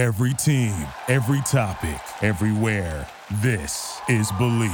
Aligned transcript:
Every 0.00 0.32
team, 0.32 0.72
every 1.08 1.42
topic, 1.42 2.00
everywhere. 2.22 3.06
This 3.42 4.00
is 4.08 4.32
Believe. 4.38 4.70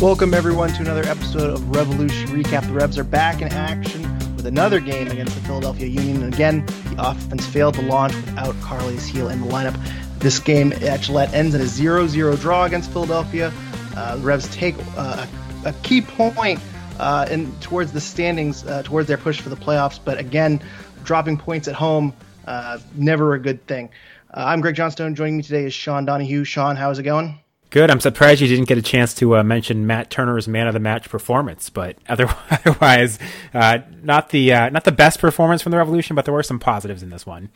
Welcome, 0.00 0.32
everyone, 0.32 0.68
to 0.74 0.82
another 0.82 1.02
episode 1.02 1.50
of 1.50 1.74
Revolution 1.74 2.28
Recap. 2.28 2.68
The 2.68 2.72
Revs 2.72 2.98
are 2.98 3.02
back 3.02 3.42
in 3.42 3.48
action 3.48 4.02
with 4.36 4.46
another 4.46 4.78
game 4.78 5.08
against 5.08 5.34
the 5.34 5.40
Philadelphia 5.40 5.88
Union. 5.88 6.22
And 6.22 6.32
again, 6.32 6.64
the 6.66 7.10
offense 7.10 7.44
failed 7.46 7.74
to 7.74 7.82
launch 7.82 8.14
without 8.14 8.54
Carles 8.60 9.10
Gil 9.10 9.28
in 9.28 9.40
the 9.40 9.48
lineup. 9.48 9.76
This 10.18 10.38
game 10.38 10.72
at 10.72 11.00
Gillette 11.00 11.32
ends 11.32 11.54
in 11.54 11.60
a 11.60 11.66
0 11.66 12.06
0 12.06 12.36
draw 12.36 12.64
against 12.64 12.90
Philadelphia. 12.90 13.52
Uh, 13.96 14.16
the 14.16 14.22
Revs 14.22 14.48
take 14.54 14.74
uh, 14.96 15.26
a 15.64 15.72
key 15.82 16.00
point 16.00 16.60
uh, 16.98 17.26
in, 17.30 17.52
towards 17.60 17.92
the 17.92 18.00
standings, 18.00 18.64
uh, 18.66 18.82
towards 18.82 19.08
their 19.08 19.18
push 19.18 19.40
for 19.40 19.48
the 19.48 19.56
playoffs. 19.56 20.00
But 20.02 20.18
again, 20.18 20.60
dropping 21.04 21.38
points 21.38 21.68
at 21.68 21.74
home, 21.74 22.12
uh, 22.46 22.78
never 22.94 23.34
a 23.34 23.38
good 23.38 23.66
thing. 23.66 23.90
Uh, 24.32 24.44
I'm 24.46 24.60
Greg 24.60 24.74
Johnstone. 24.74 25.14
Joining 25.14 25.38
me 25.38 25.42
today 25.42 25.64
is 25.64 25.74
Sean 25.74 26.04
Donahue. 26.04 26.44
Sean, 26.44 26.76
how's 26.76 26.98
it 26.98 27.04
going? 27.04 27.38
Good. 27.70 27.90
I'm 27.90 28.00
surprised 28.00 28.40
you 28.40 28.48
didn't 28.48 28.68
get 28.68 28.78
a 28.78 28.82
chance 28.82 29.12
to 29.14 29.36
uh, 29.36 29.42
mention 29.42 29.86
Matt 29.86 30.08
Turner's 30.08 30.46
man 30.46 30.66
of 30.68 30.74
the 30.74 30.80
match 30.80 31.08
performance, 31.10 31.68
but 31.68 31.96
otherwise, 32.08 33.18
uh, 33.52 33.78
not 34.02 34.30
the 34.30 34.52
uh, 34.52 34.68
not 34.70 34.84
the 34.84 34.92
best 34.92 35.18
performance 35.18 35.62
from 35.62 35.72
the 35.72 35.78
Revolution, 35.78 36.14
but 36.14 36.24
there 36.24 36.34
were 36.34 36.42
some 36.42 36.58
positives 36.58 37.02
in 37.02 37.10
this 37.10 37.26
one. 37.26 37.50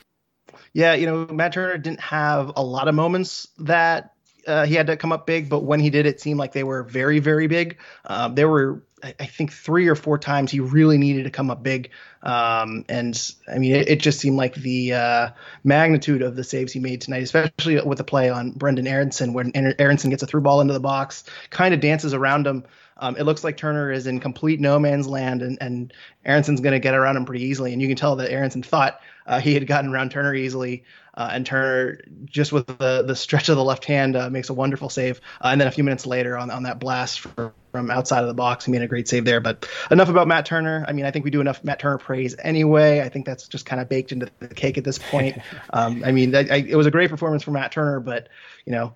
Yeah, 0.72 0.94
you 0.94 1.06
know, 1.06 1.26
Matt 1.26 1.52
Turner 1.52 1.78
didn't 1.78 2.00
have 2.00 2.52
a 2.56 2.62
lot 2.62 2.88
of 2.88 2.94
moments 2.94 3.48
that 3.58 4.14
uh, 4.46 4.66
he 4.66 4.74
had 4.74 4.86
to 4.86 4.96
come 4.96 5.12
up 5.12 5.26
big, 5.26 5.48
but 5.48 5.60
when 5.60 5.80
he 5.80 5.90
did, 5.90 6.06
it 6.06 6.20
seemed 6.20 6.38
like 6.38 6.52
they 6.52 6.64
were 6.64 6.82
very, 6.82 7.18
very 7.18 7.46
big. 7.46 7.78
Uh, 8.04 8.28
there 8.28 8.48
were, 8.48 8.82
I 9.02 9.26
think, 9.26 9.52
three 9.52 9.88
or 9.88 9.94
four 9.94 10.18
times 10.18 10.50
he 10.50 10.60
really 10.60 10.98
needed 10.98 11.24
to 11.24 11.30
come 11.30 11.50
up 11.50 11.62
big. 11.62 11.90
Um, 12.22 12.84
and 12.88 13.20
I 13.48 13.58
mean, 13.58 13.74
it, 13.74 13.88
it, 13.88 14.00
just 14.00 14.20
seemed 14.20 14.36
like 14.36 14.54
the 14.54 14.92
uh, 14.94 15.30
magnitude 15.64 16.22
of 16.22 16.36
the 16.36 16.44
saves 16.44 16.72
he 16.72 16.80
made 16.80 17.00
tonight, 17.00 17.22
especially 17.22 17.80
with 17.80 17.98
the 17.98 18.04
play 18.04 18.28
on 18.28 18.52
Brendan 18.52 18.86
Aaronson, 18.86 19.32
when 19.32 19.52
Aaronson 19.54 20.10
gets 20.10 20.22
a 20.22 20.26
through 20.26 20.42
ball 20.42 20.60
into 20.60 20.74
the 20.74 20.80
box, 20.80 21.24
kind 21.50 21.72
of 21.72 21.80
dances 21.80 22.12
around 22.12 22.46
him. 22.46 22.64
Um, 22.98 23.16
it 23.16 23.22
looks 23.22 23.42
like 23.42 23.56
Turner 23.56 23.90
is 23.90 24.06
in 24.06 24.20
complete 24.20 24.60
no 24.60 24.78
man's 24.78 25.08
land, 25.08 25.40
and, 25.40 25.56
and 25.62 25.92
Aaronson's 26.22 26.60
going 26.60 26.74
to 26.74 26.80
get 26.80 26.94
around 26.94 27.16
him 27.16 27.24
pretty 27.24 27.46
easily. 27.46 27.72
And 27.72 27.80
you 27.80 27.88
can 27.88 27.96
tell 27.96 28.16
that 28.16 28.30
Aaronson 28.30 28.62
thought 28.62 29.00
uh, 29.30 29.40
he 29.40 29.54
had 29.54 29.66
gotten 29.66 29.94
around 29.94 30.10
Turner 30.10 30.34
easily. 30.34 30.84
Uh, 31.14 31.30
and 31.32 31.46
Turner, 31.46 32.00
just 32.24 32.52
with 32.52 32.66
the 32.66 33.02
the 33.06 33.14
stretch 33.16 33.48
of 33.48 33.56
the 33.56 33.64
left 33.64 33.84
hand, 33.84 34.16
uh, 34.16 34.30
makes 34.30 34.48
a 34.48 34.54
wonderful 34.54 34.88
save. 34.88 35.20
Uh, 35.40 35.48
and 35.48 35.60
then 35.60 35.68
a 35.68 35.70
few 35.70 35.84
minutes 35.84 36.06
later, 36.06 36.36
on 36.36 36.50
on 36.50 36.64
that 36.64 36.78
blast 36.78 37.20
for, 37.20 37.52
from 37.72 37.90
outside 37.90 38.22
of 38.22 38.28
the 38.28 38.34
box, 38.34 38.64
he 38.64 38.72
made 38.72 38.82
a 38.82 38.86
great 38.86 39.08
save 39.08 39.24
there. 39.24 39.40
But 39.40 39.68
enough 39.90 40.08
about 40.08 40.28
Matt 40.28 40.46
Turner. 40.46 40.84
I 40.88 40.92
mean, 40.92 41.04
I 41.04 41.10
think 41.10 41.24
we 41.24 41.30
do 41.30 41.40
enough 41.40 41.62
Matt 41.62 41.78
Turner 41.78 41.98
praise 41.98 42.34
anyway. 42.42 43.00
I 43.00 43.08
think 43.08 43.26
that's 43.26 43.48
just 43.48 43.66
kind 43.66 43.80
of 43.80 43.88
baked 43.88 44.12
into 44.12 44.28
the 44.38 44.48
cake 44.48 44.78
at 44.78 44.84
this 44.84 44.98
point. 44.98 45.38
um, 45.72 46.02
I 46.04 46.12
mean, 46.12 46.34
I, 46.34 46.40
I, 46.40 46.56
it 46.68 46.76
was 46.76 46.86
a 46.86 46.90
great 46.90 47.10
performance 47.10 47.42
for 47.42 47.50
Matt 47.50 47.72
Turner, 47.72 48.00
but 48.00 48.28
you 48.64 48.72
know, 48.72 48.94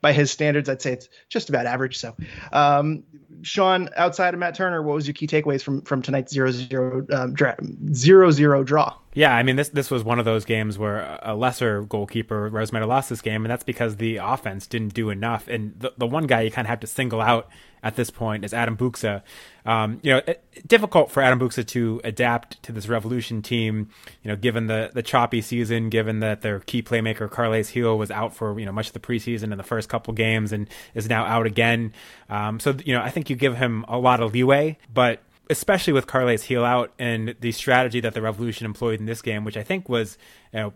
by 0.00 0.12
his 0.12 0.30
standards, 0.30 0.68
I'd 0.68 0.82
say 0.82 0.92
it's 0.92 1.08
just 1.28 1.48
about 1.48 1.66
average. 1.66 1.98
So, 1.98 2.16
um, 2.52 3.04
Sean, 3.42 3.88
outside 3.96 4.34
of 4.34 4.40
Matt 4.40 4.54
Turner, 4.54 4.82
what 4.82 4.94
was 4.94 5.06
your 5.06 5.14
key 5.14 5.26
takeaways 5.26 5.62
from 5.62 5.82
from 5.82 6.02
tonight's 6.02 6.32
zero 6.32 6.50
zero 6.50 7.06
um, 7.12 7.34
dra- 7.34 7.56
zero 7.92 8.30
zero 8.30 8.62
draw? 8.64 8.94
Yeah, 9.14 9.34
I 9.34 9.42
mean 9.42 9.56
this 9.56 9.70
this 9.70 9.90
was 9.90 10.04
one 10.04 10.18
of 10.18 10.24
those 10.24 10.44
games 10.44 10.78
where 10.78 11.18
a 11.22 11.34
lesser 11.34 11.82
goalkeeper 11.82 12.48
Rose 12.48 12.72
might 12.72 12.80
have 12.80 12.88
lost 12.88 13.08
this 13.08 13.20
game, 13.20 13.44
and 13.44 13.50
that's 13.50 13.64
because 13.64 13.96
the 13.96 14.16
offense 14.16 14.66
didn't 14.66 14.94
do 14.94 15.10
enough. 15.10 15.48
And 15.48 15.74
the 15.78 15.92
the 15.96 16.06
one 16.06 16.26
guy 16.26 16.42
you 16.42 16.50
kind 16.50 16.66
of 16.66 16.70
have 16.70 16.80
to 16.80 16.86
single 16.86 17.20
out 17.20 17.48
at 17.82 17.96
this 17.96 18.10
point 18.10 18.44
is 18.44 18.52
Adam 18.52 18.76
Buksa. 18.76 19.22
Um, 19.64 20.00
you 20.02 20.12
know, 20.12 20.20
it, 20.26 20.44
difficult 20.66 21.10
for 21.10 21.22
Adam 21.22 21.38
Buksa 21.38 21.66
to 21.68 22.00
adapt 22.04 22.62
to 22.62 22.72
this 22.72 22.88
Revolution 22.88 23.42
team. 23.42 23.90
You 24.22 24.30
know, 24.30 24.36
given 24.36 24.66
the 24.66 24.90
the 24.92 25.02
choppy 25.02 25.40
season, 25.40 25.90
given 25.90 26.20
that 26.20 26.42
their 26.42 26.60
key 26.60 26.82
playmaker 26.82 27.30
Carles 27.30 27.70
Gil 27.70 27.98
was 27.98 28.10
out 28.10 28.34
for 28.34 28.58
you 28.58 28.66
know 28.66 28.72
much 28.72 28.88
of 28.88 28.92
the 28.92 29.00
preseason 29.00 29.50
and 29.50 29.58
the 29.58 29.64
first 29.64 29.88
couple 29.88 30.12
games, 30.14 30.52
and 30.52 30.68
is 30.94 31.08
now 31.08 31.24
out 31.24 31.46
again. 31.46 31.92
Um, 32.28 32.60
so 32.60 32.76
you 32.84 32.94
know, 32.94 33.02
I 33.02 33.10
think 33.10 33.30
you 33.30 33.36
give 33.36 33.56
him 33.56 33.84
a 33.88 33.98
lot 33.98 34.20
of 34.20 34.32
leeway, 34.32 34.78
but 34.92 35.22
especially 35.48 35.92
with 35.92 36.06
Carles 36.06 36.46
Gil 36.46 36.64
out 36.64 36.92
and 36.98 37.34
the 37.40 37.52
strategy 37.52 38.00
that 38.00 38.14
the 38.14 38.22
Revolution 38.22 38.66
employed 38.66 39.00
in 39.00 39.06
this 39.06 39.20
game, 39.20 39.44
which 39.44 39.56
I 39.56 39.62
think 39.62 39.88
was 39.88 40.16
you 40.52 40.60
know 40.60 40.72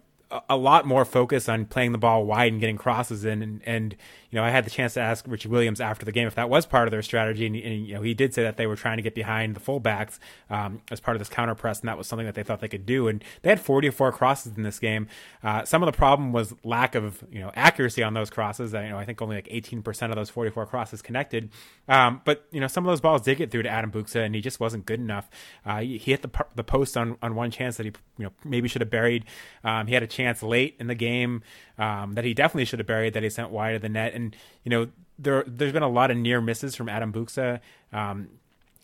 a 0.49 0.56
lot 0.56 0.87
more 0.87 1.05
focus 1.05 1.49
on 1.49 1.67
playing 1.67 1.93
the 1.93 1.99
ball 1.99 2.25
wide 2.25 2.53
and 2.53 2.61
getting 2.61 2.77
crosses 2.77 3.25
in. 3.25 3.43
And, 3.43 3.62
and, 3.65 3.97
you 4.31 4.39
know, 4.41 4.45
I 4.45 4.50
had 4.50 4.65
the 4.65 4.71
chance 4.71 4.95
to 4.95 5.00
ask 5.00 5.25
Richie 5.28 5.49
Williams 5.49 5.81
after 5.81 6.05
the 6.05 6.12
game 6.12 6.27
if 6.27 6.34
that 6.34 6.50
was 6.50 6.67
part 6.67 6.89
of 6.89 6.93
their 6.93 7.03
strategy. 7.03 7.47
And, 7.47 7.55
and 7.55 7.87
you 7.87 7.95
know, 7.95 8.03
he 8.03 8.15
did 8.15 8.34
say 8.34 8.43
that 8.43 8.56
they 8.56 8.67
were 8.67 8.77
trying 8.77 8.97
to 8.97 9.03
get 9.03 9.15
behind 9.15 9.55
the 9.55 9.61
fullbacks 9.61 10.19
um, 10.50 10.83
as 10.91 10.99
part 10.99 11.15
of 11.15 11.21
this 11.21 11.28
counter 11.28 11.55
press, 11.55 11.81
and 11.81 11.89
that 11.89 11.97
was 11.97 12.06
something 12.06 12.27
that 12.27 12.34
they 12.34 12.43
thought 12.43 12.61
they 12.61 12.69
could 12.69 12.87
do. 12.87 13.06
And 13.06 13.23
they 13.43 13.50
had 13.50 13.61
44 13.61 14.12
crosses 14.12 14.56
in 14.56 14.65
this 14.65 14.78
game. 14.78 15.06
Uh, 15.43 15.65
some 15.65 15.83
of 15.83 15.87
the 15.87 15.97
problem 15.97 16.33
was 16.33 16.53
lack 16.65 16.94
of, 16.94 17.23
you 17.31 17.41
know, 17.41 17.53
accuracy 17.55 18.03
on 18.03 18.15
those 18.15 18.31
crosses. 18.31 18.73
You 18.73 18.89
know, 18.89 18.99
I 18.99 19.05
think 19.05 19.23
only 19.23 19.37
like 19.37 19.49
18% 19.49 20.11
of 20.11 20.17
those 20.17 20.31
44 20.31 20.67
crosses 20.67 21.00
connected. 21.00 21.50
Um, 21.89 22.21
but, 22.25 22.47
you 22.50 22.61
know, 22.61 22.67
some 22.67 22.84
of 22.84 22.91
those 22.91 23.00
balls 23.00 23.23
did 23.23 23.39
get 23.39 23.50
through 23.50 23.62
to 23.62 23.69
Adam 23.69 23.93
Buksa, 23.93 24.25
and 24.25 24.34
he 24.34 24.41
just 24.41 24.59
wasn't 24.59 24.84
good 24.87 25.00
enough. 25.00 25.28
Uh, 25.65 25.81
he, 25.81 25.99
he 25.99 26.11
hit 26.11 26.23
the, 26.23 26.47
the 26.55 26.65
post 26.65 26.97
on, 26.97 27.17
on 27.23 27.37
one 27.37 27.50
chance 27.50 27.77
that 27.77 27.87
he, 27.87 27.93
you 28.19 28.25
know, 28.25 28.33
maybe 28.44 28.69
should 28.69 28.81
have 28.81 28.91
buried. 28.91 29.25
Um, 29.62 29.87
he 29.87 29.94
had 29.94 30.03
a 30.03 30.09
chance 30.09 30.24
late 30.43 30.77
in 30.79 30.87
the 30.87 30.95
game 30.95 31.43
um, 31.79 32.12
that 32.15 32.25
he 32.25 32.35
definitely 32.35 32.65
should 32.65 32.79
have 32.79 32.87
buried 32.87 33.15
that 33.15 33.23
he 33.23 33.31
sent 33.31 33.51
wide 33.51 33.75
of 33.75 33.83
the 33.83 33.89
net. 33.89 34.15
And 34.15 34.37
you 34.62 34.71
know 34.71 34.89
there 35.19 35.45
there's 35.47 35.73
been 35.73 35.83
a 35.83 35.89
lot 35.89 36.11
of 36.11 36.17
near 36.17 36.41
misses 36.41 36.75
from 36.75 36.89
Adam 36.89 37.12
Buksa. 37.12 37.61
Um, 37.93 38.29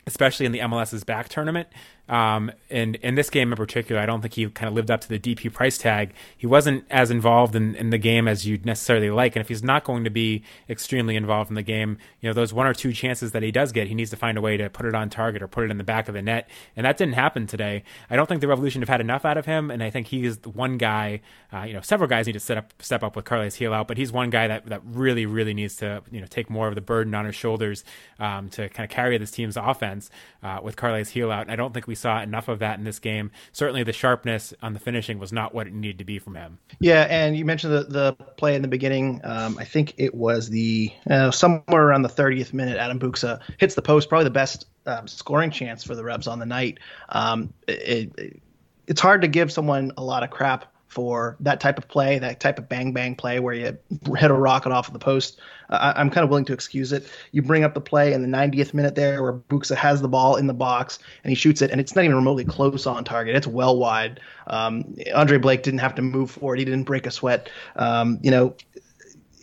especially 0.06 0.46
in 0.46 0.52
the 0.52 0.58
MLS's 0.58 1.04
back 1.04 1.28
tournament. 1.28 1.68
Um, 2.10 2.50
and 2.70 2.96
in 2.96 3.14
this 3.14 3.30
game 3.30 3.52
in 3.52 3.56
particular, 3.56 4.00
I 4.00 4.04
don't 4.04 4.20
think 4.20 4.34
he 4.34 4.50
kind 4.50 4.68
of 4.68 4.74
lived 4.74 4.90
up 4.90 5.00
to 5.02 5.08
the 5.08 5.18
DP 5.18 5.52
price 5.52 5.78
tag. 5.78 6.12
He 6.36 6.44
wasn't 6.44 6.84
as 6.90 7.08
involved 7.08 7.54
in, 7.54 7.76
in 7.76 7.90
the 7.90 7.98
game 7.98 8.26
as 8.26 8.44
you'd 8.44 8.66
necessarily 8.66 9.10
like. 9.10 9.36
And 9.36 9.40
if 9.40 9.48
he's 9.48 9.62
not 9.62 9.84
going 9.84 10.02
to 10.02 10.10
be 10.10 10.42
extremely 10.68 11.14
involved 11.14 11.50
in 11.50 11.54
the 11.54 11.62
game, 11.62 11.98
you 12.20 12.28
know, 12.28 12.34
those 12.34 12.52
one 12.52 12.66
or 12.66 12.74
two 12.74 12.92
chances 12.92 13.30
that 13.30 13.44
he 13.44 13.52
does 13.52 13.70
get, 13.70 13.86
he 13.86 13.94
needs 13.94 14.10
to 14.10 14.16
find 14.16 14.36
a 14.36 14.40
way 14.40 14.56
to 14.56 14.68
put 14.68 14.86
it 14.86 14.94
on 14.94 15.08
target 15.08 15.40
or 15.40 15.46
put 15.46 15.62
it 15.62 15.70
in 15.70 15.78
the 15.78 15.84
back 15.84 16.08
of 16.08 16.14
the 16.14 16.20
net. 16.20 16.50
And 16.76 16.84
that 16.84 16.96
didn't 16.96 17.14
happen 17.14 17.46
today. 17.46 17.84
I 18.10 18.16
don't 18.16 18.26
think 18.26 18.40
the 18.40 18.48
Revolution 18.48 18.82
have 18.82 18.88
had 18.88 19.00
enough 19.00 19.24
out 19.24 19.38
of 19.38 19.46
him. 19.46 19.70
And 19.70 19.80
I 19.80 19.90
think 19.90 20.08
he 20.08 20.24
is 20.24 20.38
the 20.38 20.50
one 20.50 20.78
guy, 20.78 21.20
uh, 21.52 21.62
you 21.62 21.74
know, 21.74 21.80
several 21.80 22.08
guys 22.08 22.26
need 22.26 22.32
to 22.32 22.40
set 22.40 22.58
up, 22.58 22.72
step 22.80 23.04
up 23.04 23.14
with 23.14 23.24
Carles 23.24 23.56
Gil 23.56 23.72
out, 23.72 23.86
but 23.86 23.96
he's 23.96 24.10
one 24.10 24.30
guy 24.30 24.48
that, 24.48 24.66
that 24.66 24.82
really, 24.84 25.26
really 25.26 25.54
needs 25.54 25.76
to, 25.76 26.02
you 26.10 26.20
know, 26.20 26.26
take 26.26 26.50
more 26.50 26.66
of 26.66 26.74
the 26.74 26.80
burden 26.80 27.14
on 27.14 27.24
his 27.24 27.36
shoulders 27.36 27.84
um, 28.18 28.48
to 28.50 28.68
kind 28.70 28.84
of 28.84 28.90
carry 28.90 29.16
this 29.16 29.30
team's 29.30 29.56
offense 29.56 30.10
uh, 30.42 30.58
with 30.60 30.74
Carles 30.74 31.12
Gil 31.12 31.30
out. 31.30 31.42
And 31.42 31.52
I 31.52 31.56
don't 31.56 31.72
think 31.72 31.86
we 31.86 31.94
saw 32.00 32.20
enough 32.22 32.48
of 32.48 32.58
that 32.60 32.78
in 32.78 32.84
this 32.84 32.98
game. 32.98 33.30
Certainly, 33.52 33.84
the 33.84 33.92
sharpness 33.92 34.54
on 34.62 34.72
the 34.72 34.80
finishing 34.80 35.18
was 35.18 35.32
not 35.32 35.54
what 35.54 35.66
it 35.66 35.72
needed 35.72 35.98
to 35.98 36.04
be 36.04 36.18
from 36.18 36.34
him. 36.34 36.58
Yeah, 36.80 37.06
and 37.08 37.36
you 37.36 37.44
mentioned 37.44 37.72
the, 37.72 37.84
the 37.84 38.12
play 38.36 38.54
in 38.54 38.62
the 38.62 38.68
beginning. 38.68 39.20
Um, 39.24 39.58
I 39.58 39.64
think 39.64 39.94
it 39.96 40.14
was 40.14 40.48
the 40.48 40.92
uh, 41.08 41.30
somewhere 41.30 41.82
around 41.82 42.02
the 42.02 42.08
30th 42.08 42.52
minute. 42.52 42.76
Adam 42.78 42.98
Buksa 42.98 43.40
hits 43.58 43.74
the 43.74 43.82
post, 43.82 44.08
probably 44.08 44.24
the 44.24 44.30
best 44.30 44.66
um, 44.86 45.06
scoring 45.06 45.50
chance 45.50 45.84
for 45.84 45.94
the 45.94 46.04
Revs 46.04 46.26
on 46.26 46.38
the 46.38 46.46
night. 46.46 46.78
Um, 47.08 47.52
it, 47.68 48.12
it, 48.18 48.42
it's 48.86 49.00
hard 49.00 49.22
to 49.22 49.28
give 49.28 49.52
someone 49.52 49.92
a 49.96 50.02
lot 50.02 50.22
of 50.22 50.30
crap 50.30 50.69
for 50.90 51.36
that 51.38 51.60
type 51.60 51.78
of 51.78 51.86
play, 51.86 52.18
that 52.18 52.40
type 52.40 52.58
of 52.58 52.68
bang 52.68 52.92
bang 52.92 53.14
play 53.14 53.38
where 53.38 53.54
you 53.54 53.78
hit 54.16 54.30
a 54.30 54.34
rocket 54.34 54.72
off 54.72 54.88
of 54.88 54.92
the 54.92 54.98
post. 54.98 55.40
I'm 55.68 56.10
kind 56.10 56.24
of 56.24 56.30
willing 56.30 56.44
to 56.46 56.52
excuse 56.52 56.90
it. 56.90 57.08
You 57.30 57.42
bring 57.42 57.62
up 57.62 57.74
the 57.74 57.80
play 57.80 58.12
in 58.12 58.22
the 58.22 58.36
90th 58.36 58.74
minute 58.74 58.96
there 58.96 59.22
where 59.22 59.34
Buksa 59.34 59.76
has 59.76 60.02
the 60.02 60.08
ball 60.08 60.34
in 60.34 60.48
the 60.48 60.52
box 60.52 60.98
and 61.22 61.30
he 61.30 61.36
shoots 61.36 61.62
it, 61.62 61.70
and 61.70 61.80
it's 61.80 61.94
not 61.94 62.04
even 62.04 62.16
remotely 62.16 62.44
close 62.44 62.88
on 62.88 63.04
target. 63.04 63.36
It's 63.36 63.46
well 63.46 63.78
wide. 63.78 64.18
Um, 64.48 64.96
Andre 65.14 65.38
Blake 65.38 65.62
didn't 65.62 65.78
have 65.78 65.94
to 65.94 66.02
move 66.02 66.32
forward. 66.32 66.58
He 66.58 66.64
didn't 66.64 66.84
break 66.84 67.06
a 67.06 67.12
sweat. 67.12 67.48
Um, 67.76 68.18
you 68.20 68.32
know, 68.32 68.56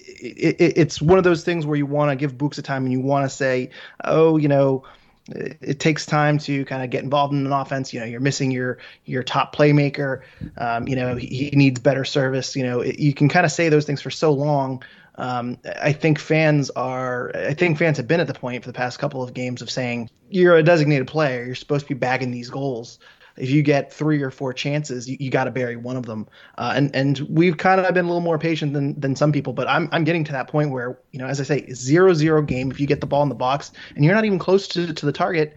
it, 0.03 0.57
it, 0.59 0.77
it's 0.77 1.01
one 1.01 1.17
of 1.17 1.23
those 1.23 1.45
things 1.45 1.65
where 1.65 1.77
you 1.77 1.85
want 1.85 2.11
to 2.11 2.17
give 2.17 2.37
Buksa 2.37 2.61
time 2.61 2.83
and 2.83 2.91
you 2.91 2.99
want 2.99 3.23
to 3.23 3.29
say, 3.29 3.69
oh, 4.03 4.35
you 4.35 4.49
know, 4.49 4.83
it 5.29 5.79
takes 5.79 6.05
time 6.05 6.37
to 6.39 6.65
kind 6.65 6.83
of 6.83 6.89
get 6.89 7.03
involved 7.03 7.33
in 7.33 7.45
an 7.45 7.51
offense. 7.51 7.93
You 7.93 7.99
know, 7.99 8.05
you're 8.05 8.19
missing 8.19 8.51
your 8.51 8.77
your 9.05 9.23
top 9.23 9.55
playmaker. 9.55 10.21
Um, 10.57 10.87
you 10.87 10.95
know, 10.95 11.15
he, 11.15 11.27
he, 11.27 11.49
needs 11.51 11.79
better 11.79 12.05
service. 12.05 12.55
You 12.55 12.63
know, 12.63 12.81
it, 12.81 12.99
you 12.99 13.13
can 13.13 13.29
kind 13.29 13.45
of 13.45 13.51
say 13.51 13.69
those 13.69 13.85
things 13.85 14.01
for 14.01 14.09
so 14.11 14.31
long. 14.31 14.83
Um, 15.15 15.57
I 15.81 15.93
think 15.93 16.19
fans 16.19 16.69
are. 16.71 17.31
I 17.35 17.53
think 17.53 17.77
fans 17.77 17.97
have 17.97 18.07
been 18.07 18.19
at 18.19 18.27
the 18.27 18.33
point 18.33 18.63
for 18.63 18.69
the 18.69 18.77
past 18.77 18.99
couple 18.99 19.23
of 19.23 19.33
games 19.33 19.61
of 19.61 19.69
saying 19.69 20.09
you're 20.29 20.55
a 20.55 20.63
designated 20.63 21.07
player. 21.07 21.43
You're 21.43 21.55
supposed 21.55 21.85
to 21.87 21.93
be 21.93 21.99
bagging 21.99 22.31
these 22.31 22.49
goals 22.49 22.99
if 23.37 23.49
you 23.49 23.61
get 23.61 23.93
three 23.93 24.21
or 24.21 24.31
four 24.31 24.53
chances, 24.53 25.09
you, 25.09 25.17
you 25.19 25.29
got 25.29 25.45
to 25.45 25.51
bury 25.51 25.75
one 25.75 25.95
of 25.95 26.05
them. 26.05 26.27
Uh, 26.57 26.73
and 26.75 26.95
and 26.95 27.19
we've 27.29 27.57
kind 27.57 27.79
of 27.79 27.93
been 27.93 28.05
a 28.05 28.07
little 28.07 28.21
more 28.21 28.39
patient 28.39 28.73
than 28.73 28.99
than 28.99 29.15
some 29.15 29.31
people, 29.31 29.53
but 29.53 29.67
I'm 29.67 29.89
I'm 29.91 30.03
getting 30.03 30.23
to 30.25 30.31
that 30.33 30.47
point 30.47 30.71
where 30.71 30.99
you 31.11 31.19
know, 31.19 31.27
as 31.27 31.39
I 31.39 31.43
say, 31.43 31.71
zero 31.73 32.13
zero 32.13 32.41
game. 32.41 32.71
If 32.71 32.79
you 32.79 32.87
get 32.87 33.01
the 33.01 33.07
ball 33.07 33.23
in 33.23 33.29
the 33.29 33.35
box 33.35 33.71
and 33.95 34.03
you're 34.03 34.15
not 34.15 34.25
even 34.25 34.39
close 34.39 34.67
to 34.69 34.93
to 34.93 35.05
the 35.05 35.11
target, 35.11 35.55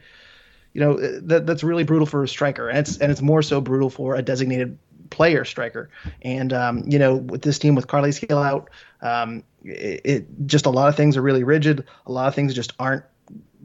you 0.73 0.81
know 0.81 0.97
that 0.97 1.47
that's 1.47 1.65
really 1.65 1.85
brutal 1.85 2.07
for 2.07 2.23
a 2.23 2.29
striker, 2.29 2.69
and 2.69 2.79
it's 2.79 2.99
and 2.99 3.11
it's 3.11 3.23
more 3.23 3.43
so 3.43 3.61
brutal 3.61 3.91
for 3.91 4.15
a 4.15 4.23
designated 4.23 4.79
player 5.11 5.45
striker. 5.45 5.91
And 6.23 6.53
um, 6.53 6.85
you 6.87 6.99
know, 6.99 7.17
with 7.17 7.43
this 7.43 7.59
team 7.59 7.75
with 7.75 7.87
Carles 7.87 8.19
Gil 8.19 8.39
out, 8.39 8.71
um, 9.03 9.45
it, 9.65 10.01
it, 10.05 10.47
just 10.47 10.67
a 10.67 10.71
lot 10.71 10.89
of 10.89 10.97
things 10.97 11.17
are 11.17 11.23
really 11.23 11.45
rigid. 11.45 11.87
A 12.07 12.13
lot 12.13 12.29
of 12.29 12.35
things 12.35 12.55
just 12.55 12.73
aren't 12.79 13.05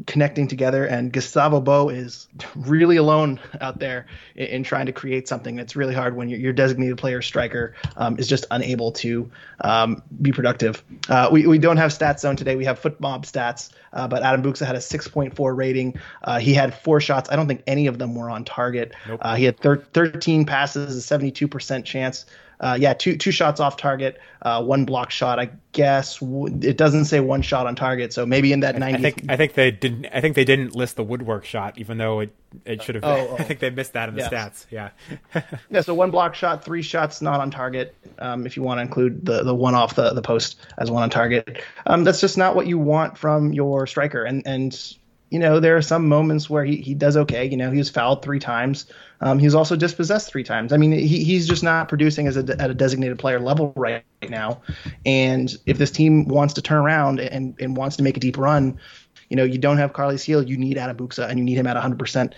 connecting 0.08 0.48
together. 0.48 0.86
And 0.86 1.12
Gustavo 1.12 1.62
Bo 1.62 1.90
is 1.90 2.28
really 2.56 2.98
alone 2.98 3.40
out 3.62 3.80
there 3.80 4.06
in, 4.36 4.48
in, 4.48 4.64
trying 4.64 4.86
to 4.88 4.92
create 4.92 5.28
something. 5.28 5.60
It's 5.60 5.76
really 5.76 5.94
hard 5.94 6.16
when 6.16 6.30
your, 6.30 6.40
your 6.40 6.54
designated 6.54 6.98
player 6.98 7.22
striker 7.22 7.76
um, 7.96 8.18
is 8.20 8.28
just 8.28 8.46
unable 8.52 8.92
to 8.94 9.32
um, 9.62 10.04
be 10.22 10.32
productive. 10.32 10.84
Uh, 11.10 11.30
we, 11.32 11.48
we 11.48 11.58
don't 11.58 11.78
have 11.78 11.92
stats 11.92 12.20
zone 12.20 12.36
today. 12.36 12.56
We 12.56 12.66
have 12.66 12.82
FotMob 12.82 13.24
stats, 13.24 13.72
uh, 13.94 14.08
but 14.08 14.24
Adam 14.24 14.44
Buksa 14.44 14.66
had 14.66 14.76
a 14.76 14.80
6.4 14.80 15.58
rating. 15.58 16.00
Uh, 16.24 16.40
he 16.40 16.54
had 16.54 16.74
four 16.74 17.00
shots. 17.00 17.30
I 17.30 17.36
don't 17.36 17.48
think 17.48 17.64
any 17.68 17.88
of 17.88 17.98
them 17.98 18.16
were 18.16 18.30
on 18.30 18.44
target. 18.44 18.94
Nope. 19.08 19.20
Uh, 19.24 19.36
he 19.36 19.46
had 19.46 19.60
thir- 19.60 19.86
13 19.94 20.46
passes, 20.46 21.12
a 21.12 21.20
72% 21.20 21.86
chance 21.86 22.26
uh, 22.60 22.78
yeah, 22.80 22.94
two 22.94 23.18
two 23.18 23.32
shots 23.32 23.60
off 23.60 23.78
target, 23.78 24.20
uh, 24.42 24.64
one 24.64 24.86
block 24.86 25.12
shot. 25.12 25.40
I 25.40 25.50
guess 25.72 26.20
it 26.22 26.78
doesn't 26.78 27.06
say 27.06 27.20
one 27.20 27.42
shot 27.42 27.68
on 27.68 27.76
target, 27.76 28.14
so 28.14 28.26
maybe 28.26 28.54
in 28.54 28.62
that 28.62 28.78
ninety. 28.78 29.00
I 29.00 29.02
think 29.12 29.26
I 29.30 29.38
think 29.38 29.54
they 29.54 29.72
didn't. 29.72 30.08
I 30.14 30.22
think 30.22 30.36
they 30.36 30.46
didn't 30.46 30.76
list 30.76 30.96
the 30.96 31.04
woodwork 31.04 31.46
shot, 31.46 31.78
even 31.78 31.98
though 31.98 32.22
it 32.22 32.34
it 32.64 32.84
should 32.84 32.96
have. 32.96 33.04
Oh, 33.04 33.30
oh. 33.32 33.36
I 33.40 33.44
think 33.44 33.60
they 33.60 33.70
missed 33.70 33.94
that 33.94 34.10
in 34.10 34.16
the 34.16 34.22
stats. 34.22 34.66
Yeah. 34.70 34.92
yeah. 35.70 35.82
So 35.82 35.94
one 35.94 36.12
block 36.12 36.36
shot, 36.36 36.64
three 36.64 36.82
shots 36.82 37.22
not 37.22 37.40
on 37.40 37.52
target. 37.52 37.96
Um, 38.20 38.46
if 38.46 38.56
you 38.56 38.64
want 38.64 38.78
to 38.78 38.84
include 38.84 39.26
the 39.26 39.44
the 39.44 39.56
one 39.56 39.76
off 39.76 39.96
the 39.96 40.14
the 40.14 40.22
post 40.22 40.60
as 40.78 40.90
one 40.90 41.04
on 41.04 41.10
target, 41.10 41.62
um, 41.86 42.04
that's 42.04 42.22
just 42.22 42.38
not 42.38 42.56
what 42.56 42.68
you 42.68 42.80
want 42.80 43.18
from 43.18 43.54
your 43.54 43.88
striker, 43.88 44.24
and 44.24 44.46
and 44.46 44.96
you 45.36 45.40
know, 45.40 45.60
there 45.60 45.76
are 45.76 45.82
some 45.82 46.08
moments 46.08 46.50
where 46.50 46.64
he, 46.64 46.78
he 46.78 46.94
does 46.94 47.18
okay. 47.18 47.44
You 47.44 47.58
know, 47.58 47.70
he 47.70 47.78
was 47.78 47.90
fouled 47.90 48.24
three 48.24 48.40
times. 48.40 48.86
Um, 49.20 49.38
he 49.38 49.46
was 49.46 49.54
also 49.54 49.76
dispossessed 49.76 50.32
three 50.32 50.46
times. 50.46 50.72
I 50.72 50.78
mean, 50.78 50.94
he, 50.94 51.26
he's 51.26 51.46
just 51.46 51.62
not 51.62 51.90
producing 51.90 52.26
as 52.28 52.38
a, 52.38 52.56
at 52.58 52.72
a 52.72 52.74
designated 52.74 53.20
player 53.20 53.42
level 53.42 53.74
right 53.76 54.06
now. 54.30 54.62
And 55.06 55.54
if 55.66 55.78
this 55.78 55.92
team 55.92 56.30
wants 56.30 56.54
to 56.54 56.62
turn 56.62 56.78
around 56.78 57.20
and, 57.20 57.54
and 57.60 57.76
wants 57.76 57.98
to 57.98 58.04
make 58.04 58.16
a 58.16 58.22
deep 58.22 58.38
run, 58.38 58.80
you 59.28 59.36
know, 59.36 59.44
you 59.44 59.58
don't 59.58 59.78
have 59.78 59.92
Carles 59.92 60.24
Gil. 60.24 60.42
you 60.42 60.56
need 60.56 60.78
Adam 60.78 60.96
Buksa, 60.96 61.28
and 61.28 61.38
you 61.38 61.44
need 61.44 61.58
him 61.58 61.68
at 61.68 61.76
100%. 61.76 62.32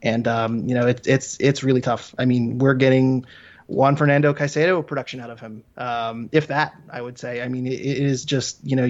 And, 0.00 0.26
um, 0.26 0.66
you 0.66 0.74
know, 0.74 0.86
it, 0.86 1.06
it's 1.06 1.36
it's 1.40 1.62
really 1.62 1.82
tough. 1.82 2.14
I 2.18 2.24
mean, 2.24 2.56
we're 2.56 2.72
getting 2.72 3.26
Juan 3.66 3.94
Fernando 3.94 4.32
Caicedo 4.32 4.86
production 4.86 5.20
out 5.20 5.28
of 5.28 5.38
him, 5.38 5.64
um, 5.76 6.30
if 6.32 6.46
that, 6.46 6.80
I 6.88 7.02
would 7.02 7.18
say. 7.18 7.42
I 7.42 7.48
mean, 7.48 7.66
it, 7.66 7.74
it 7.74 7.98
is 7.98 8.24
just, 8.24 8.64
you 8.64 8.74
know, 8.74 8.88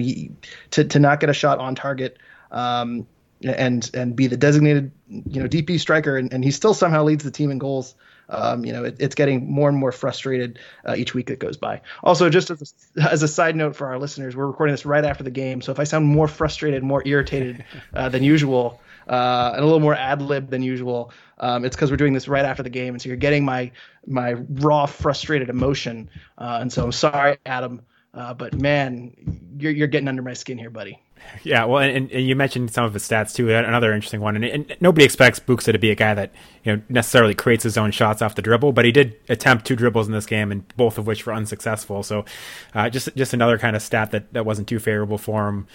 to, 0.71 0.85
to 0.85 0.99
not 0.99 1.19
get 1.19 1.29
a 1.29 1.33
shot 1.33 1.59
on 1.59 1.75
target 1.75 2.19
um, 2.51 3.05
and 3.43 3.89
and 3.93 4.15
be 4.15 4.27
the 4.27 4.37
designated 4.37 4.91
you 5.07 5.41
know 5.41 5.47
DP 5.47 5.79
striker, 5.79 6.17
and, 6.17 6.33
and 6.33 6.43
he 6.43 6.51
still 6.51 6.73
somehow 6.73 7.03
leads 7.03 7.23
the 7.23 7.31
team 7.31 7.51
in 7.51 7.57
goals. 7.57 7.95
Um, 8.31 8.63
you 8.63 8.73
know, 8.73 8.83
it, 8.83 8.97
it's 8.99 9.15
getting 9.15 9.51
more 9.51 9.69
and 9.69 9.77
more 9.77 9.91
frustrated 9.91 10.59
uh, 10.87 10.93
each 10.95 11.15
week 11.15 11.27
that 11.27 11.39
goes 11.39 11.57
by. 11.57 11.81
Also, 12.03 12.29
just 12.29 12.51
as 12.51 12.75
a, 12.95 13.11
as 13.11 13.23
a 13.23 13.27
side 13.27 13.55
note 13.55 13.75
for 13.75 13.87
our 13.87 13.97
listeners, 13.97 14.35
we're 14.35 14.45
recording 14.45 14.73
this 14.73 14.85
right 14.85 15.03
after 15.03 15.23
the 15.23 15.31
game, 15.31 15.61
so 15.61 15.71
if 15.71 15.79
I 15.79 15.83
sound 15.83 16.05
more 16.05 16.27
frustrated, 16.27 16.83
more 16.83 17.01
irritated 17.05 17.65
uh, 17.93 18.09
than 18.09 18.21
usual, 18.21 18.79
uh, 19.07 19.53
and 19.55 19.61
a 19.61 19.65
little 19.65 19.79
more 19.79 19.95
ad 19.95 20.21
lib 20.21 20.51
than 20.51 20.61
usual, 20.61 21.11
um, 21.39 21.65
it's 21.65 21.75
because 21.75 21.89
we're 21.89 21.97
doing 21.97 22.13
this 22.13 22.27
right 22.27 22.45
after 22.45 22.61
the 22.61 22.69
game, 22.69 22.93
and 22.93 23.01
so 23.01 23.09
you're 23.09 23.17
getting 23.17 23.43
my 23.43 23.71
my 24.05 24.33
raw, 24.33 24.85
frustrated 24.85 25.49
emotion. 25.49 26.09
Uh, 26.37 26.59
and 26.61 26.71
so 26.71 26.83
I'm 26.83 26.91
sorry, 26.91 27.37
Adam, 27.47 27.81
uh, 28.13 28.35
but 28.35 28.53
man, 28.53 29.15
you're 29.57 29.71
you're 29.71 29.87
getting 29.87 30.07
under 30.07 30.21
my 30.21 30.33
skin 30.33 30.59
here, 30.59 30.69
buddy. 30.69 30.99
Yeah, 31.43 31.65
well, 31.65 31.81
and, 31.81 32.11
and, 32.11 32.25
you 32.27 32.35
mentioned 32.35 32.71
some 32.71 32.85
of 32.85 32.93
his 32.93 33.03
stats 33.03 33.33
too. 33.33 33.53
Another 33.53 33.93
interesting 33.93 34.21
one, 34.21 34.35
and, 34.35 34.45
and, 34.45 34.75
nobody 34.79 35.05
expects 35.05 35.39
Buksa 35.39 35.71
to 35.71 35.79
be 35.79 35.91
a 35.91 35.95
guy 35.95 36.13
that 36.13 36.31
you 36.63 36.75
know 36.75 36.81
necessarily 36.89 37.33
creates 37.33 37.63
his 37.63 37.77
own 37.77 37.91
shots 37.91 38.21
off 38.21 38.35
the 38.35 38.41
dribble, 38.41 38.73
but 38.73 38.85
he 38.85 38.91
did 38.91 39.15
attempt 39.29 39.65
two 39.65 39.75
dribbles 39.75 40.07
in 40.07 40.13
this 40.13 40.25
game, 40.25 40.51
and 40.51 40.67
both 40.75 40.97
of 40.97 41.07
which 41.07 41.25
were 41.25 41.33
unsuccessful. 41.33 42.03
So, 42.03 42.25
uh, 42.73 42.89
just 42.89 43.15
just 43.15 43.33
another 43.33 43.57
kind 43.57 43.75
of 43.75 43.81
stat 43.81 44.11
that, 44.11 44.33
that 44.33 44.45
wasn't 44.45 44.67
too 44.67 44.79
favorable 44.79 45.17
for 45.17 45.47
him. 45.47 45.67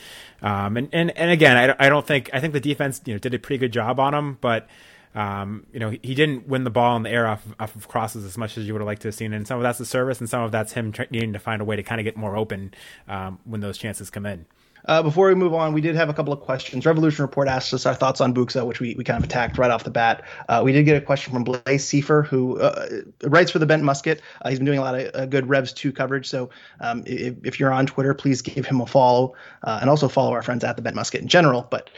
Um, 0.43 0.77
and, 0.77 0.89
and 0.93 1.17
and 1.17 1.31
again, 1.31 1.57
I, 1.57 1.87
I 1.87 1.89
don't 1.89 2.07
think 2.07 2.31
I 2.33 2.41
think 2.41 2.53
the 2.53 2.61
defense 2.61 3.01
you 3.05 3.15
know 3.15 3.19
did 3.19 3.35
a 3.35 3.39
pretty 3.39 3.59
good 3.59 3.73
job 3.73 4.01
on 4.01 4.15
him, 4.15 4.39
but. 4.41 4.69
Um, 5.17 5.67
you 5.73 5.79
know, 5.79 5.91
he, 5.91 6.01
he, 6.03 6.15
didn't 6.17 6.49
win 6.49 6.65
the 6.65 6.71
ball 6.71 6.97
in 6.97 7.05
the 7.05 7.11
air 7.11 7.29
off, 7.29 7.47
off 7.61 7.77
of 7.77 7.87
crosses 7.87 8.25
as 8.25 8.37
much 8.37 8.59
as 8.59 8.67
you 8.67 8.75
would 8.75 8.81
have 8.81 8.87
liked 8.87 9.03
to 9.03 9.09
have 9.09 9.15
seen. 9.15 9.33
And 9.33 9.47
some 9.47 9.59
of 9.59 9.63
that's 9.63 9.79
the 9.79 9.87
service, 9.87 10.19
and 10.19 10.29
some 10.29 10.43
of 10.43 10.51
that's 10.51 10.73
him 10.73 10.93
needing 11.11 11.35
to 11.35 11.39
find 11.39 11.63
a 11.63 11.65
way 11.65 11.77
to 11.77 11.85
kind 11.85 12.01
of 12.01 12.05
get 12.05 12.17
more 12.17 12.37
open 12.37 12.75
um, 13.07 13.39
when 13.45 13.61
those 13.61 13.79
chances 13.79 14.11
come 14.11 14.27
in. 14.27 14.45
Uh, 14.87 15.03
before 15.03 15.29
we 15.29 15.35
move 15.35 15.55
on, 15.55 15.73
we 15.73 15.81
did 15.81 15.95
have 15.97 16.09
a 16.09 16.15
couple 16.15 16.33
of 16.33 16.41
questions. 16.41 16.85
Revolution 16.85 17.23
Report 17.23 17.49
asked 17.49 17.73
us 17.73 17.87
our 17.87 17.95
thoughts 17.95 18.21
on 18.21 18.35
Buksa, 18.35 18.67
which 18.67 18.81
we, 18.81 18.95
we 18.97 19.05
kind 19.05 19.17
of 19.17 19.25
attacked 19.25 19.57
right 19.57 19.71
off 19.71 19.85
the 19.85 19.91
bat. 19.91 20.25
Uh, 20.49 20.61
we 20.65 20.73
did 20.73 20.85
get 20.85 20.97
a 20.97 21.01
question 21.01 21.33
from 21.33 21.45
Blaze 21.45 21.85
Seifer, 21.85 22.27
who 22.27 22.61
uh, 22.61 22.89
writes 23.23 23.51
for 23.51 23.59
the 23.59 23.67
Bent 23.67 23.83
Musket. 23.83 24.21
Uh, 24.43 24.51
he's 24.51 24.59
been 24.59 24.67
doing 24.67 24.79
a 24.79 24.83
lot 24.83 24.95
of 24.95 25.15
uh, 25.15 25.27
good 25.27 25.49
Revs 25.49 25.73
2 25.73 25.93
coverage. 25.93 26.29
So 26.29 26.51
um, 26.81 27.03
if, 27.07 27.35
if, 27.45 27.61
you're 27.61 27.73
on 27.73 27.87
Twitter, 27.87 28.13
please 28.13 28.43
give 28.43 28.67
him 28.67 28.81
a 28.81 28.87
follow 28.87 29.35
uh, 29.63 29.79
and 29.81 29.89
also 29.89 30.09
follow 30.09 30.33
our 30.33 30.43
friends 30.43 30.65
at 30.65 30.77
the 30.77 30.83
Bent 30.83 30.97
Musket 30.97 31.23
in 31.23 31.29
general. 31.29 31.67
But 31.71 31.89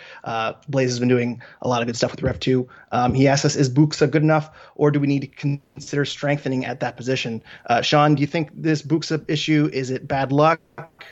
Blaze 0.69 0.91
has 0.91 1.01
been 1.01 1.09
doing 1.09 1.43
a 1.63 1.69
lot 1.69 1.83
of 1.83 1.87
good 1.87 1.97
stuff 1.97 2.13
with 2.13 2.23
Rev 2.23 2.39
2. 2.39 2.69
Um, 2.93 3.15
he 3.15 3.27
asked 3.27 3.45
us, 3.45 3.57
is 3.57 3.69
Buksa 3.69 4.09
good 4.11 4.23
enough, 4.23 4.51
or 4.77 4.91
do 4.91 5.01
we 5.01 5.07
need 5.07 5.21
to 5.21 5.27
consider 5.27 6.05
strengthening 6.05 6.65
at 6.65 6.81
that 6.81 6.97
position? 6.97 7.43
Sean, 7.83 8.15
do 8.15 8.21
you 8.21 8.27
think 8.27 8.51
this 8.55 8.83
Buksa 8.83 9.25
issue, 9.29 9.69
is 9.73 9.91
it 9.91 10.07
bad 10.07 10.31
luck? 10.31 10.61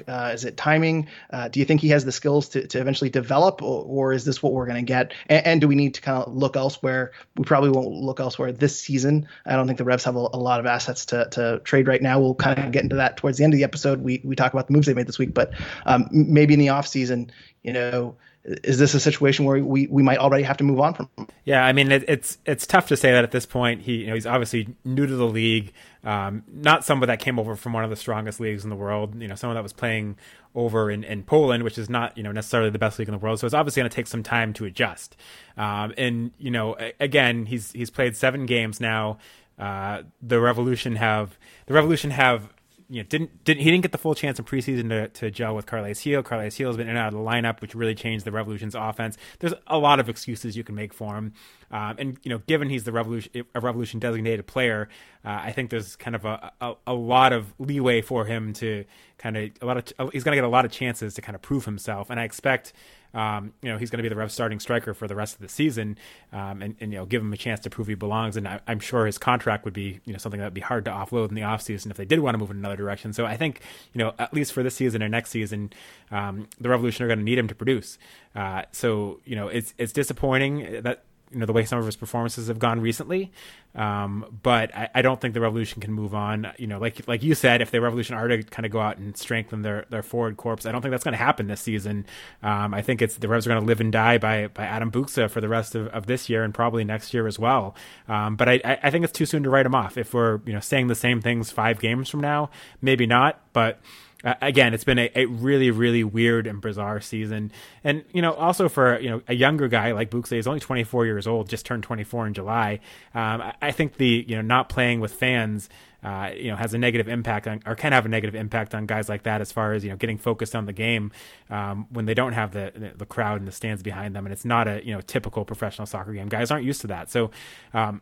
is 0.08 0.44
it 0.44 0.56
timing? 0.56 1.08
do 1.50 1.60
you 1.60 1.63
think 1.64 1.80
he 1.80 1.88
has 1.88 2.04
the 2.04 2.12
skills 2.12 2.48
to, 2.50 2.66
to 2.66 2.80
eventually 2.80 3.10
develop, 3.10 3.62
or, 3.62 3.84
or 3.84 4.12
is 4.12 4.24
this 4.24 4.42
what 4.42 4.52
we're 4.52 4.66
going 4.66 4.84
to 4.84 4.86
get? 4.86 5.12
And, 5.28 5.46
and, 5.46 5.60
do 5.60 5.68
we 5.68 5.74
need 5.74 5.94
to 5.94 6.00
kind 6.00 6.22
of 6.22 6.34
look 6.34 6.56
elsewhere? 6.56 7.12
We 7.36 7.44
probably 7.44 7.70
won't 7.70 7.88
look 7.88 8.20
elsewhere 8.20 8.52
this 8.52 8.80
season. 8.80 9.28
I 9.46 9.56
don't 9.56 9.66
think 9.66 9.78
the 9.78 9.84
Revs 9.84 10.04
have 10.04 10.16
a, 10.16 10.18
a 10.18 10.38
lot 10.38 10.60
of 10.60 10.66
assets 10.66 11.04
to, 11.06 11.28
to 11.32 11.60
trade 11.64 11.88
right 11.88 12.02
now. 12.02 12.20
We'll 12.20 12.34
kind 12.34 12.58
of 12.58 12.72
get 12.72 12.82
into 12.82 12.96
that 12.96 13.16
towards 13.16 13.38
the 13.38 13.44
end 13.44 13.54
of 13.54 13.58
the 13.58 13.64
episode. 13.64 14.02
We, 14.02 14.20
we 14.24 14.36
talk 14.36 14.52
about 14.52 14.66
the 14.66 14.72
moves 14.72 14.86
they 14.86 14.94
made 14.94 15.06
this 15.06 15.18
week, 15.18 15.34
but 15.34 15.52
um, 15.86 16.08
maybe 16.10 16.54
in 16.54 16.60
the 16.60 16.68
offseason, 16.68 17.30
you 17.62 17.72
know, 17.72 18.16
is 18.44 18.78
this 18.78 18.92
a 18.92 19.00
situation 19.00 19.46
where 19.46 19.64
we, 19.64 19.86
we 19.86 20.02
might 20.02 20.18
already 20.18 20.44
have 20.44 20.58
to 20.58 20.64
move 20.64 20.78
on 20.78 20.94
from? 20.94 21.08
Yeah, 21.44 21.64
I 21.64 21.72
mean 21.72 21.90
it, 21.90 22.04
it's 22.06 22.38
it's 22.44 22.66
tough 22.66 22.88
to 22.88 22.96
say 22.96 23.12
that 23.12 23.24
at 23.24 23.30
this 23.30 23.46
point. 23.46 23.82
He 23.82 23.96
you 23.96 24.06
know 24.06 24.14
he's 24.14 24.26
obviously 24.26 24.74
new 24.84 25.06
to 25.06 25.16
the 25.16 25.26
league, 25.26 25.72
um, 26.04 26.44
not 26.52 26.84
someone 26.84 27.08
that 27.08 27.20
came 27.20 27.38
over 27.38 27.56
from 27.56 27.72
one 27.72 27.84
of 27.84 27.90
the 27.90 27.96
strongest 27.96 28.40
leagues 28.40 28.62
in 28.62 28.70
the 28.70 28.76
world. 28.76 29.20
You 29.20 29.28
know, 29.28 29.34
someone 29.34 29.54
that 29.54 29.62
was 29.62 29.72
playing 29.72 30.16
over 30.54 30.90
in, 30.90 31.04
in 31.04 31.22
Poland, 31.22 31.64
which 31.64 31.78
is 31.78 31.88
not 31.88 32.16
you 32.18 32.22
know 32.22 32.32
necessarily 32.32 32.70
the 32.70 32.78
best 32.78 32.98
league 32.98 33.08
in 33.08 33.12
the 33.12 33.18
world. 33.18 33.40
So 33.40 33.46
it's 33.46 33.54
obviously 33.54 33.80
going 33.80 33.90
to 33.90 33.96
take 33.96 34.06
some 34.06 34.22
time 34.22 34.52
to 34.54 34.66
adjust. 34.66 35.16
Um, 35.56 35.94
and 35.96 36.32
you 36.38 36.50
know, 36.50 36.76
again, 37.00 37.46
he's 37.46 37.72
he's 37.72 37.90
played 37.90 38.16
seven 38.16 38.44
games 38.46 38.78
now. 38.80 39.18
Uh, 39.58 40.02
the 40.20 40.40
Revolution 40.40 40.96
have 40.96 41.38
the 41.66 41.74
Revolution 41.74 42.10
have 42.10 42.53
you 42.88 43.02
know 43.02 43.08
didn't 43.08 43.44
didn't 43.44 43.62
he 43.62 43.70
didn't 43.70 43.82
get 43.82 43.92
the 43.92 43.98
full 43.98 44.14
chance 44.14 44.38
in 44.38 44.44
preseason 44.44 44.88
to, 44.90 45.08
to 45.08 45.30
gel 45.30 45.54
with 45.54 45.66
Carles 45.66 46.02
Gil. 46.02 46.22
Carles 46.22 46.56
Gil 46.56 46.68
has 46.68 46.76
been 46.76 46.88
in 46.88 46.96
and 46.96 46.98
out 46.98 47.08
of 47.08 47.14
the 47.14 47.24
lineup, 47.24 47.60
which 47.60 47.74
really 47.74 47.94
changed 47.94 48.24
the 48.24 48.32
Revolution's 48.32 48.74
offense. 48.74 49.16
There's 49.38 49.54
a 49.66 49.78
lot 49.78 50.00
of 50.00 50.08
excuses 50.08 50.56
you 50.56 50.64
can 50.64 50.74
make 50.74 50.92
for 50.92 51.16
him, 51.16 51.32
um, 51.70 51.96
and 51.98 52.18
you 52.22 52.30
know, 52.30 52.38
given 52.46 52.68
he's 52.68 52.84
the 52.84 52.92
Revolution 52.92 53.44
a 53.54 53.60
Revolution 53.60 54.00
designated 54.00 54.46
player, 54.46 54.88
uh, 55.24 55.40
I 55.42 55.52
think 55.52 55.70
there's 55.70 55.96
kind 55.96 56.14
of 56.14 56.24
a, 56.24 56.52
a, 56.60 56.74
a 56.88 56.94
lot 56.94 57.32
of 57.32 57.52
leeway 57.58 58.02
for 58.02 58.24
him 58.24 58.52
to 58.54 58.84
kind 59.18 59.36
of 59.36 59.50
a 59.62 59.66
lot 59.66 59.76
of 59.76 60.12
he's 60.12 60.24
going 60.24 60.32
to 60.32 60.36
get 60.36 60.44
a 60.44 60.48
lot 60.48 60.64
of 60.64 60.70
chances 60.70 61.14
to 61.14 61.22
kind 61.22 61.34
of 61.34 61.42
prove 61.42 61.64
himself, 61.64 62.10
and 62.10 62.20
I 62.20 62.24
expect 62.24 62.72
um, 63.14 63.52
you 63.62 63.70
know, 63.70 63.78
he's 63.78 63.90
going 63.90 63.98
to 63.98 64.02
be 64.02 64.08
the 64.08 64.16
Rev 64.16 64.30
starting 64.30 64.60
striker 64.60 64.92
for 64.92 65.06
the 65.06 65.14
rest 65.14 65.34
of 65.34 65.40
the 65.40 65.48
season, 65.48 65.98
um, 66.32 66.62
and, 66.62 66.76
and, 66.80 66.92
you 66.92 66.98
know, 66.98 67.06
give 67.06 67.22
him 67.22 67.32
a 67.32 67.36
chance 67.36 67.60
to 67.60 67.70
prove 67.70 67.86
he 67.86 67.94
belongs. 67.94 68.36
And 68.36 68.46
I, 68.46 68.60
am 68.66 68.80
sure 68.80 69.06
his 69.06 69.18
contract 69.18 69.64
would 69.64 69.74
be, 69.74 70.00
you 70.04 70.12
know, 70.12 70.18
something 70.18 70.40
that 70.40 70.46
would 70.46 70.54
be 70.54 70.60
hard 70.60 70.84
to 70.86 70.90
offload 70.90 71.28
in 71.28 71.34
the 71.34 71.42
offseason 71.42 71.90
if 71.90 71.96
they 71.96 72.04
did 72.04 72.20
want 72.20 72.34
to 72.34 72.38
move 72.38 72.50
in 72.50 72.56
another 72.56 72.76
direction. 72.76 73.12
So 73.12 73.24
I 73.24 73.36
think, 73.36 73.60
you 73.92 74.00
know, 74.00 74.12
at 74.18 74.34
least 74.34 74.52
for 74.52 74.62
this 74.62 74.74
season 74.74 75.02
or 75.02 75.08
next 75.08 75.30
season, 75.30 75.72
um, 76.10 76.48
the 76.60 76.68
Revolution 76.68 77.04
are 77.04 77.08
going 77.08 77.20
to 77.20 77.24
need 77.24 77.38
him 77.38 77.48
to 77.48 77.54
produce. 77.54 77.98
Uh, 78.34 78.62
so 78.72 79.20
you 79.24 79.36
know, 79.36 79.48
it's 79.48 79.74
it's 79.78 79.92
disappointing 79.92 80.82
that 80.82 81.04
you 81.34 81.40
know 81.40 81.46
the 81.46 81.52
way 81.52 81.64
some 81.64 81.78
of 81.78 81.86
his 81.86 81.96
performances 81.96 82.48
have 82.48 82.58
gone 82.58 82.80
recently. 82.80 83.32
Um, 83.74 84.38
but 84.42 84.74
I, 84.74 84.88
I, 84.94 85.02
don't 85.02 85.20
think 85.20 85.34
the 85.34 85.40
Revolution 85.40 85.80
can 85.82 85.92
move 85.92 86.14
on. 86.14 86.52
You 86.58 86.68
know, 86.68 86.78
like 86.78 87.06
like 87.08 87.24
you 87.24 87.34
said, 87.34 87.60
if 87.60 87.72
the 87.72 87.80
Revolution 87.80 88.14
are 88.14 88.28
to 88.28 88.42
kind 88.44 88.64
of 88.64 88.70
go 88.70 88.80
out 88.80 88.98
and 88.98 89.16
strengthen 89.16 89.62
their, 89.62 89.84
their 89.90 90.02
forward 90.02 90.36
corps, 90.36 90.64
I 90.64 90.70
don't 90.70 90.80
think 90.80 90.92
that's 90.92 91.02
going 91.02 91.12
to 91.12 91.18
happen 91.18 91.48
this 91.48 91.60
season. 91.60 92.06
Um, 92.42 92.72
I 92.72 92.82
think 92.82 93.02
it's 93.02 93.16
the 93.16 93.26
Revs 93.26 93.46
are 93.46 93.50
going 93.50 93.60
to 93.60 93.66
live 93.66 93.80
and 93.80 93.92
die 93.92 94.18
by 94.18 94.46
by 94.46 94.64
Adam 94.64 94.92
Buksa 94.92 95.28
for 95.28 95.40
the 95.40 95.48
rest 95.48 95.74
of, 95.74 95.88
of 95.88 96.06
this 96.06 96.28
year 96.28 96.44
and 96.44 96.54
probably 96.54 96.84
next 96.84 97.12
year 97.12 97.26
as 97.26 97.38
well. 97.38 97.74
Um, 98.08 98.36
but 98.36 98.48
I, 98.48 98.78
I 98.82 98.90
think 98.90 99.04
it's 99.04 99.12
too 99.12 99.26
soon 99.26 99.42
to 99.42 99.50
write 99.50 99.66
him 99.66 99.74
off. 99.74 99.98
If 99.98 100.14
we're 100.14 100.40
you 100.46 100.52
know 100.52 100.60
saying 100.60 100.86
the 100.86 100.94
same 100.94 101.20
things 101.20 101.50
five 101.50 101.80
games 101.80 102.08
from 102.08 102.20
now, 102.20 102.50
maybe 102.80 103.06
not. 103.06 103.40
But 103.52 103.80
again, 104.24 104.72
it's 104.72 104.84
been 104.84 104.98
a, 104.98 105.10
a, 105.14 105.26
really, 105.26 105.70
really 105.70 106.02
weird 106.02 106.46
and 106.46 106.60
bizarre 106.60 107.00
season. 107.00 107.52
And, 107.82 108.04
you 108.12 108.22
know, 108.22 108.32
also 108.32 108.68
for, 108.68 108.98
you 108.98 109.10
know, 109.10 109.22
a 109.28 109.34
younger 109.34 109.68
guy 109.68 109.92
like 109.92 110.10
Buksa, 110.10 110.36
he's 110.36 110.46
only 110.46 110.60
24 110.60 111.04
years 111.04 111.26
old, 111.26 111.48
just 111.48 111.66
turned 111.66 111.82
24 111.82 112.28
in 112.28 112.34
July. 112.34 112.80
Um, 113.14 113.42
I, 113.42 113.54
I, 113.60 113.70
think 113.70 113.96
the, 113.96 114.24
you 114.26 114.36
know, 114.36 114.42
not 114.42 114.68
playing 114.68 115.00
with 115.00 115.12
fans, 115.12 115.68
uh, 116.02 116.30
you 116.34 116.50
know, 116.50 116.56
has 116.56 116.72
a 116.72 116.78
negative 116.78 117.08
impact 117.08 117.46
on, 117.46 117.60
or 117.66 117.74
can 117.74 117.92
have 117.92 118.06
a 118.06 118.08
negative 118.08 118.34
impact 118.34 118.74
on 118.74 118.86
guys 118.86 119.08
like 119.08 119.24
that 119.24 119.40
as 119.40 119.52
far 119.52 119.74
as, 119.74 119.84
you 119.84 119.90
know, 119.90 119.96
getting 119.96 120.16
focused 120.16 120.54
on 120.56 120.64
the 120.64 120.72
game 120.72 121.12
um, 121.50 121.86
when 121.90 122.06
they 122.06 122.14
don't 122.14 122.32
have 122.32 122.52
the, 122.52 122.92
the 122.96 123.06
crowd 123.06 123.40
and 123.40 123.48
the 123.48 123.52
stands 123.52 123.82
behind 123.82 124.16
them. 124.16 124.24
And 124.24 124.32
it's 124.32 124.44
not 124.44 124.66
a, 124.66 124.84
you 124.84 124.94
know, 124.94 125.02
typical 125.02 125.44
professional 125.44 125.86
soccer 125.86 126.12
game. 126.14 126.28
Guys 126.28 126.50
aren't 126.50 126.64
used 126.64 126.80
to 126.80 126.86
that. 126.86 127.10
So 127.10 127.30
um, 127.74 128.00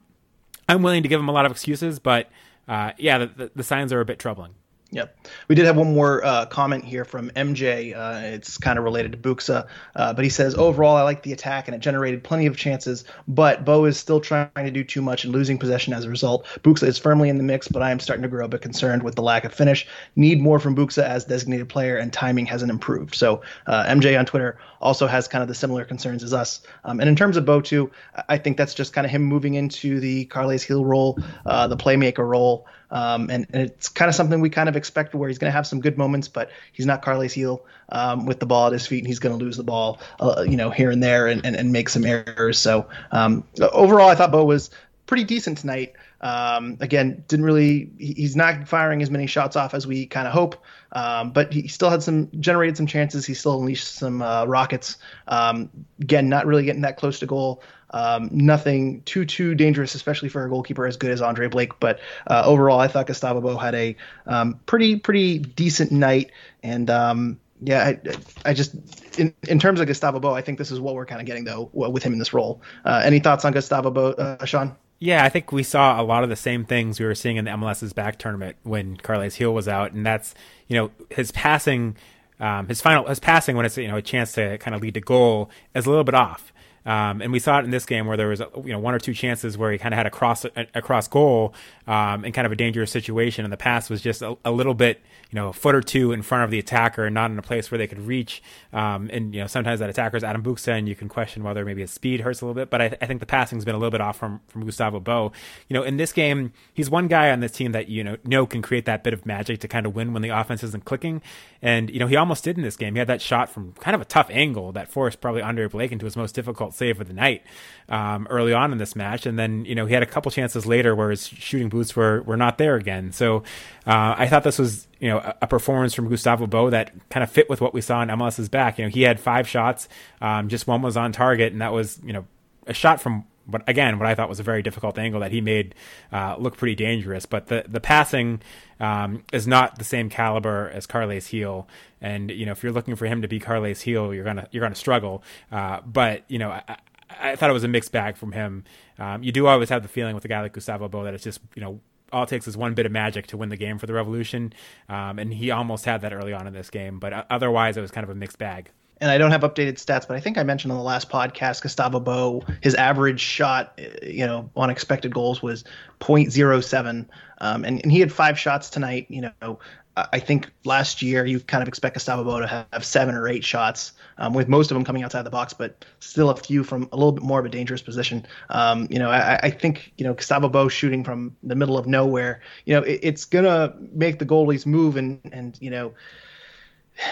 I'm 0.68 0.82
willing 0.82 1.02
to 1.02 1.08
give 1.08 1.18
him 1.18 1.28
a 1.28 1.32
lot 1.32 1.46
of 1.46 1.52
excuses, 1.52 1.98
but 1.98 2.30
uh, 2.68 2.92
yeah, 2.96 3.18
the, 3.18 3.26
the, 3.26 3.50
the 3.56 3.62
signs 3.64 3.92
are 3.92 4.00
a 4.00 4.04
bit 4.04 4.20
troubling. 4.20 4.54
Yep. 4.92 5.16
We 5.48 5.54
did 5.54 5.64
have 5.64 5.78
one 5.78 5.94
more 5.94 6.22
uh, 6.22 6.44
comment 6.44 6.84
here 6.84 7.06
from 7.06 7.30
MJ. 7.30 7.96
Uh, 7.96 8.26
it's 8.26 8.58
kind 8.58 8.78
of 8.78 8.84
related 8.84 9.12
to 9.12 9.18
Buksa, 9.18 9.66
uh, 9.96 10.12
but 10.12 10.22
he 10.22 10.28
says 10.28 10.54
overall 10.54 10.96
I 10.96 11.02
like 11.02 11.22
the 11.22 11.32
attack 11.32 11.66
and 11.66 11.74
it 11.74 11.78
generated 11.78 12.22
plenty 12.22 12.44
of 12.44 12.58
chances, 12.58 13.04
but 13.26 13.64
Bo 13.64 13.86
is 13.86 13.98
still 13.98 14.20
trying 14.20 14.50
to 14.54 14.70
do 14.70 14.84
too 14.84 15.00
much 15.00 15.24
and 15.24 15.32
losing 15.32 15.58
possession 15.58 15.94
as 15.94 16.04
a 16.04 16.10
result. 16.10 16.44
Buksa 16.62 16.82
is 16.88 16.98
firmly 16.98 17.30
in 17.30 17.38
the 17.38 17.42
mix, 17.42 17.68
but 17.68 17.80
I 17.80 17.90
am 17.90 18.00
starting 18.00 18.22
to 18.22 18.28
grow 18.28 18.44
a 18.44 18.48
bit 18.48 18.60
concerned 18.60 19.02
with 19.02 19.14
the 19.14 19.22
lack 19.22 19.46
of 19.46 19.54
finish. 19.54 19.86
Need 20.14 20.42
more 20.42 20.58
from 20.58 20.76
Buksa 20.76 21.04
as 21.04 21.24
designated 21.24 21.70
player, 21.70 21.96
and 21.96 22.12
timing 22.12 22.44
hasn't 22.44 22.70
improved. 22.70 23.14
So 23.14 23.40
uh, 23.66 23.84
MJ 23.84 24.18
on 24.18 24.26
Twitter 24.26 24.58
also 24.82 25.06
has 25.06 25.26
kind 25.26 25.40
of 25.40 25.48
the 25.48 25.54
similar 25.54 25.86
concerns 25.86 26.22
as 26.22 26.34
us. 26.34 26.60
Um, 26.84 27.00
and 27.00 27.08
in 27.08 27.16
terms 27.16 27.38
of 27.38 27.46
Bo 27.46 27.62
too, 27.62 27.90
I 28.28 28.36
think 28.36 28.58
that's 28.58 28.74
just 28.74 28.92
kind 28.92 29.06
of 29.06 29.10
him 29.10 29.22
moving 29.22 29.54
into 29.54 30.00
the 30.00 30.26
Carles 30.26 30.66
Gil 30.66 30.84
role, 30.84 31.18
uh, 31.46 31.66
the 31.66 31.78
playmaker 31.78 32.28
role. 32.28 32.66
Um, 32.92 33.30
and, 33.30 33.46
and, 33.52 33.62
it's 33.62 33.88
kind 33.88 34.08
of 34.10 34.14
something 34.14 34.40
we 34.40 34.50
kind 34.50 34.68
of 34.68 34.76
expect 34.76 35.14
where 35.14 35.28
he's 35.28 35.38
going 35.38 35.48
to 35.48 35.54
have 35.54 35.66
some 35.66 35.80
good 35.80 35.96
moments, 35.96 36.28
but 36.28 36.50
he's 36.72 36.84
not 36.84 37.00
Carles 37.00 37.34
Gil 37.34 37.64
um, 37.88 38.26
with 38.26 38.38
the 38.38 38.46
ball 38.46 38.66
at 38.66 38.72
his 38.74 38.86
feet, 38.86 38.98
and 38.98 39.06
he's 39.06 39.18
going 39.18 39.36
to 39.36 39.42
lose 39.42 39.56
the 39.56 39.64
ball, 39.64 39.98
uh, 40.20 40.44
you 40.46 40.58
know, 40.58 40.68
here 40.68 40.90
and 40.90 41.02
there 41.02 41.26
and, 41.26 41.44
and, 41.44 41.56
and 41.56 41.72
make 41.72 41.88
some 41.88 42.04
errors. 42.04 42.58
So 42.58 42.86
um, 43.10 43.44
overall, 43.60 44.10
I 44.10 44.14
thought 44.14 44.30
Bo 44.30 44.44
was 44.44 44.70
pretty 45.06 45.24
decent 45.24 45.58
tonight. 45.58 45.94
Um, 46.20 46.76
again, 46.80 47.24
didn't 47.28 47.44
really. 47.44 47.90
He's 47.98 48.36
not 48.36 48.68
firing 48.68 49.02
as 49.02 49.10
many 49.10 49.26
shots 49.26 49.56
off 49.56 49.74
as 49.74 49.86
we 49.86 50.06
kind 50.06 50.28
of 50.28 50.32
hope, 50.32 50.62
um, 50.92 51.32
but 51.32 51.52
he 51.52 51.66
still 51.66 51.90
had 51.90 52.02
some 52.02 52.28
generated 52.40 52.76
some 52.76 52.86
chances. 52.86 53.26
He 53.26 53.34
still 53.34 53.58
unleashed 53.58 53.88
some 53.88 54.22
uh, 54.22 54.44
rockets. 54.44 54.98
Um, 55.26 55.68
again, 56.00 56.28
not 56.28 56.46
really 56.46 56.64
getting 56.64 56.82
that 56.82 56.96
close 56.96 57.18
to 57.20 57.26
goal. 57.26 57.62
Um, 57.92 58.28
nothing 58.32 59.02
too 59.02 59.24
too 59.24 59.54
dangerous, 59.54 59.94
especially 59.94 60.28
for 60.28 60.44
a 60.44 60.48
goalkeeper 60.48 60.86
as 60.86 60.96
good 60.96 61.10
as 61.10 61.20
Andre 61.20 61.48
Blake. 61.48 61.78
But 61.80 62.00
uh, 62.26 62.42
overall, 62.44 62.80
I 62.80 62.88
thought 62.88 63.06
Gustavo 63.06 63.40
Bo 63.40 63.56
had 63.56 63.74
a 63.74 63.96
um, 64.26 64.60
pretty 64.66 64.96
pretty 64.96 65.38
decent 65.38 65.92
night, 65.92 66.30
and 66.62 66.88
um, 66.90 67.38
yeah, 67.60 67.84
I, 67.84 68.00
I 68.44 68.54
just 68.54 68.74
in, 69.18 69.34
in 69.48 69.58
terms 69.58 69.80
of 69.80 69.86
Gustavo 69.86 70.20
Bo, 70.20 70.34
I 70.34 70.42
think 70.42 70.58
this 70.58 70.70
is 70.70 70.80
what 70.80 70.94
we're 70.94 71.06
kind 71.06 71.20
of 71.20 71.26
getting 71.26 71.44
though 71.44 71.70
with 71.72 72.02
him 72.02 72.12
in 72.12 72.18
this 72.18 72.32
role. 72.32 72.62
Uh, 72.84 73.02
any 73.04 73.20
thoughts 73.20 73.44
on 73.44 73.52
Gustavo 73.52 73.90
Bo, 73.90 74.10
uh, 74.12 74.44
Sean? 74.44 74.76
Yeah, 74.98 75.24
I 75.24 75.28
think 75.28 75.50
we 75.50 75.64
saw 75.64 76.00
a 76.00 76.04
lot 76.04 76.22
of 76.22 76.28
the 76.28 76.36
same 76.36 76.64
things 76.64 77.00
we 77.00 77.06
were 77.06 77.16
seeing 77.16 77.36
in 77.36 77.44
the 77.44 77.50
MLS's 77.50 77.92
back 77.92 78.18
tournament 78.18 78.56
when 78.62 78.96
Carles 78.96 79.36
Gil 79.36 79.52
was 79.52 79.66
out, 79.66 79.92
and 79.92 80.06
that's 80.06 80.34
you 80.68 80.76
know 80.76 80.90
his 81.10 81.32
passing, 81.32 81.96
um, 82.40 82.68
his 82.68 82.80
final 82.80 83.06
his 83.06 83.18
passing 83.18 83.56
when 83.56 83.66
it's 83.66 83.76
you 83.76 83.88
know 83.88 83.96
a 83.96 84.02
chance 84.02 84.32
to 84.32 84.58
kind 84.58 84.74
of 84.74 84.80
lead 84.80 84.94
to 84.94 85.00
goal 85.00 85.50
is 85.74 85.86
a 85.86 85.88
little 85.88 86.04
bit 86.04 86.14
off. 86.14 86.52
Um, 86.84 87.22
and 87.22 87.30
we 87.32 87.38
saw 87.38 87.58
it 87.58 87.64
in 87.64 87.70
this 87.70 87.86
game 87.86 88.06
where 88.06 88.16
there 88.16 88.28
was 88.28 88.40
you 88.40 88.72
know 88.72 88.78
one 88.78 88.94
or 88.94 88.98
two 88.98 89.14
chances 89.14 89.56
where 89.56 89.70
he 89.70 89.78
kind 89.78 89.94
of 89.94 89.98
had 89.98 90.06
a 90.06 90.10
cross 90.10 90.44
a, 90.44 90.66
a 90.74 90.82
cross 90.82 91.06
goal 91.08 91.54
um, 91.86 92.24
in 92.24 92.32
kind 92.32 92.46
of 92.46 92.52
a 92.52 92.56
dangerous 92.56 92.90
situation, 92.90 93.44
and 93.44 93.52
the 93.52 93.56
pass 93.56 93.88
was 93.88 94.00
just 94.00 94.22
a, 94.22 94.36
a, 94.44 94.50
little 94.50 94.74
bit 94.74 95.00
you 95.30 95.36
know 95.36 95.48
a 95.48 95.52
foot 95.52 95.74
or 95.74 95.80
two 95.80 96.12
in 96.12 96.22
front 96.22 96.44
of 96.44 96.50
the 96.50 96.58
attacker 96.58 97.04
and 97.04 97.14
not 97.14 97.30
in 97.30 97.38
a 97.38 97.42
place 97.42 97.70
where 97.70 97.78
they 97.78 97.86
could 97.86 98.00
reach. 98.00 98.42
Um, 98.72 99.08
and 99.12 99.34
you 99.34 99.40
know 99.40 99.46
sometimes 99.46 99.80
that 99.80 99.90
attacker 99.90 100.16
is 100.16 100.24
Adam 100.24 100.42
Buksa, 100.42 100.76
and 100.76 100.88
you 100.88 100.96
can 100.96 101.08
question 101.08 101.44
whether 101.44 101.64
maybe 101.64 101.82
his 101.82 101.90
speed 101.90 102.20
hurts 102.20 102.40
a 102.40 102.46
little 102.46 102.54
bit. 102.54 102.70
But 102.70 102.80
I, 102.80 102.88
th- 102.88 102.98
I 103.02 103.06
think 103.06 103.20
the 103.20 103.26
passing's 103.26 103.64
been 103.64 103.74
a 103.74 103.78
little 103.78 103.90
bit 103.90 104.00
off 104.00 104.18
from 104.18 104.40
from 104.48 104.64
Gustavo 104.64 104.98
Bo. 105.00 105.32
You 105.68 105.74
know 105.74 105.82
in 105.82 105.96
this 105.96 106.12
game 106.12 106.52
he's 106.74 106.90
one 106.90 107.06
guy 107.06 107.30
on 107.30 107.40
this 107.40 107.52
team 107.52 107.72
that 107.72 107.88
you 107.88 108.02
know 108.02 108.16
know 108.24 108.46
can 108.46 108.62
create 108.62 108.86
that 108.86 109.04
bit 109.04 109.14
of 109.14 109.24
magic 109.24 109.60
to 109.60 109.68
kind 109.68 109.86
of 109.86 109.94
win 109.94 110.12
when 110.12 110.22
the 110.22 110.30
offense 110.30 110.62
isn't 110.64 110.84
clicking, 110.84 111.22
and 111.60 111.90
you 111.90 112.00
know 112.00 112.06
he 112.06 112.16
almost 112.16 112.42
did 112.42 112.56
in 112.56 112.64
this 112.64 112.76
game. 112.76 112.94
He 112.94 112.98
had 112.98 113.08
that 113.08 113.22
shot 113.22 113.48
from 113.48 113.72
kind 113.74 113.94
of 113.94 114.00
a 114.00 114.04
tough 114.04 114.28
angle 114.30 114.72
that 114.72 114.88
forced 114.88 115.20
probably 115.20 115.42
Andre 115.42 115.68
Blake 115.68 115.92
into 115.92 116.04
his 116.04 116.16
most 116.16 116.34
difficult 116.34 116.71
save 116.72 117.00
of 117.00 117.08
the 117.08 117.14
night 117.14 117.42
um, 117.88 118.26
early 118.30 118.52
on 118.52 118.72
in 118.72 118.78
this 118.78 118.96
match, 118.96 119.26
and 119.26 119.38
then 119.38 119.64
you 119.64 119.74
know 119.74 119.86
he 119.86 119.94
had 119.94 120.02
a 120.02 120.06
couple 120.06 120.30
chances 120.30 120.66
later 120.66 120.94
where 120.94 121.10
his 121.10 121.26
shooting 121.26 121.68
boots 121.68 121.94
were 121.94 122.22
were 122.22 122.36
not 122.36 122.58
there 122.58 122.76
again. 122.76 123.12
So 123.12 123.38
uh, 123.86 124.14
I 124.16 124.28
thought 124.28 124.44
this 124.44 124.58
was 124.58 124.88
you 124.98 125.08
know 125.08 125.18
a, 125.18 125.34
a, 125.42 125.46
performance 125.46 125.94
from 125.94 126.08
Gustavo 126.08 126.46
Bo 126.46 126.70
that 126.70 126.92
kind 127.10 127.22
of 127.22 127.30
fit 127.30 127.48
with 127.50 127.60
what 127.60 127.74
we 127.74 127.80
saw 127.80 128.02
in 128.02 128.08
MLS's 128.08 128.48
back. 128.48 128.78
You 128.78 128.84
know 128.84 128.90
he 128.90 129.02
had 129.02 129.20
five 129.20 129.48
shots, 129.48 129.88
um, 130.20 130.48
just 130.48 130.66
one 130.66 130.82
was 130.82 130.96
on 130.96 131.12
target, 131.12 131.52
and 131.52 131.60
that 131.60 131.72
was 131.72 132.00
you 132.04 132.12
know 132.12 132.24
a 132.66 132.72
shot 132.72 133.00
from 133.00 133.24
but 133.46 133.68
again, 133.68 133.98
what 133.98 134.08
I 134.08 134.14
thought 134.14 134.28
was 134.28 134.40
a 134.40 134.42
very 134.42 134.62
difficult 134.62 134.98
angle 134.98 135.20
that 135.20 135.32
he 135.32 135.40
made 135.40 135.74
uh, 136.12 136.36
look 136.38 136.56
pretty 136.56 136.74
dangerous. 136.74 137.26
But 137.26 137.46
the 137.46 137.64
the 137.68 137.80
passing 137.80 138.40
um, 138.80 139.24
is 139.32 139.46
not 139.46 139.78
the 139.78 139.84
same 139.84 140.08
caliber 140.08 140.70
as 140.72 140.86
Carles 140.86 141.28
Gil, 141.28 141.68
and 142.00 142.30
you 142.30 142.46
know 142.46 142.52
if 142.52 142.62
you're 142.62 142.72
looking 142.72 142.96
for 142.96 143.06
him 143.06 143.22
to 143.22 143.28
be 143.28 143.40
Carles 143.40 143.82
Gil, 143.82 144.14
you're 144.14 144.24
gonna 144.24 144.48
you're 144.50 144.62
gonna 144.62 144.74
struggle. 144.74 145.22
Uh, 145.50 145.80
but 145.84 146.24
you 146.28 146.38
know 146.38 146.50
I, 146.50 146.76
I 147.20 147.36
thought 147.36 147.50
it 147.50 147.54
was 147.54 147.64
a 147.64 147.68
mixed 147.68 147.92
bag 147.92 148.16
from 148.16 148.32
him. 148.32 148.64
Um, 148.98 149.22
you 149.22 149.32
do 149.32 149.46
always 149.46 149.68
have 149.68 149.82
the 149.82 149.88
feeling 149.88 150.14
with 150.14 150.24
a 150.24 150.28
guy 150.28 150.40
like 150.40 150.52
Gustavo 150.52 150.88
Bo 150.88 151.04
that 151.04 151.14
it's 151.14 151.24
just 151.24 151.40
you 151.54 151.62
know 151.62 151.80
all 152.12 152.24
it 152.24 152.28
takes 152.28 152.46
is 152.46 152.56
one 152.56 152.74
bit 152.74 152.86
of 152.86 152.92
magic 152.92 153.26
to 153.28 153.36
win 153.36 153.48
the 153.48 153.56
game 153.56 153.78
for 153.78 153.86
the 153.86 153.94
Revolution, 153.94 154.52
um, 154.88 155.18
and 155.18 155.32
he 155.32 155.50
almost 155.50 155.84
had 155.84 156.02
that 156.02 156.12
early 156.12 156.32
on 156.32 156.46
in 156.46 156.52
this 156.52 156.70
game. 156.70 156.98
But 156.98 157.12
uh, 157.12 157.24
otherwise, 157.30 157.76
it 157.76 157.80
was 157.80 157.90
kind 157.90 158.04
of 158.04 158.10
a 158.10 158.14
mixed 158.14 158.38
bag. 158.38 158.70
And 159.02 159.10
I 159.10 159.18
don't 159.18 159.32
have 159.32 159.40
updated 159.40 159.74
stats, 159.74 160.06
but 160.06 160.16
I 160.16 160.20
think 160.20 160.38
I 160.38 160.44
mentioned 160.44 160.70
on 160.70 160.78
the 160.78 160.84
last 160.84 161.10
podcast, 161.10 161.60
Gustavo 161.60 161.98
Bo, 161.98 162.44
his 162.60 162.76
average 162.76 163.20
shot, 163.20 163.78
uh, 163.78 164.06
you 164.06 164.24
know, 164.24 164.48
on 164.54 164.70
expected 164.70 165.12
goals 165.12 165.42
was 165.42 165.64
0.07, 166.00 167.08
um, 167.38 167.64
and, 167.64 167.82
and 167.82 167.90
he 167.90 167.98
had 167.98 168.12
five 168.12 168.38
shots 168.38 168.70
tonight. 168.70 169.06
You 169.08 169.32
know, 169.40 169.58
I 169.96 170.20
think 170.20 170.50
last 170.64 171.02
year 171.02 171.26
you 171.26 171.40
kind 171.40 171.60
of 171.60 171.68
expect 171.68 171.94
Gustavo 171.94 172.24
Bo 172.24 172.40
to 172.40 172.66
have 172.70 172.84
seven 172.84 173.14
or 173.14 173.28
eight 173.28 173.44
shots, 173.44 173.92
um, 174.16 174.32
with 174.32 174.48
most 174.48 174.70
of 174.70 174.74
them 174.74 174.84
coming 174.84 175.02
outside 175.02 175.22
the 175.22 175.30
box, 175.30 175.52
but 175.52 175.84
still 175.98 176.30
a 176.30 176.36
few 176.36 176.64
from 176.64 176.88
a 176.92 176.96
little 176.96 177.12
bit 177.12 177.22
more 177.22 177.40
of 177.40 177.44
a 177.44 177.50
dangerous 177.50 177.82
position. 177.82 178.24
Um, 178.48 178.86
you 178.88 178.98
know, 178.98 179.10
I, 179.10 179.38
I, 179.42 179.50
think 179.50 179.92
you 179.98 180.04
know 180.04 180.14
Gustavo 180.14 180.48
Bo 180.48 180.68
shooting 180.68 181.04
from 181.04 181.36
the 181.42 181.54
middle 181.54 181.76
of 181.76 181.86
nowhere. 181.86 182.40
You 182.64 182.76
know, 182.76 182.82
it, 182.82 183.00
it's 183.02 183.26
gonna 183.26 183.74
make 183.92 184.18
the 184.18 184.26
goalies 184.26 184.64
move, 184.64 184.96
and 184.96 185.20
and 185.30 185.58
you 185.60 185.70
know 185.70 185.92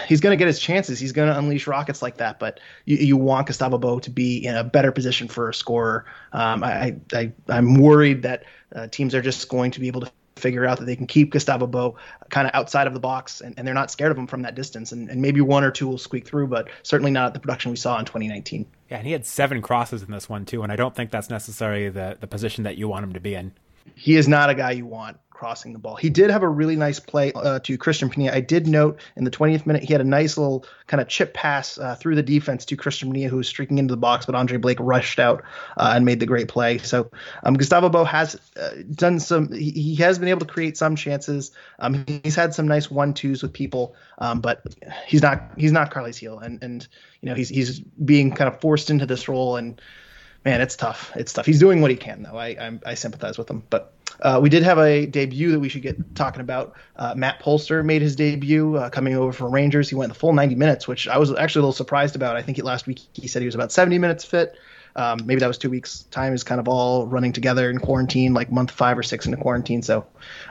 he's 0.07 0.21
going 0.21 0.31
to 0.31 0.37
get 0.37 0.47
his 0.47 0.59
chances. 0.59 0.99
He's 0.99 1.11
going 1.11 1.29
to 1.29 1.37
unleash 1.37 1.67
rockets 1.67 2.01
like 2.01 2.17
that. 2.17 2.39
But 2.39 2.59
you, 2.85 2.97
you, 2.97 3.17
want 3.17 3.47
Gustavo 3.47 3.77
Bo 3.77 3.99
to 3.99 4.09
be 4.09 4.45
in 4.45 4.55
a 4.55 4.63
better 4.63 4.91
position 4.91 5.27
for 5.27 5.49
a 5.49 5.53
scorer. 5.53 6.05
Um, 6.33 6.63
I, 6.63 6.95
I, 7.13 7.31
I'm 7.49 7.75
worried 7.75 8.23
that 8.23 8.43
uh, 8.75 8.87
teams 8.87 9.15
are 9.15 9.21
just 9.21 9.47
going 9.49 9.71
to 9.71 9.79
be 9.79 9.87
able 9.87 10.01
to 10.01 10.11
figure 10.35 10.65
out 10.65 10.79
that 10.79 10.85
they 10.85 10.95
can 10.95 11.07
keep 11.07 11.31
Gustavo 11.31 11.67
Bo 11.67 11.95
kind 12.29 12.47
of 12.47 12.55
outside 12.55 12.87
of 12.87 12.93
the 12.93 12.99
box 12.99 13.41
and, 13.41 13.53
and 13.57 13.67
they're 13.67 13.75
not 13.75 13.91
scared 13.91 14.11
of 14.11 14.17
him 14.17 14.27
from 14.27 14.41
that 14.41 14.55
distance. 14.55 14.91
And, 14.91 15.09
and, 15.09 15.21
maybe 15.21 15.39
one 15.39 15.63
or 15.63 15.71
two 15.71 15.87
will 15.87 15.97
squeak 15.97 16.25
through, 16.27 16.47
but 16.47 16.69
certainly 16.83 17.11
not 17.11 17.27
at 17.27 17.33
the 17.33 17.39
production 17.39 17.69
we 17.69 17.77
saw 17.77 17.99
in 17.99 18.05
2019. 18.05 18.65
Yeah, 18.89 18.97
and 18.97 19.05
he 19.05 19.13
had 19.13 19.25
seven 19.25 19.61
crosses 19.61 20.01
in 20.01 20.11
this 20.11 20.27
one 20.27 20.45
too, 20.45 20.63
and 20.63 20.71
I 20.71 20.75
don't 20.75 20.95
think 20.95 21.11
that's 21.11 21.29
necessarily 21.29 21.89
the, 21.89 22.17
the 22.19 22.27
position 22.27 22.63
that 22.63 22.77
you 22.77 22.87
want 22.87 23.03
him 23.03 23.13
to 23.13 23.19
be 23.19 23.35
in. 23.35 23.53
He 23.95 24.15
is 24.15 24.27
not 24.27 24.49
a 24.49 24.55
guy 24.55 24.71
you 24.71 24.85
want 24.85 25.17
crossing 25.41 25.73
the 25.73 25.79
ball. 25.79 25.95
He 25.95 26.11
did 26.11 26.29
have 26.29 26.43
a 26.43 26.47
really 26.47 26.75
nice 26.75 26.99
play 26.99 27.31
uh, 27.33 27.57
to 27.61 27.75
Cristian 27.75 28.13
Penilla. 28.13 28.31
I 28.31 28.41
did 28.41 28.67
note 28.67 28.99
in 29.15 29.23
the 29.23 29.31
20th 29.31 29.65
minute 29.65 29.81
he 29.81 29.91
had 29.91 29.99
a 29.99 30.03
nice 30.03 30.37
little 30.37 30.67
kind 30.85 31.01
of 31.01 31.07
chip 31.07 31.33
pass 31.33 31.79
uh, 31.79 31.95
through 31.95 32.13
the 32.13 32.21
defense 32.21 32.63
to 32.65 32.77
Cristian 32.77 33.11
Penilla, 33.11 33.27
who 33.27 33.37
was 33.37 33.47
streaking 33.47 33.79
into 33.79 33.91
the 33.91 33.97
box, 33.97 34.27
but 34.27 34.35
Andre 34.35 34.57
Blake 34.57 34.77
rushed 34.79 35.17
out 35.17 35.43
uh, 35.77 35.93
and 35.95 36.05
made 36.05 36.19
the 36.19 36.27
great 36.27 36.47
play. 36.47 36.77
So 36.77 37.09
um, 37.41 37.55
Gustavo 37.55 37.89
Bo 37.89 38.03
has 38.03 38.39
uh, 38.55 38.69
done 38.93 39.19
some. 39.19 39.51
He, 39.51 39.71
he, 39.71 39.95
has 39.95 40.19
been 40.19 40.27
able 40.27 40.41
to 40.41 40.45
create 40.45 40.77
some 40.77 40.95
chances. 40.95 41.49
Um, 41.79 42.05
he's 42.23 42.35
had 42.35 42.53
some 42.53 42.67
nice 42.67 42.91
one 42.91 43.15
twos 43.15 43.41
with 43.41 43.51
people, 43.51 43.95
um, 44.19 44.41
but 44.41 44.61
he's 45.07 45.23
not 45.23 45.53
he's 45.57 45.71
not 45.71 45.89
Carles 45.89 46.19
Gil, 46.19 46.37
and 46.37 46.61
and 46.61 46.87
you 47.19 47.29
know 47.29 47.33
he's 47.33 47.49
he's 47.49 47.79
being 47.79 48.31
kind 48.31 48.47
of 48.47 48.61
forced 48.61 48.91
into 48.91 49.07
this 49.07 49.27
role 49.27 49.55
and 49.55 49.81
man, 50.45 50.61
it's 50.61 50.75
tough. 50.75 51.11
It's 51.15 51.33
tough. 51.33 51.45
He's 51.47 51.59
doing 51.59 51.81
what 51.81 51.91
he 51.91 51.97
can, 51.97 52.23
though. 52.23 52.37
I 52.37 52.47
I, 52.49 52.79
I 52.85 52.93
sympathize 52.93 53.39
with 53.39 53.49
him. 53.49 53.63
But 53.69 53.93
uh, 54.21 54.39
we 54.41 54.49
did 54.49 54.63
have 54.63 54.77
a 54.77 55.05
debut 55.05 55.51
that 55.51 55.59
we 55.59 55.69
should 55.69 55.81
get 55.81 56.15
talking 56.15 56.41
about. 56.41 56.75
Uh, 56.95 57.13
Matt 57.15 57.41
Polster 57.41 57.83
made 57.83 58.01
his 58.01 58.15
debut 58.15 58.75
uh, 58.75 58.89
coming 58.89 59.15
over 59.15 59.31
from 59.33 59.51
Rangers. 59.51 59.89
He 59.89 59.95
went 59.95 60.11
the 60.11 60.19
full 60.19 60.33
90 60.33 60.55
minutes, 60.55 60.87
which 60.87 61.07
I 61.07 61.17
was 61.17 61.33
actually 61.33 61.59
a 61.59 61.63
little 61.63 61.73
surprised 61.73 62.15
about. 62.15 62.35
I 62.35 62.41
think 62.41 62.57
last 62.63 62.87
week 62.87 62.99
he 63.13 63.27
said 63.27 63.41
he 63.41 63.47
was 63.47 63.55
about 63.55 63.71
70 63.71 63.97
minutes 63.97 64.23
fit. 64.23 64.55
Um, 64.95 65.19
maybe 65.25 65.39
that 65.39 65.47
was 65.47 65.57
two 65.57 65.69
weeks. 65.69 66.03
Time 66.11 66.33
is 66.33 66.43
kind 66.43 66.59
of 66.59 66.67
all 66.67 67.07
running 67.07 67.31
together 67.31 67.69
in 67.69 67.79
quarantine, 67.79 68.33
like 68.33 68.51
month 68.51 68.71
five 68.71 68.97
or 68.97 69.03
six 69.03 69.25
into 69.25 69.37
quarantine. 69.37 69.81
So, 69.81 70.05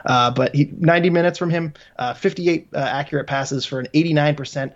uh, 0.05 0.31
but 0.31 0.55
he 0.55 0.71
90 0.77 1.11
minutes 1.11 1.37
from 1.37 1.51
him, 1.51 1.73
uh, 1.97 2.13
58 2.15 2.69
uh, 2.73 2.77
accurate 2.77 3.27
passes 3.27 3.65
for 3.65 3.79
an 3.79 3.87
89% 3.93 4.73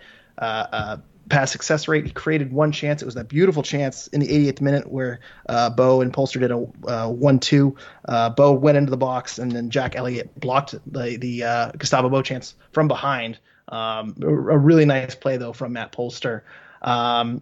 pass 1.29 1.51
success 1.51 1.88
rate. 1.88 2.05
He 2.05 2.12
created 2.12 2.51
one 2.51 2.72
chance. 2.72 3.01
It 3.01 3.05
was 3.05 3.15
that 3.15 3.27
beautiful 3.27 3.63
chance 3.63 4.08
in 4.08 4.20
the 4.20 4.27
88th 4.27 4.62
minute 4.62 4.91
where 4.91 5.20
uh, 5.48 5.70
Bo 5.70 6.01
and 6.01 6.13
Polster 6.13 6.39
did 6.39 6.51
a 6.51 6.67
uh, 6.88 7.10
one-two. 7.10 7.75
Uh, 8.08 8.29
Bo 8.29 8.53
went 8.53 8.77
into 8.77 8.91
the 8.91 8.98
box, 8.98 9.39
and 9.39 9.51
then 9.51 9.70
Jack 9.70 9.96
Elliott 9.96 10.39
blocked 10.39 10.75
the 10.91 11.17
the 11.17 11.44
uh, 11.44 11.72
Gustavo 11.77 12.10
Bo 12.10 12.22
chance 12.22 12.55
from 12.72 12.88
behind. 12.88 13.39
Um, 13.67 14.15
a, 14.22 14.27
a, 14.27 14.58
really 14.58 14.86
nice 14.86 15.15
play 15.15 15.38
though 15.38 15.53
from 15.53 15.74
Matt 15.74 15.91
Polster. 15.91 16.41
Um, 16.84 17.41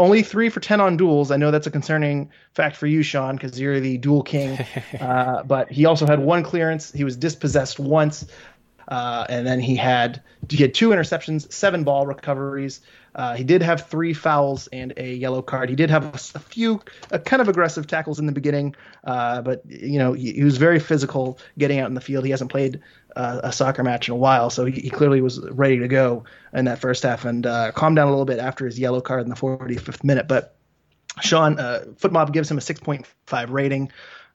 only 0.00 0.22
three 0.22 0.48
for 0.48 0.60
10 0.60 0.80
on 0.80 0.96
duels. 0.96 1.30
I 1.30 1.36
know 1.36 1.50
that's 1.50 1.66
a 1.66 1.70
concerning 1.70 2.30
fact 2.54 2.76
for 2.76 2.86
you, 2.86 3.02
Sean, 3.02 3.36
because 3.36 3.60
you're 3.60 3.80
the 3.80 3.98
duel 3.98 4.22
king. 4.22 4.58
Uh, 5.00 5.42
but 5.42 5.70
he 5.70 5.86
also 5.86 6.06
had 6.06 6.18
one 6.18 6.42
clearance. 6.42 6.92
He 6.92 7.04
was 7.04 7.16
dispossessed 7.16 7.78
once. 7.78 8.26
Uh, 8.90 9.24
and 9.28 9.46
then 9.46 9.60
he 9.60 9.76
had 9.76 10.20
he 10.48 10.56
had 10.56 10.74
two 10.74 10.90
interceptions, 10.90 11.50
seven 11.52 11.84
ball 11.84 12.06
recoveries. 12.06 12.80
Uh, 13.14 13.34
he 13.34 13.44
did 13.44 13.62
have 13.62 13.88
three 13.88 14.12
fouls 14.12 14.68
and 14.68 14.92
a 14.96 15.14
yellow 15.14 15.42
card. 15.42 15.68
He 15.68 15.76
did 15.76 15.90
have 15.90 16.14
a, 16.14 16.38
few 16.38 16.80
a 17.10 17.18
kind 17.18 17.40
of 17.40 17.48
aggressive 17.48 17.86
tackles 17.86 18.18
in 18.18 18.26
the 18.26 18.32
beginning, 18.32 18.74
uh, 19.04 19.42
but 19.42 19.62
you 19.66 19.98
know 19.98 20.12
he, 20.12 20.32
he, 20.32 20.44
was 20.44 20.58
very 20.58 20.78
physical 20.78 21.38
getting 21.58 21.78
out 21.78 21.88
in 21.88 21.94
the 21.94 22.00
field. 22.00 22.24
He 22.24 22.30
hasn't 22.30 22.50
played 22.50 22.80
uh, 23.16 23.40
a 23.44 23.52
soccer 23.52 23.84
match 23.84 24.08
in 24.08 24.12
a 24.12 24.16
while, 24.16 24.50
so 24.50 24.64
he, 24.64 24.80
he, 24.80 24.90
clearly 24.90 25.20
was 25.20 25.40
ready 25.50 25.78
to 25.78 25.88
go 25.88 26.24
in 26.52 26.64
that 26.64 26.80
first 26.80 27.02
half 27.02 27.24
and 27.24 27.46
uh, 27.46 27.72
calmed 27.72 27.96
down 27.96 28.08
a 28.08 28.10
little 28.10 28.24
bit 28.24 28.38
after 28.38 28.66
his 28.66 28.78
yellow 28.78 29.00
card 29.00 29.22
in 29.22 29.28
the 29.28 29.36
45th 29.36 30.04
minute. 30.04 30.26
But 30.28 30.56
Sean 31.20 31.58
uh, 31.58 31.84
FotMob 31.96 32.32
gives 32.32 32.50
him 32.50 32.58
a 32.58 32.60
6.5 32.60 33.50
rating. 33.50 33.90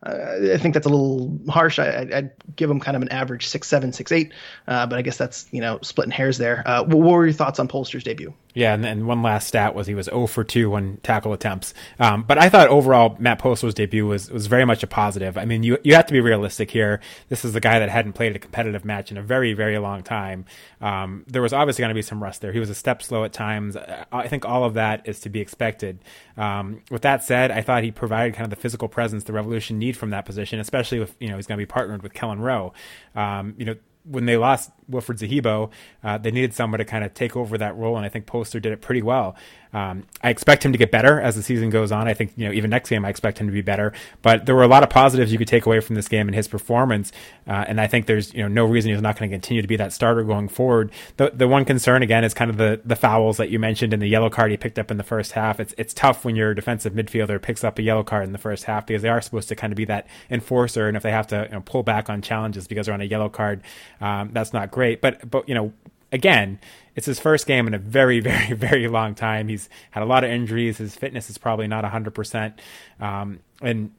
Uh, 0.05 0.53
I 0.53 0.57
think 0.57 0.73
that's 0.73 0.85
a 0.85 0.89
little 0.89 1.39
harsh. 1.49 1.79
I, 1.79 2.07
would 2.11 2.31
give 2.55 2.69
him 2.69 2.79
kind 2.79 2.95
of 2.95 3.01
an 3.01 3.09
average 3.09 3.47
six 3.47 3.67
seven, 3.67 3.91
six 3.91 4.11
eight, 4.11 4.33
uh, 4.67 4.85
but 4.85 4.99
I 4.99 5.01
guess 5.01 5.17
that's 5.17 5.47
you 5.51 5.61
know 5.61 5.79
splitting 5.81 6.11
hairs 6.11 6.37
there. 6.37 6.63
Uh, 6.65 6.83
what 6.83 6.99
were 6.99 7.25
your 7.25 7.33
thoughts 7.33 7.59
on 7.59 7.67
Polster's 7.67 8.03
debut? 8.03 8.33
Yeah, 8.55 8.73
and, 8.73 8.85
and 8.85 9.05
one 9.05 9.21
last 9.21 9.47
stat 9.47 9.75
was 9.75 9.85
he 9.85 9.95
was 9.95 10.05
0 10.05 10.27
for 10.27 10.45
2 10.45 10.73
on 10.75 10.97
tackle 11.03 11.33
attempts. 11.33 11.73
Um, 11.99 12.23
but 12.23 12.37
I 12.37 12.47
thought 12.47 12.69
overall 12.69 13.17
Matt 13.19 13.37
Polster's 13.37 13.73
debut 13.73 14.05
was 14.07 14.31
was 14.31 14.47
very 14.47 14.63
much 14.63 14.81
a 14.81 14.87
positive. 14.87 15.37
I 15.37 15.43
mean, 15.45 15.63
you 15.63 15.77
you 15.83 15.95
have 15.95 16.05
to 16.05 16.13
be 16.13 16.21
realistic 16.21 16.71
here. 16.71 17.01
This 17.29 17.43
is 17.43 17.51
the 17.53 17.59
guy 17.59 17.79
that 17.79 17.89
hadn't 17.89 18.13
played 18.13 18.35
a 18.35 18.39
competitive 18.39 18.85
match 18.85 19.11
in 19.11 19.17
a 19.17 19.21
very 19.21 19.53
very 19.53 19.77
long 19.77 20.03
time. 20.03 20.45
Um, 20.79 21.25
there 21.27 21.41
was 21.41 21.51
obviously 21.51 21.81
going 21.81 21.89
to 21.89 21.95
be 21.95 22.01
some 22.01 22.23
rust 22.23 22.41
there. 22.41 22.53
He 22.53 22.59
was 22.59 22.69
a 22.69 22.75
step 22.75 23.03
slow 23.03 23.25
at 23.25 23.33
times. 23.33 23.75
I 24.11 24.27
think 24.27 24.45
all 24.45 24.63
of 24.63 24.75
that 24.75 25.07
is 25.07 25.19
to 25.21 25.29
be 25.29 25.41
expected. 25.41 25.99
Um, 26.37 26.81
with 26.89 27.01
that 27.01 27.23
said, 27.23 27.51
I 27.51 27.61
thought 27.61 27.83
he 27.83 27.91
provided 27.91 28.35
kind 28.35 28.45
of 28.45 28.49
the 28.51 28.61
physical 28.61 28.87
presence 28.87 29.25
the 29.25 29.33
Revolution 29.33 29.79
need 29.95 29.99
from 29.99 30.11
that 30.11 30.25
position, 30.25 30.59
especially 30.59 30.99
with 30.99 31.15
you 31.19 31.29
know 31.29 31.35
he's 31.35 31.47
going 31.47 31.57
to 31.57 31.61
be 31.61 31.65
partnered 31.65 32.03
with 32.03 32.13
Kelyn 32.13 32.39
Rowe. 32.39 32.73
Um, 33.15 33.55
you 33.57 33.65
know 33.65 33.75
when 34.07 34.25
they 34.25 34.37
lost 34.37 34.69
Wilfried 34.87 35.17
Zahibo, 35.17 35.71
uh, 36.03 36.19
they 36.19 36.29
needed 36.29 36.53
someone 36.53 36.77
to 36.77 36.85
kind 36.85 37.03
of 37.03 37.15
take 37.15 37.35
over 37.35 37.57
that 37.57 37.75
role, 37.75 37.97
and 37.97 38.05
I 38.05 38.09
think 38.09 38.27
Polster 38.27 38.61
did 38.61 38.71
it 38.71 38.79
pretty 38.79 39.01
well. 39.01 39.35
Um, 39.75 40.03
I 40.21 40.29
expect 40.29 40.63
him 40.63 40.71
to 40.71 40.77
get 40.77 40.89
better 40.89 41.19
as 41.19 41.35
the 41.35 41.43
season 41.43 41.69
goes 41.69 41.91
on. 41.91 42.07
I 42.07 42.13
think 42.13 42.31
you 42.37 42.47
know 42.47 42.53
even 42.53 42.69
next 42.69 42.89
game 42.89 43.03
I 43.03 43.09
expect 43.09 43.39
him 43.39 43.47
to 43.47 43.51
be 43.51 43.61
better. 43.61 43.91
But 44.21 44.45
there 44.45 44.55
were 44.55 44.63
a 44.63 44.69
lot 44.69 44.83
of 44.83 44.89
positives 44.89 45.33
you 45.33 45.37
could 45.37 45.49
take 45.49 45.65
away 45.65 45.81
from 45.81 45.95
this 45.95 46.07
game 46.07 46.29
and 46.29 46.35
his 46.35 46.47
performance, 46.47 47.11
uh, 47.45 47.65
and 47.67 47.81
I 47.81 47.87
think 47.87 48.05
there's 48.05 48.33
you 48.33 48.41
know 48.41 48.47
no 48.47 48.63
reason 48.63 48.91
he's 48.91 49.01
not 49.01 49.19
going 49.19 49.29
to 49.29 49.35
continue 49.35 49.61
to 49.61 49.67
be 49.67 49.75
that 49.75 49.91
starter 49.91 50.23
going 50.23 50.47
forward. 50.47 50.91
The 51.17 51.29
the 51.33 51.49
one 51.49 51.65
concern 51.65 52.03
again 52.03 52.23
is 52.23 52.33
kind 52.33 52.49
of 52.49 52.55
the 52.55 52.79
the 52.85 52.95
fouls 52.95 53.35
that 53.35 53.49
you 53.49 53.59
mentioned 53.59 53.91
and 53.91 54.01
the 54.01 54.07
yellow 54.07 54.29
card 54.29 54.49
he 54.49 54.55
picked 54.55 54.79
up 54.79 54.91
in 54.91 54.95
the 54.95 55.03
first 55.03 55.33
half. 55.33 55.59
It's 55.59 55.75
it's 55.77 55.93
tough 55.93 56.23
when 56.23 56.37
your 56.37 56.53
defensive 56.53 56.93
midfielder 56.93 57.41
picks 57.41 57.65
up 57.65 57.77
a 57.77 57.81
yellow 57.81 58.03
card 58.03 58.23
in 58.23 58.31
the 58.31 58.37
first 58.37 58.63
half 58.63 58.87
because 58.87 59.01
they 59.01 59.09
are 59.09 59.19
supposed 59.19 59.49
to 59.49 59.57
kind 59.57 59.73
of 59.73 59.77
be 59.77 59.85
that 59.85 60.07
enforcer, 60.29 60.87
and 60.87 60.95
if 60.95 61.03
they 61.03 61.11
have 61.11 61.27
to 61.27 61.47
you 61.49 61.55
know, 61.55 61.61
pull 61.65 61.83
back 61.83 62.09
on 62.09 62.21
challenges 62.21 62.65
because 62.65 62.85
they're 62.85 62.95
on 62.95 63.01
a 63.01 63.05
yellow 63.05 63.27
card, 63.27 63.61
um, 63.99 64.29
that's 64.31 64.53
not 64.53 64.71
great. 64.71 65.01
But 65.01 65.29
but 65.29 65.49
you 65.49 65.55
know 65.55 65.73
again, 66.11 66.59
it's 66.95 67.05
his 67.05 67.19
first 67.19 67.45
game 67.45 67.67
in 67.67 67.73
a 67.73 67.79
very, 67.79 68.19
very, 68.21 68.53
very 68.53 68.87
long 68.87 69.15
time. 69.15 69.47
He's 69.47 69.69
had 69.91 70.03
a 70.03 70.05
lot 70.05 70.23
of 70.23 70.31
injuries. 70.31 70.77
His 70.77 70.95
fitness 70.95 71.29
is 71.29 71.37
probably 71.37 71.67
not 71.67 71.83
100%. 71.83 72.53
Um, 72.99 73.39
and, 73.61 73.91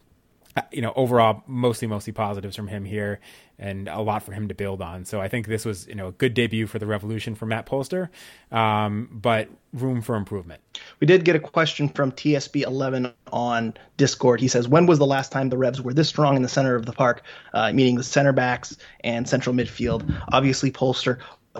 uh, 0.56 0.62
you 0.72 0.82
know, 0.82 0.92
overall, 0.96 1.42
mostly, 1.46 1.86
mostly 1.86 2.12
positives 2.12 2.56
from 2.56 2.68
him 2.68 2.84
here 2.84 3.20
and 3.58 3.88
a 3.88 4.00
lot 4.00 4.22
for 4.22 4.32
him 4.32 4.48
to 4.48 4.54
build 4.54 4.82
on. 4.82 5.04
So 5.04 5.20
I 5.20 5.28
think 5.28 5.46
this 5.46 5.64
was, 5.64 5.86
you 5.86 5.94
know, 5.94 6.08
a 6.08 6.12
good 6.12 6.34
debut 6.34 6.66
for 6.66 6.78
the 6.78 6.86
Revolution 6.86 7.34
for 7.34 7.46
Matt 7.46 7.66
Polster, 7.66 8.10
um, 8.52 9.08
but 9.10 9.48
room 9.72 10.02
for 10.02 10.16
improvement. 10.16 10.60
We 11.00 11.06
did 11.06 11.25
get 11.25 11.36
a 11.36 11.40
question 11.40 11.88
from 11.88 12.12
TSB11 12.12 13.12
on 13.32 13.75
Discord. 13.96 14.40
He 14.40 14.48
says, 14.48 14.68
When 14.68 14.86
was 14.86 14.98
the 14.98 15.06
last 15.06 15.32
time 15.32 15.48
the 15.48 15.58
Revs 15.58 15.80
were 15.80 15.94
this 15.94 16.08
strong 16.08 16.36
in 16.36 16.42
the 16.42 16.48
center 16.48 16.75
of 16.75 16.84
the 16.84 16.92
park, 16.92 17.22
uh, 17.54 17.72
meaning 17.72 17.96
the 17.96 18.02
center 18.02 18.32
backs 18.32 18.76
and 19.04 19.26
central 19.26 19.54
midfield? 19.54 20.22
Obviously, 20.32 20.70
Polster 20.70 21.18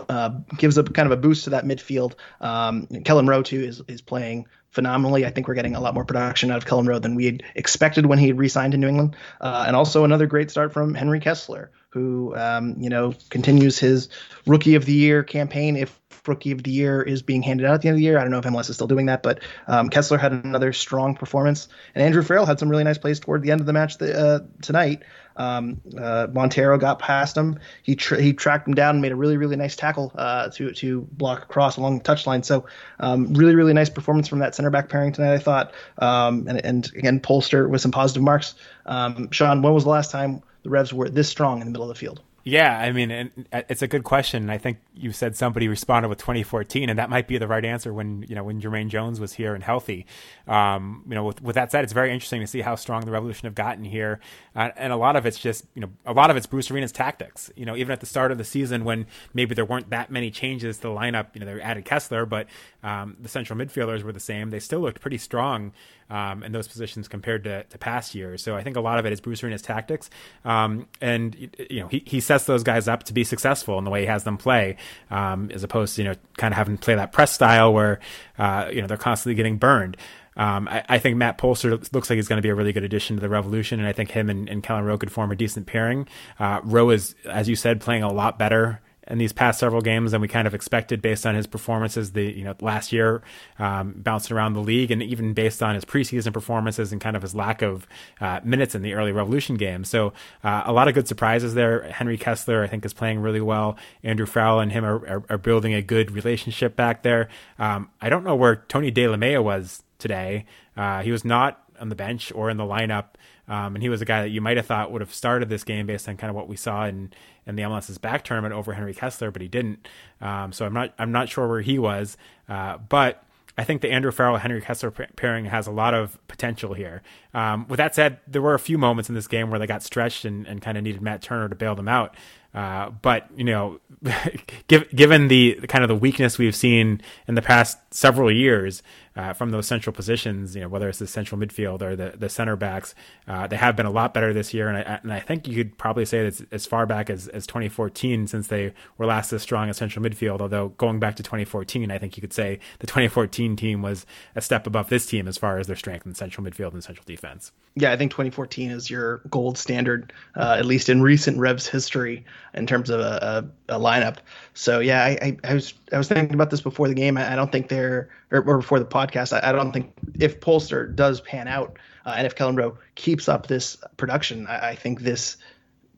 uh, 0.09 0.31
gives 0.57 0.79
a 0.79 0.85
kind 0.85 1.11
of 1.11 1.19
a 1.19 1.21
boost 1.21 1.45
to 1.45 1.51
that 1.51 1.65
midfield. 1.65 2.15
Um, 2.41 2.87
Kelyn 2.87 3.29
Rowe 3.29 3.43
too 3.43 3.61
is 3.61 3.83
is 3.89 4.01
playing 4.01 4.47
phenomenally. 4.71 5.25
I 5.25 5.31
think 5.31 5.49
we're 5.49 5.55
getting 5.55 5.75
a 5.75 5.81
lot 5.81 5.95
more 5.95 6.05
production 6.05 6.51
out 6.51 6.59
of 6.59 6.67
Kelyn 6.67 6.87
Rowe 6.87 6.99
than 6.99 7.15
we 7.15 7.25
had 7.25 7.43
expected 7.55 8.07
when 8.07 8.19
he 8.19 8.33
re-signed 8.33 8.73
to 8.73 8.79
New 8.79 8.89
England. 8.89 9.17
Uh, 9.41 9.65
and 9.67 9.75
also 9.75 10.05
another 10.05 10.27
great 10.27 10.51
start 10.51 10.73
from 10.73 10.95
Henry 10.95 11.19
Kessler, 11.19 11.71
who 11.91 12.37
um, 12.37 12.77
you 12.79 12.91
know 12.91 13.15
continues 13.31 13.79
his 13.79 14.09
Rookie 14.47 14.75
of 14.75 14.85
the 14.85 14.93
Year 14.93 15.23
campaign. 15.23 15.77
If 15.77 15.99
Rookie 16.27 16.53
of 16.53 16.63
the 16.63 16.71
Year 16.71 17.03
is 17.03 17.23
being 17.23 17.43
handed 17.43 17.67
out 17.67 17.75
at 17.75 17.83
the 17.83 17.89
end 17.89 17.95
of 17.95 17.99
the 17.99 18.05
year, 18.05 18.19
I 18.19 18.23
don't 18.23 18.31
know 18.31 18.39
if 18.39 18.45
MLS 18.45 18.69
is 18.69 18.77
still 18.77 18.87
doing 18.87 19.07
that, 19.07 19.23
but 19.23 19.41
um, 19.67 19.89
Kessler 19.89 20.19
had 20.19 20.33
another 20.33 20.73
strong 20.73 21.15
performance, 21.15 21.69
and 21.95 22.05
Andrew 22.05 22.23
Farrell 22.23 22.47
had 22.47 22.59
some 22.59 22.69
really 22.69 22.85
nice 22.85 22.99
plays 22.99 23.21
toward 23.21 23.43
the 23.43 23.53
end 23.53 23.61
of 23.61 23.67
the 23.67 23.73
match 23.73 23.99
the, 23.99 24.19
uh, 24.19 24.41
tonight. 24.61 25.03
Um, 25.37 25.81
uh, 25.99 26.29
Montero 26.33 26.79
got 26.79 26.99
past 26.99 27.37
him. 27.37 27.59
He 27.83 27.95
tra- 27.95 28.21
he 28.21 28.33
tracked 28.33 28.67
him 28.67 28.75
down 28.75 28.97
and 28.97 29.03
made 29.03 29.13
a 29.13 29.17
really 29.17 29.37
really 29.37 29.57
nice 29.57 29.77
tackle 29.77 30.13
uh, 30.15 30.49
to 30.51 30.73
to 30.73 31.03
block 31.13 31.43
across 31.43 31.77
along 31.77 31.99
the 31.99 32.05
touchline. 32.05 32.45
So 32.45 32.67
um, 33.01 33.33
really 33.35 33.55
really 33.55 33.73
nice 33.73 33.91
performance 33.91 34.29
from 34.29 34.39
that 34.41 34.55
center 34.55 34.71
back 34.71 34.89
pairing 34.89 35.13
tonight. 35.13 35.35
I 35.35 35.39
thought. 35.39 35.73
Um, 35.99 36.47
and, 36.49 36.65
and 36.65 36.93
again 36.97 37.21
Polster 37.21 37.69
with 37.69 37.81
some 37.81 37.93
positive 37.93 38.23
marks. 38.23 38.55
Um, 38.87 39.31
Sean, 39.31 39.63
when 39.63 39.73
was 39.73 39.85
the 39.85 39.91
last 39.91 40.11
time 40.11 40.43
the 40.63 40.71
Revs 40.71 40.93
were 40.93 41.09
this 41.09 41.29
strong 41.29 41.61
in 41.61 41.67
the 41.67 41.71
middle 41.71 41.89
of 41.91 41.95
the 41.95 41.99
field? 41.99 42.23
Yeah, 42.49 42.79
I 42.79 42.93
mean, 42.93 43.33
it's 43.51 43.83
a 43.83 43.89
good 43.89 44.05
question. 44.05 44.51
I 44.51 44.59
think 44.59 44.79
you 44.95 45.11
said 45.11 45.35
somebody 45.35 45.67
responded 45.67 46.11
with 46.11 46.19
2014, 46.19 46.89
and 46.89 46.97
that 46.97 47.11
might 47.11 47.27
be 47.27 47.39
the 47.39 47.49
right 47.49 47.65
answer 47.65 47.93
when 47.93 48.25
you 48.29 48.37
know 48.37 48.45
when 48.45 48.61
Jermaine 48.61 48.87
Jones 48.87 49.19
was 49.19 49.33
here 49.33 49.57
and 49.57 49.65
healthy. 49.65 50.07
Um, 50.47 51.03
you 51.09 51.17
know, 51.17 51.25
with, 51.25 51.43
with, 51.43 51.57
that 51.57 51.73
said, 51.73 51.83
it's 51.83 51.93
very 51.93 52.13
interesting 52.13 52.41
to 52.41 52.47
see 52.47 52.61
how 52.61 52.77
strong 52.77 53.05
the 53.05 53.11
Revolution 53.11 53.47
have 53.47 53.57
gotten 53.57 53.83
here, 53.83 54.21
uh, 54.55 54.71
and 54.77 54.93
a 54.93 54.97
lot 54.97 55.17
of 55.17 55.27
it's 55.27 55.41
just 55.41 55.65
you 55.75 55.81
know 55.83 55.91
a 56.07 56.13
lot 56.13 56.31
of 56.31 56.37
it's 56.37 56.47
Bruce 56.47 56.71
Arena's 56.71 56.93
tactics. 56.93 57.51
You 57.57 57.67
know, 57.67 57.75
even 57.75 57.91
at 57.91 57.99
the 57.99 58.07
start 58.07 58.31
of 58.31 58.39
the 58.39 58.45
season 58.45 58.85
when 58.85 59.07
maybe 59.35 59.57
there 59.57 59.65
weren't 59.65 59.91
that 59.91 60.13
many 60.13 60.31
changes 60.31 60.77
to 60.77 60.83
the 60.83 60.89
lineup, 60.91 61.35
you 61.35 61.41
know, 61.41 61.53
they 61.53 61.61
added 61.61 61.85
Kessler, 61.85 62.27
but 62.27 62.47
um, 62.87 63.17
the 63.19 63.29
central 63.29 63.59
midfielders 63.59 64.05
were 64.05 64.13
the 64.13 64.21
same. 64.21 64.51
They 64.51 64.61
still 64.61 64.79
looked 64.79 65.01
pretty 65.01 65.19
strong 65.19 65.73
um, 66.09 66.45
in 66.45 66.53
those 66.53 66.69
positions 66.69 67.09
compared 67.09 67.43
to, 67.43 67.65
to, 67.65 67.79
past 67.79 68.15
years. 68.15 68.45
So 68.45 68.55
I 68.55 68.63
think 68.63 68.77
a 68.77 68.81
lot 68.81 69.01
of 69.01 69.07
it 69.07 69.13
is 69.13 69.21
Bruce 69.21 69.43
Arena's 69.43 69.61
tactics, 69.61 70.09
um, 70.45 70.87
and 71.01 71.35
you 71.69 71.81
know 71.81 71.89
he, 71.89 72.05
he 72.07 72.21
sets 72.21 72.45
those 72.45 72.63
guys 72.63 72.87
up 72.87 73.03
to 73.05 73.13
be 73.13 73.25
successful 73.25 73.77
in 73.79 73.85
the 73.85 73.91
way 73.91 74.03
he 74.03 74.07
has 74.07 74.23
them 74.23 74.37
play, 74.37 74.77
um, 75.11 75.51
as 75.53 75.65
opposed 75.65 75.97
to 75.97 76.03
you 76.03 76.09
know 76.09 76.15
kind 76.37 76.55
of 76.55 76.59
having 76.59 76.77
to 76.77 76.81
play 76.81 76.95
that 76.95 77.11
press 77.11 77.33
style 77.33 77.73
where 77.73 77.99
uh, 78.39 78.69
you 78.73 78.81
know 78.81 78.87
they're 78.87 78.97
constantly 78.97 79.35
getting 79.35 79.57
burned. 79.59 79.97
Um, 80.37 80.69
I, 80.69 80.85
I, 80.89 80.99
think 80.99 81.17
Matt 81.17 81.39
Polster 81.39 81.71
looks 81.95 82.11
like 82.11 82.19
he's 82.19 82.29
going 82.29 82.37
to 82.37 82.43
be 82.43 82.51
a 82.51 82.55
really 82.55 82.73
good 82.75 82.85
addition 82.85 83.17
to 83.17 83.21
the 83.23 83.29
Revolution, 83.29 83.81
and 83.81 83.89
I 83.89 83.93
think 83.93 84.11
him 84.11 84.29
and, 84.31 84.49
and 84.49 84.63
Kelyn 84.63 84.85
Rowe 84.85 84.99
could 84.99 85.11
form 85.11 85.33
a 85.33 85.35
decent 85.35 85.67
pairing. 85.67 86.07
Uh, 86.39 86.61
Rowe 86.63 86.91
is, 86.91 87.17
as 87.25 87.49
you 87.49 87.57
said, 87.57 87.81
playing 87.81 88.03
a 88.03 88.13
lot 88.13 88.39
better 88.39 88.81
in 89.09 89.19
these 89.19 89.33
past 89.33 89.61
several 89.61 89.81
games 89.81 90.13
than 90.13 90.21
we 90.21 90.29
kind 90.29 90.47
of 90.47 90.55
expected 90.55 91.01
based 91.01 91.27
on 91.27 91.35
his 91.35 91.47
performances 91.47 92.13
the 92.13 92.25
you 92.25 92.45
know 92.45 92.55
last 92.61 92.93
year 92.93 93.23
um, 93.59 93.95
bouncing 93.97 94.37
around 94.37 94.55
the 94.55 94.61
league 94.61 94.91
and 94.91 95.03
even 95.03 95.33
based 95.33 95.63
on 95.63 95.75
his 95.75 95.85
preseason 95.85 96.33
performances 96.33 96.93
and 96.93 97.01
kind 97.01 97.17
of 97.17 97.23
his 97.23 97.35
lack 97.35 97.63
of 97.63 97.87
uh, 98.21 98.41
minutes 98.45 98.75
in 98.75 98.83
the 98.83 98.95
early 98.95 99.13
revolution 99.13 99.57
game. 99.57 99.85
So 99.85 100.13
uh, 100.43 100.63
a 100.67 100.73
lot 100.73 100.89
of 100.89 100.95
good 100.95 101.09
surprises 101.09 101.55
there. 101.55 101.83
Henry 101.85 102.19
kessler 102.19 102.63
i 102.63 102.67
think 102.67 102.85
is 102.85 102.93
playing 102.93 103.21
really 103.21 103.41
well. 103.41 103.77
Andrew 104.03 104.27
farrell 104.27 104.61
and 104.61 104.73
him 104.73 104.85
are, 104.85 105.07
are, 105.07 105.25
are 105.31 105.39
building 105.39 105.75
a 105.75 105.83
good 105.83 106.11
relationship 106.11 106.77
back 106.77 107.03
there. 107.03 107.29
Um, 107.59 107.91
i 108.01 108.09
don't 108.09 108.25
know 108.25 108.37
where 108.37 108.57
tony 108.57 108.91
delamea 108.91 109.43
was 109.43 109.83
today. 109.99 110.47
Uh, 110.77 111.03
he 111.03 111.11
was 111.11 111.25
not 111.25 111.63
on 111.81 111.89
the 111.89 111.95
bench 111.95 112.33
or 112.35 112.51
in 112.51 112.57
the 112.57 112.65
lineup 112.65 113.07
um, 113.49 113.77
and 113.77 113.83
he 113.83 113.89
was 113.89 114.03
a 114.03 114.05
guy 114.05 114.23
that 114.23 114.31
you 114.31 114.41
might 114.41 114.57
have 114.57 114.67
thought 114.67 114.91
would 114.91 115.01
have 115.01 115.15
started 115.15 115.49
this 115.49 115.65
game 115.65 115.87
based 115.87 116.09
on 116.09 116.17
kind 116.17 116.31
of 116.31 116.37
what 116.37 116.49
we 116.49 116.57
saw 116.57 116.87
in 116.87 117.13
in 117.47 117.57
the 117.57 117.63
MLS's 117.63 117.99
back 117.99 118.25
tournament 118.25 118.55
over 118.55 118.73
Henry 118.73 118.95
Kessler, 118.95 119.31
but 119.31 119.43
he 119.43 119.49
didn't. 119.49 119.87
Um, 120.21 120.53
so 120.53 120.67
I'm 120.67 120.75
not 120.75 120.95
I'm 120.99 121.13
not 121.13 121.29
sure 121.29 121.49
where 121.49 121.63
he 121.63 121.79
was, 121.79 122.17
uh, 122.49 122.79
but. 122.79 123.23
I 123.59 123.65
think 123.65 123.81
the 123.81 123.91
Andrew 123.91 124.13
Farrell 124.13 124.37
Henry 124.37 124.61
Kessler 124.61 124.91
pairing 124.91 125.47
has 125.47 125.67
a 125.67 125.71
lot 125.71 125.95
of 125.95 126.19
potential 126.29 126.75
here. 126.75 127.01
Um, 127.33 127.67
with 127.69 127.79
that 127.79 127.95
said, 127.95 128.19
there 128.29 128.43
were 128.43 128.53
a 128.53 128.59
few 128.59 128.77
moments 128.77 129.09
in 129.09 129.15
this 129.15 129.27
game 129.27 129.49
where 129.49 129.59
they 129.59 129.67
got 129.67 129.83
stretched 129.83 130.27
and, 130.27 130.47
and 130.47 130.61
kind 130.61 130.77
of 130.77 130.85
needed 130.85 131.01
Matt 131.01 131.23
Turner 131.23 131.49
to 131.49 131.55
bail 131.55 131.75
them 131.75 131.89
out. 131.89 132.15
Uh, 132.57 132.91
but 133.03 133.29
you 133.37 133.45
know, 133.45 133.81
given 134.69 135.29
the 135.29 135.55
kind 135.69 135.85
of 135.85 135.89
the 135.89 135.97
weakness 135.97 136.39
we've 136.39 136.57
seen 136.57 137.03
in 137.29 137.35
the 137.35 137.43
past 137.43 137.79
several 137.91 138.31
years, 138.31 138.83
uh, 139.17 139.33
from 139.33 139.51
those 139.51 139.67
central 139.67 139.93
positions, 139.93 140.55
you 140.55 140.61
know, 140.61 140.69
whether 140.69 140.89
it's 140.89 140.99
the 140.99 141.07
central 141.07 141.41
midfield 141.41 141.83
or 141.83 141.97
the, 141.97 142.15
the 142.17 142.29
center 142.29 142.55
backs, 142.55 142.95
uh, 143.27 143.47
they 143.47 143.57
have 143.57 143.75
been 143.75 143.87
a 143.87 143.91
lot 143.91 144.13
better 144.13 144.33
this 144.33 144.53
year. 144.53 144.69
And 144.69 144.77
I, 144.77 145.01
and 145.03 145.13
I 145.13 145.21
think 145.21 145.49
you 145.49 145.57
could 145.57 145.79
probably 145.79 146.05
say 146.05 146.29
that 146.29 146.53
as 146.53 146.67
far 146.67 146.87
back 146.87 147.09
as, 147.09 147.27
as 147.29 147.47
2014, 147.47 148.27
since 148.27 148.49
they 148.49 148.75
were 148.99 149.07
last 149.07 149.33
as 149.33 149.43
strong 149.43 149.69
at 149.69 149.77
central 149.77 150.05
midfield. 150.05 150.41
Although 150.41 150.69
going 150.71 151.01
back 151.01 151.17
to 151.17 151.23
2014, 151.23 151.91
I 151.91 151.99
think 151.99 152.17
you 152.17 152.21
could 152.21 152.33
say 152.33 152.61
the 152.79 152.87
2014 152.87 153.57
team 153.57 153.83
was 153.83 154.05
a 154.35 154.41
step 154.41 154.67
above 154.67 154.89
this 154.91 155.07
team 155.07 155.27
as 155.29 155.39
far 155.39 155.59
as 155.59 155.67
their 155.67 155.77
strength 155.77 156.07
in 156.07 156.15
central 156.15 156.47
midfield 156.47 156.75
and 156.75 156.85
central 156.85 157.05
defense. 157.07 157.53
Yeah, 157.75 157.93
I 157.93 157.97
think 157.97 158.11
2014 158.11 158.71
is 158.71 158.89
your 158.91 159.19
gold 159.31 159.59
standard, 159.59 160.13
uh, 160.35 160.57
at 160.59 160.65
least 160.65 160.89
in 160.89 161.03
recent 161.03 161.39
Revs 161.39 161.67
history 161.67 162.25
in 162.55 162.67
terms 162.67 162.91
of 162.91 163.01
a, 163.01 163.45
a, 163.69 163.77
a 163.77 163.81
lineup. 163.81 164.17
So 164.55 164.81
yeah, 164.81 165.05
I, 165.05 165.11
I, 165.21 165.37
I, 165.45 165.55
was 165.55 165.75
I 165.93 165.99
was 165.99 166.09
thinking 166.09 166.35
about 166.35 166.51
this 166.51 166.63
before 166.63 166.89
the 166.89 166.95
game. 166.95 167.19
I, 167.19 167.33
I 167.33 167.37
don't 167.37 167.53
think 167.53 167.69
they're 167.69 168.09
or, 168.31 168.43
or, 168.43 168.59
before 168.59 168.79
the 168.79 168.85
podcast. 168.85 169.33
I, 169.33 169.49
I, 169.49 169.53
don't 169.53 169.73
think 169.73 169.93
if 170.19 170.41
Polster 170.41 170.95
does 170.95 171.21
pan 171.21 171.49
out 171.49 171.79
uh, 172.05 172.15
and 172.17 172.27
if 172.27 172.35
Rowe 172.57 172.79
keeps 172.95 173.29
up 173.29 173.47
this 173.47 173.77
production, 173.97 174.47
I, 174.47 174.71
I 174.71 174.75
think 174.75 175.01
this 175.01 175.37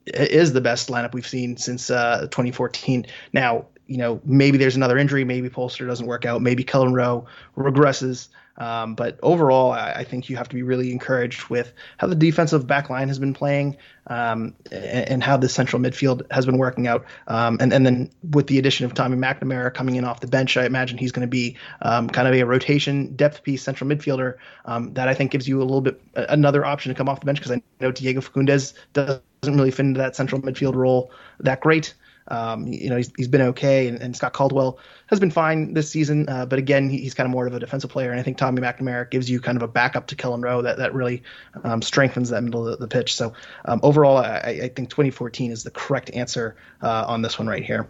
is 0.06 0.52
the 0.52 0.60
best 0.60 0.88
lineup 0.88 1.14
we've 1.14 1.26
seen 1.26 1.56
since 1.56 1.90
uh, 1.90 2.22
2014. 2.30 3.06
Now, 3.32 3.66
you 3.86 3.96
know, 3.96 4.20
maybe 4.24 4.58
there's 4.58 4.76
another 4.76 4.98
injury, 4.98 5.24
maybe 5.24 5.48
Polster 5.48 5.86
doesn't 5.86 6.06
work 6.06 6.26
out, 6.26 6.42
maybe 6.42 6.64
Rowe 6.94 7.26
regresses. 7.56 8.28
Um, 8.58 8.96
but 8.96 9.18
overall, 9.22 9.70
I, 9.70 9.92
I, 9.98 10.04
think 10.04 10.28
you 10.28 10.36
have 10.36 10.48
to 10.48 10.54
be 10.56 10.64
really 10.64 10.90
encouraged 10.90 11.48
with 11.48 11.72
how 11.96 12.08
the 12.08 12.16
defensive 12.16 12.66
back 12.66 12.90
line 12.90 13.06
has 13.06 13.18
been 13.18 13.32
playing 13.32 13.76
um, 14.08 14.52
and, 14.72 15.08
and, 15.08 15.22
how 15.22 15.36
the 15.36 15.48
central 15.48 15.80
midfield 15.80 16.26
has 16.32 16.44
been 16.44 16.58
working 16.58 16.88
out. 16.88 17.04
Um, 17.28 17.58
and, 17.60 17.72
and 17.72 17.86
then 17.86 18.10
with 18.32 18.48
the 18.48 18.58
addition 18.58 18.84
of 18.84 18.94
Tommy 18.94 19.16
McNamara 19.16 19.72
coming 19.72 19.94
in 19.94 20.04
off 20.04 20.18
the 20.18 20.26
bench, 20.26 20.56
I 20.56 20.66
imagine 20.66 20.98
he's 20.98 21.12
going 21.12 21.26
to 21.26 21.30
be 21.30 21.56
um, 21.82 22.10
kind 22.10 22.26
of 22.26 22.34
a 22.34 22.42
rotation 22.42 23.14
depth 23.14 23.44
piece 23.44 23.62
central 23.62 23.88
midfielder 23.88 24.34
um, 24.64 24.92
that 24.94 25.06
I 25.06 25.14
think 25.14 25.30
gives 25.30 25.46
you 25.46 25.58
a 25.58 25.64
little 25.64 25.80
bit 25.80 26.00
another 26.14 26.64
option 26.64 26.92
to 26.92 26.98
come 26.98 27.08
off 27.08 27.20
the 27.20 27.26
bench 27.26 27.38
because 27.38 27.52
I 27.52 27.62
know 27.80 27.92
Diego 27.92 28.20
Fagundez 28.20 28.74
doesn't 28.92 29.22
really 29.44 29.70
fit 29.70 29.86
into 29.86 29.98
that 29.98 30.16
central 30.16 30.42
midfield 30.42 30.74
role 30.74 31.12
that 31.38 31.60
great. 31.60 31.94
Um, 32.30 32.66
you 32.66 32.90
know, 32.90 32.96
he's, 32.96 33.10
he's 33.16 33.28
been 33.28 33.40
okay, 33.42 33.88
and, 33.88 34.00
and, 34.00 34.16
Scott 34.16 34.32
Caldwell 34.32 34.78
has 35.06 35.18
been 35.18 35.30
fine 35.30 35.74
this 35.74 35.90
season. 35.90 36.28
Uh, 36.28 36.46
but 36.46 36.58
again, 36.58 36.90
he, 36.90 36.98
he's 36.98 37.14
kind 37.14 37.26
of 37.26 37.30
more 37.30 37.46
of 37.46 37.54
a 37.54 37.58
defensive 37.58 37.90
player, 37.90 38.10
and 38.10 38.20
I 38.20 38.22
think 38.22 38.36
Tommy 38.36 38.60
McNamara 38.60 39.10
gives 39.10 39.30
you 39.30 39.40
kind 39.40 39.56
of 39.56 39.62
a 39.62 39.68
backup 39.68 40.08
to 40.08 40.16
Kelyn 40.16 40.42
Rowe 40.42 40.62
that 40.62 40.78
that 40.78 40.94
really 40.94 41.22
um, 41.64 41.82
strengthens 41.82 42.30
that 42.30 42.42
middle 42.42 42.66
of 42.66 42.78
the, 42.78 42.86
the 42.86 42.88
pitch. 42.88 43.14
So 43.14 43.32
um, 43.64 43.80
overall, 43.82 44.18
I, 44.18 44.60
I, 44.62 44.68
think 44.68 44.90
2014 44.90 45.52
is 45.52 45.64
the 45.64 45.70
correct 45.70 46.10
answer 46.12 46.56
uh, 46.82 47.04
on 47.06 47.22
this 47.22 47.38
one 47.38 47.48
right 47.48 47.64
here. 47.64 47.88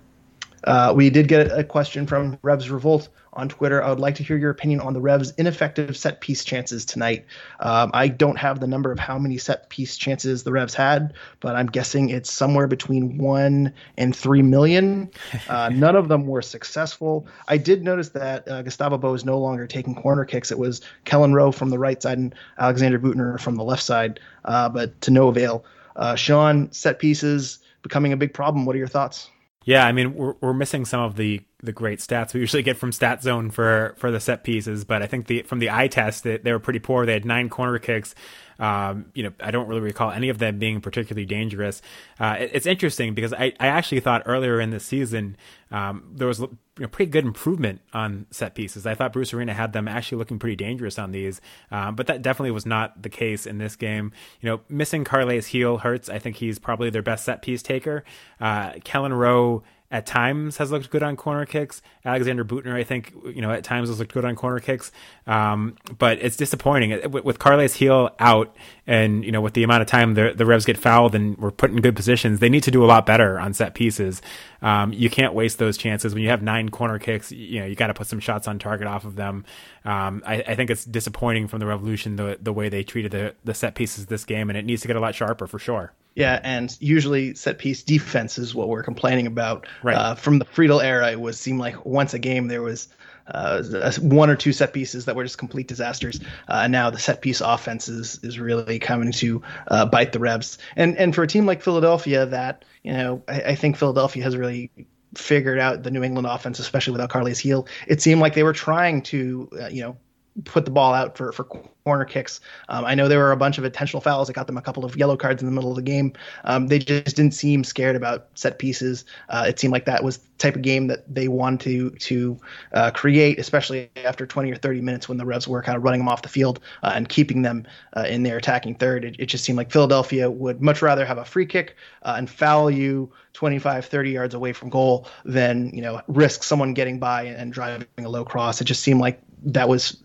Uh, 0.64 0.92
we 0.94 1.11
did 1.11 1.29
get 1.29 1.51
a 1.57 1.64
question 1.64 2.07
from 2.07 2.38
Revs 2.42 2.71
Revolt 2.71 3.09
on 3.33 3.49
Twitter. 3.49 3.83
I 3.83 3.90
would 3.90 4.01
like 4.01 4.16
to 4.16 4.23
hear 4.23 4.37
your 4.37 4.51
opinion 4.51 4.81
on 4.81 4.92
the 4.92 5.01
Revs' 5.01 5.33
ineffective 5.38 5.97
set 5.97 6.21
piece 6.21 6.44
chances 6.44 6.85
tonight. 6.85 7.25
Um, 7.61 7.90
I 7.94 8.09
don't 8.09 8.37
have 8.37 8.61
the 8.61 8.66
number 8.66 8.90
of 8.90 8.99
how 8.99 9.18
many 9.18 9.38
set 9.38 9.71
piece 9.71 9.97
chances 9.97 10.42
the 10.42 10.51
Revs 10.51 10.75
had, 10.75 11.14
but 11.40 11.55
I'm 11.55 11.66
guessing 11.66 12.11
it's 12.11 12.33
somewhere 12.33 12.66
between 12.66 13.18
one 13.18 13.73
and 13.97 14.14
three 14.14 14.42
million. 14.42 15.11
Uh, 15.49 15.68
none 15.73 15.94
of 15.94 16.09
them 16.09 16.27
were 16.27 16.42
successful. 16.42 17.27
I 17.47 17.57
did 17.59 17.85
notice 17.85 18.11
that 18.11 18.49
uh, 18.49 18.62
Gustavo 18.62 18.99
Bo 18.99 19.14
is 19.14 19.25
no 19.25 19.38
longer 19.38 19.66
taking 19.66 19.94
corner 19.94 20.25
kicks. 20.25 20.51
It 20.51 20.59
was 20.59 20.81
Kelyn 21.07 21.33
Rowe 21.33 21.53
from 21.53 21.71
the 21.71 21.79
right 21.79 22.03
side 22.03 22.18
and 22.18 22.35
Alexander 22.59 22.99
Büttner 22.99 23.40
from 23.40 23.55
the 23.55 23.64
left 23.64 23.83
side, 23.83 24.18
uh, 24.44 24.68
but 24.68 25.01
to 25.03 25.11
no 25.11 25.29
avail. 25.29 25.64
Uh, 25.94 26.14
Sean, 26.14 26.71
set 26.73 26.99
pieces 26.99 27.59
becoming 27.83 28.12
a 28.12 28.16
big 28.16 28.35
problem. 28.35 28.66
What 28.66 28.75
are 28.75 28.79
your 28.79 28.88
thoughts? 28.88 29.31
Yeah, 29.69 29.87
I 29.87 29.93
mean 29.93 30.15
we're 30.15 30.33
we're 30.41 30.55
missing 30.55 30.87
some 30.87 31.03
of 31.03 31.17
the 31.17 31.43
the 31.62 31.73
great 31.73 31.99
stats 31.99 32.35
we 32.35 32.40
usually 32.40 32.62
get 32.62 32.77
from 32.77 32.92
Stat 32.92 33.23
Zone 33.23 33.51
for 33.51 33.94
for 33.99 34.11
the 34.11 34.21
set 34.21 34.44
pieces, 34.44 34.85
but 34.85 35.03
I 35.03 35.07
think 35.07 35.27
the 35.27 35.42
from 35.42 35.59
the 35.59 35.71
eye 35.71 35.88
test 35.88 36.25
they, 36.25 36.38
they 36.38 36.53
were 36.53 36.59
pretty 36.59 36.79
poor. 36.79 37.07
They 37.07 37.14
had 37.14 37.25
nine 37.25 37.49
corner 37.49 37.79
kicks. 37.79 38.14
Um, 38.61 39.07
you 39.14 39.23
know, 39.23 39.33
I 39.38 39.53
don't 39.53 39.68
really 39.68 39.83
recall 39.83 40.11
any 40.11 40.31
of 40.31 40.38
them 40.38 40.59
being 40.59 40.81
particularly 40.81 41.27
dangerous. 41.27 41.81
Uh, 42.18 42.37
it, 42.40 42.51
it's 42.55 42.66
interesting 42.66 43.14
because 43.14 43.33
I, 43.33 43.53
I 43.61 43.68
actually 43.68 44.01
thought 44.01 44.23
earlier 44.27 44.61
in 44.61 44.71
the 44.71 44.81
season 44.81 45.37
um, 45.71 46.11
there 46.12 46.27
was 46.27 46.40
you 46.40 46.49
know, 46.79 46.88
pretty 46.88 47.11
good 47.11 47.25
improvement 47.25 47.81
on 47.92 48.27
set 48.31 48.55
pieces. 48.57 48.85
I 48.85 48.94
thought 48.94 49.12
Bruce 49.12 49.33
Arena 49.33 49.55
had 49.55 49.73
them 49.73 49.87
actually 49.87 50.18
looking 50.18 50.38
pretty 50.40 50.57
dangerous 50.57 50.99
on 50.99 51.12
these, 51.12 51.40
um, 51.71 51.94
but 51.94 52.09
that 52.09 52.23
definitely 52.23 52.51
was 52.51 52.66
not 52.66 53.01
the 53.01 53.09
case 53.09 53.47
in 53.47 53.59
this 53.59 53.77
game. 53.77 54.12
You 54.40 54.51
know, 54.51 54.61
missing 54.68 55.05
Carles 55.05 55.49
Gil 55.49 55.79
hurts. 55.79 56.09
I 56.09 56.18
think 56.18 56.37
he's 56.37 56.59
probably 56.59 56.90
their 56.90 57.03
best 57.03 57.25
set 57.25 57.42
piece 57.42 57.62
taker. 57.62 58.03
Uh, 58.40 58.73
Kelyn 58.73 59.16
Rowe 59.16 59.62
at 59.90 60.05
times 60.05 60.59
has 60.59 60.70
looked 60.70 60.90
good 60.90 61.03
on 61.03 61.16
corner 61.16 61.46
kicks. 61.46 61.81
Alexander 62.05 62.44
Büttner, 62.44 62.74
I 62.74 62.85
think, 62.85 63.14
you 63.24 63.40
know, 63.40 63.51
at 63.51 63.64
times 63.64 63.88
has 63.88 63.98
looked 63.98 64.12
good 64.12 64.24
on 64.24 64.37
corner 64.37 64.61
kicks. 64.61 64.92
Um, 65.27 65.77
but 65.98 66.18
it's 66.20 66.37
disappointing 66.37 67.11
with, 67.11 67.24
with 67.24 67.38
Carles 67.38 67.77
Gil 67.77 68.11
out, 68.18 68.55
and 68.88 69.22
you 69.22 69.31
know, 69.31 69.42
with 69.42 69.53
the 69.53 69.62
amount 69.62 69.83
of 69.83 69.87
time 69.87 70.14
the 70.14 70.33
the 70.35 70.46
Revs 70.46 70.64
get 70.64 70.79
fouled 70.79 71.14
and 71.14 71.37
we're 71.37 71.51
put 71.51 71.70
in 71.70 71.81
good 71.81 71.94
positions, 71.94 72.40
they 72.40 72.48
need 72.48 72.62
to 72.62 72.70
do 72.70 72.83
a 72.83 72.87
lot 72.87 73.05
better 73.05 73.38
on 73.38 73.53
set 73.53 73.74
pieces. 73.74 74.22
Um, 74.62 74.94
you 74.94 75.11
can't 75.11 75.35
waste 75.35 75.59
those 75.59 75.77
chances 75.77 76.14
when 76.14 76.22
you 76.22 76.31
have 76.31 76.42
nine 76.42 76.70
corner 76.70 76.98
kicks. 76.98 77.31
You 77.31 77.61
know, 77.61 77.66
you 77.66 77.77
got 77.77 77.88
to 77.88 77.94
put 77.94 78.07
some 78.07 78.18
shots 78.18 78.48
on 78.48 78.59
target 78.59 78.88
off 78.88 79.05
of 79.05 79.14
them. 79.14 79.44
Um, 79.85 80.22
I, 80.27 80.37
I, 80.37 80.55
think 80.55 80.70
it's 80.70 80.85
disappointing 80.85 81.48
from 81.48 81.61
the 81.61 81.66
Revolution 81.66 82.16
the 82.16 82.38
the 82.40 82.53
way 82.53 82.70
they 82.70 82.83
treated 82.83 83.12
the 83.12 83.35
the 83.44 83.53
set 83.53 83.74
pieces 83.74 84.07
this 84.07 84.24
game, 84.24 84.48
and 84.48 84.57
it 84.57 84.64
needs 84.64 84.81
to 84.83 84.88
get 84.88 84.96
a 84.96 85.01
lot 85.01 85.14
sharper 85.14 85.46
for 85.46 85.59
sure. 85.59 85.92
Yeah, 86.14 86.40
and 86.42 86.74
usually 86.81 87.35
set 87.35 87.59
piece 87.59 87.83
defense 87.83 88.38
is 88.38 88.55
what 88.55 88.68
we're 88.68 88.83
complaining 88.83 89.27
about. 89.27 89.66
Right. 89.83 89.94
Uh, 89.94 90.14
from 90.14 90.38
the 90.38 90.46
Friedel 90.46 90.81
era, 90.81 91.12
it 91.12 91.20
was 91.20 91.38
seemed 91.38 91.61
like 91.61 91.85
once 91.85 92.14
a 92.14 92.18
game 92.18 92.48
there 92.48 92.62
was 92.62 92.88
uh, 93.29 93.93
one 94.01 94.31
or 94.31 94.37
two 94.37 94.53
set 94.53 94.73
pieces 94.73 95.05
that 95.05 95.17
were 95.17 95.25
just 95.25 95.38
complete 95.38 95.69
disasters. 95.69 96.21
Uh, 96.49 96.67
now 96.67 96.91
the 96.91 96.99
set 96.99 97.21
piece 97.21 97.41
offense 97.41 97.88
is, 97.88 98.21
is 98.23 98.38
really 98.38 98.79
coming 98.79 99.12
to 99.12 99.43
uh, 99.69 99.87
bite 99.87 100.12
the 100.12 100.19
Revs. 100.19 100.59
And 100.77 100.97
and 100.97 101.14
for 101.14 101.23
a 101.23 101.27
team 101.27 101.47
like 101.47 101.62
Philadelphia, 101.62 102.27
that 102.27 102.64
you 102.83 102.93
know, 102.93 103.23
I, 103.29 103.43
I 103.43 103.55
think 103.55 103.77
Philadelphia 103.77 104.23
has 104.23 104.37
really 104.37 104.71
figured 105.14 105.59
out 105.59 105.83
the 105.83 105.91
New 105.91 106.03
England 106.03 106.27
offense, 106.27 106.59
especially 106.59 106.93
without 106.93 107.11
Carles 107.11 107.41
Gil. 107.41 107.67
It 107.87 108.03
seemed 108.03 108.21
like 108.21 108.35
they 108.35 108.43
were 108.43 108.53
trying 108.53 109.03
to, 109.03 109.49
uh, 109.61 109.69
you 109.69 109.83
know, 109.83 109.97
put 110.44 110.64
the 110.64 110.70
ball 110.70 110.94
out 110.94 111.16
for, 111.16 111.33
for 111.33 111.44
corner 111.88 112.05
kicks. 112.05 112.40
Um, 112.68 112.85
I 112.85 112.94
know 112.94 113.09
there 113.09 113.18
were 113.18 113.33
a 113.33 113.37
bunch 113.37 113.57
of 113.57 113.64
intentional 113.64 114.03
fouls 114.03 114.29
that 114.29 114.35
got 114.35 114.46
them 114.46 114.59
a 114.59 114.62
couple 114.62 114.85
of 114.85 114.94
yellow 114.96 115.16
cards 115.16 115.42
in 115.42 115.48
the 115.48 115.55
middle 115.55 115.70
of 115.70 115.77
the 115.77 115.83
game. 115.83 116.12
Um, 116.44 116.66
they 116.66 116.79
just 116.79 117.16
didn't 117.16 117.33
seem 117.33 117.64
scared 117.64 117.96
about 117.96 118.29
set 118.35 118.59
pieces. 118.59 119.07
Uh, 119.31 119.46
it 119.48 119.59
seemed 119.59 119.72
like 119.72 119.87
that 119.87 120.05
was 120.05 120.18
the 120.18 120.29
type 120.37 120.55
of 120.55 120.61
game 120.61 120.88
that 120.88 121.12
they 121.12 121.29
wanted 121.29 121.61
to 121.61 121.90
to 121.90 122.38
uh, 122.74 122.90
create, 122.90 123.38
especially 123.38 123.90
after 124.05 124.27
20 124.27 124.53
or 124.53 124.57
30 124.57 124.83
minutes 124.83 125.09
when 125.09 125.16
the 125.16 125.24
Revs 125.24 125.48
were 125.48 125.62
kind 125.62 125.77
of 125.77 125.83
running 125.83 126.01
them 126.01 126.09
off 126.09 126.20
the 126.20 126.29
field 126.29 126.61
uh, 126.83 126.92
and 126.94 127.09
keeping 127.09 127.40
them 127.40 127.66
uh, 127.96 128.03
in 128.03 128.22
their 128.22 128.37
attacking 128.37 128.74
third. 128.74 129.05
It, 129.05 129.16
it, 129.18 129.27
just 129.27 129.44
seemed 129.44 129.57
like 129.57 129.70
Philadelphia 129.70 130.31
would 130.31 130.61
much 130.61 130.83
rather 130.83 131.07
have 131.07 131.18
a 131.18 131.24
free 131.24 131.46
kick 131.46 131.77
uh, 132.03 132.14
and 132.18 132.29
foul 132.29 132.70
you 132.70 133.12
25, 133.33 133.87
30 133.87 134.11
yards 134.11 134.35
away 134.35 134.53
from 134.53 134.68
goal 134.68 135.07
than 135.24 135.70
you 135.74 135.81
know 135.81 136.03
risk 136.07 136.42
someone 136.42 136.74
getting 136.74 136.98
by 136.98 137.22
and, 137.22 137.37
and 137.37 137.53
driving 137.53 137.87
a 137.98 138.09
low 138.09 138.27
cross. 138.27 138.61
It 138.61 138.64
just 138.64 138.83
seemed 138.83 139.01
like 139.01 139.22
that 139.44 139.68
was 139.70 140.03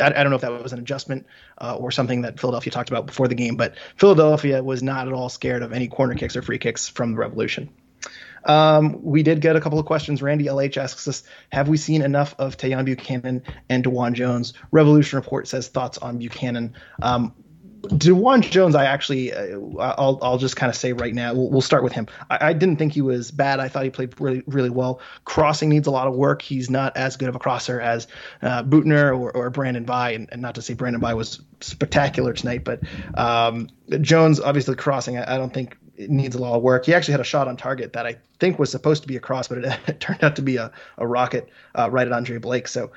I, 0.00 0.06
I, 0.06 0.22
don't 0.22 0.30
know 0.30 0.36
if 0.36 0.42
that 0.42 0.62
was 0.62 0.72
an 0.72 0.78
adjustment 0.78 1.26
uh, 1.58 1.76
or 1.76 1.90
something 1.90 2.22
that 2.22 2.40
Philadelphia 2.40 2.72
talked 2.72 2.88
about 2.88 3.06
before 3.06 3.28
the 3.28 3.34
game, 3.34 3.56
but 3.56 3.74
Philadelphia 3.96 4.62
was 4.62 4.82
not 4.82 5.06
at 5.06 5.14
all 5.14 5.28
scared 5.28 5.62
of 5.62 5.72
any 5.72 5.88
corner 5.88 6.14
kicks 6.14 6.36
or 6.36 6.42
free 6.42 6.58
kicks 6.58 6.88
from 6.88 7.12
the 7.12 7.18
Revolution. 7.18 7.70
Um, 8.44 9.02
we 9.02 9.22
did 9.22 9.40
get 9.40 9.56
a 9.56 9.60
couple 9.60 9.78
of 9.78 9.86
questions. 9.86 10.22
Randy 10.22 10.46
LH 10.46 10.76
asks 10.76 11.06
us, 11.06 11.22
have 11.52 11.68
we 11.68 11.76
seen 11.76 12.02
enough 12.02 12.34
of 12.38 12.56
Tajon 12.56 12.84
Buchanan 12.84 13.42
and 13.68 13.84
DeJuan 13.84 14.14
Jones? 14.14 14.54
Revolution 14.70 15.18
Report 15.18 15.46
says 15.46 15.68
thoughts 15.68 15.98
on 15.98 16.18
Buchanan. 16.18 16.74
Um, 17.02 17.34
DeJuan 17.82 18.48
Jones, 18.50 18.74
I 18.74 18.84
actually, 18.84 19.32
uh, 19.32 19.58
I'll, 19.78 20.18
I'll 20.22 20.38
just 20.38 20.56
kind 20.56 20.68
of 20.68 20.76
say 20.76 20.92
right 20.92 21.14
now, 21.14 21.34
we'll, 21.34 21.50
we'll 21.50 21.60
start 21.60 21.82
with 21.82 21.92
him. 21.92 22.06
I, 22.28 22.48
I, 22.48 22.52
didn't 22.52 22.76
think 22.76 22.92
he 22.92 23.00
was 23.00 23.30
bad. 23.30 23.58
I 23.58 23.68
thought 23.68 23.84
he 23.84 23.90
played 23.90 24.20
really, 24.20 24.42
really 24.46 24.70
well. 24.70 25.00
Crossing 25.24 25.70
needs 25.70 25.86
a 25.86 25.90
lot 25.90 26.06
of 26.06 26.14
work. 26.14 26.42
He's 26.42 26.68
not 26.68 26.96
as 26.96 27.16
good 27.16 27.28
of 27.28 27.36
a 27.36 27.38
crosser 27.38 27.80
as 27.80 28.06
uh, 28.42 28.62
Büttner 28.62 29.18
or, 29.18 29.34
or 29.34 29.50
Brandon 29.50 29.84
Bye, 29.84 30.12
and, 30.12 30.28
and, 30.30 30.42
not 30.42 30.56
to 30.56 30.62
say 30.62 30.74
Brandon 30.74 31.00
Bye 31.00 31.14
was 31.14 31.40
spectacular 31.60 32.32
tonight, 32.32 32.64
but 32.64 32.80
um, 33.14 33.68
Jones 34.00 34.40
obviously 34.40 34.76
crossing. 34.76 35.16
I, 35.16 35.34
I, 35.34 35.38
don't 35.38 35.52
think 35.52 35.76
it 35.96 36.10
needs 36.10 36.34
a 36.34 36.38
lot 36.38 36.54
of 36.54 36.62
work. 36.62 36.86
He 36.86 36.94
actually 36.94 37.12
had 37.12 37.20
a 37.20 37.24
shot 37.24 37.48
on 37.48 37.56
target 37.56 37.94
that 37.94 38.06
I 38.06 38.16
think 38.38 38.58
was 38.58 38.70
supposed 38.70 39.02
to 39.02 39.08
be 39.08 39.16
a 39.16 39.20
cross, 39.20 39.48
but 39.48 39.58
it, 39.58 39.78
it 39.86 40.00
turned 40.00 40.22
out 40.22 40.36
to 40.36 40.42
be 40.42 40.56
a, 40.56 40.70
a 40.98 41.06
rocket 41.06 41.48
uh, 41.78 41.90
right 41.90 42.06
at 42.06 42.12
Andre 42.12 42.38
Blake. 42.38 42.68
So 42.68 42.90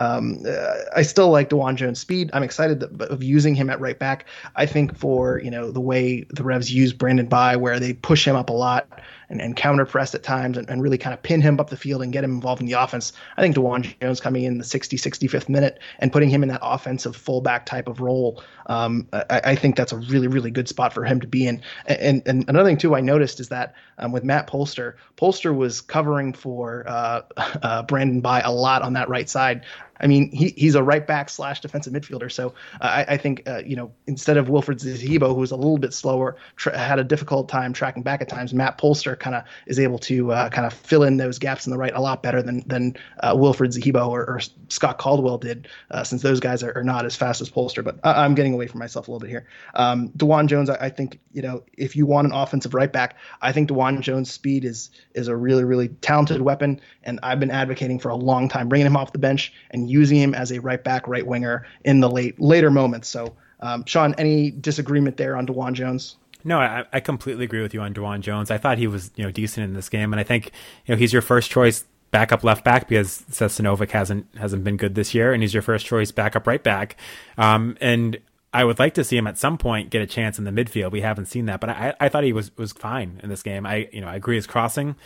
um, 0.00 0.42
uh, 0.48 0.76
I 0.96 1.02
still 1.02 1.30
like 1.30 1.50
DeJuan 1.50 1.76
Jones' 1.76 2.00
speed. 2.00 2.30
I'm 2.32 2.42
excited 2.42 2.82
of 2.82 3.22
using 3.22 3.54
him 3.54 3.68
at 3.68 3.78
right 3.80 3.98
back. 3.98 4.24
I 4.56 4.66
think 4.66 4.96
for 4.96 5.40
you 5.40 5.50
know 5.50 5.70
the 5.70 5.80
way 5.80 6.26
the 6.30 6.42
Revs 6.42 6.72
use 6.72 6.92
Brandon 6.92 7.26
Bye, 7.26 7.56
where 7.56 7.78
they 7.78 7.92
push 7.92 8.26
him 8.26 8.34
up 8.34 8.48
a 8.48 8.54
lot 8.54 8.88
and, 9.30 9.40
and 9.40 9.56
counter 9.56 9.86
press 9.86 10.14
at 10.14 10.22
times 10.22 10.58
and, 10.58 10.68
and, 10.68 10.82
really 10.82 10.98
kind 10.98 11.14
of 11.14 11.22
pin 11.22 11.40
him 11.40 11.58
up 11.60 11.70
the 11.70 11.76
field 11.76 12.02
and 12.02 12.12
get 12.12 12.24
him 12.24 12.32
involved 12.32 12.60
in 12.60 12.66
the 12.66 12.72
offense. 12.72 13.12
I 13.36 13.40
think 13.40 13.54
DeJuan 13.56 13.98
Jones 14.00 14.20
coming 14.20 14.42
in 14.44 14.58
the 14.58 14.64
60, 14.64 14.96
65th 14.96 15.48
minute 15.48 15.78
and 16.00 16.12
putting 16.12 16.28
him 16.28 16.42
in 16.42 16.48
that 16.48 16.60
offensive 16.62 17.16
fullback 17.16 17.64
type 17.64 17.88
of 17.88 18.00
role, 18.00 18.42
um, 18.66 19.08
I, 19.12 19.40
I, 19.44 19.54
think 19.54 19.76
that's 19.76 19.92
a 19.92 19.98
really, 19.98 20.26
really 20.26 20.50
good 20.50 20.68
spot 20.68 20.92
for 20.92 21.04
him 21.04 21.20
to 21.20 21.26
be 21.26 21.46
in. 21.46 21.62
And, 21.86 22.22
and 22.26 22.44
another 22.48 22.68
thing, 22.68 22.76
too, 22.76 22.94
I 22.94 23.00
noticed 23.00 23.40
is 23.40 23.48
that 23.48 23.74
um, 23.98 24.12
with 24.12 24.24
Matt 24.24 24.48
Polster, 24.48 24.94
Polster 25.16 25.54
was 25.54 25.80
covering 25.80 26.32
for 26.32 26.84
uh, 26.88 27.22
uh, 27.62 27.82
Brandon 27.84 28.20
Bye 28.20 28.40
a 28.40 28.52
lot 28.52 28.82
on 28.82 28.94
that 28.94 29.08
right 29.08 29.28
side. 29.28 29.64
I 30.00 30.06
mean, 30.06 30.30
he, 30.32 30.54
he's 30.56 30.74
a 30.74 30.82
right 30.82 31.06
back 31.06 31.28
slash 31.28 31.60
defensive 31.60 31.92
midfielder. 31.92 32.30
So 32.30 32.54
uh, 32.80 33.04
I, 33.06 33.14
I, 33.14 33.16
think, 33.16 33.42
uh, 33.46 33.62
you 33.64 33.76
know, 33.76 33.92
instead 34.06 34.36
of 34.36 34.48
Wilfried 34.48 34.80
Zahibo, 34.82 35.34
who's 35.34 35.50
a 35.50 35.56
little 35.56 35.78
bit 35.78 35.92
slower, 35.92 36.36
had 36.74 36.98
a 36.98 37.04
difficult 37.04 37.48
time 37.48 37.72
tracking 37.72 38.02
back 38.02 38.20
at 38.20 38.28
times, 38.28 38.54
Matt 38.54 38.78
Polster 38.78 39.18
kind 39.18 39.36
of 39.36 39.44
is 39.66 39.78
able 39.78 39.98
to 40.00 40.32
uh, 40.32 40.48
kind 40.48 40.66
of 40.66 40.72
fill 40.72 41.02
in 41.02 41.16
those 41.16 41.38
gaps 41.38 41.66
in 41.66 41.70
the 41.70 41.78
right 41.78 41.94
a 41.94 42.00
lot 42.00 42.22
better 42.22 42.42
than 42.42 42.62
than 42.66 42.96
uh, 43.20 43.34
Wilfried 43.34 43.76
Zahibo 43.76 44.08
or, 44.08 44.22
or, 44.22 44.40
Scott 44.68 44.98
Caldwell 44.98 45.36
did, 45.36 45.66
uh, 45.90 46.04
since 46.04 46.22
those 46.22 46.38
guys 46.38 46.62
are, 46.62 46.72
are, 46.76 46.84
not 46.84 47.04
as 47.04 47.16
fast 47.16 47.40
as 47.40 47.50
Polster. 47.50 47.82
But 47.82 47.98
I, 48.04 48.24
am 48.24 48.36
getting 48.36 48.54
away 48.54 48.68
from 48.68 48.78
myself 48.78 49.08
a 49.08 49.10
little 49.10 49.20
bit 49.20 49.30
here. 49.30 49.48
Um, 49.74 50.10
DeJuan 50.10 50.46
Jones, 50.46 50.70
I, 50.70 50.76
I, 50.76 50.88
think, 50.90 51.18
you 51.32 51.42
know, 51.42 51.64
if 51.76 51.96
you 51.96 52.06
want 52.06 52.28
an 52.28 52.32
offensive 52.32 52.72
right 52.72 52.92
back, 52.92 53.16
I 53.42 53.50
think 53.50 53.68
DeJuan 53.68 54.00
Jones' 54.00 54.30
speed 54.30 54.64
is 54.64 54.90
is 55.14 55.26
a 55.28 55.36
really, 55.36 55.64
really 55.64 55.88
talented 55.88 56.40
weapon. 56.40 56.80
And 57.02 57.18
I've 57.22 57.40
been 57.40 57.50
advocating 57.50 57.98
for 57.98 58.10
a 58.10 58.16
long 58.16 58.48
time 58.48 58.68
bringing 58.68 58.86
him 58.86 58.96
off 58.96 59.12
the 59.12 59.18
bench 59.18 59.52
and 59.72 59.89
using 59.90 60.18
him 60.18 60.34
as 60.34 60.52
a 60.52 60.60
right 60.60 60.82
back, 60.82 61.06
right 61.08 61.26
winger 61.26 61.66
in 61.84 62.00
the 62.00 62.08
late 62.08 62.40
later 62.40 62.70
moments. 62.70 63.08
So, 63.08 63.34
um, 63.60 63.84
Sean, 63.86 64.14
any 64.16 64.50
disagreement 64.50 65.16
there 65.16 65.36
on 65.36 65.46
DeJuan 65.46 65.74
Jones? 65.74 66.16
No, 66.44 66.58
I, 66.58 66.84
I 66.92 67.00
completely 67.00 67.44
agree 67.44 67.62
with 67.62 67.74
you 67.74 67.80
on 67.80 67.92
DeJuan 67.92 68.20
Jones. 68.20 68.50
I 68.50 68.58
thought 68.58 68.78
he 68.78 68.86
was 68.86 69.10
you 69.16 69.24
know 69.24 69.30
decent 69.30 69.64
in 69.64 69.74
this 69.74 69.88
game, 69.88 70.12
and 70.12 70.20
I 70.20 70.24
think 70.24 70.52
you 70.86 70.94
know 70.94 70.98
he's 70.98 71.12
your 71.12 71.22
first 71.22 71.50
choice 71.50 71.84
backup 72.10 72.42
left 72.42 72.64
back 72.64 72.88
because 72.88 73.24
Seth 73.28 73.52
Sinovic 73.52 73.90
hasn't 73.90 74.26
hasn't 74.36 74.64
been 74.64 74.76
good 74.76 74.94
this 74.94 75.14
year, 75.14 75.32
and 75.32 75.42
he's 75.42 75.54
your 75.54 75.62
first 75.62 75.86
choice 75.86 76.10
backup 76.10 76.46
right 76.46 76.62
back. 76.62 76.96
Um, 77.36 77.76
and 77.80 78.18
I 78.52 78.64
would 78.64 78.78
like 78.78 78.94
to 78.94 79.04
see 79.04 79.16
him 79.16 79.26
at 79.26 79.38
some 79.38 79.58
point 79.58 79.90
get 79.90 80.02
a 80.02 80.06
chance 80.06 80.38
in 80.38 80.44
the 80.44 80.50
midfield. 80.50 80.90
We 80.90 81.02
haven't 81.02 81.26
seen 81.26 81.46
that, 81.46 81.60
but 81.60 81.70
I, 81.70 81.94
I 82.00 82.08
thought 82.08 82.24
he 82.24 82.32
was 82.32 82.56
was 82.56 82.72
fine 82.72 83.20
in 83.22 83.28
this 83.28 83.42
game. 83.42 83.64
I 83.66 83.88
you 83.92 84.00
know 84.00 84.08
I 84.08 84.16
agree 84.16 84.36
his 84.36 84.46
crossing 84.46 84.96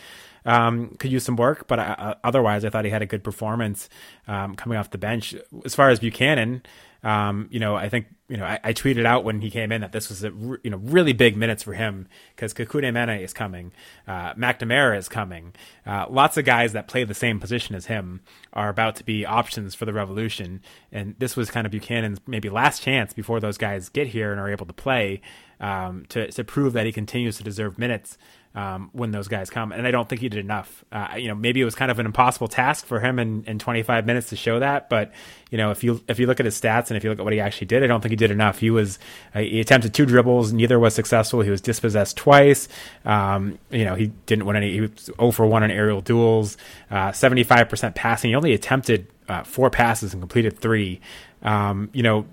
um, 0.45 0.95
could 0.99 1.11
use 1.11 1.23
some 1.23 1.35
work, 1.35 1.67
but 1.67 1.79
I, 1.79 1.83
uh, 1.83 2.13
otherwise 2.23 2.65
I 2.65 2.69
thought 2.69 2.85
he 2.85 2.91
had 2.91 3.01
a 3.01 3.07
good 3.07 3.23
performance 3.23 3.89
um, 4.27 4.55
coming 4.55 4.77
off 4.77 4.91
the 4.91 4.97
bench. 4.97 5.35
As 5.63 5.75
far 5.75 5.89
as 5.89 5.99
Buchanan, 5.99 6.63
um, 7.05 7.47
you 7.51 7.59
know, 7.59 7.75
I 7.75 7.87
think 7.87 8.07
you 8.27 8.35
know 8.35 8.45
I, 8.45 8.59
I, 8.63 8.73
tweeted 8.73 9.05
out 9.05 9.23
when 9.23 9.39
he 9.39 9.51
came 9.51 9.71
in 9.71 9.81
that 9.81 9.91
this 9.91 10.09
was 10.09 10.23
a 10.23 10.29
you 10.63 10.71
know 10.71 10.77
really 10.77 11.13
big 11.13 11.37
minutes 11.37 11.61
for 11.61 11.73
him 11.73 12.07
because 12.35 12.51
Kekuta 12.51 12.91
Manneh 12.91 13.21
is 13.21 13.31
coming, 13.31 13.71
uh, 14.07 14.33
McNamara 14.33 14.97
is 14.97 15.07
coming, 15.07 15.53
uh, 15.85 16.07
lots 16.09 16.35
of 16.35 16.45
guys 16.45 16.73
that 16.73 16.87
play 16.87 17.03
the 17.03 17.13
same 17.13 17.39
position 17.39 17.75
as 17.75 17.85
him 17.85 18.21
are 18.53 18.69
about 18.69 18.95
to 18.95 19.03
be 19.03 19.23
options 19.23 19.75
for 19.75 19.85
the 19.85 19.93
Revolution, 19.93 20.61
and 20.91 21.13
this 21.19 21.35
was 21.35 21.51
kind 21.51 21.67
of 21.67 21.71
Buchanan's 21.71 22.19
maybe 22.25 22.49
last 22.49 22.81
chance 22.81 23.13
before 23.13 23.39
those 23.39 23.59
guys 23.59 23.87
get 23.87 24.07
here 24.07 24.31
and 24.31 24.41
are 24.41 24.49
able 24.49 24.65
to 24.65 24.73
play 24.73 25.21
um, 25.59 26.05
to 26.09 26.31
to 26.31 26.43
prove 26.43 26.73
that 26.73 26.87
he 26.87 26.91
continues 26.91 27.37
to 27.37 27.43
deserve 27.43 27.77
minutes 27.77 28.17
um, 28.55 28.89
when 28.93 29.11
those 29.11 29.27
guys 29.27 29.49
come. 29.49 29.73
And 29.73 29.85
I 29.85 29.91
don't 29.91 30.07
think 30.07 30.21
he 30.21 30.29
did 30.29 30.39
enough. 30.39 30.85
Uh, 30.91 31.09
you 31.17 31.27
know, 31.27 31.35
maybe 31.35 31.61
it 31.61 31.65
was 31.65 31.75
kind 31.75 31.91
of 31.91 31.99
an 31.99 32.05
impossible 32.05 32.47
task 32.47 32.85
for 32.85 33.01
him 33.01 33.19
in, 33.19 33.43
in 33.45 33.59
25 33.59 34.05
minutes 34.05 34.29
to 34.29 34.37
show 34.37 34.59
that. 34.59 34.89
But 34.89 35.11
you 35.51 35.57
know, 35.57 35.71
if 35.71 35.83
you 35.83 36.01
if 36.07 36.19
you 36.19 36.25
look 36.25 36.39
at 36.39 36.45
his 36.45 36.59
stats 36.59 36.87
and 36.89 36.97
if 36.97 37.03
you 37.03 37.09
look 37.09 37.19
at 37.19 37.25
what 37.25 37.33
he 37.33 37.39
actually 37.39 37.67
did, 37.67 37.83
I 37.83 37.87
don't 37.87 38.01
think 38.01 38.11
he 38.11 38.15
did 38.15 38.31
enough. 38.31 38.59
He 38.59 38.71
was 38.71 38.97
uh, 39.35 39.41
he 39.41 39.59
attempted 39.59 39.93
two 39.93 40.05
dribbles, 40.05 40.53
neither 40.53 40.79
was 40.79 40.95
successful. 40.95 41.41
He 41.41 41.49
was 41.49 41.61
dispossessed 41.61 42.15
twice. 42.15 42.69
Um, 43.03 43.59
you 43.69 43.83
know, 43.83 43.95
he 43.95 44.07
didn't 44.25 44.45
win 44.45 44.55
any. 44.55 44.71
He 44.71 44.81
was 44.81 45.11
0 45.17 45.31
for 45.31 45.45
one 45.45 45.63
on 45.63 45.69
aerial 45.69 46.01
duels. 46.01 46.57
Uh, 46.89 47.09
75% 47.09 47.93
passing. 47.93 48.29
He 48.29 48.35
only 48.35 48.53
attempted 48.53 49.07
uh, 49.27 49.43
four 49.43 49.69
passes 49.69 50.13
and 50.13 50.21
completed 50.21 50.57
three. 50.59 51.01
Um, 51.41 51.89
you 51.93 52.03
know, 52.03 52.25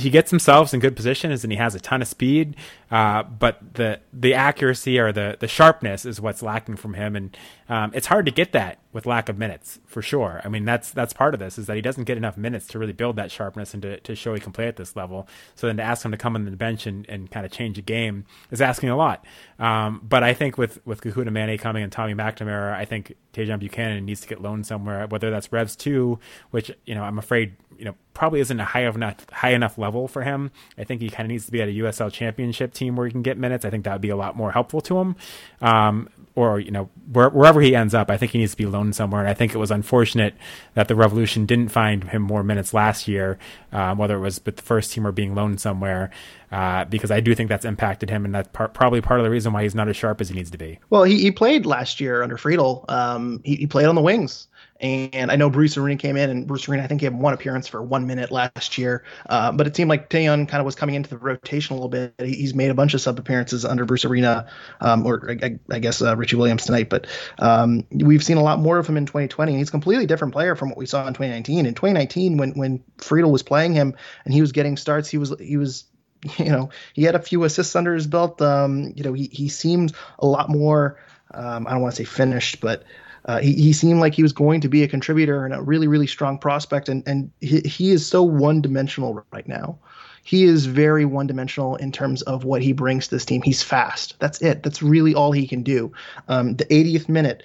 he 0.00 0.10
gets 0.10 0.30
himself 0.30 0.72
in 0.74 0.80
good 0.80 0.96
positions 0.96 1.44
and 1.44 1.52
he 1.52 1.58
has 1.58 1.74
a 1.74 1.80
ton 1.80 2.02
of 2.02 2.08
speed, 2.08 2.56
uh, 2.90 3.22
but 3.22 3.74
the 3.74 4.00
the 4.12 4.34
accuracy 4.34 4.98
or 4.98 5.12
the 5.12 5.36
the 5.38 5.46
sharpness 5.46 6.04
is 6.04 6.20
what's 6.20 6.42
lacking 6.42 6.76
from 6.76 6.94
him, 6.94 7.14
and 7.14 7.36
um, 7.68 7.92
it's 7.94 8.08
hard 8.08 8.26
to 8.26 8.32
get 8.32 8.52
that 8.52 8.78
with 8.92 9.06
lack 9.06 9.28
of 9.28 9.38
minutes 9.38 9.78
for 9.86 10.02
sure. 10.02 10.40
I 10.44 10.48
mean 10.48 10.64
that's 10.64 10.90
that's 10.90 11.12
part 11.12 11.32
of 11.32 11.38
this 11.40 11.56
is 11.56 11.66
that 11.66 11.76
he 11.76 11.82
doesn't 11.82 12.04
get 12.04 12.16
enough 12.16 12.36
minutes 12.36 12.66
to 12.68 12.78
really 12.78 12.92
build 12.92 13.14
that 13.16 13.30
sharpness 13.30 13.74
and 13.74 13.82
to, 13.82 14.00
to 14.00 14.16
show 14.16 14.34
he 14.34 14.40
can 14.40 14.52
play 14.52 14.66
at 14.66 14.76
this 14.76 14.96
level. 14.96 15.28
So 15.54 15.68
then 15.68 15.76
to 15.76 15.82
ask 15.84 16.04
him 16.04 16.10
to 16.10 16.16
come 16.16 16.34
on 16.34 16.44
the 16.44 16.50
bench 16.52 16.86
and, 16.86 17.08
and 17.08 17.30
kind 17.30 17.46
of 17.46 17.52
change 17.52 17.78
a 17.78 17.82
game 17.82 18.24
is 18.50 18.60
asking 18.60 18.88
a 18.88 18.96
lot. 18.96 19.24
Um, 19.60 20.00
but 20.02 20.24
I 20.24 20.34
think 20.34 20.58
with 20.58 20.84
with 20.84 21.00
Kekuta 21.00 21.28
Manneh 21.28 21.60
coming 21.60 21.84
and 21.84 21.92
Tommy 21.92 22.14
McNamara, 22.14 22.74
I 22.74 22.84
think 22.84 23.14
Tajon 23.32 23.60
Buchanan 23.60 24.04
needs 24.04 24.20
to 24.22 24.28
get 24.28 24.42
loaned 24.42 24.66
somewhere, 24.66 25.06
whether 25.06 25.30
that's 25.30 25.52
Revs 25.52 25.76
two, 25.76 26.18
which 26.50 26.72
you 26.86 26.96
know 26.96 27.04
I'm 27.04 27.18
afraid 27.18 27.54
you 27.78 27.84
know 27.84 27.94
probably 28.12 28.40
isn't 28.40 28.60
a 28.60 28.64
high 28.64 28.86
enough 28.86 29.30
high 29.30 29.52
enough 29.52 29.78
level 29.78 30.08
for 30.08 30.22
him. 30.22 30.50
I 30.76 30.84
think 30.84 31.00
he 31.00 31.08
kind 31.08 31.26
of 31.26 31.30
needs 31.30 31.46
to 31.46 31.52
be 31.52 31.62
at 31.62 31.68
a 31.68 31.72
USL 31.72 32.12
Championship 32.12 32.74
team 32.80 32.96
where 32.96 33.06
he 33.06 33.12
can 33.12 33.22
get 33.22 33.38
minutes. 33.38 33.64
I 33.64 33.70
think 33.70 33.84
that 33.84 33.92
would 33.92 34.00
be 34.00 34.10
a 34.10 34.16
lot 34.16 34.36
more 34.36 34.50
helpful 34.50 34.80
to 34.82 34.98
him. 34.98 35.16
Um, 35.60 36.08
or 36.34 36.60
you 36.60 36.70
know 36.70 36.88
where, 37.12 37.28
wherever 37.28 37.60
he 37.60 37.74
ends 37.74 37.94
up, 37.94 38.10
I 38.10 38.16
think 38.16 38.32
he 38.32 38.38
needs 38.38 38.52
to 38.52 38.56
be 38.56 38.66
loaned 38.66 38.94
somewhere. 38.94 39.20
And 39.20 39.28
I 39.28 39.34
think 39.34 39.54
it 39.54 39.58
was 39.58 39.70
unfortunate 39.70 40.34
that 40.74 40.88
the 40.88 40.94
Revolution 40.94 41.46
didn't 41.46 41.68
find 41.68 42.04
him 42.04 42.22
more 42.22 42.42
minutes 42.42 42.72
last 42.72 43.08
year, 43.08 43.38
um, 43.72 43.98
whether 43.98 44.16
it 44.16 44.20
was 44.20 44.40
with 44.44 44.56
the 44.56 44.62
first 44.62 44.92
team 44.92 45.06
or 45.06 45.12
being 45.12 45.34
loaned 45.34 45.60
somewhere, 45.60 46.10
uh, 46.52 46.84
because 46.84 47.10
I 47.10 47.20
do 47.20 47.34
think 47.34 47.48
that's 47.48 47.64
impacted 47.64 48.10
him, 48.10 48.24
and 48.24 48.34
that's 48.34 48.48
par- 48.52 48.68
probably 48.68 49.00
part 49.00 49.20
of 49.20 49.24
the 49.24 49.30
reason 49.30 49.52
why 49.52 49.62
he's 49.62 49.74
not 49.74 49.88
as 49.88 49.96
sharp 49.96 50.20
as 50.20 50.28
he 50.28 50.34
needs 50.34 50.50
to 50.50 50.58
be. 50.58 50.78
Well, 50.88 51.04
he, 51.04 51.18
he 51.18 51.30
played 51.30 51.66
last 51.66 52.00
year 52.00 52.22
under 52.22 52.36
Friedel. 52.36 52.84
Um, 52.88 53.40
he, 53.44 53.56
he 53.56 53.66
played 53.66 53.86
on 53.86 53.94
the 53.94 54.02
wings. 54.02 54.48
And 54.80 55.30
I 55.30 55.36
know 55.36 55.50
Bruce 55.50 55.76
Arena 55.76 55.98
came 55.98 56.16
in, 56.16 56.30
and 56.30 56.46
Bruce 56.46 56.68
Arena, 56.68 56.82
I 56.82 56.86
think 56.86 57.02
he 57.02 57.04
had 57.04 57.14
one 57.14 57.34
appearance 57.34 57.68
for 57.68 57.82
one 57.82 58.06
minute 58.06 58.30
last 58.30 58.78
year. 58.78 59.04
Uh, 59.28 59.52
but 59.52 59.66
it 59.66 59.76
seemed 59.76 59.90
like 59.90 60.08
Tajon 60.08 60.48
kind 60.48 60.60
of 60.60 60.64
was 60.64 60.74
coming 60.74 60.94
into 60.94 61.10
the 61.10 61.18
rotation 61.18 61.74
a 61.74 61.76
little 61.76 61.90
bit. 61.90 62.14
he's 62.18 62.54
made 62.54 62.70
a 62.70 62.74
bunch 62.74 62.94
of 62.94 63.02
sub 63.02 63.18
appearances 63.18 63.66
under 63.66 63.84
Bruce 63.84 64.06
Arena, 64.06 64.48
um, 64.80 65.06
or 65.06 65.30
I, 65.30 65.58
I 65.70 65.78
guess 65.80 66.00
uh, 66.00 66.16
Richie 66.16 66.36
Williams 66.36 66.64
tonight. 66.64 66.88
But 66.88 67.06
um, 67.38 67.84
we've 67.90 68.24
seen 68.24 68.38
a 68.38 68.42
lot 68.42 68.58
more 68.58 68.78
of 68.78 68.86
him 68.86 68.96
in 68.96 69.04
2020. 69.04 69.52
and 69.52 69.58
He's 69.58 69.68
a 69.68 69.72
completely 69.72 70.06
different 70.06 70.32
player 70.32 70.56
from 70.56 70.70
what 70.70 70.78
we 70.78 70.86
saw 70.86 71.06
in 71.06 71.12
2019. 71.12 71.66
In 71.66 71.74
2019, 71.74 72.38
when 72.38 72.52
when 72.52 72.82
Friedel 72.98 73.30
was 73.30 73.42
playing 73.42 73.74
him 73.74 73.94
and 74.24 74.32
he 74.32 74.40
was 74.40 74.52
getting 74.52 74.78
starts, 74.78 75.10
he 75.10 75.18
was 75.18 75.34
he 75.38 75.58
was 75.58 75.84
you 76.38 76.50
know 76.50 76.70
he 76.94 77.02
had 77.02 77.14
a 77.14 77.20
few 77.20 77.44
assists 77.44 77.76
under 77.76 77.94
his 77.94 78.06
belt. 78.06 78.40
Um, 78.40 78.92
you 78.96 79.04
know 79.04 79.12
he 79.12 79.28
he 79.30 79.48
seemed 79.48 79.92
a 80.18 80.26
lot 80.26 80.48
more. 80.48 80.98
Um, 81.32 81.66
I 81.66 81.72
don't 81.72 81.82
want 81.82 81.94
to 81.94 82.04
say 82.04 82.04
finished, 82.04 82.60
but 82.60 82.84
uh, 83.24 83.40
he, 83.40 83.54
he 83.54 83.72
seemed 83.72 84.00
like 84.00 84.14
he 84.14 84.22
was 84.22 84.32
going 84.32 84.60
to 84.62 84.68
be 84.68 84.82
a 84.82 84.88
contributor 84.88 85.44
and 85.44 85.54
a 85.54 85.62
really, 85.62 85.86
really 85.86 86.06
strong 86.06 86.38
prospect. 86.38 86.88
And, 86.88 87.06
and 87.06 87.30
he, 87.40 87.60
he 87.60 87.90
is 87.90 88.06
so 88.06 88.22
one 88.22 88.60
dimensional 88.60 89.24
right 89.32 89.46
now. 89.46 89.78
He 90.22 90.44
is 90.44 90.66
very 90.66 91.04
one 91.04 91.26
dimensional 91.26 91.76
in 91.76 91.92
terms 91.92 92.22
of 92.22 92.44
what 92.44 92.62
he 92.62 92.72
brings 92.72 93.08
to 93.08 93.14
this 93.14 93.24
team. 93.24 93.42
He's 93.42 93.62
fast. 93.62 94.16
That's 94.18 94.40
it. 94.42 94.62
That's 94.62 94.82
really 94.82 95.14
all 95.14 95.32
he 95.32 95.46
can 95.46 95.62
do. 95.62 95.92
Um, 96.28 96.56
the 96.56 96.66
80th 96.66 97.08
minute, 97.08 97.42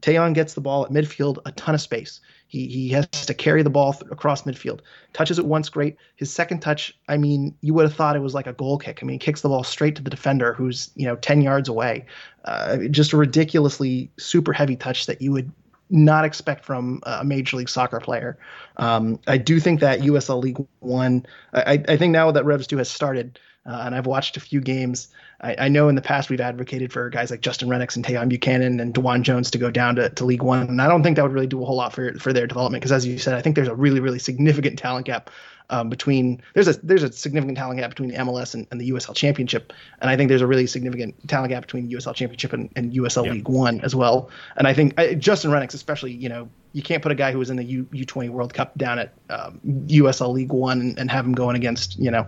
Tajon 0.00 0.34
gets 0.34 0.54
the 0.54 0.60
ball 0.60 0.84
at 0.84 0.90
midfield, 0.90 1.38
a 1.44 1.52
ton 1.52 1.74
of 1.74 1.80
space. 1.80 2.20
He, 2.54 2.68
he 2.68 2.88
has 2.90 3.08
to 3.08 3.34
carry 3.34 3.64
the 3.64 3.70
ball 3.70 3.94
th- 3.94 4.12
across 4.12 4.42
midfield. 4.42 4.78
Touches 5.12 5.40
it 5.40 5.44
once, 5.44 5.68
great. 5.68 5.96
His 6.14 6.32
second 6.32 6.60
touch, 6.60 6.96
I 7.08 7.16
mean, 7.16 7.56
you 7.62 7.74
would 7.74 7.82
have 7.82 7.96
thought 7.96 8.14
it 8.14 8.20
was 8.20 8.32
like 8.32 8.46
a 8.46 8.52
goal 8.52 8.78
kick. 8.78 9.00
I 9.02 9.06
mean, 9.06 9.14
he 9.14 9.18
kicks 9.18 9.40
the 9.40 9.48
ball 9.48 9.64
straight 9.64 9.96
to 9.96 10.02
the 10.02 10.10
defender 10.10 10.54
who's, 10.54 10.92
you 10.94 11.04
know, 11.04 11.16
10 11.16 11.42
yards 11.42 11.68
away. 11.68 12.06
Uh, 12.44 12.76
just 12.92 13.12
a 13.12 13.16
ridiculously 13.16 14.08
super 14.18 14.52
heavy 14.52 14.76
touch 14.76 15.06
that 15.06 15.20
you 15.20 15.32
would 15.32 15.50
not 15.90 16.24
expect 16.24 16.64
from 16.64 17.00
a 17.02 17.24
major 17.24 17.56
league 17.56 17.68
soccer 17.68 17.98
player. 17.98 18.38
Um, 18.76 19.18
I 19.26 19.36
do 19.36 19.58
think 19.58 19.80
that 19.80 20.02
USL 20.02 20.40
League 20.40 20.64
One, 20.78 21.26
I, 21.52 21.82
I 21.88 21.96
think 21.96 22.12
now 22.12 22.30
that 22.30 22.44
Revs 22.44 22.68
2 22.68 22.78
has 22.78 22.88
started, 22.88 23.40
uh, 23.66 23.82
and 23.86 23.94
I've 23.94 24.06
watched 24.06 24.36
a 24.36 24.40
few 24.40 24.60
games. 24.60 25.08
I, 25.40 25.56
I, 25.58 25.68
know 25.68 25.88
in 25.88 25.94
the 25.94 26.02
past 26.02 26.28
we've 26.28 26.40
advocated 26.40 26.92
for 26.92 27.08
guys 27.08 27.30
like 27.30 27.40
Justin 27.40 27.68
Rennicks 27.68 27.96
and 27.96 28.04
Tajon 28.04 28.28
Buchanan 28.28 28.78
and 28.80 28.94
DeJuan 28.94 29.22
Jones 29.22 29.50
to 29.52 29.58
go 29.58 29.70
down 29.70 29.96
to, 29.96 30.10
to 30.10 30.24
League 30.24 30.42
One, 30.42 30.68
and 30.68 30.82
I 30.82 30.88
don't 30.88 31.02
think 31.02 31.16
that 31.16 31.22
would 31.22 31.32
really 31.32 31.46
do 31.46 31.62
a 31.62 31.64
whole 31.64 31.76
lot 31.76 31.92
for 31.92 32.12
for 32.18 32.32
their 32.32 32.46
development 32.46 32.82
because, 32.82 32.92
as 32.92 33.06
you 33.06 33.18
said, 33.18 33.34
I 33.34 33.40
think 33.40 33.56
there's 33.56 33.68
a 33.68 33.74
really 33.74 34.00
really 34.00 34.18
significant 34.18 34.78
talent 34.78 35.06
gap 35.06 35.30
um, 35.70 35.88
between 35.88 36.42
there's 36.52 36.68
a 36.68 36.74
there's 36.82 37.02
a 37.02 37.12
significant 37.12 37.56
talent 37.56 37.80
gap 37.80 37.90
between 37.90 38.10
the 38.10 38.16
MLS 38.16 38.54
and, 38.54 38.66
and, 38.70 38.80
the 38.80 38.90
USL 38.90 39.14
Championship, 39.14 39.72
and 40.00 40.10
I 40.10 40.16
think 40.16 40.28
there's 40.28 40.42
a 40.42 40.46
really 40.46 40.66
significant 40.66 41.26
talent 41.26 41.50
gap 41.50 41.62
between 41.62 41.88
the 41.88 41.94
USL 41.94 42.14
Championship 42.14 42.52
and, 42.52 42.70
and 42.76 42.92
USL 42.92 43.24
yep. 43.24 43.34
League 43.34 43.48
One 43.48 43.80
as 43.80 43.94
well. 43.94 44.28
And 44.56 44.68
I 44.68 44.74
think 44.74 44.98
I, 44.98 45.14
Justin 45.14 45.50
Rennicks, 45.50 45.74
especially, 45.74 46.12
you 46.12 46.28
know, 46.28 46.50
you 46.74 46.82
can't 46.82 47.02
put 47.02 47.12
a 47.12 47.14
guy 47.14 47.32
who 47.32 47.38
was 47.38 47.48
in 47.48 47.56
the 47.56 47.64
U 47.64 47.84
U20 47.92 48.28
World 48.28 48.52
Cup 48.52 48.76
down 48.76 48.98
at 48.98 49.14
um, 49.30 49.60
USL 49.86 50.32
League 50.34 50.52
One 50.52 50.80
and, 50.80 50.98
and, 50.98 51.10
have 51.10 51.24
him 51.24 51.32
going 51.32 51.56
against 51.56 51.98
you 51.98 52.10
know 52.10 52.26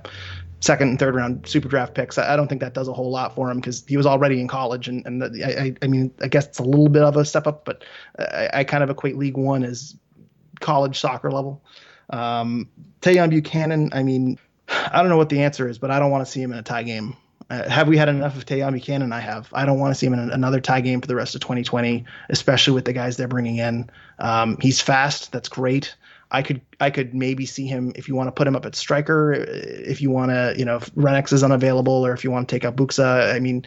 second 0.61 0.89
and 0.89 0.99
third 0.99 1.15
round 1.15 1.47
super 1.47 1.69
draft 1.69 1.95
picks. 1.95 2.19
I, 2.19 2.33
I 2.33 2.37
don't 2.37 2.49
think 2.49 2.61
that 2.61 2.75
does 2.75 2.89
a 2.89 2.93
whole 2.93 3.11
lot 3.11 3.35
for 3.35 3.51
him 3.51 3.59
because 3.59 3.85
he 3.87 3.97
was 3.97 4.07
already 4.07 4.41
in 4.41 4.49
college, 4.49 4.89
and 4.89 5.07
and 5.07 5.23
the, 5.23 5.45
I, 5.45 5.75
I 5.83 5.87
mean 5.87 6.13
I 6.21 6.29
guess 6.29 6.47
it's 6.47 6.59
a 6.59 6.65
little 6.65 6.89
bit 6.89 7.03
of 7.03 7.17
a 7.17 7.25
step 7.25 7.47
up, 7.47 7.65
but 7.65 7.85
I, 8.19 8.51
I 8.53 8.65
kind 8.65 8.83
of 8.83 8.91
equate 8.91 9.17
League 9.17 9.37
One 9.37 9.65
as 9.65 9.97
college 10.61 10.99
soccer 10.99 11.31
level. 11.31 11.63
Um, 12.11 12.69
Tajon 13.03 13.31
Buchanan, 13.31 13.91
I 13.93 14.03
mean, 14.03 14.39
I 14.69 15.01
don't 15.01 15.09
know 15.09 15.17
what 15.17 15.29
the 15.29 15.43
answer 15.43 15.69
is, 15.69 15.79
but 15.79 15.91
I 15.91 15.99
don't 15.99 16.11
want 16.11 16.25
to 16.25 16.31
see 16.31 16.41
him 16.41 16.53
in 16.53 16.59
a 16.59 16.63
tie 16.63 16.83
game. 16.83 17.17
Uh, 17.49 17.69
have 17.69 17.87
we 17.87 17.97
had 17.97 18.09
enough 18.09 18.37
of 18.37 18.45
Tajon 18.45 18.73
Buchanan? 18.73 19.13
I 19.13 19.21
have. 19.21 19.49
I 19.53 19.67
don't 19.67 19.79
want 19.79 19.93
to 19.93 19.95
see 19.99 20.07
him 20.07 20.15
in 20.15 20.31
another 20.31 20.61
tie 20.61 20.81
game 20.81 21.01
for 21.01 21.07
the 21.07 21.15
rest 21.15 21.35
of 21.35 21.41
2020, 21.43 22.05
especially 22.29 22.75
with 22.75 22.85
the 22.85 22.93
guys 22.93 23.17
they're 23.17 23.29
bringing 23.29 23.57
in. 23.57 23.89
Um, 24.19 24.57
he's 24.61 24.81
fast. 24.81 25.31
That's 25.31 25.49
great. 25.49 25.95
I 26.31 26.43
could 26.43 26.61
I 26.81 26.91
could 26.91 27.15
maybe 27.15 27.47
see 27.47 27.67
him 27.67 27.93
if 27.95 28.09
you 28.09 28.17
want 28.17 28.27
to 28.29 28.33
put 28.33 28.47
him 28.47 28.57
up 28.57 28.67
at 28.67 28.75
striker, 28.75 29.33
if 29.33 30.01
you 30.01 30.11
want 30.11 30.31
to, 30.31 30.55
you 30.57 30.65
know, 30.65 30.77
if 30.77 30.93
Rennicks 30.95 31.33
is 31.33 31.45
unavailable, 31.45 32.05
or 32.05 32.13
if 32.13 32.25
you 32.25 32.31
want 32.31 32.49
to 32.49 32.55
take 32.55 32.65
out 32.65 32.77
Buksa. 32.77 33.33
I 33.33 33.39
mean, 33.39 33.65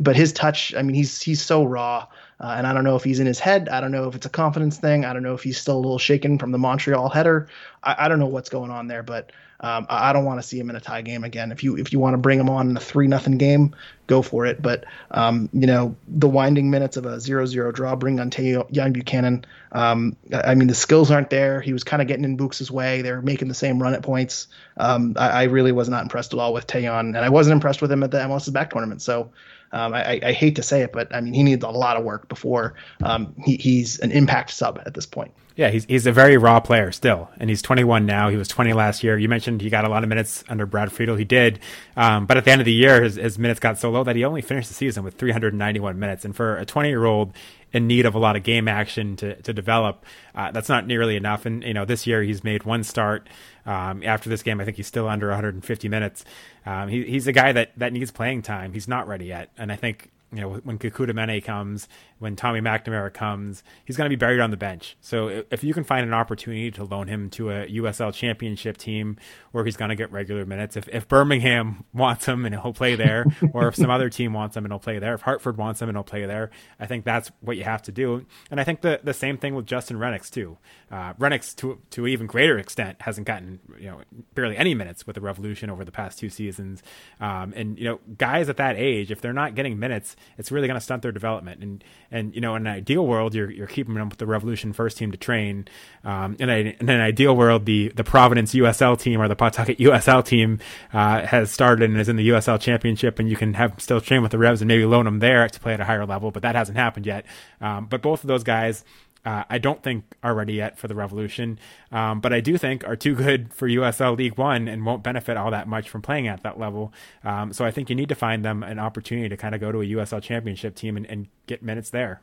but 0.00 0.16
his 0.16 0.32
touch, 0.32 0.74
I 0.74 0.82
mean, 0.82 0.94
he's 0.94 1.22
he's 1.22 1.40
so 1.40 1.64
raw, 1.64 2.06
uh, 2.44 2.56
and 2.58 2.66
I 2.66 2.74
don't 2.74 2.84
know 2.84 2.94
if 2.94 3.02
he's 3.02 3.20
in 3.20 3.26
his 3.26 3.38
head. 3.38 3.70
I 3.70 3.80
don't 3.80 3.90
know 3.90 4.06
if 4.06 4.14
it's 4.14 4.26
a 4.26 4.30
confidence 4.30 4.76
thing. 4.76 5.06
I 5.06 5.14
don't 5.14 5.22
know 5.22 5.32
if 5.32 5.42
he's 5.42 5.56
still 5.56 5.76
a 5.76 5.80
little 5.80 5.98
shaken 5.98 6.38
from 6.38 6.52
the 6.52 6.58
Montreal 6.58 7.08
header. 7.08 7.48
I, 7.82 7.96
I 8.00 8.08
don't 8.08 8.18
know 8.18 8.26
what's 8.26 8.50
going 8.50 8.70
on 8.70 8.86
there, 8.86 9.02
but 9.02 9.32
um, 9.60 9.86
I, 9.88 10.12
don't 10.12 10.26
want 10.26 10.42
to 10.42 10.46
see 10.46 10.58
him 10.58 10.68
in 10.68 10.76
a 10.76 10.80
tie 10.80 11.00
game 11.00 11.24
again. 11.24 11.52
If 11.52 11.64
you 11.64 11.78
if 11.78 11.90
you 11.90 11.98
want 11.98 12.12
to 12.12 12.18
bring 12.18 12.38
him 12.38 12.50
on 12.50 12.68
in 12.68 12.76
a 12.76 12.80
three 12.80 13.06
nothing 13.06 13.38
game, 13.38 13.74
go 14.06 14.20
for 14.20 14.44
it. 14.44 14.60
But 14.60 14.84
um, 15.10 15.48
you 15.54 15.66
know 15.66 15.96
the 16.06 16.28
winding 16.28 16.70
minutes 16.70 16.98
of 16.98 17.06
a 17.06 17.16
0-0 17.16 17.72
draw 17.72 17.96
bring 17.96 18.20
on 18.20 18.28
Tajon 18.28 18.92
Buchanan. 18.92 19.46
Um, 19.72 20.14
I 20.34 20.54
mean 20.54 20.68
the 20.68 20.74
skills 20.74 21.10
aren't 21.10 21.30
there. 21.30 21.62
He 21.62 21.72
was 21.72 21.82
kind 21.82 22.02
of 22.02 22.08
getting 22.08 22.24
in 22.24 22.36
Books' 22.36 22.70
way. 22.70 23.00
They 23.00 23.12
were 23.12 23.22
making 23.22 23.48
the 23.48 23.54
same 23.54 23.82
run 23.82 23.94
at 23.94 24.02
points. 24.02 24.48
Um, 24.76 25.14
I, 25.16 25.28
I, 25.28 25.42
really 25.44 25.72
was 25.72 25.88
not 25.88 26.02
impressed 26.02 26.34
at 26.34 26.40
all 26.40 26.52
with 26.52 26.66
Tajon, 26.66 27.00
and 27.00 27.16
I 27.16 27.30
wasn't 27.30 27.54
impressed 27.54 27.80
with 27.80 27.90
him 27.90 28.02
at 28.02 28.10
the 28.10 28.18
MLS's 28.18 28.50
back 28.50 28.68
tournament. 28.70 29.00
So 29.00 29.30
Um, 29.74 29.92
I, 29.92 30.20
I, 30.22 30.32
hate 30.32 30.54
to 30.56 30.62
say 30.62 30.82
it, 30.82 30.92
but 30.92 31.12
I 31.12 31.20
mean 31.20 31.34
he 31.34 31.42
needs 31.42 31.64
a 31.64 31.68
lot 31.68 31.96
of 31.96 32.04
work 32.04 32.28
before 32.28 32.74
um, 33.02 33.34
he, 33.44 33.56
he's 33.56 33.98
an 33.98 34.12
impact 34.12 34.52
sub 34.52 34.80
at 34.86 34.94
this 34.94 35.04
point. 35.04 35.32
Yeah, 35.56 35.70
he's 35.70 35.84
he's 35.84 36.06
a 36.06 36.12
very 36.12 36.36
raw 36.36 36.60
player 36.60 36.92
still, 36.92 37.28
and 37.38 37.50
he's 37.50 37.60
21 37.60 38.06
now. 38.06 38.28
He 38.28 38.36
was 38.36 38.48
20 38.48 38.72
last 38.72 39.02
year. 39.02 39.18
You 39.18 39.28
mentioned 39.28 39.60
he 39.60 39.70
got 39.70 39.84
a 39.84 39.88
lot 39.88 40.04
of 40.04 40.08
minutes 40.08 40.44
under 40.48 40.64
Brad 40.64 40.92
Friedel. 40.92 41.16
He 41.16 41.24
did, 41.24 41.58
um, 41.96 42.26
but 42.26 42.36
at 42.36 42.44
the 42.44 42.52
end 42.52 42.60
of 42.60 42.64
the 42.64 42.72
year, 42.72 43.02
his, 43.02 43.16
his 43.16 43.38
minutes 43.38 43.60
got 43.60 43.78
so 43.78 43.90
low 43.90 44.04
that 44.04 44.16
he 44.16 44.24
only 44.24 44.42
finished 44.42 44.68
the 44.68 44.74
season 44.74 45.02
with 45.02 45.14
391 45.14 45.98
minutes. 45.98 46.24
And 46.24 46.34
for 46.34 46.56
a 46.56 46.64
20 46.64 46.88
year 46.88 47.04
old 47.04 47.32
in 47.74 47.88
need 47.88 48.06
of 48.06 48.14
a 48.14 48.18
lot 48.18 48.36
of 48.36 48.44
game 48.44 48.68
action 48.68 49.16
to 49.16 49.34
to 49.42 49.52
develop, 49.52 50.06
uh, 50.34 50.50
that's 50.52 50.68
not 50.68 50.86
nearly 50.86 51.16
enough. 51.16 51.44
And 51.44 51.62
you 51.62 51.74
know, 51.74 51.84
this 51.84 52.06
year 52.06 52.22
he's 52.22 52.42
made 52.42 52.62
one 52.62 52.84
start. 52.84 53.28
Um, 53.66 54.02
after 54.04 54.30
this 54.30 54.42
game, 54.42 54.60
I 54.60 54.64
think 54.64 54.76
he's 54.76 54.86
still 54.86 55.08
under 55.08 55.28
150 55.28 55.88
minutes. 55.88 56.24
Um, 56.64 56.88
he, 56.88 57.02
he's 57.04 57.26
a 57.26 57.32
guy 57.32 57.52
that 57.52 57.72
that 57.76 57.92
needs 57.92 58.10
playing 58.10 58.42
time. 58.42 58.72
He's 58.72 58.88
not 58.88 59.08
ready 59.08 59.26
yet, 59.26 59.50
and 59.58 59.72
I 59.72 59.76
think 59.76 60.10
you 60.34 60.40
know, 60.40 60.54
when 60.64 60.78
Kekuta 60.78 61.12
Manneh 61.12 61.42
comes, 61.42 61.88
when 62.18 62.34
Tommy 62.34 62.60
McNamara 62.60 63.12
comes, 63.12 63.62
he's 63.84 63.96
going 63.96 64.06
to 64.06 64.14
be 64.14 64.18
buried 64.18 64.40
on 64.40 64.50
the 64.50 64.56
bench. 64.56 64.96
So 65.00 65.44
if 65.50 65.62
you 65.62 65.72
can 65.72 65.84
find 65.84 66.04
an 66.04 66.12
opportunity 66.12 66.70
to 66.72 66.84
loan 66.84 67.06
him 67.06 67.30
to 67.30 67.50
a 67.50 67.66
USL 67.68 68.12
championship 68.12 68.76
team 68.76 69.16
where 69.52 69.64
he's 69.64 69.76
going 69.76 69.90
to 69.90 69.94
get 69.94 70.10
regular 70.10 70.44
minutes, 70.44 70.76
if, 70.76 70.88
if 70.88 71.06
Birmingham 71.06 71.84
wants 71.94 72.26
him 72.26 72.44
and 72.44 72.54
he'll 72.54 72.72
play 72.72 72.96
there, 72.96 73.26
or 73.52 73.68
if 73.68 73.76
some 73.76 73.90
other 73.90 74.10
team 74.10 74.32
wants 74.32 74.56
him 74.56 74.64
and 74.64 74.72
he'll 74.72 74.80
play 74.80 74.98
there, 74.98 75.14
if 75.14 75.22
Hartford 75.22 75.56
wants 75.56 75.80
him 75.80 75.88
and 75.88 75.96
he'll 75.96 76.02
play 76.02 76.26
there, 76.26 76.50
I 76.80 76.86
think 76.86 77.04
that's 77.04 77.30
what 77.40 77.56
you 77.56 77.64
have 77.64 77.82
to 77.82 77.92
do. 77.92 78.26
And 78.50 78.58
I 78.58 78.64
think 78.64 78.80
the, 78.80 79.00
the 79.04 79.14
same 79.14 79.38
thing 79.38 79.54
with 79.54 79.66
Justin 79.66 79.98
Rennicks 79.98 80.30
too. 80.30 80.58
Uh, 80.90 81.12
Rennicks 81.14 81.54
to 81.56 81.80
to 81.90 82.04
an 82.04 82.10
even 82.10 82.26
greater 82.26 82.58
extent 82.58 83.02
hasn't 83.02 83.26
gotten 83.26 83.58
you 83.78 83.90
know 83.90 84.00
barely 84.34 84.56
any 84.56 84.74
minutes 84.74 85.06
with 85.06 85.14
the 85.14 85.20
Revolution 85.20 85.70
over 85.70 85.84
the 85.84 85.92
past 85.92 86.18
two 86.18 86.28
seasons. 86.28 86.82
Um, 87.20 87.52
and 87.56 87.78
you 87.78 87.84
know 87.84 88.00
guys 88.16 88.48
at 88.48 88.56
that 88.58 88.76
age, 88.76 89.10
if 89.10 89.20
they're 89.20 89.32
not 89.32 89.54
getting 89.54 89.78
minutes, 89.78 90.14
it's 90.38 90.50
really 90.50 90.66
going 90.66 90.78
to 90.78 90.84
stunt 90.84 91.02
their 91.02 91.12
development. 91.12 91.62
And 91.62 91.84
and 92.10 92.34
you 92.34 92.40
know, 92.40 92.54
in 92.54 92.66
an 92.66 92.72
ideal 92.72 93.06
world, 93.06 93.34
you're 93.34 93.50
you're 93.50 93.66
keeping 93.66 93.94
them 93.94 94.08
with 94.08 94.18
the 94.18 94.26
Revolution 94.26 94.72
first 94.72 94.96
team 94.96 95.10
to 95.12 95.16
train. 95.16 95.68
Um, 96.04 96.36
in, 96.38 96.50
a, 96.50 96.76
in 96.80 96.88
an 96.88 97.00
ideal 97.00 97.36
world, 97.36 97.66
the 97.66 97.88
the 97.88 98.04
Providence 98.04 98.54
USL 98.54 98.98
team 98.98 99.20
or 99.20 99.28
the 99.28 99.36
Pawtucket 99.36 99.78
USL 99.78 100.24
team 100.24 100.58
uh, 100.92 101.26
has 101.26 101.50
started 101.50 101.90
and 101.90 101.98
is 101.98 102.08
in 102.08 102.16
the 102.16 102.28
USL 102.30 102.60
championship, 102.60 103.18
and 103.18 103.28
you 103.28 103.36
can 103.36 103.54
have 103.54 103.74
still 103.80 104.00
train 104.00 104.22
with 104.22 104.32
the 104.32 104.38
Revs 104.38 104.60
and 104.60 104.68
maybe 104.68 104.84
loan 104.84 105.04
them 105.04 105.18
there 105.18 105.48
to 105.48 105.60
play 105.60 105.74
at 105.74 105.80
a 105.80 105.84
higher 105.84 106.06
level. 106.06 106.30
But 106.30 106.42
that 106.42 106.54
hasn't 106.54 106.78
happened 106.78 107.06
yet. 107.06 107.26
Um, 107.60 107.86
but 107.86 108.02
both 108.02 108.22
of 108.24 108.28
those 108.28 108.44
guys 108.44 108.84
uh, 109.24 109.44
I 109.48 109.58
don't 109.58 109.82
think 109.82 110.04
are 110.22 110.34
ready 110.34 110.54
yet 110.54 110.78
for 110.78 110.88
the 110.88 110.94
Revolution, 110.94 111.58
um, 111.92 112.20
but 112.20 112.32
I 112.32 112.40
do 112.40 112.58
think 112.58 112.86
are 112.86 112.96
too 112.96 113.14
good 113.14 113.52
for 113.52 113.68
USL 113.68 114.16
League 114.16 114.36
One 114.36 114.68
and 114.68 114.84
won't 114.84 115.02
benefit 115.02 115.36
all 115.36 115.50
that 115.50 115.66
much 115.66 115.88
from 115.88 116.02
playing 116.02 116.28
at 116.28 116.42
that 116.42 116.58
level. 116.58 116.92
Um, 117.24 117.52
so 117.52 117.64
I 117.64 117.70
think 117.70 117.88
you 117.88 117.96
need 117.96 118.10
to 118.10 118.14
find 118.14 118.44
them 118.44 118.62
an 118.62 118.78
opportunity 118.78 119.28
to 119.28 119.36
kind 119.36 119.54
of 119.54 119.60
go 119.60 119.72
to 119.72 119.80
a 119.80 119.84
USL 119.84 120.22
Championship 120.22 120.74
team 120.74 120.96
and, 120.96 121.06
and 121.06 121.28
get 121.46 121.62
minutes 121.62 121.90
there. 121.90 122.20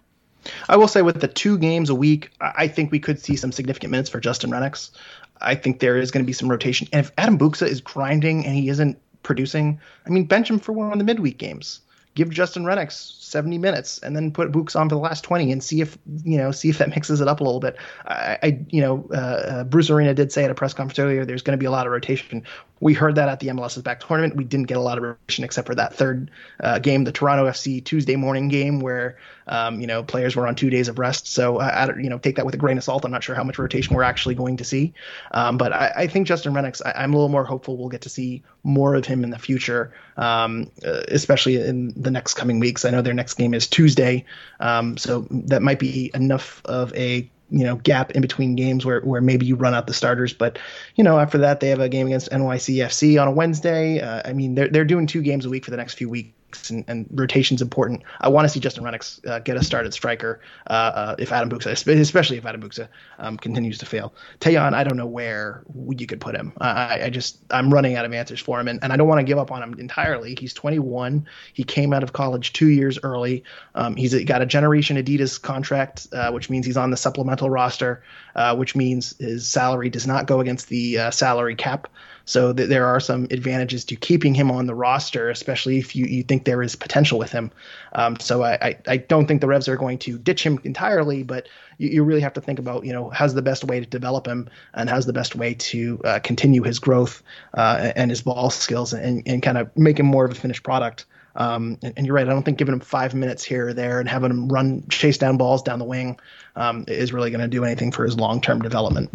I 0.70 0.78
will 0.78 0.88
say 0.88 1.02
with 1.02 1.22
the 1.22 1.28
two 1.28 1.58
games 1.58 1.90
a 1.90 1.96
week, 1.96 2.32
I 2.42 2.68
think 2.68 2.92
we 2.92 3.00
could 3.00 3.20
see 3.20 3.36
some 3.36 3.52
significant 3.52 3.92
minutes 3.92 4.10
for 4.10 4.20
Justin 4.20 4.52
Rennicks. 4.52 4.92
I 5.40 5.56
think 5.56 5.80
there 5.80 5.98
is 5.98 6.12
going 6.12 6.24
to 6.24 6.28
be 6.28 6.34
some 6.34 6.50
rotation. 6.50 6.88
And 6.92 7.06
if 7.06 7.12
Adam 7.18 7.38
Buksa 7.38 7.68
is 7.68 7.82
grinding 7.82 8.46
and 8.46 8.56
he 8.56 8.70
isn't 8.70 9.00
producing, 9.24 9.80
I 10.06 10.10
mean, 10.10 10.26
bench 10.26 10.50
him 10.50 10.60
for 10.60 10.72
one 10.72 10.92
of 10.92 10.98
the 10.98 11.04
midweek 11.04 11.38
games. 11.38 11.82
Give 12.14 12.30
Justin 12.30 12.64
Rennicks 12.64 13.22
70 13.22 13.58
minutes 13.58 13.98
and 14.00 14.16
then 14.16 14.32
put 14.32 14.52
Books 14.52 14.76
on 14.76 14.90
for 14.90 14.96
the 14.96 15.02
last 15.02 15.24
20 15.24 15.52
and 15.52 15.64
see 15.64 15.80
if 15.80 15.98
you 16.24 16.38
know 16.38 16.52
see 16.52 16.70
if 16.70 16.78
that 16.80 16.90
mixes 16.96 17.22
it 17.22 17.28
up 17.28 17.40
a 17.40 17.44
little 17.44 17.62
bit. 17.62 17.78
I, 18.06 18.38
I 18.44 18.60
you 18.70 18.82
know 18.82 19.08
uh, 19.12 19.16
uh, 19.16 19.64
Bruce 19.64 19.90
Arena 19.90 20.14
did 20.14 20.32
say 20.32 20.44
at 20.44 20.52
a 20.52 20.56
press 20.56 20.74
conference 20.74 21.00
earlier 21.00 21.26
there's 21.26 21.42
going 21.42 21.58
to 21.58 21.62
be 21.62 21.66
a 21.66 21.72
lot 21.72 21.88
of 21.88 21.94
rotation. 21.94 22.44
We 22.82 22.94
heard 22.94 23.16
that 23.16 23.30
at 23.30 23.40
the 23.40 23.48
MLS's 23.48 23.84
back 23.84 24.00
tournament. 24.00 24.36
We 24.36 24.44
didn't 24.44 24.66
get 24.66 24.78
a 24.78 24.82
lot 24.82 24.98
of 24.98 25.04
rotation 25.04 25.44
except 25.44 25.68
for 25.68 25.76
that 25.76 25.94
third 25.94 26.32
uh, 26.60 26.80
game, 26.80 27.04
the 27.04 27.12
Toronto 27.12 27.46
FC 27.46 27.84
Tuesday 27.84 28.16
morning 28.16 28.48
game 28.50 28.80
where 28.80 29.18
um, 29.48 29.80
you 29.80 29.88
know 29.88 30.04
players 30.04 30.36
were 30.36 30.48
on 30.48 30.56
two 30.56 30.70
days 30.70 30.88
of 30.88 31.00
rest. 31.00 31.28
So 31.28 31.60
I, 31.60 31.96
you 31.96 32.10
know 32.10 32.18
take 32.18 32.36
that 32.36 32.46
with 32.46 32.56
a 32.56 32.58
grain 32.58 32.78
of 32.78 32.84
salt. 32.84 33.06
I'm 33.06 33.12
not 33.12 33.24
sure 33.24 33.36
how 33.36 33.44
much 33.44 33.60
rotation 33.60 33.96
we're 33.96 34.04
actually 34.04 34.36
going 34.36 34.58
to 34.58 34.64
see, 34.64 34.94
um, 35.32 35.58
but 35.58 35.72
I, 35.72 35.94
I, 35.96 36.08
think 36.08 36.28
Justin 36.28 36.54
Rennicks. 36.54 36.82
I, 36.84 37.04
am 37.04 37.14
a 37.14 37.16
little 37.16 37.30
more 37.30 37.46
hopeful 37.46 37.78
we'll 37.78 37.90
get 37.90 38.02
to 38.02 38.10
see 38.10 38.44
more 38.64 38.96
of 38.96 39.06
him 39.06 39.24
in 39.24 39.30
the 39.30 39.40
future, 39.40 39.94
um, 40.18 40.72
uh, 40.86 41.02
especially 41.08 41.58
in 41.58 41.94
the 42.04 42.12
next 42.12 42.36
coming 42.36 42.60
weeks. 42.60 42.86
I 42.86 42.90
know 42.90 43.02
their 43.02 43.14
next 43.14 43.36
game 43.36 43.54
is 43.54 43.68
Tuesday. 43.68 44.26
Um, 44.60 44.98
so 44.98 45.28
that 45.32 45.62
might 45.62 45.80
be 45.80 46.12
enough 46.14 46.62
of 46.66 46.94
a 46.96 47.30
you 47.50 47.66
know 47.66 47.76
gap 47.76 48.12
in 48.12 48.22
between 48.22 48.56
games 48.56 48.86
where, 48.86 49.02
where 49.02 49.22
maybe 49.22 49.46
you 49.46 49.56
run 49.56 49.74
out 49.74 49.86
the 49.86 49.94
starters 49.94 50.32
but 50.32 50.58
you 50.96 51.04
know 51.04 51.20
after 51.20 51.40
that 51.40 51.60
they 51.60 51.68
have 51.68 51.82
a 51.82 51.90
game 51.90 52.08
against 52.08 52.32
NYCFC 52.32 53.22
on 53.22 53.28
a 53.28 53.32
Wednesday 53.32 54.00
uh, 54.00 54.22
I 54.24 54.32
mean 54.32 54.56
they're 54.56 54.70
they're 54.70 54.86
doing 54.86 55.06
two 55.06 55.22
games 55.22 55.46
a 55.46 55.50
week 55.50 55.66
for 55.66 55.72
the 55.72 55.78
next 55.78 55.96
few 55.96 56.10
weeks 56.10 56.32
and, 56.70 56.86
and 56.88 57.08
rotation's 57.12 57.62
important. 57.62 58.04
I 58.20 58.30
want 58.30 58.46
to 58.46 58.50
see 58.50 58.60
Justin 58.60 58.84
Rennicks 58.84 59.26
uh, 59.28 59.40
get 59.40 59.58
a 59.58 59.64
start 59.64 59.86
at 59.86 59.94
striker 59.94 60.42
uh, 60.68 60.74
uh, 60.74 61.16
if 61.20 61.32
Adam 61.32 61.50
Buksa, 61.50 61.72
especially 61.72 62.38
if 62.38 62.46
Adam 62.46 62.62
Buksa 62.62 62.88
um, 63.20 63.38
continues 63.38 63.78
to 63.80 63.86
fail. 63.86 64.14
Tajon, 64.40 64.74
I 64.74 64.84
don't 64.84 64.98
know 64.98 65.06
where 65.06 65.64
you 65.98 66.08
could 66.08 66.22
put 66.22 66.36
him. 66.36 66.54
I, 66.60 67.04
I 67.04 67.10
just 67.10 67.40
I'm 67.52 67.74
running 67.74 67.96
out 67.96 68.06
of 68.06 68.14
answers 68.14 68.40
for 68.40 68.60
him, 68.60 68.68
and, 68.68 68.80
and 68.84 68.92
I 68.94 68.98
don't 68.98 69.08
want 69.08 69.20
to 69.20 69.24
give 69.24 69.38
up 69.38 69.52
on 69.52 69.62
him 69.62 69.80
entirely. 69.80 70.36
He's 70.40 70.54
21. 70.54 71.26
He 71.54 71.64
came 71.64 71.94
out 71.94 72.04
of 72.04 72.14
college 72.14 72.54
two 72.54 72.70
years 72.70 73.00
early. 73.04 73.44
Um, 73.76 73.96
he's 73.96 74.14
got 74.26 74.42
a 74.42 74.46
Generation 74.46 74.98
Adidas 74.98 75.42
contract, 75.42 76.08
uh, 76.14 76.32
which 76.32 76.50
means 76.50 76.66
he's 76.66 76.78
on 76.78 76.92
the 76.92 76.98
supplemental 76.98 77.50
roster, 77.50 78.04
uh, 78.36 78.56
which 78.56 78.76
means 78.76 79.16
his 79.20 79.48
salary 79.48 79.90
does 79.90 80.08
not 80.08 80.28
go 80.28 80.40
against 80.40 80.70
the 80.70 81.12
salary 81.12 81.56
cap. 81.56 81.88
So 82.26 82.54
th- 82.54 82.70
there 82.70 82.86
are 82.86 83.00
some 83.00 83.26
advantages 83.32 83.86
to 83.86 83.96
keeping 83.96 84.34
him 84.34 84.52
on 84.52 84.66
the 84.66 84.76
roster, 84.76 85.30
especially 85.30 85.78
if 85.78 85.96
you, 85.96 86.06
you 86.06 86.24
think 86.24 86.46
there 86.46 86.62
is 86.62 86.76
potential 86.76 87.20
with 87.20 87.32
him. 87.32 87.52
Um, 87.94 88.20
so 88.20 88.44
I, 88.44 88.54
I, 88.54 88.78
I, 88.88 88.98
don't 88.98 89.28
think 89.28 89.42
the 89.42 89.48
Revs 89.48 89.68
are 89.68 89.76
going 89.76 89.98
to 90.00 90.18
ditch 90.18 90.46
him 90.46 90.60
entirely, 90.64 91.24
but 91.24 91.48
you, 91.78 91.90
you, 91.90 92.04
really 92.04 92.22
have 92.22 92.34
to 92.34 92.42
think 92.42 92.60
about, 92.60 92.86
you 92.86 92.94
know, 92.94 93.10
how's 93.10 93.34
the 93.34 93.42
best 93.42 93.64
way 93.66 93.80
to 93.80 93.86
develop 93.86 94.26
him 94.26 94.50
and 94.74 94.90
how's 94.90 95.06
the 95.06 95.14
best 95.14 95.36
way 95.36 95.54
to 95.56 96.00
uh, 96.06 96.20
continue 96.20 96.64
his 96.64 96.80
growth 96.80 97.22
uh, 97.56 97.92
and 97.96 98.10
his 98.12 98.22
ball 98.22 98.50
skills 98.50 98.94
and, 98.94 99.24
and 99.26 99.44
kind 99.44 99.58
of 99.58 99.76
make 99.78 100.00
him 100.00 100.06
more 100.06 100.26
of 100.26 100.32
a 100.32 100.36
finished 100.36 100.64
product. 100.64 101.06
Um, 101.36 101.78
and, 101.82 101.94
and, 101.98 102.06
you're 102.06 102.16
right. 102.16 102.28
I 102.28 102.30
don't 102.30 102.44
think 102.44 102.58
giving 102.58 102.74
him 102.74 102.82
five 102.82 103.14
minutes 103.14 103.44
here 103.44 103.70
or 103.70 103.74
there 103.74 104.00
and 104.00 104.10
having 104.10 104.32
him 104.32 104.50
run, 104.50 104.84
chase 104.90 105.18
down 105.18 105.38
balls 105.38 105.64
down 105.64 105.80
the 105.80 105.86
wing 105.86 106.20
um, 106.56 106.84
is 106.88 107.14
really 107.14 107.32
going 107.32 107.42
to 107.42 107.48
do 107.48 107.64
anything 107.64 107.92
for 107.92 108.04
his 108.04 108.18
long 108.18 108.42
term 108.42 108.62
development. 108.62 109.10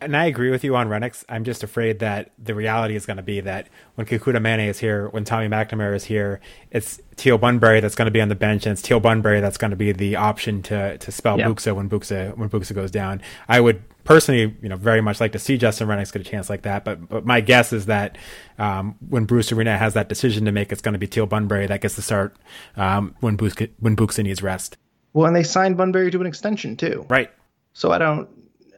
And 0.00 0.16
I 0.16 0.26
agree 0.26 0.50
with 0.50 0.62
you 0.62 0.76
on 0.76 0.88
Rennicks. 0.88 1.24
I'm 1.28 1.44
just 1.44 1.62
afraid 1.62 1.98
that 2.00 2.30
the 2.38 2.54
reality 2.54 2.94
is 2.94 3.06
going 3.06 3.16
to 3.16 3.22
be 3.22 3.40
that 3.40 3.68
when 3.94 4.06
Kekuta 4.06 4.36
Manneh 4.36 4.68
is 4.68 4.78
here, 4.78 5.08
when 5.08 5.24
Tommy 5.24 5.48
McNamara 5.48 5.96
is 5.96 6.04
here, 6.04 6.40
it's 6.70 7.00
Teal 7.16 7.38
Bunbury 7.38 7.80
that's 7.80 7.94
going 7.94 8.06
to 8.06 8.12
be 8.12 8.20
on 8.20 8.28
the 8.28 8.34
bench, 8.34 8.66
and 8.66 8.72
it's 8.72 8.82
Teal 8.82 9.00
Bunbury 9.00 9.40
that's 9.40 9.56
going 9.58 9.70
to 9.70 9.76
be 9.76 9.92
the 9.92 10.16
option 10.16 10.62
to 10.62 10.98
to 10.98 11.10
spell 11.10 11.38
yep. 11.38 11.48
Buksa 11.48 11.74
when 11.74 11.88
Buksa 11.88 12.36
when 12.36 12.48
Buksa 12.48 12.74
goes 12.74 12.90
down. 12.90 13.20
I 13.48 13.60
would 13.60 13.82
personally, 14.04 14.56
you 14.62 14.68
know, 14.68 14.76
very 14.76 15.00
much 15.00 15.20
like 15.20 15.32
to 15.32 15.38
see 15.38 15.56
Justin 15.56 15.88
Rennicks 15.88 16.12
get 16.12 16.22
a 16.22 16.24
chance 16.24 16.50
like 16.50 16.62
that. 16.62 16.84
But 16.84 17.08
but 17.08 17.24
my 17.24 17.40
guess 17.40 17.72
is 17.72 17.86
that 17.86 18.18
um, 18.58 18.96
when 19.08 19.24
Bruce 19.24 19.52
Arena 19.52 19.76
has 19.78 19.94
that 19.94 20.08
decision 20.08 20.44
to 20.46 20.52
make, 20.52 20.72
it's 20.72 20.80
going 20.80 20.94
to 20.94 20.98
be 20.98 21.06
Teal 21.06 21.26
Bunbury 21.26 21.66
that 21.66 21.80
gets 21.80 21.94
to 21.96 22.02
start 22.02 22.36
um, 22.76 23.14
when 23.20 23.36
Buksa, 23.36 23.70
when 23.78 23.96
Buksa 23.96 24.22
needs 24.24 24.42
rest. 24.42 24.76
Well, 25.12 25.26
and 25.26 25.36
they 25.36 25.42
signed 25.42 25.76
Bunbury 25.76 26.10
to 26.10 26.20
an 26.20 26.26
extension 26.26 26.76
too. 26.76 27.06
Right. 27.08 27.30
So 27.74 27.92
I 27.92 27.98
don't. 27.98 28.28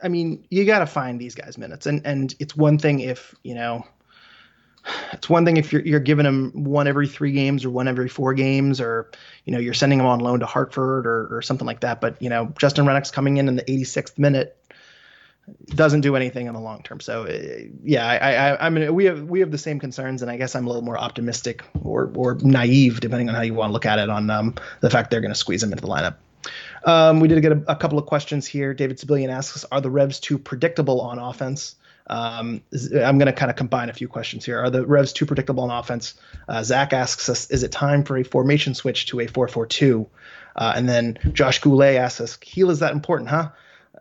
I 0.03 0.09
mean, 0.09 0.45
you 0.51 0.65
got 0.65 0.81
to 0.81 0.87
find 0.87 1.21
these 1.21 1.35
guys 1.35 1.57
minutes, 1.57 1.87
and 1.87 2.03
and 2.05 2.35
it's 2.39 2.57
one 2.57 2.79
thing 2.79 3.01
if 3.01 3.35
you 3.43 3.55
know. 3.55 3.87
It's 5.15 5.31
one 5.31 5.47
thing 5.47 5.57
if 5.57 5.73
you're 5.73 5.81
you're 5.81 5.99
giving 5.99 6.25
them 6.25 6.53
one 6.53 6.87
every 6.87 7.09
three 7.09 7.33
games 7.33 7.65
or 7.65 7.71
one 7.71 7.89
every 7.89 8.09
four 8.11 8.35
games, 8.35 8.83
or 8.83 9.11
you 9.47 9.53
know 9.53 9.59
you're 9.59 9.73
sending 9.73 9.97
them 9.97 10.07
on 10.07 10.21
loan 10.21 10.41
to 10.41 10.47
Hartford 10.47 11.07
or, 11.07 11.35
or 11.35 11.41
something 11.41 11.67
like 11.67 11.81
that. 11.81 12.03
But 12.03 12.21
you 12.21 12.29
know 12.29 12.53
Justin 12.59 12.85
Rennicks 12.85 13.11
coming 13.11 13.39
in 13.39 13.49
in 13.49 13.57
the 13.57 13.63
86th 13.63 14.19
minute 14.19 14.59
doesn't 15.66 16.00
do 16.00 16.16
anything 16.16 16.46
in 16.46 16.54
the 16.54 16.61
long 16.61 16.83
term. 16.83 17.00
So 17.00 17.24
uh, 17.24 17.68
yeah, 17.83 18.07
I, 18.07 18.16
I, 18.16 18.66
I 18.66 18.70
mean, 18.70 18.94
we 18.94 19.04
have 19.07 19.22
we 19.22 19.40
have 19.40 19.50
the 19.50 19.59
same 19.59 19.78
concerns, 19.78 20.22
and 20.22 20.30
I 20.30 20.37
guess 20.37 20.54
I'm 20.54 20.66
a 20.66 20.68
little 20.68 20.83
more 20.83 20.98
optimistic 20.98 21.62
or 21.83 22.11
or 22.14 22.37
naive, 22.40 23.00
depending 23.00 23.28
on 23.28 23.35
how 23.35 23.42
you 23.42 23.54
want 23.54 23.70
to 23.70 23.72
look 23.72 23.87
at 23.87 23.98
it, 23.98 24.09
on 24.09 24.30
um, 24.30 24.54
the 24.80 24.90
fact 24.90 25.11
they're 25.11 25.20
going 25.20 25.33
to 25.33 25.38
squeeze 25.38 25.62
him 25.62 25.72
into 25.72 25.83
the 25.83 25.88
lineup. 25.88 26.16
Um, 26.85 27.20
we 27.20 27.28
did 27.28 27.40
get 27.40 27.52
a, 27.52 27.64
a, 27.68 27.76
couple 27.76 27.98
of 27.98 28.04
questions 28.04 28.46
here. 28.46 28.74
David 28.74 28.98
Sibilian 28.98 29.30
asks, 29.30 29.64
"Are 29.70 29.80
the 29.80 29.90
Revs 29.90 30.20
too 30.20 30.38
predictable 30.38 31.00
on 31.00 31.18
offense?" 31.18 31.76
Um, 32.07 32.61
I'm 32.72 33.16
going 33.16 33.26
to 33.26 33.33
kind 33.33 33.50
of 33.50 33.57
combine 33.57 33.88
a 33.88 33.94
few 33.94 34.09
questions 34.09 34.44
here. 34.44 34.61
Are 34.61 34.68
the 34.68 34.87
Revs 34.87 35.14
too 35.14 35.24
predictable 35.24 35.64
on 35.64 35.70
offense? 35.70 36.14
Uh, 36.46 36.62
Zach 36.62 36.92
asks 36.92 37.28
us, 37.28 37.50
"Is 37.50 37.62
it 37.62 37.72
time 37.72 38.04
for 38.04 38.16
a 38.16 38.22
formation 38.22 38.74
switch 38.74 39.07
to 39.07 39.20
a 39.20 39.26
4-4-2?" 39.26 40.07
Uh, 40.57 40.72
and 40.76 40.88
then 40.88 41.18
Josh 41.33 41.61
Goulet 41.61 41.96
asks 41.96 42.20
us, 42.20 42.37
"Gil 42.37 42.70
is 42.70 42.80
that 42.80 42.92
important, 42.92 43.30
huh?" 43.30 43.50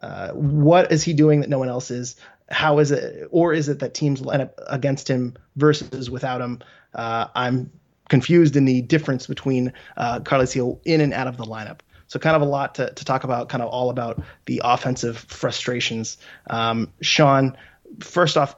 Uh, 0.01 0.31
what 0.31 0.91
is 0.91 1.03
he 1.03 1.13
doing 1.13 1.41
that 1.41 1.49
no 1.49 1.59
one 1.59 1.69
else 1.69 1.91
is? 1.91 2.15
How 2.49 2.79
is 2.79 2.91
it, 2.91 3.27
or 3.31 3.53
is 3.53 3.69
it 3.69 3.79
that 3.79 3.93
teams 3.93 4.21
line 4.21 4.41
up 4.41 4.59
against 4.67 5.07
him 5.07 5.35
versus 5.55 6.09
without 6.09 6.41
him? 6.41 6.59
Uh, 6.93 7.27
I'm 7.35 7.71
confused 8.09 8.55
in 8.55 8.65
the 8.65 8.81
difference 8.81 9.27
between 9.27 9.73
uh, 9.97 10.19
Carles 10.19 10.53
Gil 10.53 10.79
in 10.83 11.01
and 11.01 11.13
out 11.13 11.27
of 11.27 11.37
the 11.37 11.45
lineup. 11.45 11.79
So 12.07 12.19
kind 12.19 12.35
of 12.35 12.41
a 12.41 12.45
lot 12.45 12.75
to, 12.75 12.93
to 12.93 13.05
talk 13.05 13.23
about, 13.23 13.49
kind 13.49 13.63
of 13.63 13.69
all 13.69 13.89
about 13.89 14.21
the 14.45 14.61
offensive 14.63 15.17
frustrations. 15.17 16.17
Um, 16.47 16.91
Sean, 17.01 17.57
first 18.01 18.37
off, 18.37 18.55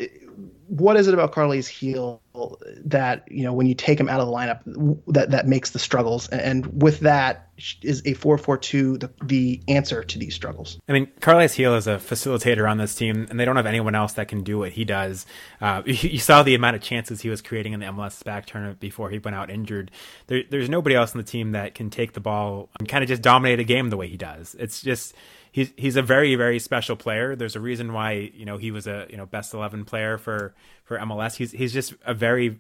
what 0.68 0.98
is 0.98 1.08
it 1.08 1.14
about 1.14 1.32
Carles 1.32 1.70
Gil 1.70 2.22
that 2.84 3.24
you 3.30 3.44
know 3.44 3.54
when 3.54 3.66
you 3.68 3.74
take 3.74 4.00
him 4.00 4.10
out 4.10 4.20
of 4.20 4.28
the 4.28 4.34
lineup 4.34 5.00
that 5.08 5.32
that 5.32 5.48
makes 5.48 5.72
the 5.72 5.80
struggles? 5.80 6.28
And 6.30 6.82
with 6.82 7.02
that, 7.02 7.50
is 7.82 8.02
a 8.06 8.14
four 8.14 8.38
four 8.38 8.58
two 8.58 8.98
the 8.98 9.12
the 9.24 9.62
answer 9.68 10.04
to 10.04 10.20
these 10.20 10.34
struggles? 10.34 10.80
I 10.88 10.94
mean, 10.94 11.08
Carles 11.20 11.56
Gil 11.56 11.76
is 11.76 11.88
a 11.88 11.96
facilitator 11.98 12.70
on 12.70 12.78
this 12.78 12.96
team, 12.96 13.28
and 13.30 13.40
they 13.40 13.46
don't 13.46 13.56
have 13.56 13.66
anyone 13.66 13.96
else 13.96 14.14
that 14.14 14.28
can 14.28 14.44
do 14.44 14.58
what 14.58 14.72
he 14.72 14.86
does. 14.86 15.26
Uh, 15.62 15.84
you, 15.86 16.20
saw 16.20 16.44
the 16.44 16.56
amount 16.56 16.76
of 16.76 16.82
chances 16.82 17.22
he 17.22 17.30
was 17.30 17.42
creating 17.42 17.74
in 17.74 17.80
the 17.80 17.86
MLS 17.88 18.24
back 18.24 18.46
tournament 18.46 18.80
before 18.80 19.10
he 19.10 19.20
went 19.20 19.36
out 19.36 19.50
injured. 19.50 19.92
There, 20.28 20.44
there's 20.50 20.70
nobody 20.70 20.96
else 20.96 21.14
on 21.14 21.18
the 21.18 21.28
team 21.28 21.52
that 21.52 21.76
can 21.76 21.90
take 21.90 22.14
the 22.14 22.20
ball 22.20 22.70
and 22.80 22.88
kind 22.88 23.04
of 23.04 23.08
just 23.08 23.22
dominate 23.22 23.60
a 23.60 23.64
game 23.64 23.90
the 23.90 23.98
way 23.98 24.08
he 24.08 24.18
does. 24.18 24.56
It's 24.60 24.82
just 24.82 25.14
he's 25.56 25.72
he's 25.78 25.96
a 25.96 26.02
very 26.02 26.36
very 26.36 26.60
special 26.60 26.98
player. 26.98 27.34
There's 27.34 27.56
a 27.56 27.62
reason 27.62 27.94
why 27.94 28.30
you 28.34 28.44
know 28.44 28.58
he 28.58 28.72
was 28.72 28.88
a 28.88 29.08
you 29.10 29.16
know 29.16 29.26
best 29.26 29.54
eleven 29.54 29.86
player 29.86 30.18
for 30.18 30.54
for 30.84 30.98
MLS. 31.00 31.36
He's 31.38 31.54
he's 31.54 31.72
just 31.72 31.94
a 32.06 32.14
very 32.14 32.60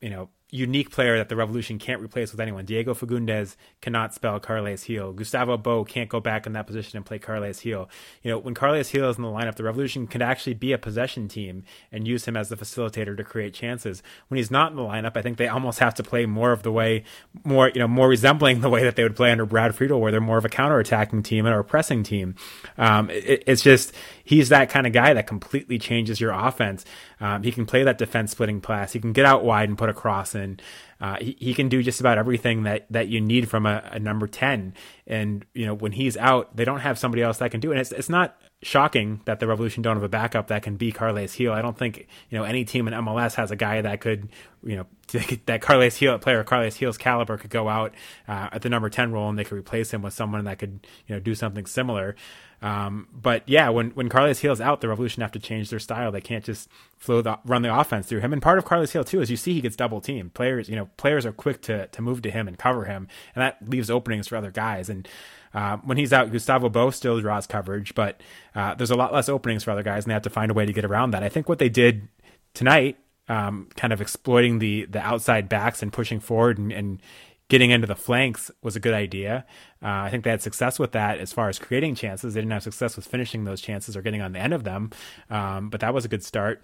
you 0.00 0.10
know 0.10 0.30
unique 0.54 0.90
player 0.90 1.18
that 1.18 1.28
the 1.28 1.34
Revolution 1.34 1.80
can't 1.80 2.00
replace 2.00 2.30
with 2.30 2.40
anyone. 2.40 2.64
Diego 2.64 2.94
Fagundez 2.94 3.56
cannot 3.80 4.14
spell 4.14 4.38
Carles 4.38 4.84
Gil. 4.84 5.12
Gustavo 5.12 5.56
Bou 5.56 5.84
can't 5.84 6.08
go 6.08 6.20
back 6.20 6.46
in 6.46 6.52
that 6.52 6.66
position 6.66 6.96
and 6.96 7.04
play 7.04 7.18
Carles 7.18 7.60
Gil. 7.60 7.90
You 8.22 8.30
know, 8.30 8.38
when 8.38 8.54
Carles 8.54 8.90
Gil 8.92 9.10
is 9.10 9.16
in 9.16 9.24
the 9.24 9.28
lineup, 9.28 9.56
the 9.56 9.64
Revolution 9.64 10.06
could 10.06 10.22
actually 10.22 10.54
be 10.54 10.72
a 10.72 10.78
possession 10.78 11.26
team 11.26 11.64
and 11.90 12.06
use 12.06 12.26
him 12.26 12.36
as 12.36 12.50
the 12.50 12.56
facilitator 12.56 13.16
to 13.16 13.24
create 13.24 13.52
chances. 13.52 14.00
When 14.28 14.36
he's 14.36 14.50
not 14.50 14.70
in 14.70 14.76
the 14.76 14.82
lineup, 14.82 15.16
I 15.16 15.22
think 15.22 15.38
they 15.38 15.48
almost 15.48 15.80
have 15.80 15.94
to 15.94 16.04
play 16.04 16.24
more 16.24 16.52
of 16.52 16.62
the 16.62 16.70
way, 16.70 17.02
more 17.42 17.68
you 17.70 17.80
know, 17.80 17.88
more 17.88 18.08
resembling 18.08 18.60
the 18.60 18.70
way 18.70 18.84
that 18.84 18.94
they 18.94 19.02
would 19.02 19.16
play 19.16 19.32
under 19.32 19.46
Brad 19.46 19.74
Friedel, 19.74 20.00
where 20.00 20.12
they're 20.12 20.20
more 20.20 20.38
of 20.38 20.44
a 20.44 20.48
counter-attacking 20.48 21.24
team 21.24 21.48
or 21.48 21.58
a 21.58 21.64
pressing 21.64 22.04
team. 22.04 22.36
Um, 22.78 23.10
it, 23.10 23.42
it's 23.48 23.62
just 23.62 23.92
he's 24.24 24.48
that 24.48 24.70
kind 24.70 24.86
of 24.86 24.92
guy 24.92 25.14
that 25.14 25.26
completely 25.26 25.78
changes 25.78 26.20
your 26.20 26.32
offense. 26.32 26.84
Um, 27.20 27.42
he 27.42 27.52
can 27.52 27.66
play 27.66 27.84
that 27.84 27.98
defense 27.98 28.32
splitting 28.32 28.60
pass. 28.60 28.92
He 28.92 29.00
can 29.00 29.12
get 29.12 29.24
out 29.24 29.44
wide 29.44 29.68
and 29.68 29.78
put 29.78 29.90
a 29.90 29.94
cross 29.94 30.34
in. 30.34 30.58
Uh, 31.00 31.16
he, 31.20 31.36
he, 31.38 31.54
can 31.54 31.68
do 31.68 31.82
just 31.82 32.00
about 32.00 32.16
everything 32.16 32.62
that, 32.62 32.86
that 32.90 33.08
you 33.08 33.20
need 33.20 33.48
from 33.48 33.66
a, 33.66 33.82
a, 33.92 33.98
number 33.98 34.26
10. 34.26 34.72
And, 35.06 35.44
you 35.52 35.66
know, 35.66 35.74
when 35.74 35.92
he's 35.92 36.16
out, 36.16 36.56
they 36.56 36.64
don't 36.64 36.80
have 36.80 36.98
somebody 36.98 37.22
else 37.22 37.38
that 37.38 37.50
can 37.50 37.60
do 37.60 37.70
it. 37.70 37.74
And 37.74 37.80
it's, 37.80 37.92
it's 37.92 38.08
not 38.08 38.36
shocking 38.62 39.20
that 39.26 39.40
the 39.40 39.46
Revolution 39.46 39.82
don't 39.82 39.96
have 39.96 40.02
a 40.02 40.08
backup 40.08 40.46
that 40.48 40.62
can 40.62 40.76
be 40.76 40.92
Carles 40.92 41.36
Gil. 41.36 41.52
I 41.52 41.62
don't 41.62 41.76
think, 41.76 42.06
you 42.30 42.38
know, 42.38 42.44
any 42.44 42.64
team 42.64 42.88
in 42.88 42.94
MLS 42.94 43.34
has 43.34 43.50
a 43.50 43.56
guy 43.56 43.82
that 43.82 44.00
could, 44.00 44.30
you 44.62 44.76
know, 44.76 44.86
that 45.46 45.60
Carles 45.60 45.98
Gil, 45.98 46.18
player 46.18 46.42
Carles 46.44 46.78
Gil's 46.78 46.96
caliber 46.96 47.36
could 47.36 47.50
go 47.50 47.68
out 47.68 47.92
uh, 48.26 48.48
at 48.52 48.62
the 48.62 48.70
number 48.70 48.88
10 48.88 49.12
role 49.12 49.28
and 49.28 49.38
they 49.38 49.44
could 49.44 49.58
replace 49.58 49.90
him 49.90 50.00
with 50.00 50.14
someone 50.14 50.44
that 50.44 50.58
could, 50.58 50.86
you 51.06 51.14
know, 51.14 51.20
do 51.20 51.34
something 51.34 51.66
similar. 51.66 52.16
Um, 52.64 53.08
but 53.12 53.46
yeah, 53.46 53.68
when 53.68 53.90
when 53.90 54.08
Carles 54.08 54.40
Gil's 54.40 54.60
out, 54.60 54.80
the 54.80 54.88
Revolution 54.88 55.20
have 55.20 55.32
to 55.32 55.38
change 55.38 55.68
their 55.68 55.78
style. 55.78 56.10
They 56.10 56.22
can't 56.22 56.42
just 56.42 56.70
flow 56.96 57.20
the 57.20 57.38
run 57.44 57.60
the 57.60 57.78
offense 57.78 58.06
through 58.06 58.20
him. 58.20 58.32
And 58.32 58.40
part 58.40 58.56
of 58.56 58.64
Carles 58.64 58.90
Gil 58.90 59.04
too 59.04 59.20
is 59.20 59.30
you 59.30 59.36
see 59.36 59.52
he 59.52 59.60
gets 59.60 59.76
double 59.76 60.00
teamed. 60.00 60.32
Players, 60.32 60.70
you 60.70 60.74
know, 60.74 60.88
players 60.96 61.26
are 61.26 61.32
quick 61.32 61.60
to 61.62 61.88
to 61.88 62.00
move 62.00 62.22
to 62.22 62.30
him 62.30 62.48
and 62.48 62.58
cover 62.58 62.86
him, 62.86 63.06
and 63.34 63.42
that 63.42 63.58
leaves 63.68 63.90
openings 63.90 64.28
for 64.28 64.36
other 64.36 64.50
guys. 64.50 64.88
And 64.88 65.06
uh, 65.52 65.76
when 65.84 65.98
he's 65.98 66.14
out, 66.14 66.32
Gustavo 66.32 66.70
Bou 66.70 66.90
still 66.90 67.20
draws 67.20 67.46
coverage, 67.46 67.94
but 67.94 68.22
uh, 68.54 68.74
there's 68.74 68.90
a 68.90 68.96
lot 68.96 69.12
less 69.12 69.28
openings 69.28 69.62
for 69.62 69.70
other 69.70 69.82
guys, 69.82 70.04
and 70.04 70.10
they 70.10 70.14
have 70.14 70.22
to 70.22 70.30
find 70.30 70.50
a 70.50 70.54
way 70.54 70.64
to 70.64 70.72
get 70.72 70.86
around 70.86 71.10
that. 71.10 71.22
I 71.22 71.28
think 71.28 71.50
what 71.50 71.58
they 71.58 71.68
did 71.68 72.08
tonight, 72.54 72.96
um, 73.28 73.68
kind 73.76 73.92
of 73.92 74.00
exploiting 74.00 74.58
the 74.58 74.86
the 74.86 75.00
outside 75.00 75.50
backs 75.50 75.82
and 75.82 75.92
pushing 75.92 76.18
forward 76.18 76.56
and, 76.56 76.72
and 76.72 77.02
getting 77.48 77.70
into 77.70 77.86
the 77.86 77.94
flanks 77.94 78.50
was 78.62 78.76
a 78.76 78.80
good 78.80 78.94
idea. 78.94 79.44
Uh, 79.82 79.88
I 79.88 80.10
think 80.10 80.24
they 80.24 80.30
had 80.30 80.42
success 80.42 80.78
with 80.78 80.92
that 80.92 81.18
as 81.18 81.32
far 81.32 81.48
as 81.48 81.58
creating 81.58 81.94
chances. 81.94 82.34
They 82.34 82.40
didn't 82.40 82.52
have 82.52 82.62
success 82.62 82.96
with 82.96 83.06
finishing 83.06 83.44
those 83.44 83.60
chances 83.60 83.96
or 83.96 84.02
getting 84.02 84.22
on 84.22 84.32
the 84.32 84.38
end 84.38 84.54
of 84.54 84.64
them, 84.64 84.90
um, 85.30 85.68
but 85.70 85.80
that 85.80 85.92
was 85.92 86.04
a 86.04 86.08
good 86.08 86.24
start. 86.24 86.62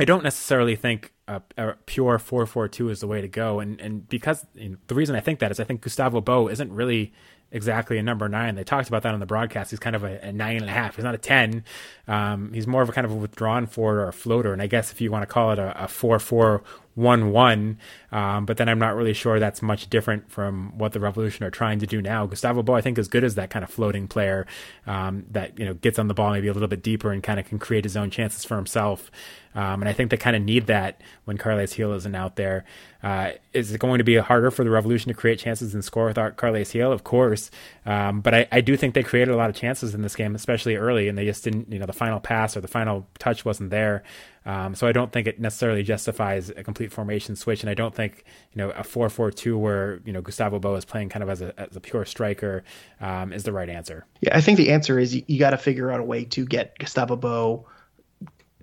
I 0.00 0.04
don't 0.04 0.24
necessarily 0.24 0.74
think 0.74 1.12
a, 1.28 1.42
a 1.58 1.74
pure 1.84 2.18
4-4-2 2.18 2.90
is 2.90 3.00
the 3.00 3.06
way 3.06 3.20
to 3.20 3.28
go, 3.28 3.60
and 3.60 3.80
and 3.80 4.08
because 4.08 4.46
you 4.54 4.70
know, 4.70 4.76
the 4.86 4.94
reason 4.94 5.14
I 5.14 5.20
think 5.20 5.38
that 5.40 5.50
is 5.50 5.60
I 5.60 5.64
think 5.64 5.82
Gustavo 5.82 6.20
Bou 6.20 6.48
isn't 6.48 6.72
really 6.72 7.12
exactly 7.52 7.98
a 7.98 8.02
number 8.02 8.28
nine. 8.28 8.54
They 8.54 8.64
talked 8.64 8.88
about 8.88 9.02
that 9.02 9.12
on 9.12 9.20
the 9.20 9.26
broadcast. 9.26 9.70
He's 9.70 9.78
kind 9.78 9.94
of 9.94 10.02
a, 10.02 10.18
a 10.22 10.32
nine 10.32 10.56
and 10.56 10.68
a 10.68 10.72
half. 10.72 10.96
He's 10.96 11.04
not 11.04 11.14
a 11.14 11.18
ten. 11.18 11.64
Um, 12.08 12.52
he's 12.52 12.66
more 12.66 12.82
of 12.82 12.88
a 12.88 12.92
kind 12.92 13.04
of 13.04 13.12
a 13.12 13.14
withdrawn 13.14 13.66
forward 13.66 13.98
or 13.98 14.08
a 14.08 14.12
floater. 14.12 14.52
And 14.52 14.62
I 14.62 14.66
guess 14.66 14.90
if 14.90 15.00
you 15.00 15.12
want 15.12 15.22
to 15.22 15.26
call 15.26 15.52
it 15.52 15.58
a, 15.58 15.84
a 15.84 15.88
four 15.88 16.18
four 16.18 16.62
one 16.94 17.30
one, 17.30 17.78
um, 18.10 18.44
but 18.44 18.56
then 18.56 18.68
I'm 18.68 18.78
not 18.78 18.94
really 18.94 19.14
sure 19.14 19.38
that's 19.38 19.62
much 19.62 19.88
different 19.88 20.30
from 20.30 20.76
what 20.76 20.92
the 20.92 21.00
Revolution 21.00 21.44
are 21.44 21.50
trying 21.50 21.78
to 21.78 21.86
do 21.86 22.02
now. 22.02 22.26
Gustavo 22.26 22.62
Bou, 22.62 22.74
I 22.74 22.80
think, 22.80 22.98
is 22.98 23.08
good 23.08 23.24
as 23.24 23.34
that 23.36 23.50
kind 23.50 23.64
of 23.64 23.70
floating 23.70 24.08
player 24.08 24.46
um, 24.86 25.24
that 25.30 25.58
you 25.58 25.64
know 25.64 25.74
gets 25.74 25.98
on 25.98 26.08
the 26.08 26.14
ball 26.14 26.32
maybe 26.32 26.48
a 26.48 26.52
little 26.52 26.68
bit 26.68 26.82
deeper 26.82 27.10
and 27.10 27.22
kind 27.22 27.40
of 27.40 27.46
can 27.46 27.58
create 27.58 27.84
his 27.84 27.96
own 27.96 28.10
chances 28.10 28.44
for 28.44 28.56
himself. 28.56 29.10
Um, 29.54 29.82
and 29.82 29.88
I 29.88 29.92
think 29.92 30.10
they 30.10 30.16
kind 30.16 30.34
of 30.34 30.42
need 30.42 30.66
that 30.66 31.00
when 31.24 31.36
Carles 31.36 31.74
Gil 31.74 31.92
isn't 31.92 32.14
out 32.14 32.36
there. 32.36 32.64
Uh, 33.02 33.32
is 33.52 33.72
it 33.72 33.80
going 33.80 33.98
to 33.98 34.04
be 34.04 34.16
harder 34.16 34.50
for 34.50 34.64
the 34.64 34.70
Revolution 34.70 35.08
to 35.08 35.14
create 35.14 35.38
chances 35.38 35.74
and 35.74 35.84
score 35.84 36.06
without 36.06 36.36
Carles 36.36 36.72
Gil? 36.72 36.92
Of 36.92 37.04
course. 37.04 37.50
Um, 37.84 38.20
but 38.20 38.34
I, 38.34 38.48
I, 38.50 38.60
do 38.60 38.76
think 38.76 38.94
they 38.94 39.02
created 39.02 39.32
a 39.32 39.36
lot 39.36 39.50
of 39.50 39.56
chances 39.56 39.94
in 39.94 40.02
this 40.02 40.14
game, 40.14 40.34
especially 40.34 40.76
early, 40.76 41.08
and 41.08 41.18
they 41.18 41.24
just 41.24 41.42
didn't, 41.44 41.70
you 41.70 41.78
know, 41.78 41.86
the 41.86 41.92
final 41.92 42.20
pass 42.20 42.56
or 42.56 42.60
the 42.60 42.68
final 42.68 43.06
touch 43.18 43.44
wasn't 43.44 43.70
there. 43.70 44.04
Um, 44.44 44.74
so 44.74 44.86
I 44.86 44.92
don't 44.92 45.12
think 45.12 45.26
it 45.26 45.40
necessarily 45.40 45.82
justifies 45.82 46.50
a 46.50 46.64
complete 46.64 46.92
formation 46.92 47.36
switch, 47.36 47.62
and 47.62 47.70
I 47.70 47.74
don't 47.74 47.94
think 47.94 48.24
you 48.52 48.58
know 48.58 48.70
a 48.70 48.82
four-four-two 48.82 49.56
where 49.56 50.00
you 50.04 50.12
know 50.12 50.20
Gustavo 50.20 50.58
Bou 50.58 50.74
is 50.74 50.84
playing 50.84 51.08
kind 51.10 51.22
of 51.22 51.28
as 51.28 51.42
a, 51.42 51.58
as 51.58 51.76
a 51.76 51.80
pure 51.80 52.04
striker 52.04 52.64
um, 53.00 53.32
is 53.32 53.44
the 53.44 53.52
right 53.52 53.68
answer. 53.68 54.06
Yeah, 54.20 54.36
I 54.36 54.40
think 54.40 54.58
the 54.58 54.70
answer 54.70 54.98
is 54.98 55.14
you, 55.14 55.22
you 55.26 55.38
got 55.38 55.50
to 55.50 55.58
figure 55.58 55.90
out 55.90 56.00
a 56.00 56.04
way 56.04 56.24
to 56.26 56.44
get 56.44 56.78
Gustavo 56.78 57.16
Bou 57.16 57.64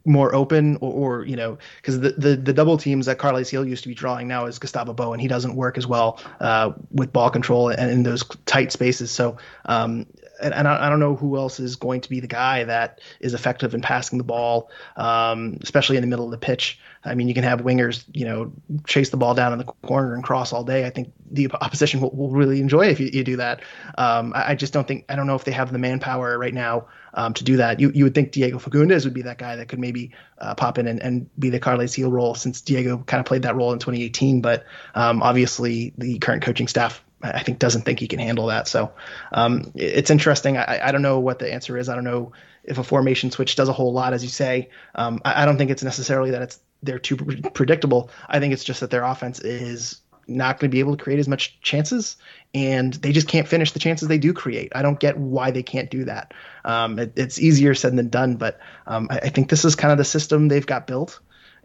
more 0.05 0.33
open 0.33 0.77
or, 0.77 1.19
or 1.19 1.25
you 1.25 1.35
know 1.35 1.57
because 1.77 1.99
the, 1.99 2.11
the, 2.11 2.35
the 2.35 2.53
double 2.53 2.77
teams 2.77 3.05
that 3.05 3.17
Carles 3.17 3.51
Gil 3.51 3.65
used 3.65 3.83
to 3.83 3.89
be 3.89 3.95
drawing 3.95 4.27
now 4.27 4.45
is 4.45 4.59
Gustavo 4.59 4.93
Bou 4.93 5.13
and 5.13 5.21
he 5.21 5.27
doesn't 5.27 5.55
work 5.55 5.77
as 5.77 5.85
well 5.85 6.19
uh, 6.39 6.71
with 6.91 7.13
ball 7.13 7.29
control 7.29 7.69
and 7.69 7.91
in 7.91 8.03
those 8.03 8.23
tight 8.45 8.71
spaces 8.71 9.11
so 9.11 9.37
um, 9.65 10.05
and, 10.41 10.53
and 10.53 10.67
I, 10.67 10.87
I, 10.87 10.89
don't 10.89 10.99
know 10.99 11.15
who 11.15 11.37
else 11.37 11.59
is 11.59 11.75
going 11.75 12.01
to 12.01 12.09
be 12.09 12.19
the 12.19 12.27
guy 12.27 12.63
that 12.63 13.01
is 13.19 13.33
effective 13.33 13.73
in 13.73 13.81
passing 13.81 14.17
the 14.17 14.23
ball 14.23 14.69
um, 14.97 15.57
especially 15.61 15.97
in 15.97 16.01
the 16.01 16.07
middle 16.07 16.25
of 16.25 16.31
the 16.31 16.37
pitch 16.37 16.79
I 17.03 17.15
mean 17.15 17.27
you 17.27 17.33
can 17.33 17.43
have 17.43 17.61
wingers 17.61 18.03
you 18.13 18.25
know 18.25 18.51
chase 18.87 19.09
the 19.09 19.17
ball 19.17 19.33
down 19.33 19.53
in 19.53 19.59
the 19.59 19.65
corner 19.65 20.13
and 20.13 20.23
cross 20.23 20.53
all 20.53 20.63
day 20.63 20.85
I 20.85 20.89
think 20.89 21.13
the 21.31 21.49
opposition 21.61 22.01
will, 22.01 22.11
will 22.11 22.31
really 22.31 22.59
enjoy 22.59 22.87
if 22.87 22.99
you, 22.99 23.09
you 23.11 23.23
do 23.23 23.37
that 23.37 23.61
um, 23.97 24.33
I, 24.35 24.51
I 24.51 24.55
just 24.55 24.73
don't 24.73 24.87
think 24.87 25.05
I 25.09 25.15
don't 25.15 25.27
know 25.27 25.35
if 25.35 25.43
they 25.43 25.51
have 25.51 25.71
the 25.71 25.79
manpower 25.79 26.37
right 26.37 26.53
now 26.53 26.87
um, 27.13 27.33
to 27.33 27.43
do 27.43 27.57
that. 27.57 27.79
You 27.79 27.91
you 27.93 28.03
would 28.03 28.15
think 28.15 28.31
Diego 28.31 28.59
Fagundez 28.59 29.05
would 29.05 29.13
be 29.13 29.23
that 29.23 29.37
guy 29.37 29.55
that 29.55 29.67
could 29.67 29.79
maybe 29.79 30.11
uh, 30.37 30.55
pop 30.55 30.77
in 30.77 30.87
and, 30.87 31.01
and 31.01 31.29
be 31.37 31.49
the 31.49 31.59
Carles 31.59 31.95
Gil 31.95 32.11
role 32.11 32.35
since 32.35 32.61
Diego 32.61 32.97
kind 32.97 33.19
of 33.19 33.25
played 33.25 33.43
that 33.43 33.55
role 33.55 33.73
in 33.73 33.79
2018. 33.79 34.41
But 34.41 34.65
um, 34.95 35.21
obviously 35.21 35.93
the 35.97 36.19
current 36.19 36.43
coaching 36.43 36.67
staff 36.67 37.03
I 37.21 37.43
think 37.43 37.59
doesn't 37.59 37.81
think 37.81 37.99
he 37.99 38.07
can 38.07 38.19
handle 38.19 38.47
that. 38.47 38.67
So 38.67 38.93
um, 39.31 39.71
it's 39.75 40.09
interesting. 40.09 40.57
I, 40.57 40.79
I 40.87 40.91
don't 40.91 41.01
know 41.01 41.19
what 41.19 41.39
the 41.39 41.51
answer 41.51 41.77
is. 41.77 41.89
I 41.89 41.95
don't 41.95 42.03
know 42.03 42.31
if 42.63 42.77
a 42.77 42.83
formation 42.83 43.31
switch 43.31 43.55
does 43.55 43.69
a 43.69 43.73
whole 43.73 43.93
lot, 43.93 44.13
as 44.13 44.23
you 44.23 44.29
say. 44.29 44.69
Um, 44.95 45.21
I, 45.25 45.43
I, 45.43 45.45
don't 45.45 45.57
think 45.57 45.71
it's 45.71 45.83
necessarily 45.83 46.31
that 46.31 46.41
it's 46.41 46.59
they're 46.81 46.99
too 46.99 47.17
predictable. 47.17 48.09
I 48.27 48.39
think 48.39 48.53
it's 48.53 48.63
just 48.63 48.79
that 48.79 48.89
their 48.89 49.03
offense 49.03 49.39
is 49.39 49.99
not 50.27 50.59
going 50.59 50.69
to 50.69 50.73
be 50.73 50.79
able 50.79 50.95
to 50.95 51.03
create 51.03 51.19
as 51.19 51.27
much 51.27 51.59
chances, 51.61 52.15
and 52.53 52.93
they 52.93 53.11
just 53.11 53.27
can't 53.27 53.47
finish 53.47 53.71
the 53.71 53.79
chances 53.79 54.07
they 54.07 54.17
do 54.17 54.31
create. 54.31 54.71
I 54.75 54.81
don't 54.81 54.99
get 54.99 55.17
why 55.17 55.51
they 55.51 55.63
can't 55.63 55.89
do 55.89 56.05
that. 56.05 56.33
Um, 56.63 56.99
it, 56.99 57.13
it's 57.15 57.39
easier 57.39 57.73
said 57.73 57.95
than 57.95 58.09
done, 58.09 58.35
but 58.35 58.59
um, 58.87 59.07
I, 59.09 59.17
I, 59.17 59.29
think 59.29 59.49
this 59.49 59.65
is 59.65 59.75
kind 59.75 59.91
of 59.91 59.97
the 59.97 60.05
system 60.05 60.47
they've 60.47 60.65
got 60.65 60.87
built. 60.87 61.19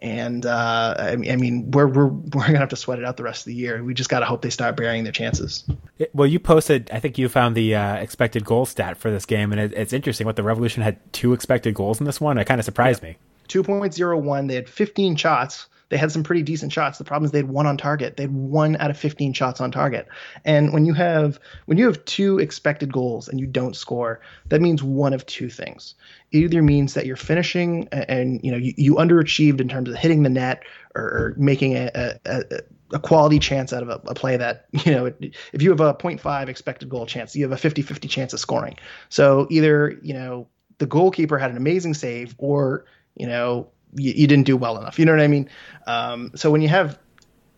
And 0.04 0.44
uh, 0.44 0.94
I, 0.98 1.12
I, 1.12 1.36
mean, 1.36 1.70
we're 1.70 1.86
we're 1.86 2.08
we're 2.08 2.46
gonna 2.46 2.58
have 2.58 2.68
to 2.68 2.76
sweat 2.76 2.98
it 2.98 3.06
out 3.06 3.16
the 3.16 3.22
rest 3.22 3.40
of 3.40 3.46
the 3.46 3.54
year. 3.54 3.82
We 3.82 3.94
just 3.94 4.10
gotta 4.10 4.26
hope 4.26 4.42
they 4.42 4.50
start 4.50 4.76
burying 4.76 5.02
their 5.02 5.14
chances. 5.14 5.64
Well, 6.12 6.26
you 6.26 6.38
posted. 6.38 6.90
I 6.92 7.00
think 7.00 7.16
you 7.16 7.26
found 7.30 7.54
the 7.54 7.74
uh, 7.74 7.94
expected 7.94 8.44
goal 8.44 8.66
stat 8.66 8.98
for 8.98 9.10
this 9.10 9.24
game, 9.24 9.50
and 9.50 9.58
it, 9.58 9.72
it's 9.72 9.94
interesting. 9.94 10.26
What 10.26 10.36
the 10.36 10.42
Revolution 10.42 10.82
had 10.82 11.00
two 11.14 11.32
expected 11.32 11.74
goals 11.74 12.00
in 12.00 12.04
this 12.04 12.20
one. 12.20 12.36
It 12.36 12.44
kind 12.44 12.60
of 12.60 12.66
surprised 12.66 13.02
yeah. 13.02 13.10
me. 13.10 13.16
Two 13.48 13.62
point 13.62 13.94
zero 13.94 14.18
one. 14.18 14.46
They 14.46 14.56
had 14.56 14.68
fifteen 14.68 15.16
shots 15.16 15.68
they 15.94 15.98
had 15.98 16.10
some 16.10 16.24
pretty 16.24 16.42
decent 16.42 16.72
shots. 16.72 16.98
The 16.98 17.04
problem 17.04 17.24
is 17.24 17.30
they 17.30 17.38
had 17.38 17.48
one 17.48 17.68
on 17.68 17.76
target. 17.76 18.16
They 18.16 18.24
had 18.24 18.34
one 18.34 18.74
out 18.78 18.90
of 18.90 18.98
15 18.98 19.32
shots 19.32 19.60
on 19.60 19.70
target. 19.70 20.08
And 20.44 20.72
when 20.72 20.84
you 20.84 20.92
have 20.92 21.38
when 21.66 21.78
you 21.78 21.86
have 21.86 22.04
two 22.04 22.40
expected 22.40 22.92
goals 22.92 23.28
and 23.28 23.38
you 23.38 23.46
don't 23.46 23.76
score, 23.76 24.20
that 24.48 24.60
means 24.60 24.82
one 24.82 25.12
of 25.12 25.24
two 25.26 25.48
things. 25.48 25.94
It 26.32 26.38
either 26.38 26.62
means 26.62 26.94
that 26.94 27.06
you're 27.06 27.14
finishing 27.14 27.88
and, 27.92 28.10
and 28.10 28.40
you 28.42 28.50
know 28.50 28.58
you, 28.58 28.74
you, 28.76 28.94
underachieved 28.96 29.60
in 29.60 29.68
terms 29.68 29.88
of 29.88 29.94
hitting 29.94 30.24
the 30.24 30.30
net 30.30 30.64
or, 30.96 31.02
or 31.02 31.34
making 31.36 31.76
a, 31.76 32.18
a, 32.24 32.44
a, 32.90 32.98
quality 32.98 33.38
chance 33.38 33.72
out 33.72 33.84
of 33.84 33.88
a, 33.88 34.00
a 34.08 34.14
play 34.14 34.36
that 34.36 34.66
you 34.72 34.90
know 34.90 35.06
if 35.52 35.62
you 35.62 35.70
have 35.70 35.78
a 35.78 35.94
0.5 35.94 36.48
expected 36.48 36.88
goal 36.88 37.06
chance, 37.06 37.36
you 37.36 37.48
have 37.48 37.52
a 37.52 37.68
50-50 37.68 38.10
chance 38.10 38.32
of 38.32 38.40
scoring. 38.40 38.76
So 39.10 39.46
either 39.48 39.96
you 40.02 40.14
know 40.14 40.48
the 40.78 40.86
goalkeeper 40.86 41.38
had 41.38 41.52
an 41.52 41.56
amazing 41.56 41.94
save 41.94 42.34
or 42.38 42.84
you 43.14 43.28
know 43.28 43.68
you, 43.94 44.12
you, 44.12 44.26
didn't 44.26 44.46
do 44.46 44.56
well 44.56 44.78
enough. 44.78 44.98
You 44.98 45.04
know 45.04 45.12
what 45.12 45.20
I 45.20 45.28
mean? 45.28 45.48
Um, 45.86 46.32
so 46.34 46.50
when 46.50 46.60
you 46.60 46.68
have 46.68 46.98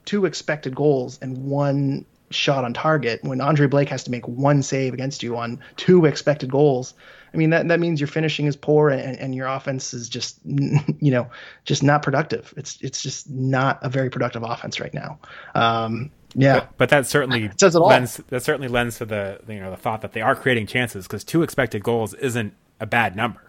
two 0.05 0.25
expected 0.25 0.75
goals 0.75 1.19
and 1.21 1.45
one 1.45 2.07
shot 2.31 2.65
on 2.65 2.75
target 2.75 3.23
when 3.23 3.41
Andre 3.41 3.67
Blake 3.67 3.89
has 3.89 4.05
to 4.05 4.11
make 4.11 4.27
one 4.27 4.63
save 4.63 4.95
against 4.95 5.23
you 5.23 5.37
on 5.37 5.61
two 5.77 6.05
expected 6.07 6.51
goals. 6.51 6.95
I 7.33 7.37
mean 7.37 7.51
that 7.51 7.69
that 7.69 7.81
means 7.81 8.01
your 8.01 8.09
finishing 8.09 8.47
is 8.47 8.57
poor 8.57 8.89
and, 8.89 9.19
and 9.19 9.35
your 9.35 9.47
offense 9.47 9.93
is 9.93 10.09
just 10.09 10.39
you 10.45 11.11
know 11.11 11.29
just 11.65 11.83
not 11.83 12.03
productive. 12.03 12.53
It's 12.57 12.79
it's 12.81 13.03
just 13.03 13.29
not 13.31 13.79
a 13.83 13.89
very 13.89 14.11
productive 14.11 14.43
offense 14.43 14.81
right 14.81 14.95
now. 14.95 15.19
Um, 15.55 16.11
yeah, 16.35 16.61
but, 16.61 16.79
but, 16.79 16.89
that 16.91 17.07
certainly 17.07 17.51
says 17.59 17.77
it 17.77 17.79
all. 17.81 17.89
lends 17.89 18.17
that 18.29 18.43
certainly 18.43 18.69
lends 18.69 18.99
to 18.99 19.07
the 19.07 19.41
you 19.49 19.61
know 19.61 19.71
the 19.71 19.77
thought 19.77 20.01
that 20.03 20.13
they 20.13 20.21
are 20.21 20.35
creating 20.35 20.67
chances 20.67 21.07
because 21.07 21.25
two 21.25 21.43
expected 21.43 21.83
goals 21.83 22.15
isn't 22.15 22.55
a 22.81 22.87
bad 22.87 23.17
number. 23.17 23.46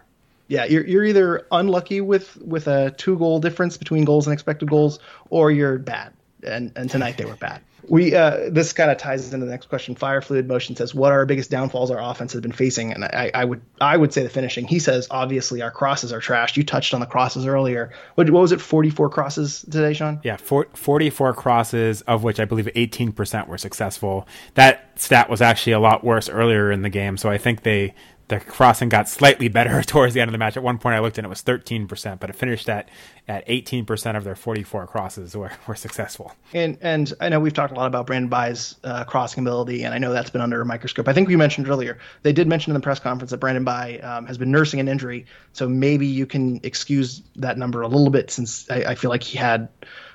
Yeah, 0.48 0.64
you're 0.64 0.86
you're 0.86 1.04
either 1.04 1.46
unlucky 1.52 2.00
with 2.00 2.36
with 2.38 2.66
a 2.66 2.90
two 2.92 3.16
goal 3.18 3.38
difference 3.38 3.76
between 3.76 4.04
goals 4.04 4.26
and 4.26 4.32
expected 4.32 4.68
goals, 4.68 4.98
or 5.30 5.50
you're 5.50 5.78
bad. 5.78 6.14
And 6.42 6.72
and 6.74 6.88
tonight 6.88 7.18
they 7.18 7.26
were 7.26 7.36
bad. 7.36 7.60
We 7.88 8.14
uh, 8.14 8.50
this 8.50 8.72
kind 8.72 8.90
of 8.90 8.98
ties 8.98 9.32
into 9.32 9.44
the 9.44 9.50
next 9.50 9.68
question. 9.68 9.94
Fire 9.94 10.20
Fluid 10.20 10.46
Motion 10.46 10.76
says, 10.76 10.94
"What 10.94 11.12
are 11.12 11.18
our 11.18 11.26
biggest 11.26 11.50
downfalls 11.50 11.90
our 11.90 12.00
offense 12.00 12.32
has 12.32 12.40
been 12.42 12.52
facing?" 12.52 12.92
And 12.92 13.04
I, 13.04 13.30
I 13.34 13.44
would 13.44 13.60
I 13.80 13.96
would 13.96 14.12
say 14.12 14.22
the 14.22 14.28
finishing. 14.28 14.66
He 14.66 14.78
says, 14.78 15.06
"Obviously 15.10 15.62
our 15.62 15.70
crosses 15.70 16.12
are 16.12 16.20
trashed." 16.20 16.56
You 16.56 16.64
touched 16.64 16.92
on 16.94 17.00
the 17.00 17.06
crosses 17.06 17.46
earlier. 17.46 17.92
What, 18.14 18.28
what 18.30 18.40
was 18.40 18.52
it? 18.52 18.60
Forty 18.60 18.90
four 18.90 19.08
crosses 19.08 19.62
today, 19.62 19.94
Sean? 19.94 20.20
Yeah, 20.22 20.36
forty 20.36 21.10
four 21.10 21.34
crosses, 21.34 22.02
of 22.02 22.22
which 22.22 22.40
I 22.40 22.44
believe 22.44 22.68
eighteen 22.74 23.12
percent 23.12 23.48
were 23.48 23.58
successful. 23.58 24.28
That 24.54 24.98
stat 25.00 25.30
was 25.30 25.40
actually 25.40 25.72
a 25.72 25.80
lot 25.80 26.04
worse 26.04 26.28
earlier 26.28 26.70
in 26.70 26.82
the 26.82 26.90
game. 26.90 27.16
So 27.16 27.30
I 27.30 27.38
think 27.38 27.62
they 27.62 27.94
the 28.28 28.40
crossing 28.40 28.88
got 28.88 29.08
slightly 29.08 29.48
better 29.48 29.82
towards 29.86 30.14
the 30.14 30.20
end 30.20 30.28
of 30.28 30.32
the 30.32 30.38
match. 30.38 30.56
At 30.56 30.62
one 30.62 30.78
point, 30.78 30.94
I 30.94 31.00
looked 31.00 31.18
and 31.18 31.24
it 31.24 31.28
was 31.28 31.42
13%, 31.42 32.20
but 32.20 32.30
it 32.30 32.36
finished 32.36 32.68
at 32.68 32.88
at 33.26 33.46
18% 33.46 34.16
of 34.16 34.24
their 34.24 34.34
44 34.34 34.86
crosses 34.86 35.36
were, 35.36 35.52
were 35.66 35.74
successful. 35.74 36.34
And 36.54 36.78
and 36.80 37.12
I 37.20 37.28
know 37.28 37.40
we've 37.40 37.52
talked 37.52 37.72
a 37.72 37.76
lot 37.76 37.86
about 37.86 38.06
Brandon 38.06 38.28
Bye's 38.28 38.76
uh, 38.84 39.04
crossing 39.04 39.44
ability, 39.44 39.82
and 39.82 39.94
I 39.94 39.98
know 39.98 40.12
that's 40.12 40.30
been 40.30 40.40
under 40.40 40.60
a 40.60 40.66
microscope. 40.66 41.08
I 41.08 41.12
think 41.12 41.28
we 41.28 41.36
mentioned 41.36 41.68
earlier 41.68 41.98
they 42.22 42.32
did 42.32 42.48
mention 42.48 42.70
in 42.70 42.74
the 42.74 42.80
press 42.80 43.00
conference 43.00 43.30
that 43.30 43.38
Brandon 43.38 43.64
Bye 43.64 43.98
um, 43.98 44.26
has 44.26 44.38
been 44.38 44.50
nursing 44.50 44.80
an 44.80 44.88
injury, 44.88 45.26
so 45.52 45.68
maybe 45.68 46.06
you 46.06 46.26
can 46.26 46.60
excuse 46.62 47.22
that 47.36 47.58
number 47.58 47.82
a 47.82 47.88
little 47.88 48.10
bit 48.10 48.30
since 48.30 48.70
I, 48.70 48.76
I 48.76 48.94
feel 48.94 49.10
like 49.10 49.22
he 49.22 49.36
had 49.36 49.68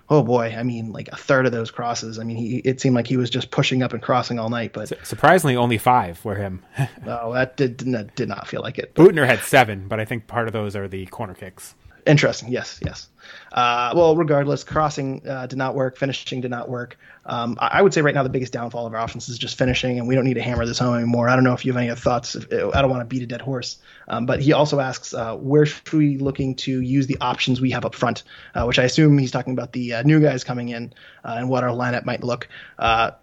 oh 0.10 0.24
boy, 0.24 0.56
I 0.58 0.64
mean, 0.64 0.92
like 0.92 1.08
a 1.10 1.16
third 1.16 1.46
of 1.46 1.52
those 1.52 1.72
crosses. 1.72 2.20
I 2.20 2.24
mean, 2.24 2.38
he 2.38 2.58
it 2.60 2.82
seemed 2.82 2.96
like 2.96 3.08
he 3.08 3.18
was 3.18 3.30
just 3.30 3.52
pushing 3.52 3.84
up 3.84 3.94
and 3.94 4.02
crossing 4.02 4.40
all 4.40 4.50
night. 4.50 4.74
But 4.74 4.94
surprisingly, 5.06 5.56
only 5.56 5.78
five 5.78 6.24
were 6.26 6.36
him. 6.36 6.64
no, 7.06 7.20
oh, 7.24 7.34
that 7.34 7.58
did 7.58 7.80
that 7.80 8.16
did 8.16 8.30
not 8.30 8.48
feel 8.48 8.62
like 8.62 8.78
it. 8.78 8.94
Boughner 8.96 9.26
had 9.26 9.40
seven, 9.40 9.88
but 9.88 10.00
I 10.00 10.06
think 10.06 10.28
part 10.28 10.48
of 10.48 10.54
those 10.54 10.76
are 10.76 10.88
the 10.88 11.06
corner 11.08 11.34
kicks. 11.34 11.76
Interesting. 12.06 12.50
Yes, 12.52 12.80
yes. 12.86 13.08
Uh, 13.52 13.94
well, 13.96 14.16
regardless, 14.16 14.64
crossing 14.64 15.28
uh, 15.28 15.48
did 15.48 15.58
not 15.58 15.76
work. 15.76 15.98
Finishing 15.98 16.42
did 16.42 16.52
not 16.52 16.70
work. 16.70 16.98
Um, 17.26 17.58
I, 17.60 17.82
would 17.82 17.94
say 17.94 18.02
right 18.02 18.14
now 18.14 18.24
the 18.24 18.30
biggest 18.30 18.52
downfall 18.52 18.86
of 18.86 18.94
our 18.94 19.02
offense 19.02 19.30
is 19.30 19.38
just 19.38 19.58
finishing, 19.58 19.98
and 19.98 20.08
we 20.08 20.16
don't 20.16 20.26
need 20.26 20.34
to 20.34 20.42
hammer 20.42 20.66
this 20.66 20.80
home 20.80 20.96
anymore. 20.96 21.30
I 21.30 21.36
don't 21.36 21.46
know 21.46 21.54
if 21.54 21.64
you 21.64 21.72
have 21.72 21.82
any 21.82 21.90
other 21.90 22.00
thoughts. 22.00 22.36
I 22.36 22.82
don't 22.82 22.90
want 22.90 23.02
to 23.02 23.06
beat 23.06 23.24
a 23.24 23.26
dead 23.26 23.40
horse. 23.40 23.78
Um, 24.10 24.26
but 24.26 24.42
he 24.42 24.52
also 24.52 24.82
asks, 24.82 25.14
uh, 25.14 25.36
where 25.38 25.66
should 25.66 25.94
we 25.94 26.18
be 26.18 26.24
looking 26.24 26.56
to 26.56 26.82
use 26.82 27.08
the 27.08 27.18
options 27.22 27.62
we 27.62 27.72
have 27.72 27.86
up 27.86 27.96
front? 27.96 28.24
Uh, 28.54 28.66
which 28.66 28.78
I 28.78 28.84
assume 28.84 29.18
he's 29.18 29.32
talking 29.32 29.54
about 29.54 29.72
the 29.72 29.94
uh, 29.94 30.04
new 30.04 30.20
guys 30.20 30.44
coming 30.44 30.70
in 30.70 30.94
uh, 31.24 31.36
and 31.38 31.50
what 31.50 31.64
our 31.64 31.70
lineup 31.70 32.04
might 32.04 32.24
look 32.24 32.50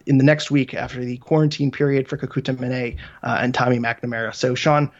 in 0.06 0.16
the 0.16 0.24
next 0.24 0.50
week 0.50 0.72
after 0.72 1.04
the 1.04 1.18
quarantine 1.18 1.70
period 1.70 2.08
for 2.08 2.16
Kekuta 2.16 2.56
Manneh 2.56 2.96
and 3.22 3.52
Tommy 3.52 3.78
McNamara. 3.78 4.34
So, 4.34 4.54
Sean, 4.54 4.90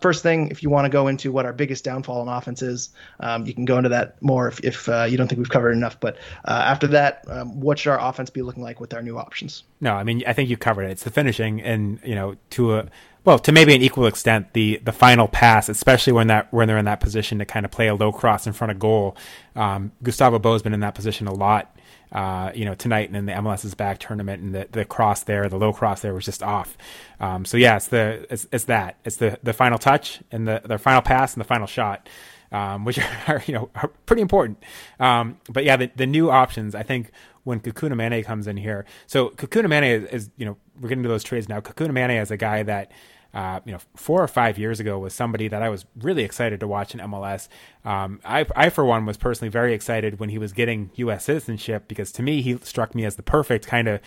first 0.00 0.22
thing, 0.22 0.48
if 0.48 0.62
you 0.62 0.70
want 0.70 0.86
to 0.86 0.90
go 0.90 1.08
into 1.08 1.30
what 1.30 1.44
our 1.44 1.52
biggest 1.52 1.84
downfall 1.84 2.22
in 2.22 2.28
offense 2.28 2.62
is, 2.62 2.90
um, 3.20 3.44
you 3.44 3.52
can 3.52 3.66
go 3.66 3.76
into 3.76 3.90
that 3.90 4.22
more 4.22 4.45
if, 4.48 4.60
if 4.64 4.86
you 4.88 5.16
don't 5.16 5.28
think 5.28 5.38
we've 5.38 5.50
covered 5.50 5.72
enough. 5.72 5.98
But 5.98 6.16
after 6.44 6.86
that, 6.88 7.24
um, 7.28 7.60
what 7.60 7.78
should 7.78 7.90
our 7.90 8.00
offense 8.00 8.30
be 8.30 8.42
looking 8.42 8.62
like 8.62 8.80
with 8.80 8.94
our 8.94 9.02
new 9.02 9.18
options. 9.18 9.64
No, 9.80 9.94
I 9.94 10.04
mean 10.04 10.22
I 10.26 10.32
think 10.32 10.48
you 10.48 10.56
covered 10.56 10.84
it. 10.84 10.90
It's 10.92 11.04
the 11.04 11.10
finishing, 11.10 11.60
and 11.62 12.00
you 12.04 12.14
know 12.14 12.36
to 12.50 12.76
a 12.76 12.86
well 13.24 13.38
to 13.40 13.52
maybe 13.52 13.74
an 13.74 13.82
equal 13.82 14.06
extent 14.06 14.52
the 14.52 14.80
the 14.84 14.92
final 14.92 15.28
pass, 15.28 15.68
especially 15.68 16.12
when 16.12 16.28
that 16.28 16.52
when 16.52 16.68
they're 16.68 16.78
in 16.78 16.84
that 16.84 17.00
position 17.00 17.38
to 17.38 17.44
kind 17.44 17.64
of 17.64 17.72
play 17.72 17.88
a 17.88 17.94
low 17.94 18.12
cross 18.12 18.46
in 18.46 18.52
front 18.52 18.70
of 18.70 18.78
goal. 18.78 19.16
Um, 19.54 19.92
Gustavo 20.02 20.38
Bou's 20.38 20.62
been 20.62 20.74
in 20.74 20.80
that 20.80 20.94
position 20.94 21.26
a 21.26 21.34
lot. 21.34 21.72
Uh, 22.12 22.52
you 22.54 22.64
know, 22.64 22.74
tonight 22.74 23.08
and 23.08 23.16
in 23.16 23.26
the 23.26 23.32
MLS's 23.32 23.74
back 23.74 23.98
tournament, 23.98 24.40
and 24.40 24.54
the, 24.54 24.68
the 24.70 24.84
cross 24.84 25.24
there, 25.24 25.48
the 25.48 25.58
low 25.58 25.72
cross 25.72 26.02
there 26.02 26.14
was 26.14 26.24
just 26.24 26.40
off. 26.40 26.78
Um, 27.18 27.44
so 27.44 27.56
yeah, 27.56 27.76
it's 27.76 27.88
the 27.88 28.24
it's, 28.30 28.46
it's 28.52 28.64
that 28.64 28.96
it's 29.04 29.16
the 29.16 29.38
the 29.42 29.52
final 29.52 29.76
touch 29.76 30.20
and 30.30 30.46
the 30.46 30.62
the 30.64 30.78
final 30.78 31.02
pass 31.02 31.34
and 31.34 31.40
the 31.40 31.48
final 31.48 31.66
shot 31.66 32.08
um, 32.52 32.84
which 32.84 32.98
are 33.28 33.42
you 33.46 33.54
know 33.54 33.70
are 33.74 33.88
pretty 34.06 34.22
important. 34.22 34.62
Um, 35.00 35.38
but 35.48 35.64
yeah, 35.64 35.76
the, 35.76 35.90
the 35.96 36.06
new 36.06 36.30
options. 36.30 36.74
I 36.74 36.82
think 36.82 37.10
when 37.44 37.60
Kekuta 37.60 37.92
Manneh 37.92 38.24
comes 38.24 38.46
in 38.46 38.56
here, 38.56 38.84
so 39.06 39.30
Kekuta 39.30 39.66
Manneh 39.66 40.02
is, 40.02 40.10
is, 40.10 40.30
you 40.36 40.46
know 40.46 40.56
we're 40.80 40.88
getting 40.88 41.04
to 41.04 41.08
those 41.08 41.24
trades 41.24 41.48
now. 41.48 41.60
Kekuta 41.60 41.90
Manneh 41.90 42.20
is 42.20 42.30
a 42.30 42.36
guy 42.36 42.62
that. 42.62 42.90
Uh, 43.34 43.60
you 43.66 43.72
know, 43.72 43.78
four 43.94 44.22
or 44.22 44.28
five 44.28 44.56
years 44.56 44.80
ago 44.80 44.98
was 44.98 45.12
somebody 45.12 45.46
that 45.46 45.60
I 45.60 45.68
was 45.68 45.84
really 46.00 46.22
excited 46.22 46.58
to 46.60 46.66
watch 46.66 46.94
in 46.94 47.00
MLS. 47.00 47.48
Um, 47.84 48.18
I, 48.24 48.46
I, 48.56 48.70
for 48.70 48.82
one, 48.82 49.04
was 49.04 49.18
personally 49.18 49.50
very 49.50 49.74
excited 49.74 50.18
when 50.18 50.30
he 50.30 50.38
was 50.38 50.54
getting 50.54 50.90
U.S. 50.94 51.24
citizenship 51.24 51.86
because 51.86 52.12
to 52.12 52.22
me, 52.22 52.40
he 52.40 52.56
struck 52.62 52.94
me 52.94 53.04
as 53.04 53.16
the 53.16 53.22
perfect 53.22 53.66
kind 53.66 53.88
of 53.88 54.00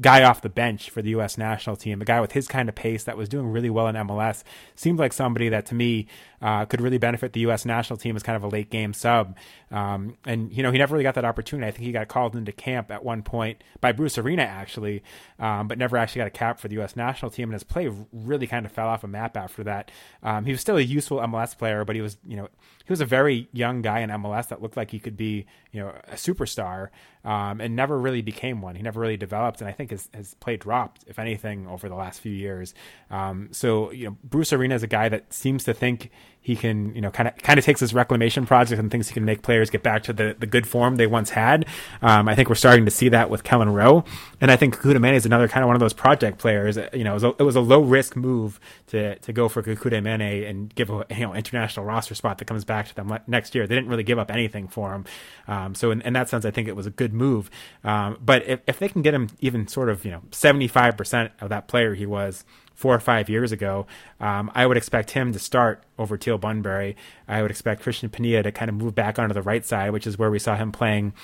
guy 0.00 0.24
off 0.24 0.42
the 0.42 0.48
bench 0.48 0.90
for 0.90 1.02
the 1.02 1.10
U.S. 1.10 1.38
national 1.38 1.76
team, 1.76 2.02
a 2.02 2.04
guy 2.04 2.20
with 2.20 2.32
his 2.32 2.48
kind 2.48 2.68
of 2.68 2.74
pace 2.74 3.04
that 3.04 3.16
was 3.16 3.28
doing 3.28 3.46
really 3.46 3.70
well 3.70 3.86
in 3.86 3.94
MLS. 3.94 4.42
Seemed 4.74 4.98
like 4.98 5.12
somebody 5.12 5.48
that 5.50 5.66
to 5.66 5.74
me 5.74 6.08
uh, 6.42 6.64
could 6.64 6.80
really 6.80 6.98
benefit 6.98 7.32
the 7.32 7.40
U.S. 7.40 7.64
national 7.64 7.96
team 7.96 8.16
as 8.16 8.22
kind 8.22 8.36
of 8.36 8.42
a 8.42 8.48
late 8.48 8.70
game 8.70 8.92
sub. 8.92 9.36
Um, 9.70 10.16
and, 10.24 10.52
you 10.52 10.62
know, 10.62 10.72
he 10.72 10.78
never 10.78 10.94
really 10.94 11.04
got 11.04 11.14
that 11.14 11.24
opportunity. 11.24 11.68
I 11.68 11.70
think 11.70 11.84
he 11.84 11.92
got 11.92 12.08
called 12.08 12.34
into 12.34 12.50
camp 12.50 12.90
at 12.90 13.04
one 13.04 13.22
point 13.22 13.62
by 13.80 13.92
Bruce 13.92 14.18
Arena, 14.18 14.42
actually, 14.42 15.02
um, 15.38 15.68
but 15.68 15.78
never 15.78 15.96
actually 15.96 16.20
got 16.20 16.28
a 16.28 16.30
cap 16.30 16.58
for 16.58 16.66
the 16.68 16.74
U.S. 16.74 16.96
national 16.96 17.30
team. 17.30 17.48
And 17.48 17.54
his 17.54 17.62
play 17.62 17.88
really 18.12 18.48
kind 18.48 18.66
of 18.66 18.72
fell 18.72 18.88
off 18.88 19.04
a 19.04 19.08
map 19.08 19.36
after 19.36 19.62
that. 19.64 19.90
Um, 20.22 20.44
he 20.44 20.52
was 20.52 20.60
still 20.60 20.76
a 20.76 20.82
useful 20.82 21.18
MLS 21.18 21.56
player, 21.56 21.84
but 21.84 21.94
he 21.94 22.02
was, 22.02 22.16
you 22.26 22.36
know, 22.36 22.48
he 22.84 22.92
was 22.92 23.00
a 23.00 23.06
very 23.06 23.48
young 23.52 23.80
guy 23.80 24.00
in 24.00 24.10
MLS 24.10 24.48
that 24.48 24.60
looked 24.60 24.76
like 24.76 24.90
he 24.90 24.98
could 24.98 25.16
be, 25.16 25.46
you 25.72 25.80
know, 25.80 25.94
a 26.06 26.14
superstar, 26.14 26.90
um, 27.24 27.60
and 27.60 27.74
never 27.74 27.98
really 27.98 28.20
became 28.20 28.60
one. 28.60 28.74
He 28.74 28.82
never 28.82 29.00
really 29.00 29.16
developed, 29.16 29.60
and 29.60 29.68
I 29.68 29.72
think 29.72 29.90
his, 29.90 30.10
his 30.14 30.34
play 30.34 30.56
dropped, 30.56 31.04
if 31.06 31.18
anything, 31.18 31.66
over 31.66 31.88
the 31.88 31.94
last 31.94 32.20
few 32.20 32.32
years. 32.32 32.74
Um, 33.10 33.48
so, 33.52 33.90
you 33.90 34.08
know, 34.08 34.16
Bruce 34.22 34.52
Arena 34.52 34.74
is 34.74 34.82
a 34.82 34.86
guy 34.86 35.08
that 35.08 35.32
seems 35.32 35.64
to 35.64 35.72
think 35.72 36.10
he 36.44 36.56
can, 36.56 36.94
you 36.94 37.00
know, 37.00 37.10
kind 37.10 37.26
of 37.26 37.34
kind 37.38 37.58
of 37.58 37.64
takes 37.64 37.80
his 37.80 37.94
reclamation 37.94 38.44
project 38.44 38.78
and 38.78 38.90
thinks 38.90 39.08
he 39.08 39.14
can 39.14 39.24
make 39.24 39.40
players 39.40 39.70
get 39.70 39.82
back 39.82 40.02
to 40.02 40.12
the, 40.12 40.36
the 40.38 40.46
good 40.46 40.66
form 40.66 40.96
they 40.96 41.06
once 41.06 41.30
had. 41.30 41.64
Um, 42.02 42.28
I 42.28 42.34
think 42.34 42.50
we're 42.50 42.54
starting 42.54 42.84
to 42.84 42.90
see 42.90 43.08
that 43.08 43.30
with 43.30 43.44
Kelyn 43.44 43.72
Rowe, 43.72 44.04
and 44.42 44.50
I 44.50 44.56
think 44.56 44.76
Kekuta 44.76 44.98
Manneh 44.98 45.14
is 45.14 45.24
another 45.24 45.48
kind 45.48 45.64
of 45.64 45.68
one 45.68 45.74
of 45.74 45.80
those 45.80 45.94
project 45.94 46.36
players. 46.36 46.76
You 46.92 47.02
know, 47.02 47.12
it 47.12 47.14
was 47.14 47.24
a, 47.24 47.28
it 47.38 47.42
was 47.44 47.56
a 47.56 47.62
low 47.62 47.80
risk 47.80 48.14
move 48.14 48.60
to 48.88 49.18
to 49.20 49.32
go 49.32 49.48
for 49.48 49.62
Kekuta 49.62 50.02
Manneh 50.02 50.46
and 50.46 50.72
give 50.74 50.90
a 50.90 51.06
you 51.08 51.20
know 51.20 51.32
international 51.32 51.86
roster 51.86 52.14
spot 52.14 52.36
that 52.36 52.44
comes 52.44 52.66
back 52.66 52.88
to 52.88 52.94
them 52.94 53.18
next 53.26 53.54
year. 53.54 53.66
They 53.66 53.74
didn't 53.74 53.88
really 53.88 54.02
give 54.02 54.18
up 54.18 54.30
anything 54.30 54.68
for 54.68 54.92
him, 54.92 55.06
um, 55.48 55.74
so 55.74 55.92
in, 55.92 56.02
in, 56.02 56.12
that 56.12 56.28
sense, 56.28 56.44
I 56.44 56.50
think 56.50 56.68
it 56.68 56.76
was 56.76 56.84
a 56.84 56.90
good 56.90 57.14
move. 57.14 57.50
Um, 57.84 58.18
but 58.22 58.46
if 58.46 58.60
if 58.66 58.78
they 58.78 58.90
can 58.90 59.00
get 59.00 59.14
him 59.14 59.30
even 59.40 59.66
sort 59.66 59.88
of 59.88 60.04
you 60.04 60.10
know 60.10 60.20
seventy 60.30 60.68
five 60.68 60.98
percent 60.98 61.32
of 61.40 61.48
that 61.48 61.68
player 61.68 61.94
he 61.94 62.04
was 62.04 62.44
four 62.74 62.94
or 62.94 63.00
five 63.00 63.28
years 63.28 63.52
ago, 63.52 63.86
um, 64.20 64.50
I 64.54 64.66
would 64.66 64.76
expect 64.76 65.12
him 65.12 65.32
to 65.32 65.38
start 65.38 65.82
over 65.98 66.16
Teal 66.16 66.38
Bunbury. 66.38 66.96
I 67.28 67.42
would 67.42 67.50
expect 67.50 67.84
Cristian 67.84 68.10
Penilla 68.10 68.42
to 68.42 68.52
kind 68.52 68.68
of 68.68 68.74
move 68.74 68.94
back 68.94 69.18
onto 69.18 69.32
the 69.32 69.42
right 69.42 69.64
side, 69.64 69.92
which 69.92 70.06
is 70.06 70.18
where 70.18 70.30
we 70.30 70.38
saw 70.38 70.56
him 70.56 70.72
playing 70.72 71.14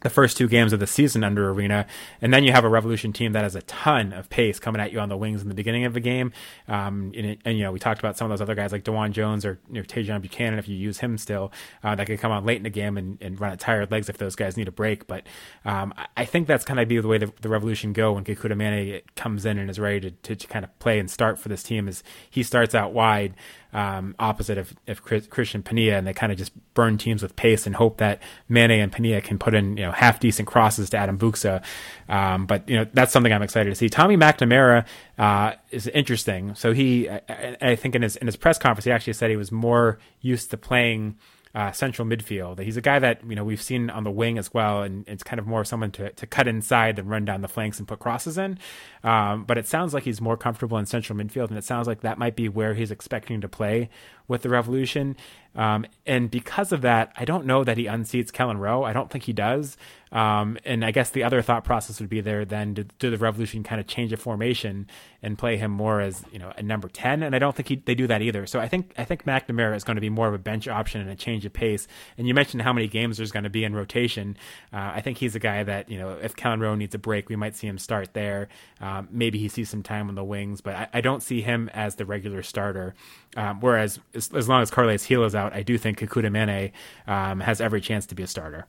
the 0.00 0.10
first 0.10 0.36
two 0.36 0.48
games 0.48 0.72
of 0.72 0.80
the 0.80 0.86
season 0.86 1.24
under 1.24 1.50
Arena, 1.50 1.86
and 2.20 2.32
then 2.32 2.44
you 2.44 2.52
have 2.52 2.64
a 2.64 2.68
Revolution 2.68 3.12
team 3.12 3.32
that 3.32 3.42
has 3.42 3.54
a 3.54 3.62
ton 3.62 4.12
of 4.12 4.30
pace 4.30 4.58
coming 4.58 4.80
at 4.80 4.92
you 4.92 5.00
on 5.00 5.08
the 5.08 5.16
wings 5.16 5.42
in 5.42 5.48
the 5.48 5.54
beginning 5.54 5.84
of 5.84 5.94
the 5.94 6.00
game. 6.00 6.32
Um, 6.68 7.12
and, 7.16 7.26
it, 7.26 7.40
and, 7.44 7.58
you 7.58 7.64
know, 7.64 7.72
we 7.72 7.78
talked 7.78 7.98
about 7.98 8.16
some 8.16 8.26
of 8.26 8.30
those 8.30 8.42
other 8.42 8.54
guys 8.54 8.72
like 8.72 8.84
DeJuan 8.84 9.12
Jones 9.12 9.44
or 9.44 9.58
you 9.68 9.80
know, 9.80 9.82
Tajon 9.82 10.20
Buchanan, 10.20 10.58
if 10.58 10.68
you 10.68 10.76
use 10.76 10.98
him 10.98 11.18
still, 11.18 11.52
uh, 11.82 11.94
that 11.94 12.06
could 12.06 12.20
come 12.20 12.32
on 12.32 12.44
late 12.44 12.58
in 12.58 12.62
the 12.62 12.70
game 12.70 12.96
and, 12.96 13.18
and, 13.20 13.40
run 13.40 13.52
at 13.52 13.60
tired 13.60 13.90
legs 13.90 14.08
if 14.08 14.18
those 14.18 14.34
guys 14.34 14.56
need 14.56 14.68
a 14.68 14.72
break. 14.72 15.06
But 15.06 15.26
um, 15.64 15.94
I 16.16 16.24
think 16.24 16.46
that's 16.46 16.64
kind 16.64 16.80
of 16.80 16.88
be 16.88 16.98
the 17.00 17.08
way 17.08 17.18
the, 17.18 17.32
the 17.40 17.48
Revolution 17.48 17.92
go 17.92 18.12
when 18.12 18.24
Kekuta 18.24 18.52
Manneh 18.52 19.02
comes 19.16 19.44
in 19.44 19.58
and 19.58 19.70
is 19.70 19.78
ready 19.78 20.00
to, 20.00 20.10
to, 20.10 20.36
to, 20.36 20.46
kind 20.48 20.64
of 20.64 20.76
play 20.78 20.98
and 20.98 21.10
start 21.10 21.38
for 21.38 21.48
this 21.48 21.62
team. 21.62 21.88
Is 21.88 22.02
he 22.28 22.42
starts 22.42 22.74
out 22.74 22.92
wide 22.92 23.34
um, 23.72 24.14
opposite 24.18 24.56
of, 24.58 24.74
of 24.86 25.04
Cristian 25.04 25.62
Penilla, 25.62 25.98
and 25.98 26.06
they 26.06 26.14
kind 26.14 26.32
of 26.32 26.38
just 26.38 26.52
burn 26.74 26.96
teams 26.96 27.22
with 27.22 27.36
pace 27.36 27.66
and 27.66 27.76
hope 27.76 27.98
that 27.98 28.20
Manneh 28.48 28.82
and 28.82 28.92
Penilla 28.92 29.22
can 29.22 29.38
put 29.38 29.54
in 29.54 29.76
you 29.76 29.84
know 29.84 29.92
half 29.92 30.20
decent 30.20 30.48
crosses 30.48 30.90
to 30.90 30.96
Adam 30.96 31.18
Buksa. 31.18 31.62
Um, 32.08 32.46
but 32.46 32.68
you 32.68 32.76
know 32.76 32.86
that's 32.92 33.12
something 33.12 33.32
I'm 33.32 33.42
excited 33.42 33.70
to 33.70 33.76
see. 33.76 33.88
Tommy 33.88 34.16
McNamara 34.16 34.86
uh, 35.18 35.52
is 35.70 35.86
interesting. 35.88 36.54
So 36.54 36.72
he, 36.72 37.10
I, 37.10 37.56
I, 37.60 37.76
think 37.76 37.94
in 37.94 38.02
his 38.02 38.16
in 38.16 38.26
his 38.26 38.36
press 38.36 38.58
conference, 38.58 38.84
he 38.84 38.90
actually 38.90 39.12
said 39.12 39.30
he 39.30 39.36
was 39.36 39.52
more 39.52 39.98
used 40.20 40.50
to 40.50 40.56
playing 40.56 41.16
uh, 41.58 41.72
central 41.72 42.06
midfield. 42.06 42.60
He's 42.60 42.76
a 42.76 42.80
guy 42.80 43.00
that 43.00 43.20
you 43.28 43.34
know 43.34 43.42
we've 43.42 43.60
seen 43.60 43.90
on 43.90 44.04
the 44.04 44.12
wing 44.12 44.38
as 44.38 44.54
well, 44.54 44.82
and 44.82 45.04
it's 45.08 45.24
kind 45.24 45.40
of 45.40 45.46
more 45.48 45.64
someone 45.64 45.90
to, 45.92 46.12
to 46.12 46.24
cut 46.24 46.46
inside 46.46 46.94
than 46.94 47.08
run 47.08 47.24
down 47.24 47.40
the 47.40 47.48
flanks 47.48 47.80
and 47.80 47.88
put 47.88 47.98
crosses 47.98 48.38
in. 48.38 48.60
Um, 49.02 49.42
but 49.42 49.58
it 49.58 49.66
sounds 49.66 49.92
like 49.92 50.04
he's 50.04 50.20
more 50.20 50.36
comfortable 50.36 50.78
in 50.78 50.86
central 50.86 51.18
midfield, 51.18 51.48
and 51.48 51.58
it 51.58 51.64
sounds 51.64 51.88
like 51.88 52.02
that 52.02 52.16
might 52.16 52.36
be 52.36 52.48
where 52.48 52.74
he's 52.74 52.92
expecting 52.92 53.40
to 53.40 53.48
play 53.48 53.90
with 54.28 54.42
the 54.42 54.48
Revolution. 54.48 55.16
Um, 55.56 55.86
and 56.06 56.30
because 56.30 56.70
of 56.70 56.82
that, 56.82 57.12
I 57.16 57.24
don't 57.24 57.44
know 57.44 57.64
that 57.64 57.76
he 57.76 57.86
unseats 57.86 58.30
Kelyn 58.30 58.58
Rowe. 58.58 58.84
I 58.84 58.92
don't 58.92 59.10
think 59.10 59.24
he 59.24 59.32
does. 59.32 59.76
Um, 60.12 60.56
and 60.64 60.84
I 60.84 60.90
guess 60.90 61.10
the 61.10 61.22
other 61.22 61.42
thought 61.42 61.64
process 61.64 62.00
would 62.00 62.08
be 62.08 62.20
there 62.20 62.44
then 62.44 62.86
to 62.98 63.10
the 63.10 63.18
Revolution 63.18 63.62
kind 63.62 63.80
of 63.80 63.86
change 63.86 64.12
a 64.12 64.16
formation 64.16 64.86
and 65.22 65.36
play 65.36 65.56
him 65.56 65.70
more 65.70 66.00
as 66.00 66.24
you 66.32 66.38
know 66.38 66.52
a 66.56 66.62
number 66.62 66.88
ten. 66.88 67.22
And 67.22 67.34
I 67.34 67.38
don't 67.38 67.54
think 67.54 67.68
he, 67.68 67.76
they 67.76 67.94
do 67.94 68.06
that 68.06 68.22
either. 68.22 68.46
So 68.46 68.60
I 68.60 68.68
think 68.68 68.94
I 68.96 69.04
think 69.04 69.24
McNamara 69.24 69.76
is 69.76 69.84
going 69.84 69.96
to 69.96 70.00
be 70.00 70.08
more 70.08 70.28
of 70.28 70.34
a 70.34 70.38
bench 70.38 70.66
option 70.66 71.00
and 71.00 71.10
a 71.10 71.16
change 71.16 71.44
of 71.44 71.52
pace. 71.52 71.86
And 72.16 72.26
you 72.26 72.34
mentioned 72.34 72.62
how 72.62 72.72
many 72.72 72.88
games 72.88 73.18
there's 73.18 73.32
going 73.32 73.44
to 73.44 73.50
be 73.50 73.64
in 73.64 73.74
rotation. 73.74 74.36
Uh, 74.72 74.92
I 74.94 75.00
think 75.00 75.18
he's 75.18 75.34
a 75.34 75.40
guy 75.40 75.62
that 75.64 75.90
you 75.90 75.98
know 75.98 76.16
if 76.22 76.36
Kelyn 76.36 76.60
Rowe 76.60 76.74
needs 76.74 76.94
a 76.94 76.98
break, 76.98 77.28
we 77.28 77.36
might 77.36 77.56
see 77.56 77.66
him 77.66 77.78
start 77.78 78.14
there. 78.14 78.48
Um, 78.80 79.08
maybe 79.10 79.38
he 79.38 79.48
sees 79.48 79.68
some 79.68 79.82
time 79.82 80.08
on 80.08 80.14
the 80.14 80.24
wings, 80.24 80.60
but 80.62 80.74
I, 80.74 80.88
I 80.94 81.00
don't 81.02 81.22
see 81.22 81.42
him 81.42 81.68
as 81.74 81.96
the 81.96 82.06
regular 82.06 82.42
starter. 82.42 82.94
Um, 83.36 83.60
whereas 83.60 84.00
as, 84.34 84.48
long 84.48 84.62
as 84.62 84.70
Carles 84.70 85.06
Gil 85.06 85.24
is 85.24 85.34
out, 85.34 85.52
I 85.54 85.62
do 85.62 85.78
think 85.78 85.98
Kekuta 85.98 86.30
Manneh 86.30 86.72
um, 87.06 87.40
has 87.40 87.60
every 87.60 87.80
chance 87.80 88.06
to 88.06 88.14
be 88.14 88.22
a 88.22 88.26
starter. 88.26 88.66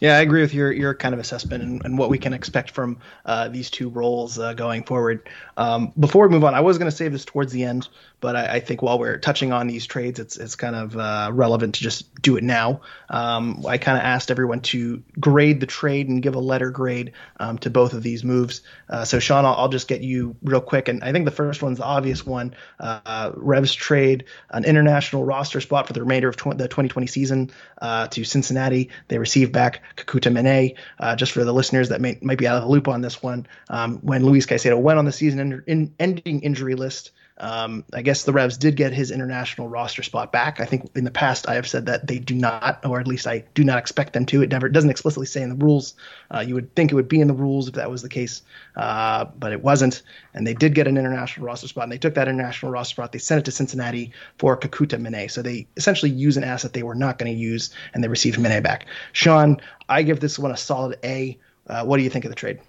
Yeah, 0.00 0.18
I 0.18 0.20
agree 0.20 0.42
with 0.42 0.52
your 0.52 0.70
your 0.72 0.94
kind 0.94 1.14
of 1.14 1.20
assessment 1.20 1.62
and, 1.62 1.84
and 1.84 1.98
what 1.98 2.10
we 2.10 2.18
can 2.18 2.34
expect 2.34 2.70
from 2.70 2.98
uh, 3.24 3.48
these 3.48 3.70
two 3.70 3.88
roles 3.88 4.38
uh, 4.38 4.52
going 4.52 4.82
forward. 4.82 5.28
Um, 5.56 5.92
before 5.98 6.26
we 6.28 6.32
move 6.32 6.44
on, 6.44 6.54
I 6.54 6.60
was 6.60 6.76
going 6.76 6.90
to 6.90 6.96
save 6.96 7.12
this 7.12 7.24
towards 7.24 7.50
the 7.50 7.64
end, 7.64 7.88
but 8.20 8.36
I, 8.36 8.56
I, 8.56 8.60
think 8.60 8.82
while 8.82 8.98
we're 8.98 9.18
touching 9.18 9.52
on 9.52 9.66
these 9.66 9.86
trades, 9.86 10.18
it's 10.18 10.36
it's 10.36 10.54
kind 10.54 10.76
of 10.76 10.96
uh, 10.96 11.30
relevant 11.32 11.76
to 11.76 11.82
just 11.82 12.14
do 12.20 12.36
it 12.36 12.44
now. 12.44 12.82
Um, 13.08 13.64
I 13.66 13.78
kind 13.78 13.96
of 13.96 14.04
asked 14.04 14.30
everyone 14.30 14.60
to 14.62 15.02
grade 15.18 15.60
the 15.60 15.66
trade 15.66 16.08
and 16.08 16.22
give 16.22 16.34
a 16.34 16.40
letter 16.40 16.70
grade 16.70 17.12
um, 17.40 17.56
to 17.58 17.70
both 17.70 17.94
of 17.94 18.02
these 18.02 18.22
moves. 18.22 18.60
Uh, 18.90 19.04
so 19.04 19.18
Sean, 19.18 19.46
I'll, 19.46 19.54
I'll, 19.54 19.68
just 19.68 19.88
get 19.88 20.02
you 20.02 20.36
real 20.42 20.60
quick, 20.60 20.88
and 20.88 21.02
I 21.02 21.12
think 21.12 21.24
the 21.24 21.30
first 21.30 21.62
one's 21.62 21.78
the 21.78 21.84
obvious 21.84 22.24
one. 22.24 22.54
Uh, 22.78 23.32
Revs 23.34 23.74
trade 23.74 24.24
an 24.50 24.64
international 24.64 25.24
roster 25.24 25.60
spot 25.60 25.86
for 25.86 25.94
the 25.94 26.00
remainder 26.00 26.28
of 26.28 26.36
tw- 26.36 26.56
the 26.56 26.68
2020 26.68 27.06
season 27.06 27.50
uh, 27.80 28.08
to 28.08 28.24
Cincinnati. 28.24 28.90
They 29.08 29.18
receive 29.18 29.52
back 29.52 29.82
Kekuta 29.96 30.32
Manneh. 30.32 30.74
Uh, 30.98 31.16
just 31.16 31.32
for 31.32 31.44
the 31.44 31.52
listeners 31.52 31.88
that 31.88 32.00
may, 32.00 32.18
might 32.22 32.38
be 32.38 32.46
out 32.46 32.56
of 32.56 32.62
the 32.62 32.68
loop 32.68 32.88
on 32.88 33.00
this 33.00 33.22
one, 33.22 33.46
um, 33.70 33.98
when 33.98 34.24
Luis 34.24 34.46
Caicedo 34.46 34.78
went 34.78 34.98
on 34.98 35.04
the 35.04 35.12
season 35.12 35.62
in, 35.66 35.94
ending 35.98 36.40
injury 36.40 36.74
list. 36.74 37.10
Um, 37.38 37.84
I 37.92 38.02
guess 38.02 38.24
the 38.24 38.32
Revs 38.32 38.56
did 38.56 38.76
get 38.76 38.92
his 38.92 39.10
international 39.10 39.68
roster 39.68 40.02
spot 40.02 40.32
back. 40.32 40.58
I 40.58 40.64
think 40.64 40.90
in 40.94 41.04
the 41.04 41.10
past 41.10 41.48
I 41.48 41.54
have 41.54 41.68
said 41.68 41.86
that 41.86 42.06
they 42.06 42.18
do 42.18 42.34
not, 42.34 42.84
or 42.84 42.98
at 42.98 43.06
least 43.06 43.26
I 43.26 43.44
do 43.54 43.62
not 43.62 43.78
expect 43.78 44.14
them 44.14 44.24
to. 44.26 44.42
It 44.42 44.50
never 44.50 44.66
it 44.66 44.72
doesn't 44.72 44.90
explicitly 44.90 45.26
say 45.26 45.42
in 45.42 45.50
the 45.50 45.64
rules. 45.64 45.94
Uh, 46.34 46.40
you 46.40 46.54
would 46.54 46.74
think 46.74 46.92
it 46.92 46.94
would 46.94 47.08
be 47.08 47.20
in 47.20 47.28
the 47.28 47.34
rules 47.34 47.68
if 47.68 47.74
that 47.74 47.90
was 47.90 48.02
the 48.02 48.08
case, 48.08 48.42
uh, 48.76 49.26
but 49.38 49.52
it 49.52 49.62
wasn't. 49.62 50.02
And 50.32 50.46
they 50.46 50.54
did 50.54 50.74
get 50.74 50.88
an 50.88 50.96
international 50.96 51.46
roster 51.46 51.68
spot, 51.68 51.84
and 51.84 51.92
they 51.92 51.98
took 51.98 52.14
that 52.14 52.28
international 52.28 52.72
roster 52.72 52.94
spot. 52.94 53.12
They 53.12 53.18
sent 53.18 53.40
it 53.40 53.44
to 53.44 53.52
Cincinnati 53.52 54.12
for 54.38 54.56
Kekuta 54.56 54.98
Manneh. 54.98 55.30
So 55.30 55.42
they 55.42 55.66
essentially 55.76 56.10
use 56.10 56.36
an 56.36 56.44
asset 56.44 56.72
they 56.72 56.82
were 56.82 56.94
not 56.94 57.18
going 57.18 57.32
to 57.32 57.38
use, 57.38 57.70
and 57.92 58.02
they 58.02 58.08
received 58.08 58.38
Manneh 58.38 58.62
back. 58.62 58.86
Sean, 59.12 59.60
I 59.88 60.02
give 60.02 60.20
this 60.20 60.38
one 60.38 60.52
a 60.52 60.56
solid 60.56 60.98
A. 61.04 61.38
Uh, 61.66 61.84
what 61.84 61.98
do 61.98 62.02
you 62.02 62.10
think 62.10 62.24
of 62.24 62.30
the 62.30 62.36
trade? 62.36 62.60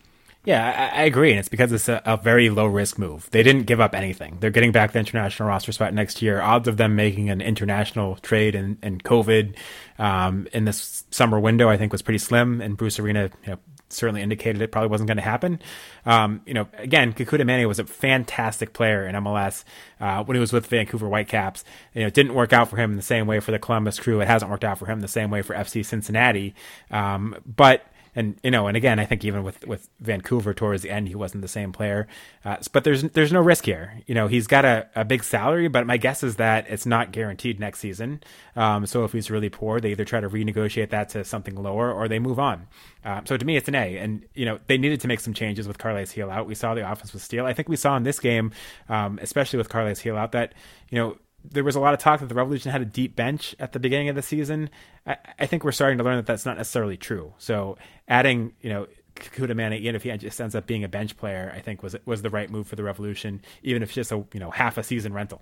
Yeah, 0.48 0.92
I, 0.96 1.02
I, 1.02 1.04
agree, 1.04 1.32
and 1.32 1.40
it's 1.40 1.50
because 1.50 1.74
it's 1.74 1.90
a, 1.90 2.02
a, 2.06 2.16
very 2.16 2.50
low 2.50 2.68
risk 2.68 2.98
move. 2.98 3.30
They 3.32 3.44
didn't 3.44 3.64
give 3.64 3.82
up 3.82 3.94
anything. 3.94 4.38
They're 4.40 4.50
getting 4.50 4.72
back 4.72 4.94
the 4.94 5.00
international 5.00 5.50
roster 5.50 5.74
spot 5.74 5.94
next 5.94 6.22
year. 6.22 6.40
Odds 6.40 6.70
of 6.70 6.78
them 6.78 6.96
making 6.96 7.30
an 7.30 7.42
international 7.42 8.16
trade 8.16 8.56
and 8.56 9.04
COVID 9.04 9.58
um, 10.00 10.48
in 10.54 10.64
this 10.64 11.04
summer 11.12 11.38
window, 11.38 11.68
I 11.68 11.76
think, 11.76 11.92
was 11.92 12.02
pretty 12.02 12.20
slim. 12.20 12.62
And 12.62 12.78
Bruce 12.78 12.98
Arena, 12.98 13.30
you 13.44 13.52
know, 13.52 13.58
certainly 13.90 14.22
indicated 14.22 14.62
it 14.62 14.72
probably 14.72 14.88
wasn't 14.88 15.10
going 15.10 15.18
to 15.18 15.24
happen. 15.24 15.60
Um, 16.06 16.40
you 16.46 16.54
know, 16.54 16.70
again, 16.78 17.12
Kekuta 17.12 17.42
Manneh 17.42 17.68
was 17.68 17.80
a 17.80 17.86
fantastic 17.86 18.72
player 18.72 19.06
in 19.06 19.16
MLS 19.16 19.66
uh, 20.00 20.24
when 20.24 20.36
he 20.36 20.40
was 20.40 20.54
with 20.54 20.66
Vancouver 20.68 21.10
Whitecaps. 21.10 21.66
You 21.94 22.04
know, 22.04 22.08
it 22.08 22.14
didn't 22.14 22.36
work 22.36 22.54
out 22.54 22.70
for 22.70 22.78
him 22.78 22.92
in 22.92 22.96
the 22.96 23.04
same 23.04 23.28
way 23.28 23.42
for 23.42 23.52
the 23.52 23.60
Columbus 23.60 24.00
Crew. 24.00 24.22
It 24.22 24.30
hasn't 24.30 24.50
worked 24.50 24.64
out 24.64 24.78
for 24.78 24.86
him 24.86 25.02
the 25.02 25.10
same 25.10 25.30
way 25.30 25.42
for 25.42 25.54
FC 25.54 25.86
Cincinnati. 25.86 26.56
Um, 26.90 27.36
but 27.46 27.86
and 28.18 28.36
you 28.44 28.50
know, 28.50 28.66
and 28.66 28.76
again, 28.76 28.98
I 28.98 29.06
think 29.06 29.24
even 29.24 29.44
with 29.44 29.64
with 29.68 29.90
Vancouver 30.00 30.52
towards 30.52 30.82
the 30.82 30.90
end, 30.90 31.08
he 31.08 31.14
wasn't 31.14 31.44
the 31.44 31.48
same 31.48 31.72
player. 31.72 32.08
Uh, 32.44 32.58
but 32.74 32.84
there's 32.84 33.04
there's 33.04 33.32
no 33.32 33.40
risk 33.40 33.66
here. 33.66 34.02
You 34.08 34.16
know, 34.16 34.28
he's 34.28 34.48
got 34.48 34.66
a, 34.66 34.90
a 34.96 35.06
big 35.06 35.24
salary, 35.24 35.68
but 35.68 35.86
my 35.86 35.98
guess 35.98 36.24
is 36.24 36.38
that 36.38 36.66
it's 36.68 36.88
not 36.88 37.12
guaranteed 37.12 37.60
next 37.60 37.78
season. 37.78 38.24
Um, 38.56 38.88
so 38.88 39.04
if 39.04 39.12
he's 39.12 39.30
really 39.30 39.50
poor, 39.50 39.80
they 39.80 39.92
either 39.92 40.04
try 40.04 40.20
to 40.20 40.28
renegotiate 40.28 40.90
that 40.90 41.10
to 41.10 41.24
something 41.24 41.54
lower 41.54 41.94
or 41.94 42.08
they 42.08 42.18
move 42.18 42.40
on. 42.40 42.66
Uh, 43.06 43.22
so 43.24 43.38
to 43.38 43.46
me, 43.46 43.56
it's 43.56 43.68
an 43.68 43.76
A. 43.76 43.98
And 44.00 44.26
you 44.34 44.46
know, 44.46 44.58
they 44.66 44.80
needed 44.80 45.00
to 45.02 45.08
make 45.08 45.20
some 45.20 45.36
changes 45.36 45.68
with 45.68 45.78
Carles 45.78 46.12
Gil 46.12 46.32
out. 46.32 46.48
We 46.48 46.56
saw 46.56 46.74
the 46.74 46.92
offense 46.92 47.14
with 47.14 47.22
Steele. 47.22 47.46
I 47.46 47.54
think 47.54 47.70
we 47.70 47.76
saw 47.76 47.96
in 47.98 48.02
this 48.02 48.20
game, 48.20 48.52
um, 48.90 49.20
especially 49.22 49.58
with 49.58 49.70
Carles 49.70 50.02
Gil 50.02 50.18
out, 50.18 50.32
that 50.32 50.56
you 50.90 50.98
know 50.98 51.18
there 51.44 51.64
was 51.64 51.76
a 51.76 51.80
lot 51.80 51.94
of 51.94 52.00
talk 52.00 52.20
that 52.20 52.30
the 52.30 52.36
Revolution 52.36 52.72
had 52.72 52.82
a 52.82 52.86
deep 52.86 53.16
bench 53.16 53.56
at 53.60 53.72
the 53.74 53.80
beginning 53.80 54.10
of 54.10 54.16
the 54.16 54.22
season. 54.22 54.70
I, 55.06 55.18
I 55.40 55.46
think 55.46 55.64
we're 55.64 55.72
starting 55.72 55.98
to 55.98 56.04
learn 56.04 56.18
that 56.18 56.26
that's 56.26 56.46
not 56.46 56.58
necessarily 56.58 56.98
true. 56.98 57.34
So 57.38 57.78
adding, 58.08 58.54
you 58.62 58.70
know, 58.70 58.88
Kekuta 59.16 59.52
Manneh, 59.52 59.80
even 59.80 59.96
if 59.96 60.04
he 60.04 60.16
just 60.18 60.40
ends 60.40 60.56
up 60.56 60.68
being 60.68 60.84
a 60.84 60.88
bench 60.88 61.18
player, 61.18 61.52
I 61.56 61.60
think 61.60 61.84
was 61.84 61.96
was 62.06 62.22
the 62.22 62.30
right 62.30 62.50
move 62.50 62.68
for 62.68 62.76
the 62.76 62.84
Revolution, 62.84 63.42
even 63.64 63.82
if 63.82 63.90
it's 63.90 63.96
just 63.96 64.12
a 64.12 64.24
you 64.34 64.40
know 64.40 64.52
half 64.52 64.78
a 64.78 64.84
season 64.84 65.14
rental. 65.14 65.42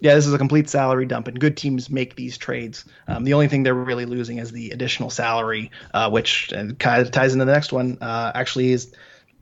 Yeah, 0.00 0.14
this 0.14 0.28
is 0.28 0.32
a 0.32 0.38
complete 0.38 0.68
salary 0.68 1.06
dump, 1.06 1.26
and 1.26 1.40
good 1.40 1.56
teams 1.56 1.90
make 1.90 2.14
these 2.14 2.38
trades. 2.38 2.84
Um, 3.08 3.24
the 3.24 3.34
only 3.34 3.48
thing 3.48 3.64
they're 3.64 3.74
really 3.74 4.04
losing 4.04 4.38
is 4.38 4.52
the 4.52 4.70
additional 4.70 5.10
salary, 5.10 5.72
uh, 5.92 6.08
which 6.10 6.52
uh, 6.52 6.66
kind 6.78 7.02
of 7.02 7.10
ties 7.10 7.32
into 7.32 7.44
the 7.44 7.52
next 7.52 7.72
one. 7.72 7.98
Uh, 8.00 8.30
actually, 8.32 8.70
is 8.70 8.94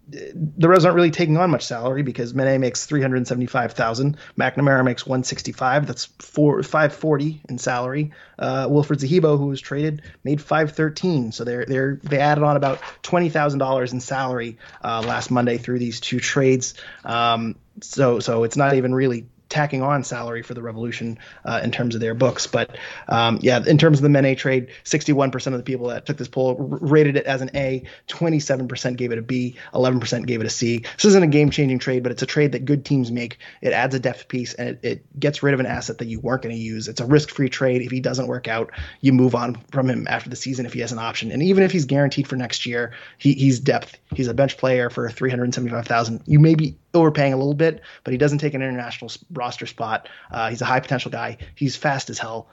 the 0.08 0.68
Revs 0.68 0.84
aren't 0.84 0.94
really 0.94 1.10
taking 1.10 1.36
on 1.36 1.50
much 1.50 1.66
salary 1.66 2.02
because 2.02 2.32
Manneh 2.32 2.60
makes 2.60 2.86
three 2.86 3.02
hundred 3.02 3.26
seventy 3.26 3.46
five 3.46 3.72
thousand. 3.72 4.16
McNamara 4.38 4.84
makes 4.84 5.06
one 5.06 5.24
sixty 5.24 5.52
five. 5.52 5.86
That's 5.86 6.04
four 6.20 6.62
five 6.62 6.94
forty 6.94 7.40
in 7.48 7.58
salary. 7.58 8.12
Uh, 8.38 8.68
Wilfried 8.68 9.00
Zahibo, 9.00 9.36
who 9.36 9.46
was 9.46 9.60
traded, 9.60 10.02
made 10.22 10.40
five 10.40 10.72
thirteen. 10.72 11.32
So 11.32 11.44
they're 11.44 11.66
they're 11.66 11.98
they 12.02 12.18
added 12.18 12.44
on 12.44 12.56
about 12.56 12.80
twenty 13.02 13.30
thousand 13.30 13.58
dollars 13.58 13.92
in 13.92 14.00
salary 14.00 14.58
uh, 14.82 15.02
last 15.04 15.30
Monday 15.30 15.58
through 15.58 15.80
these 15.80 15.98
two 16.00 16.20
trades. 16.20 16.74
Um, 17.04 17.56
so 17.80 18.20
so 18.20 18.44
it's 18.44 18.56
not 18.56 18.74
even 18.74 18.94
really 18.94 19.26
tacking 19.48 19.82
on 19.82 20.04
salary 20.04 20.42
for 20.42 20.54
the 20.54 20.62
Revolution 20.62 21.18
uh, 21.44 21.60
in 21.62 21.70
terms 21.70 21.94
of 21.94 22.00
their 22.00 22.14
books. 22.14 22.46
But 22.46 22.76
um, 23.08 23.38
yeah, 23.42 23.62
in 23.64 23.78
terms 23.78 23.98
of 23.98 24.02
the 24.02 24.08
Manneh 24.08 24.36
trade, 24.36 24.68
61% 24.84 25.46
of 25.48 25.52
the 25.54 25.62
people 25.62 25.88
that 25.88 26.06
took 26.06 26.16
this 26.16 26.28
poll 26.28 26.56
rated 26.56 27.16
it 27.16 27.26
as 27.26 27.42
an 27.42 27.50
A, 27.54 27.84
27% 28.08 28.96
gave 28.96 29.12
it 29.12 29.18
a 29.18 29.22
B, 29.22 29.56
11% 29.72 30.26
gave 30.26 30.40
it 30.40 30.46
a 30.46 30.50
C. 30.50 30.78
This 30.78 31.04
isn't 31.04 31.22
a 31.22 31.28
game 31.28 31.50
changing 31.50 31.78
trade, 31.78 32.02
but 32.02 32.12
it's 32.12 32.22
a 32.22 32.26
trade 32.26 32.52
that 32.52 32.64
good 32.64 32.84
teams 32.84 33.10
make. 33.10 33.38
It 33.60 33.72
adds 33.72 33.94
a 33.94 34.00
depth 34.00 34.28
piece 34.28 34.54
and 34.54 34.70
it, 34.70 34.80
it 34.82 35.20
gets 35.20 35.42
rid 35.42 35.54
of 35.54 35.60
an 35.60 35.66
asset 35.66 35.98
that 35.98 36.06
you 36.06 36.20
weren't 36.20 36.42
going 36.42 36.54
to 36.54 36.60
use. 36.60 36.88
It's 36.88 37.00
a 37.00 37.06
risk 37.06 37.30
free 37.30 37.48
trade. 37.48 37.82
If 37.82 37.90
he 37.90 38.00
doesn't 38.00 38.26
work 38.26 38.48
out, 38.48 38.70
you 39.00 39.12
move 39.12 39.34
on 39.34 39.56
from 39.70 39.88
him 39.88 40.06
after 40.08 40.28
the 40.28 40.36
season 40.36 40.66
if 40.66 40.72
he 40.72 40.80
has 40.80 40.92
an 40.92 40.98
option. 40.98 41.30
And 41.30 41.42
even 41.42 41.62
if 41.62 41.70
he's 41.70 41.84
guaranteed 41.84 42.26
for 42.26 42.36
next 42.36 42.66
year, 42.66 42.92
he, 43.18 43.34
he's 43.34 43.60
depth. 43.60 43.96
He's 44.14 44.28
a 44.28 44.34
bench 44.34 44.56
player 44.56 44.90
for 44.90 45.08
375,000. 45.08 46.22
You 46.26 46.40
may 46.40 46.54
be 46.54 46.76
overpaying 46.94 47.32
a 47.32 47.36
little 47.36 47.54
bit, 47.54 47.82
but 48.04 48.12
he 48.12 48.18
doesn't 48.18 48.38
take 48.38 48.54
an 48.54 48.62
international 48.62 49.10
roster 49.36 49.66
spot. 49.66 50.08
Uh, 50.30 50.50
he's 50.50 50.62
a 50.62 50.64
high 50.64 50.80
potential 50.80 51.10
guy. 51.10 51.38
He's 51.54 51.76
fast 51.76 52.10
as 52.10 52.18
hell. 52.18 52.48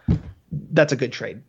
That's 0.51 0.93
a 0.93 0.95
good 0.95 1.11
trade. 1.11 1.41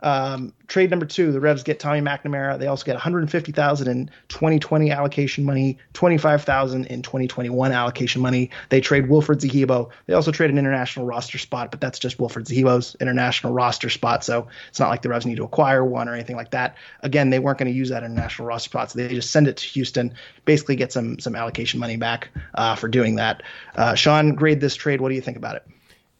Um, 0.00 0.52
trade 0.66 0.90
number 0.90 1.06
two, 1.06 1.32
the 1.32 1.40
Revs 1.40 1.62
get 1.62 1.80
Tommy 1.80 2.00
McNamara. 2.00 2.58
They 2.58 2.66
also 2.66 2.84
get 2.84 2.94
150,000 2.94 3.88
in 3.88 4.10
2020 4.28 4.90
allocation 4.90 5.44
money, 5.44 5.78
25,000 5.94 6.86
in 6.86 7.02
2021 7.02 7.72
allocation 7.72 8.20
money. 8.20 8.50
They 8.68 8.80
trade 8.80 9.04
Wilfried 9.04 9.40
Zahibo. 9.40 9.90
They 10.06 10.14
also 10.14 10.32
trade 10.32 10.50
an 10.50 10.58
international 10.58 11.06
roster 11.06 11.38
spot, 11.38 11.70
but 11.70 11.80
that's 11.80 11.98
just 11.98 12.18
Wilfried 12.18 12.46
Zahibo's 12.46 12.94
international 13.00 13.52
roster 13.54 13.88
spot. 13.88 14.22
So 14.22 14.48
it's 14.68 14.78
not 14.78 14.90
like 14.90 15.02
the 15.02 15.08
Revs 15.08 15.24
need 15.24 15.36
to 15.36 15.44
acquire 15.44 15.84
one 15.84 16.08
or 16.08 16.14
anything 16.14 16.36
like 16.36 16.50
that. 16.50 16.76
Again, 17.00 17.30
they 17.30 17.38
weren't 17.38 17.58
going 17.58 17.72
to 17.72 17.76
use 17.76 17.88
that 17.88 18.04
international 18.04 18.48
roster 18.48 18.68
spot, 18.68 18.90
so 18.90 18.98
they 18.98 19.08
just 19.08 19.30
send 19.30 19.48
it 19.48 19.56
to 19.56 19.66
Houston, 19.66 20.12
basically 20.44 20.76
get 20.76 20.92
some 20.92 21.18
some 21.18 21.34
allocation 21.34 21.80
money 21.80 21.96
back 21.96 22.28
uh, 22.54 22.74
for 22.74 22.88
doing 22.88 23.16
that. 23.16 23.42
Uh, 23.74 23.94
Sean, 23.94 24.34
grade 24.34 24.60
this 24.60 24.74
trade. 24.74 25.00
What 25.00 25.08
do 25.08 25.14
you 25.14 25.22
think 25.22 25.38
about 25.38 25.56
it? 25.56 25.66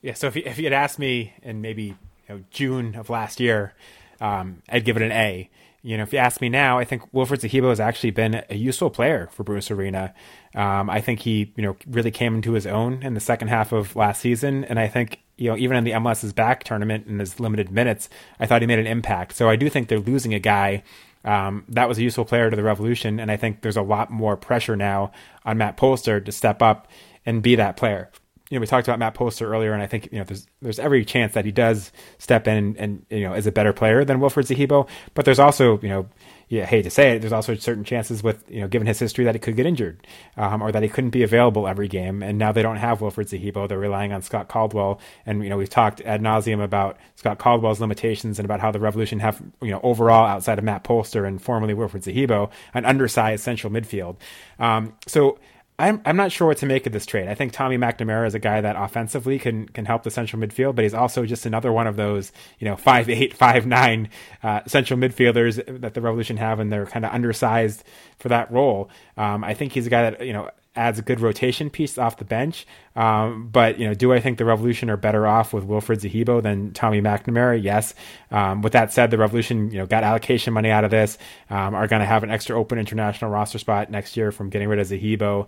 Yeah, 0.00 0.14
so 0.14 0.28
if 0.28 0.36
you, 0.36 0.42
if 0.46 0.58
you 0.58 0.64
had 0.64 0.72
asked 0.72 0.98
me, 0.98 1.34
and 1.42 1.60
maybe 1.60 1.96
you 2.28 2.34
know, 2.34 2.44
June 2.50 2.94
of 2.94 3.10
last 3.10 3.40
year, 3.40 3.74
um, 4.20 4.62
I'd 4.68 4.84
give 4.84 4.96
it 4.96 5.02
an 5.02 5.12
A. 5.12 5.50
You 5.82 5.96
know, 5.96 6.02
if 6.02 6.12
you 6.12 6.18
ask 6.18 6.40
me 6.40 6.48
now, 6.48 6.78
I 6.78 6.84
think 6.84 7.12
Wilfried 7.12 7.48
Zahibo 7.48 7.68
has 7.68 7.78
actually 7.78 8.10
been 8.10 8.42
a 8.50 8.56
useful 8.56 8.90
player 8.90 9.28
for 9.30 9.44
Bruce 9.44 9.70
Arena. 9.70 10.12
Um, 10.54 10.90
I 10.90 11.00
think 11.00 11.20
he, 11.20 11.52
you 11.54 11.62
know, 11.62 11.76
really 11.86 12.10
came 12.10 12.34
into 12.34 12.52
his 12.52 12.66
own 12.66 13.04
in 13.04 13.14
the 13.14 13.20
second 13.20 13.48
half 13.48 13.70
of 13.70 13.94
last 13.94 14.20
season, 14.20 14.64
and 14.64 14.80
I 14.80 14.88
think, 14.88 15.20
you 15.36 15.48
know, 15.48 15.56
even 15.56 15.76
in 15.76 15.84
the 15.84 15.92
MLS's 15.92 16.32
back 16.32 16.64
tournament 16.64 17.06
in 17.06 17.20
his 17.20 17.38
limited 17.38 17.70
minutes, 17.70 18.08
I 18.40 18.46
thought 18.46 18.62
he 18.62 18.66
made 18.66 18.80
an 18.80 18.86
impact. 18.86 19.36
So 19.36 19.48
I 19.48 19.54
do 19.54 19.68
think 19.68 19.86
they're 19.86 20.00
losing 20.00 20.34
a 20.34 20.40
guy 20.40 20.82
um, 21.26 21.64
that 21.68 21.88
was 21.88 21.98
a 21.98 22.02
useful 22.02 22.24
player 22.24 22.48
to 22.48 22.56
the 22.56 22.62
Revolution, 22.62 23.18
and 23.18 23.30
I 23.30 23.36
think 23.36 23.60
there's 23.60 23.76
a 23.76 23.82
lot 23.82 24.10
more 24.10 24.36
pressure 24.36 24.76
now 24.76 25.10
on 25.44 25.58
Matt 25.58 25.76
Polster 25.76 26.24
to 26.24 26.32
step 26.32 26.62
up 26.62 26.88
and 27.26 27.42
be 27.42 27.56
that 27.56 27.76
player. 27.76 28.10
You 28.50 28.58
know, 28.58 28.60
we 28.60 28.66
talked 28.66 28.86
about 28.86 28.98
Matt 28.98 29.14
Polster 29.14 29.48
earlier, 29.50 29.72
and 29.72 29.82
I 29.82 29.86
think 29.86 30.08
you 30.12 30.18
know 30.18 30.24
there's 30.24 30.46
there's 30.62 30.78
every 30.78 31.04
chance 31.04 31.34
that 31.34 31.44
he 31.44 31.52
does 31.52 31.90
step 32.18 32.46
in 32.46 32.56
and, 32.56 32.76
and 32.76 33.06
you 33.10 33.22
know 33.22 33.34
is 33.34 33.46
a 33.46 33.52
better 33.52 33.72
player 33.72 34.04
than 34.04 34.18
Wilfried 34.18 34.46
Zahibo. 34.46 34.88
But 35.14 35.24
there's 35.24 35.40
also 35.40 35.80
you 35.80 35.88
know 35.88 36.08
yeah, 36.48 36.64
hate 36.64 36.82
to 36.82 36.90
say 36.90 37.16
it, 37.16 37.20
there's 37.20 37.32
also 37.32 37.56
certain 37.56 37.82
chances 37.82 38.22
with, 38.22 38.48
you 38.48 38.60
know, 38.60 38.68
given 38.68 38.86
his 38.86 39.00
history 39.00 39.24
that 39.24 39.34
he 39.34 39.40
could 39.40 39.56
get 39.56 39.66
injured, 39.66 40.06
um, 40.36 40.62
or 40.62 40.70
that 40.70 40.82
he 40.82 40.88
couldn't 40.88 41.10
be 41.10 41.24
available 41.24 41.66
every 41.66 41.88
game. 41.88 42.22
And 42.22 42.38
now 42.38 42.52
they 42.52 42.62
don't 42.62 42.76
have 42.76 43.00
Wilfried 43.00 43.28
Zahibo. 43.28 43.68
They're 43.68 43.78
relying 43.78 44.12
on 44.12 44.22
Scott 44.22 44.46
Caldwell. 44.46 45.00
And, 45.24 45.42
you 45.42 45.50
know, 45.50 45.56
we've 45.56 45.68
talked 45.68 46.00
ad 46.02 46.22
nauseum 46.22 46.62
about 46.62 46.98
Scott 47.16 47.38
Caldwell's 47.38 47.80
limitations 47.80 48.38
and 48.38 48.44
about 48.44 48.60
how 48.60 48.70
the 48.70 48.78
Revolution 48.78 49.18
have, 49.18 49.42
you 49.60 49.72
know, 49.72 49.80
overall 49.82 50.24
outside 50.24 50.58
of 50.58 50.64
Matt 50.64 50.84
Polster 50.84 51.26
and 51.26 51.42
formerly 51.42 51.74
Wilfried 51.74 52.04
Zahibo, 52.04 52.48
an 52.74 52.84
undersized 52.84 53.42
central 53.42 53.72
midfield. 53.72 54.16
Um, 54.60 54.94
so, 55.08 55.40
I'm 55.78 56.00
I'm 56.06 56.16
not 56.16 56.32
sure 56.32 56.46
what 56.46 56.56
to 56.58 56.66
make 56.66 56.86
of 56.86 56.92
this 56.92 57.04
trade. 57.04 57.28
I 57.28 57.34
think 57.34 57.52
Tommy 57.52 57.76
McNamara 57.76 58.26
is 58.26 58.34
a 58.34 58.38
guy 58.38 58.60
that 58.60 58.76
offensively 58.76 59.38
can 59.38 59.68
can 59.68 59.84
help 59.84 60.04
the 60.04 60.10
central 60.10 60.40
midfield, 60.40 60.74
but 60.74 60.84
he's 60.84 60.94
also 60.94 61.26
just 61.26 61.44
another 61.44 61.72
one 61.72 61.86
of 61.86 61.96
those 61.96 62.32
you 62.58 62.66
know 62.66 62.76
five 62.76 63.10
eight 63.10 63.34
five 63.34 63.66
nine 63.66 64.08
uh, 64.42 64.60
central 64.66 64.98
midfielders 64.98 65.62
that 65.80 65.94
the 65.94 66.00
Revolution 66.00 66.38
have, 66.38 66.60
and 66.60 66.72
they're 66.72 66.86
kind 66.86 67.04
of 67.04 67.12
undersized 67.12 67.84
for 68.18 68.28
that 68.28 68.50
role. 68.50 68.88
Um, 69.16 69.44
I 69.44 69.52
think 69.54 69.72
he's 69.72 69.86
a 69.86 69.90
guy 69.90 70.10
that 70.10 70.26
you 70.26 70.32
know 70.32 70.50
adds 70.76 70.98
a 70.98 71.02
good 71.02 71.20
rotation 71.20 71.70
piece 71.70 71.98
off 71.98 72.16
the 72.18 72.24
bench. 72.24 72.66
Um, 72.94 73.48
but 73.50 73.78
you 73.78 73.86
know, 73.86 73.94
do 73.94 74.12
I 74.12 74.20
think 74.20 74.38
the 74.38 74.44
Revolution 74.44 74.90
are 74.90 74.96
better 74.96 75.26
off 75.26 75.52
with 75.52 75.64
Wilfried 75.66 76.00
Zahibo 76.00 76.42
than 76.42 76.72
Tommy 76.72 77.00
McNamara? 77.00 77.62
Yes. 77.62 77.94
Um, 78.30 78.62
with 78.62 78.72
that 78.72 78.92
said, 78.92 79.10
the 79.10 79.18
Revolution 79.18 79.70
you 79.70 79.78
know 79.78 79.86
got 79.86 80.04
allocation 80.04 80.52
money 80.52 80.70
out 80.70 80.84
of 80.84 80.90
this. 80.90 81.18
Um, 81.50 81.74
are 81.74 81.86
going 81.86 82.00
to 82.00 82.06
have 82.06 82.22
an 82.22 82.30
extra 82.30 82.58
open 82.58 82.78
international 82.78 83.30
roster 83.30 83.58
spot 83.58 83.90
next 83.90 84.16
year 84.16 84.32
from 84.32 84.50
getting 84.50 84.68
rid 84.68 84.78
of 84.78 84.86
Zahibo. 84.86 85.46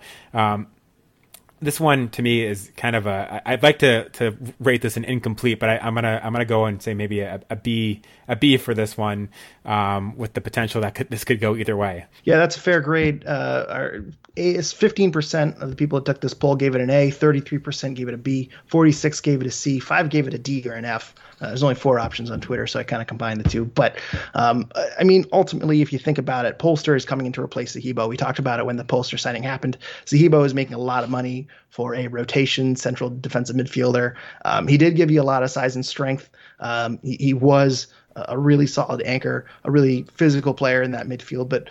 This 1.61 1.81
one 1.81 2.09
to 2.11 2.23
me 2.23 2.45
is 2.45 2.71
kind 2.77 2.95
of 2.95 3.07
a. 3.07 3.43
I'd 3.45 3.63
like 3.63 3.81
to 3.81 4.09
to 4.11 4.37
rate 4.61 4.83
this 4.83 4.97
an 4.97 5.05
incomplete, 5.05 5.59
but 5.59 5.69
I, 5.69 5.87
am 5.87 5.95
gonna 5.95 6.21
I'm 6.23 6.33
gonna 6.33 6.45
go 6.45 6.67
and 6.67 6.81
say 6.81 6.95
maybe 6.95 7.21
a, 7.21 7.41
a 7.51 7.57
B 7.57 8.03
a 8.29 8.37
B 8.37 8.59
for 8.59 8.75
this 8.75 8.97
one, 8.97 9.31
um, 9.65 10.17
with 10.17 10.35
the 10.35 10.41
potential 10.41 10.83
that 10.83 10.95
could, 10.95 11.09
this 11.11 11.25
could 11.25 11.41
go 11.41 11.57
either 11.57 11.77
way. 11.77 12.05
Yeah, 12.25 12.37
that's 12.37 12.57
a 12.57 12.61
fair 12.61 12.81
grade. 12.81 13.27
Uh, 13.27 13.67
our 13.69 14.05
A 14.37 14.55
is 14.55 14.73
15% 14.73 15.61
of 15.61 15.71
the 15.71 15.77
people 15.77 15.99
that 15.99 16.05
took 16.05 16.21
this 16.21 16.35
poll 16.35 16.55
gave 16.55 16.75
it 16.75 16.81
an 16.83 16.91
A, 16.91 17.11
33% 17.11 17.95
gave 17.95 18.07
it 18.07 18.15
a 18.15 18.19
B, 18.19 18.51
46 18.67 19.21
gave 19.23 19.41
it 19.41 19.47
a 19.47 19.51
C, 19.51 19.81
five 19.81 20.11
gave 20.11 20.29
it 20.29 20.35
a 20.35 20.39
D 20.39 20.63
or 20.67 20.75
an 20.75 20.85
F. 20.85 21.15
Uh, 21.41 21.49
there's 21.49 21.63
only 21.63 21.75
four 21.75 21.99
options 21.99 22.31
on 22.31 22.41
Twitter, 22.41 22.67
so 22.67 22.81
I 22.81 22.83
kind 22.83 23.01
of 23.01 23.09
combined 23.09 23.41
the 23.41 23.49
two. 23.49 23.65
But 23.65 23.99
um, 24.35 24.69
I 24.99 25.05
mean, 25.05 25.25
ultimately, 25.33 25.81
if 25.83 25.93
you 25.93 25.99
think 25.99 26.19
about 26.19 26.45
it, 26.45 26.59
Polster 26.59 26.97
is 26.97 27.05
coming 27.05 27.27
in 27.27 27.33
to 27.33 27.43
replace 27.43 27.75
Zahibo. 27.75 28.09
We 28.09 28.17
talked 28.17 28.39
about 28.39 28.61
it 28.61 28.67
when 28.67 28.77
the 28.77 28.85
Polster 28.85 29.19
signing 29.19 29.43
happened. 29.45 29.79
Zahibo 30.05 30.45
is 30.45 30.53
making 30.53 30.75
a 30.75 30.79
lot 30.79 31.05
of 31.05 31.11
money 31.11 31.47
for 31.71 31.95
a 31.95 32.09
rotation 32.09 32.77
central 32.77 33.11
defensive 33.11 33.57
midfielder. 33.57 34.15
Um, 34.45 34.67
he 34.67 34.77
did 34.77 34.97
give 34.97 35.11
you 35.11 35.21
a 35.21 35.25
lot 35.25 35.43
of 35.43 35.51
size 35.51 35.75
and 35.75 35.85
strength. 35.85 36.31
Um, 36.61 36.99
he, 37.03 37.17
he 37.17 37.35
was 37.35 37.89
a 38.17 38.39
really 38.39 38.67
solid 38.67 39.03
anchor, 39.03 39.47
a 39.65 39.71
really 39.71 40.05
physical 40.15 40.55
player 40.55 40.83
in 40.83 40.91
that 40.93 41.07
midfield, 41.07 41.49
but 41.49 41.69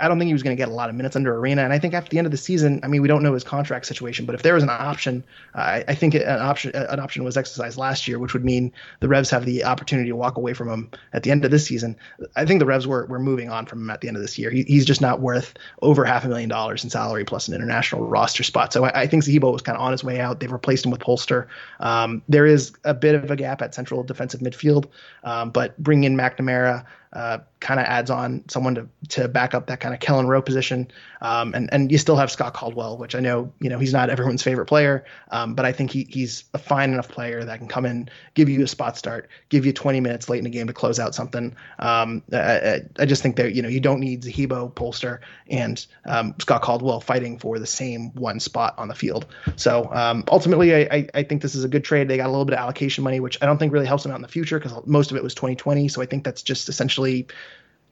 I 0.00 0.08
don't 0.08 0.18
think 0.18 0.28
he 0.28 0.32
was 0.32 0.42
going 0.42 0.56
to 0.56 0.60
get 0.60 0.68
a 0.68 0.74
lot 0.74 0.88
of 0.88 0.94
minutes 0.94 1.16
under 1.16 1.36
Arena. 1.36 1.62
And 1.62 1.72
I 1.72 1.78
think 1.78 1.94
after 1.94 2.10
the 2.10 2.18
end 2.18 2.26
of 2.26 2.30
the 2.30 2.36
season, 2.36 2.80
I 2.82 2.88
mean, 2.88 3.02
we 3.02 3.08
don't 3.08 3.22
know 3.22 3.34
his 3.34 3.44
contract 3.44 3.86
situation, 3.86 4.26
but 4.26 4.34
if 4.34 4.42
there 4.42 4.54
was 4.54 4.62
an 4.62 4.70
option, 4.70 5.24
uh, 5.54 5.82
I 5.86 5.94
think 5.94 6.14
an 6.14 6.40
option 6.40 6.74
an 6.74 7.00
option 7.00 7.24
was 7.24 7.36
exercised 7.36 7.78
last 7.78 8.06
year, 8.08 8.18
which 8.18 8.32
would 8.32 8.44
mean 8.44 8.72
the 9.00 9.08
Revs 9.08 9.30
have 9.30 9.44
the 9.44 9.64
opportunity 9.64 10.08
to 10.08 10.16
walk 10.16 10.36
away 10.36 10.54
from 10.54 10.68
him 10.68 10.90
at 11.12 11.22
the 11.22 11.30
end 11.30 11.44
of 11.44 11.50
this 11.50 11.66
season. 11.66 11.96
I 12.36 12.44
think 12.44 12.60
the 12.60 12.66
Revs 12.66 12.86
were, 12.86 13.06
were 13.06 13.18
moving 13.18 13.50
on 13.50 13.66
from 13.66 13.82
him 13.82 13.90
at 13.90 14.00
the 14.00 14.08
end 14.08 14.16
of 14.16 14.22
this 14.22 14.38
year. 14.38 14.50
He, 14.50 14.62
he's 14.62 14.84
just 14.84 15.00
not 15.00 15.20
worth 15.20 15.54
over 15.82 16.04
half 16.04 16.24
a 16.24 16.28
million 16.28 16.48
dollars 16.48 16.84
in 16.84 16.90
salary 16.90 17.24
plus 17.24 17.48
an 17.48 17.54
international 17.54 18.06
roster 18.06 18.42
spot. 18.42 18.72
So 18.72 18.84
I, 18.84 19.02
I 19.02 19.06
think 19.06 19.24
Zahibo 19.24 19.52
was 19.52 19.62
kind 19.62 19.76
of 19.76 19.82
on 19.82 19.92
his 19.92 20.04
way 20.04 20.20
out. 20.20 20.40
They've 20.40 20.52
replaced 20.52 20.84
him 20.84 20.90
with 20.90 21.00
Polster. 21.00 21.46
Um, 21.80 22.22
there 22.28 22.46
is 22.46 22.72
a 22.84 22.94
bit 22.94 23.14
of 23.14 23.30
a 23.30 23.36
gap 23.36 23.62
at 23.62 23.74
central 23.74 24.02
defensive 24.02 24.40
midfield, 24.40 24.86
um, 25.24 25.50
but 25.50 25.76
bringing 25.78 26.04
in 26.04 26.16
McNamara 26.16 26.84
uh, 27.12 27.38
kind 27.60 27.78
of 27.78 27.86
adds 27.86 28.10
on 28.10 28.44
someone 28.48 28.74
to 28.74 28.88
to 29.08 29.28
back 29.28 29.54
up 29.54 29.66
that 29.66 29.80
kind 29.80 29.94
of 29.94 30.00
Kelyn 30.00 30.26
Rowe 30.26 30.42
position. 30.42 30.90
Um, 31.22 31.54
and 31.54 31.72
and 31.72 31.90
you 31.90 31.98
still 31.98 32.16
have 32.16 32.32
Scott 32.32 32.52
Caldwell, 32.52 32.98
which 32.98 33.14
I 33.14 33.20
know 33.20 33.52
you 33.60 33.70
know 33.70 33.78
he's 33.78 33.92
not 33.92 34.10
everyone's 34.10 34.42
favorite 34.42 34.66
player, 34.66 35.04
um, 35.30 35.54
but 35.54 35.64
I 35.64 35.70
think 35.70 35.92
he 35.92 36.04
he's 36.10 36.44
a 36.52 36.58
fine 36.58 36.92
enough 36.92 37.08
player 37.08 37.44
that 37.44 37.58
can 37.58 37.68
come 37.68 37.86
in, 37.86 38.10
give 38.34 38.48
you 38.48 38.62
a 38.64 38.66
spot 38.66 38.98
start, 38.98 39.30
give 39.48 39.64
you 39.64 39.72
20 39.72 40.00
minutes 40.00 40.28
late 40.28 40.38
in 40.38 40.44
the 40.44 40.50
game 40.50 40.66
to 40.66 40.72
close 40.72 40.98
out 40.98 41.14
something. 41.14 41.54
Um, 41.78 42.24
I, 42.32 42.80
I, 42.98 43.06
just 43.06 43.22
think 43.22 43.36
that 43.36 43.54
you 43.54 43.62
know 43.62 43.68
you 43.68 43.78
don't 43.78 44.00
need 44.00 44.22
Zahibo, 44.22 44.74
Polster, 44.74 45.20
and 45.48 45.86
um, 46.04 46.34
Scott 46.40 46.62
Caldwell 46.62 47.00
fighting 47.00 47.38
for 47.38 47.60
the 47.60 47.66
same 47.66 48.12
one 48.14 48.40
spot 48.40 48.74
on 48.76 48.88
the 48.88 48.94
field. 48.94 49.26
So 49.54 49.88
um, 49.92 50.24
ultimately, 50.26 50.74
I, 50.74 51.08
I 51.14 51.22
think 51.22 51.40
this 51.40 51.54
is 51.54 51.62
a 51.62 51.68
good 51.68 51.84
trade. 51.84 52.08
They 52.08 52.16
got 52.16 52.26
a 52.26 52.30
little 52.32 52.44
bit 52.44 52.54
of 52.54 52.58
allocation 52.60 53.04
money, 53.04 53.20
which 53.20 53.38
I 53.40 53.46
don't 53.46 53.58
think 53.58 53.72
really 53.72 53.86
helps 53.86 54.02
them 54.02 54.10
out 54.10 54.16
in 54.16 54.22
the 54.22 54.28
future 54.28 54.58
because 54.58 54.72
most 54.86 55.12
of 55.12 55.16
it 55.16 55.22
was 55.22 55.36
2020. 55.36 55.86
So 55.86 56.02
I 56.02 56.06
think 56.06 56.24
that's 56.24 56.42
just 56.42 56.68
essentially 56.68 57.28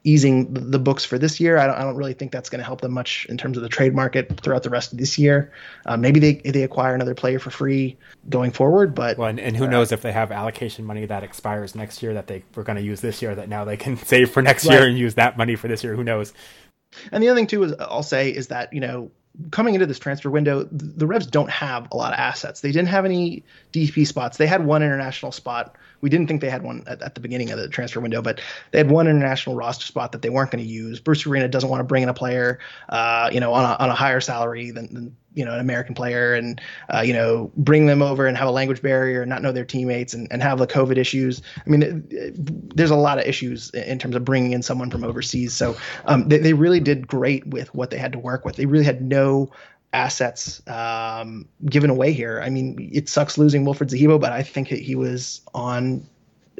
easing 0.05 0.53
the 0.53 0.78
books 0.78 1.05
for 1.05 1.18
this 1.18 1.40
year. 1.40 1.59
I 1.59 1.66
don't, 1.66 1.76
I 1.76 1.82
don't 1.82 1.96
really 1.96 2.14
think 2.14 2.32
that's 2.32 2.48
going 2.48 2.61
to 2.61 2.64
help 2.64 2.80
them 2.80 2.92
much 2.92 3.26
in 3.28 3.36
terms 3.36 3.57
of 3.57 3.62
the 3.62 3.68
trade 3.68 3.94
market 3.94 4.40
throughout 4.40 4.62
the 4.62 4.70
rest 4.70 4.92
of 4.92 4.98
this 4.98 5.18
year. 5.18 5.53
Uh, 5.84 5.96
maybe 5.96 6.20
they 6.20 6.34
they 6.51 6.62
acquire 6.62 6.94
another 6.94 7.14
player 7.14 7.38
for 7.38 7.51
free 7.51 7.96
going 8.28 8.51
forward, 8.51 8.94
but 8.94 9.18
well, 9.18 9.28
and, 9.28 9.38
and 9.38 9.57
who 9.57 9.64
uh, 9.64 9.68
knows 9.68 9.92
if 9.92 10.01
they 10.03 10.12
have 10.12 10.32
allocation 10.32 10.84
money 10.84 11.05
that 11.07 11.22
expires 11.22 11.74
next 11.74 12.03
year 12.03 12.14
that 12.14 12.26
they 12.26 12.42
were 12.55 12.62
going 12.62 12.76
to 12.76 12.82
use 12.82 13.01
this 13.01 13.20
year 13.20 13.34
that 13.34 13.48
now 13.48 13.64
they 13.64 13.76
can 13.76 13.96
save 14.05 14.30
for 14.30 14.42
next 14.42 14.66
right. 14.66 14.78
year 14.78 14.88
and 14.88 14.98
use 14.98 15.14
that 15.14 15.36
money 15.36 15.57
for 15.57 15.68
this 15.68 15.84
year. 15.84 15.94
Who 15.94 16.05
knows? 16.05 16.32
And 17.12 17.22
the 17.22 17.28
other 17.28 17.38
thing 17.38 17.46
too 17.46 17.62
is 17.64 17.74
I'll 17.78 18.03
say 18.03 18.30
is 18.30 18.48
that 18.48 18.72
you 18.72 18.80
know 18.80 19.11
coming 19.51 19.74
into 19.74 19.86
this 19.86 19.98
transfer 19.98 20.30
window, 20.30 20.66
the 20.72 21.07
Revs 21.07 21.26
don't 21.26 21.51
have 21.51 21.88
a 21.92 21.96
lot 21.96 22.12
of 22.12 22.18
assets. 22.18 22.61
They 22.61 22.72
didn't 22.72 22.88
have 22.88 23.05
any 23.05 23.44
DP 23.72 24.07
spots. 24.07 24.36
They 24.36 24.46
had 24.46 24.64
one 24.64 24.82
international 24.82 25.32
spot 25.32 25.76
we 26.01 26.09
didn't 26.09 26.26
think 26.26 26.40
they 26.40 26.51
had 26.51 26.62
one 26.62 26.82
at, 26.86 27.03
at, 27.03 27.14
the 27.14 27.20
beginning 27.20 27.51
of 27.51 27.59
the 27.59 27.68
transfer 27.68 28.01
window, 28.01 28.22
but 28.22 28.40
they 28.70 28.78
had 28.78 28.90
one 28.90 29.07
international 29.07 29.57
roster 29.57 29.86
spot 29.86 30.12
that 30.12 30.22
they 30.22 30.30
weren't 30.30 30.51
going 30.51 30.64
to 30.64 30.70
use. 30.70 31.01
Bruce 31.01 31.26
Arena 31.26 31.48
doesn't 31.48 31.68
want 31.68 31.80
to 31.80 31.84
bring 31.84 32.03
in 32.03 32.09
a 32.09 32.14
player, 32.14 32.59
uh, 32.88 33.30
you 33.32 33.40
know, 33.40 33.53
on 33.53 33.64
a, 33.64 33.76
on 33.82 33.90
a 33.90 33.94
higher 33.94 34.20
salary 34.20 34.70
than, 34.70 34.92
than 34.92 35.16
you 35.34 35.44
know 35.44 35.55
an 35.55 35.61
American 35.61 35.94
player, 35.94 36.34
and 36.34 36.61
uh, 36.92 37.01
you 37.01 37.12
know, 37.12 37.51
bring 37.57 37.86
them 37.86 38.03
over 38.03 38.26
and 38.26 38.36
have 38.36 38.48
a 38.48 38.51
language 38.51 38.82
barrier 38.82 39.22
and 39.22 39.28
not 39.28 39.42
know 39.42 39.53
their 39.53 39.64
teammates 39.64 40.14
and, 40.14 40.26
and 40.30 40.42
have 40.42 40.59
the 40.59 40.66
COVID 40.66 40.96
issues. 40.96 41.42
I 41.64 41.70
mean, 41.70 41.82
it, 41.82 42.12
it, 42.12 42.76
there's 42.76 42.90
a 42.90 42.96
lot 42.96 43.18
of 43.18 43.26
issues 43.26 43.70
in 43.70 43.98
terms 43.98 44.16
of 44.16 44.24
bringing 44.24 44.53
in 44.53 44.62
someone 44.62 44.90
from 44.90 45.05
overseas. 45.05 45.55
So 45.55 45.76
um, 46.07 46.28
they, 46.28 46.38
they 46.38 46.53
really 46.53 46.80
did 46.80 47.07
great 47.07 47.46
with 47.46 47.72
what 47.74 47.90
they 47.90 47.98
had 47.98 48.12
to 48.12 48.18
work 48.18 48.44
with. 48.44 48.57
They 48.57 48.66
really 48.66 48.84
had 48.84 49.03
no 49.03 49.51
assets 49.93 50.62
um, 50.68 51.49
given 51.64 51.91
away 51.91 52.12
here. 52.12 52.41
I 52.45 52.51
mean, 52.51 52.91
it 52.93 53.09
sucks 53.09 53.38
losing 53.38 53.64
Wilfried 53.64 53.91
Zahibo, 53.91 54.20
but 54.20 54.32
I 54.32 54.43
think 54.43 54.68
he 54.68 54.95
was 54.95 55.43
on. 55.55 56.09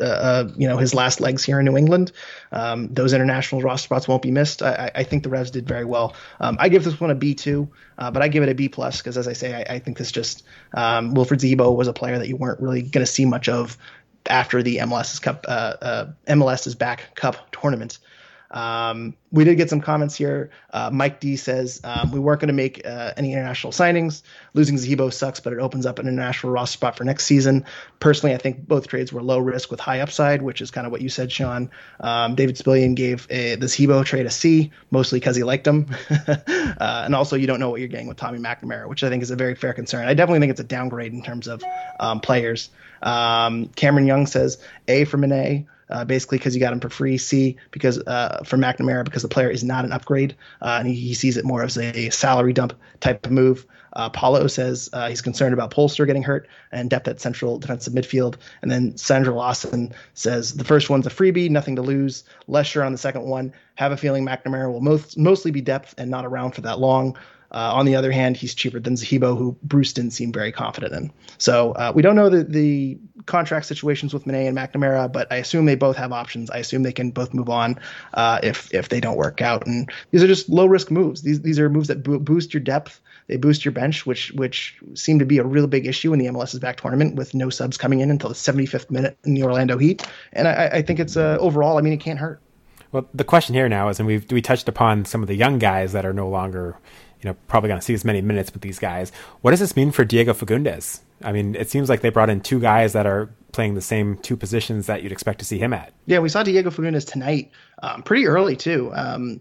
Uh, 0.01 0.05
uh, 0.05 0.51
you 0.57 0.67
know 0.67 0.79
his 0.79 0.95
last 0.95 1.21
legs 1.21 1.45
here 1.45 1.59
in 1.59 1.67
New 1.67 1.77
England. 1.77 2.11
Um, 2.53 2.89
those 2.89 3.13
international 3.13 3.61
roster 3.61 3.85
spots 3.85 4.09
won't 4.09 4.23
be 4.23 4.31
missed. 4.31 4.63
I, 4.63 4.91
I 4.95 5.03
think 5.03 5.25
the 5.25 5.29
Revs 5.29 5.51
did 5.51 5.69
very 5.69 5.85
well. 5.85 6.17
Um, 6.39 6.57
I 6.59 6.71
give 6.71 6.85
this 6.85 6.99
one 6.99 7.11
a 7.11 7.15
B 7.15 7.35
two, 7.35 7.69
uh, 7.99 8.11
but 8.11 8.23
I 8.23 8.29
give 8.29 8.43
it 8.43 8.49
a 8.49 8.55
B 8.55 8.71
plus 8.71 8.97
because, 8.97 9.19
as 9.19 9.29
I 9.29 9.35
say, 9.35 9.53
I, 9.53 9.75
I 9.75 9.79
think 9.79 9.99
this 9.99 10.11
just 10.11 10.43
um, 10.73 11.13
Wilfried 11.13 11.41
Zahibo 11.41 11.77
was 11.77 11.87
a 11.87 11.93
player 11.93 12.17
that 12.17 12.29
you 12.29 12.37
weren't 12.37 12.61
really 12.61 12.81
going 12.81 13.05
to 13.05 13.13
see 13.13 13.27
much 13.27 13.51
of 13.51 13.77
after 14.27 14.63
the 14.63 14.79
MLS's 14.79 15.19
Cup, 15.19 15.45
uh, 15.47 15.75
uh, 15.83 16.13
MLS's 16.27 16.75
back 16.75 17.15
Cup 17.15 17.51
tournament. 17.53 17.99
Um, 18.51 19.15
we 19.31 19.45
did 19.45 19.57
get 19.57 19.71
some 19.71 19.81
comments 19.81 20.17
here. 20.17 20.51
Uh, 20.73 20.91
Mike 20.93 21.21
D 21.21 21.37
says 21.37 21.81
um, 21.85 22.11
we 22.11 22.19
weren't 22.19 22.41
going 22.41 22.49
to 22.49 22.55
make 22.55 22.85
uh, 22.85 23.13
any 23.17 23.33
international 23.33 23.73
signings. 23.73 24.23
Losing 24.55 24.77
Zahibo 24.77 25.13
sucks, 25.13 25.39
but 25.39 25.53
it 25.53 25.61
opens 25.61 25.87
up 25.87 25.99
an 25.99 26.09
international 26.09 26.53
roster 26.53 26.73
spot 26.73 26.97
for 26.97 27.05
next 27.05 27.27
season. 27.27 27.65
Personally, 28.01 28.35
I 28.35 28.39
think 28.39 28.67
both 28.67 28.89
trades 28.89 29.13
were 29.13 29.23
low 29.23 29.39
risk 29.39 29.71
with 29.71 29.79
high 29.79 30.01
upside, 30.01 30.43
which 30.43 30.61
is 30.61 30.71
kind 30.71 30.87
of 30.87 30.91
what 30.91 31.01
you 31.01 31.09
said, 31.09 31.31
Sean. 31.31 31.71
Um, 32.01 32.35
David 32.35 32.57
Spillian 32.57 32.97
gave 32.97 33.27
a, 33.31 33.55
the 33.55 33.67
Zahibo 33.67 34.05
trade 34.05 34.27
a 34.27 34.31
C, 34.31 34.73
mostly 34.91 35.21
because 35.21 35.37
he 35.37 35.45
liked 35.45 35.67
him, 35.67 35.87
uh, 36.11 36.37
and 37.05 37.15
also 37.15 37.37
you 37.37 37.47
don't 37.47 37.61
know 37.61 37.71
what 37.71 37.81
you're 37.81 37.89
getting 37.89 38.09
with 38.09 38.17
Tommy 38.17 38.39
McNamara, 38.39 38.89
which 38.89 39.05
I 39.05 39.09
think 39.09 39.23
is 39.23 39.31
a 39.31 39.37
very 39.37 39.55
fair 39.55 39.73
concern. 39.73 40.09
I 40.09 40.15
definitely 40.15 40.41
think 40.41 40.51
it's 40.51 40.61
a 40.61 40.65
downgrade 40.65 41.13
in 41.13 41.23
terms 41.23 41.47
of 41.47 41.63
um, 42.01 42.21
players. 42.21 42.71
Um, 43.03 43.69
Cameron 43.69 44.07
Young 44.07 44.27
says 44.27 44.59
A 44.89 45.05
for 45.05 45.19
Manneh 45.19 45.67
uh, 45.91 46.05
basically 46.05 46.39
because 46.39 46.55
you 46.55 46.61
got 46.61 46.73
him 46.73 46.81
for 46.81 46.89
free. 46.89 47.19
C 47.19 47.57
because 47.71 47.99
uh, 47.99 48.43
for 48.45 48.57
McNamara 48.57 49.05
because 49.05 49.23
the 49.23 49.29
player 49.29 49.51
is 49.51 49.65
not 49.65 49.85
an 49.85 49.93
upgrade 49.93 50.37
uh, 50.63 50.77
and 50.79 50.89
he, 50.89 50.95
he, 50.95 51.15
sees 51.15 51.37
it 51.37 51.45
more 51.45 51.63
as 51.63 51.77
a 51.77 52.11
salary 52.11 52.53
dump 52.53 52.75
type 53.01 53.27
of 53.27 53.33
move. 53.33 53.67
Uh, 53.93 54.09
Paulo 54.09 54.47
says 54.47 54.89
uh, 54.93 55.09
he's 55.09 55.21
concerned 55.21 55.53
about 55.53 55.73
Polster 55.73 56.07
getting 56.07 56.23
hurt 56.23 56.49
and 56.71 56.89
depth 56.89 57.09
at 57.09 57.21
central 57.21 57.59
defensive 57.59 57.93
midfield. 57.93 58.37
And 58.63 58.71
then 58.71 58.97
Sandra 58.97 59.35
Lawson 59.35 59.93
says 60.15 60.55
the 60.55 60.65
first 60.65 60.89
one's 60.91 61.07
a 61.07 61.11
freebie, 61.11 61.51
nothing 61.51 61.77
to 61.77 61.83
lose. 61.83 62.25
Less 62.47 62.67
sure 62.67 62.85
on 62.85 62.93
the 62.93 62.99
second 62.99 63.23
one. 63.23 63.53
Have 63.75 63.93
a 63.93 63.97
feeling 63.97 64.25
McNamara 64.25 64.71
will 64.73 64.81
most, 64.81 65.19
mostly 65.19 65.51
be 65.51 65.61
depth 65.61 65.95
and 65.99 66.11
not 66.11 66.25
around 66.25 66.53
for 66.53 66.61
that 66.63 66.79
long. 66.79 67.17
Uh, 67.53 67.75
on 67.75 67.87
the 67.87 67.97
other 67.97 68.13
hand, 68.13 68.37
he's 68.37 68.55
cheaper 68.55 68.79
than 68.79 68.95
Zahibo, 68.95 69.37
who 69.37 69.57
Bruce 69.63 69.93
didn't 69.93 70.13
seem 70.13 70.33
very 70.33 70.53
confident 70.53 70.93
in. 70.93 71.13
So 71.39 71.73
uh, 71.73 71.93
we 71.95 72.03
don't 72.03 72.15
know 72.15 72.29
the, 72.29 72.45
the 72.45 72.99
contract 73.27 73.67
situations 73.67 74.15
with 74.15 74.25
Manneh 74.25 74.49
and 74.49 74.57
McNamara, 74.57 75.13
but 75.13 75.31
I 75.33 75.37
assume 75.37 75.65
they 75.65 75.75
both 75.75 75.97
have 75.97 76.13
options. 76.13 76.51
I 76.51 76.59
assume 76.59 76.83
they 76.83 76.93
can 76.93 77.11
both 77.11 77.35
move 77.35 77.49
on 77.49 77.79
uh, 78.15 78.41
if 78.43 78.73
if 78.73 78.89
they 78.89 79.01
don't 79.01 79.17
work 79.17 79.43
out. 79.43 79.67
And 79.67 79.91
these 80.11 80.23
are 80.23 80.27
just 80.27 80.49
low 80.49 80.67
risk 80.67 80.91
moves. 80.91 81.23
These 81.23 81.43
these 81.43 81.59
are 81.59 81.69
moves 81.69 81.89
that 81.89 82.03
bo- 82.03 82.19
boost 82.19 82.55
your 82.55 82.61
depth. 82.61 83.01
They 83.27 83.37
boost 83.37 83.65
your 83.65 83.73
bench, 83.73 84.07
which 84.07 84.33
which 84.33 84.77
seemed 84.95 85.21
to 85.21 85.27
be 85.27 85.39
a 85.39 85.45
real 85.45 85.67
big 85.67 85.87
issue 85.87 86.13
in 86.13 86.19
the 86.19 86.27
MLS's 86.27 86.59
back 86.59 86.81
tournament 86.81 87.15
with 87.15 87.35
no 87.35 87.51
subs 87.51 87.77
coming 87.77 88.01
in 88.01 88.11
until 88.11 88.29
the 88.29 88.35
75th 88.35 88.91
minute 88.91 89.17
in 89.25 89.35
the 89.35 89.43
Orlando 89.43 89.79
Heat. 89.79 90.07
And 90.33 90.49
I, 90.49 90.69
I 90.75 90.83
think 90.83 90.99
it's 90.99 91.17
uh, 91.17 91.37
overall, 91.41 91.79
I 91.79 91.81
mean, 91.81 91.93
it 91.93 92.01
can't 92.01 92.19
hurt. 92.19 92.41
Well, 92.93 93.07
the 93.15 93.23
question 93.23 93.55
here 93.55 93.69
now 93.69 93.89
is, 93.89 94.01
and 94.01 94.07
we 94.07 94.19
we 94.31 94.43
touched 94.43 94.69
upon 94.69 95.05
some 95.05 95.23
of 95.23 95.29
the 95.29 95.37
young 95.37 95.59
guys 95.59 95.93
that 95.93 96.05
are 96.05 96.13
no 96.13 96.29
longer 96.29 96.77
you 97.21 97.29
know, 97.29 97.37
probably 97.49 97.69
going 97.69 97.81
to 97.81 97.85
see 97.85 97.95
as 97.95 98.05
many 98.05 98.21
minutes 98.21 98.53
with 98.53 98.63
these 98.63 98.79
guys. 98.79 99.13
What 99.43 99.51
does 99.51 99.61
this 99.61 99.77
mean 99.77 99.91
for 99.91 100.05
Diego 100.05 100.33
Fagundez? 100.33 101.01
I 101.23 101.33
mean, 101.33 101.55
it 101.55 101.69
seems 101.69 101.89
like 101.89 102.01
they 102.01 102.09
brought 102.09 102.31
in 102.31 102.41
two 102.41 102.61
guys 102.61 102.95
that 102.95 103.07
are 103.07 103.29
playing 103.53 103.75
the 103.75 103.83
same 103.83 104.17
two 104.19 104.37
positions 104.37 104.87
that 104.87 105.03
you'd 105.03 105.13
expect 105.13 105.39
to 105.41 105.45
see 105.45 105.59
him 105.59 105.73
at. 105.73 105.93
Yeah, 106.07 106.21
we 106.21 106.29
saw 106.29 106.43
Diego 106.43 106.71
Fagundez 106.71 107.07
tonight, 107.07 107.51
um, 107.83 108.03
pretty 108.03 108.27
early 108.27 108.57
too. 108.57 108.91
Um, 108.95 109.41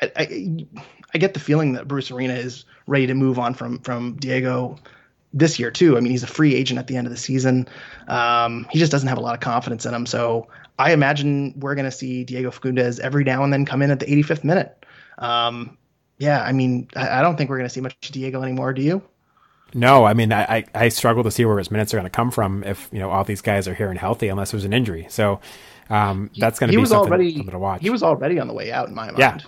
I, 0.00 0.12
I, 0.16 0.66
I, 1.14 1.18
get 1.18 1.34
the 1.34 1.40
feeling 1.40 1.72
that 1.72 1.88
Bruce 1.88 2.10
Arena 2.10 2.34
is 2.34 2.64
ready 2.86 3.06
to 3.06 3.14
move 3.14 3.38
on 3.38 3.54
from 3.54 3.78
from 3.80 4.16
Diego 4.16 4.78
this 5.32 5.58
year 5.58 5.70
too. 5.70 5.96
I 5.96 6.00
mean, 6.00 6.12
he's 6.12 6.22
a 6.22 6.28
free 6.28 6.54
agent 6.54 6.78
at 6.78 6.86
the 6.86 6.96
end 6.96 7.06
of 7.06 7.12
the 7.12 7.16
season. 7.18 7.68
Um, 8.08 8.66
he 8.70 8.78
just 8.78 8.92
doesn't 8.92 9.08
have 9.08 9.18
a 9.18 9.22
lot 9.22 9.34
of 9.34 9.40
confidence 9.40 9.86
in 9.86 9.94
him. 9.94 10.06
So 10.06 10.48
I 10.78 10.92
imagine 10.92 11.54
we're 11.58 11.74
going 11.74 11.86
to 11.86 11.92
see 11.92 12.24
Diego 12.24 12.50
Fagundez 12.50 13.00
every 13.00 13.24
now 13.24 13.44
and 13.44 13.52
then 13.52 13.64
come 13.64 13.82
in 13.82 13.90
at 13.90 14.00
the 14.00 14.06
85th 14.06 14.44
minute. 14.44 14.84
Um, 15.18 15.78
yeah, 16.18 16.42
I 16.42 16.52
mean, 16.52 16.88
I, 16.94 17.18
I 17.18 17.22
don't 17.22 17.36
think 17.36 17.50
we're 17.50 17.58
going 17.58 17.68
to 17.68 17.74
see 17.74 17.80
much 17.80 17.96
Diego 18.00 18.42
anymore. 18.42 18.72
Do 18.72 18.82
you? 18.82 19.02
No, 19.74 20.04
I 20.04 20.14
mean, 20.14 20.32
I, 20.32 20.64
I 20.74 20.88
struggle 20.90 21.24
to 21.24 21.30
see 21.30 21.44
where 21.44 21.58
his 21.58 21.70
minutes 21.70 21.94
are 21.94 21.96
going 21.96 22.04
to 22.04 22.10
come 22.10 22.30
from 22.30 22.62
if 22.64 22.90
you 22.92 22.98
know 22.98 23.10
all 23.10 23.24
these 23.24 23.40
guys 23.40 23.66
are 23.66 23.74
here 23.74 23.88
and 23.88 23.98
healthy, 23.98 24.28
unless 24.28 24.50
there's 24.50 24.64
an 24.64 24.72
injury. 24.72 25.06
So 25.08 25.40
um, 25.88 26.30
that's 26.36 26.58
going 26.58 26.70
to 26.70 26.78
be 26.78 26.84
something, 26.84 27.12
already, 27.12 27.34
something 27.34 27.52
to 27.52 27.58
watch. 27.58 27.80
He 27.80 27.90
was 27.90 28.02
already 28.02 28.38
on 28.38 28.48
the 28.48 28.54
way 28.54 28.70
out 28.70 28.88
in 28.88 28.94
my 28.94 29.06
mind. 29.06 29.18
Yeah, 29.18 29.38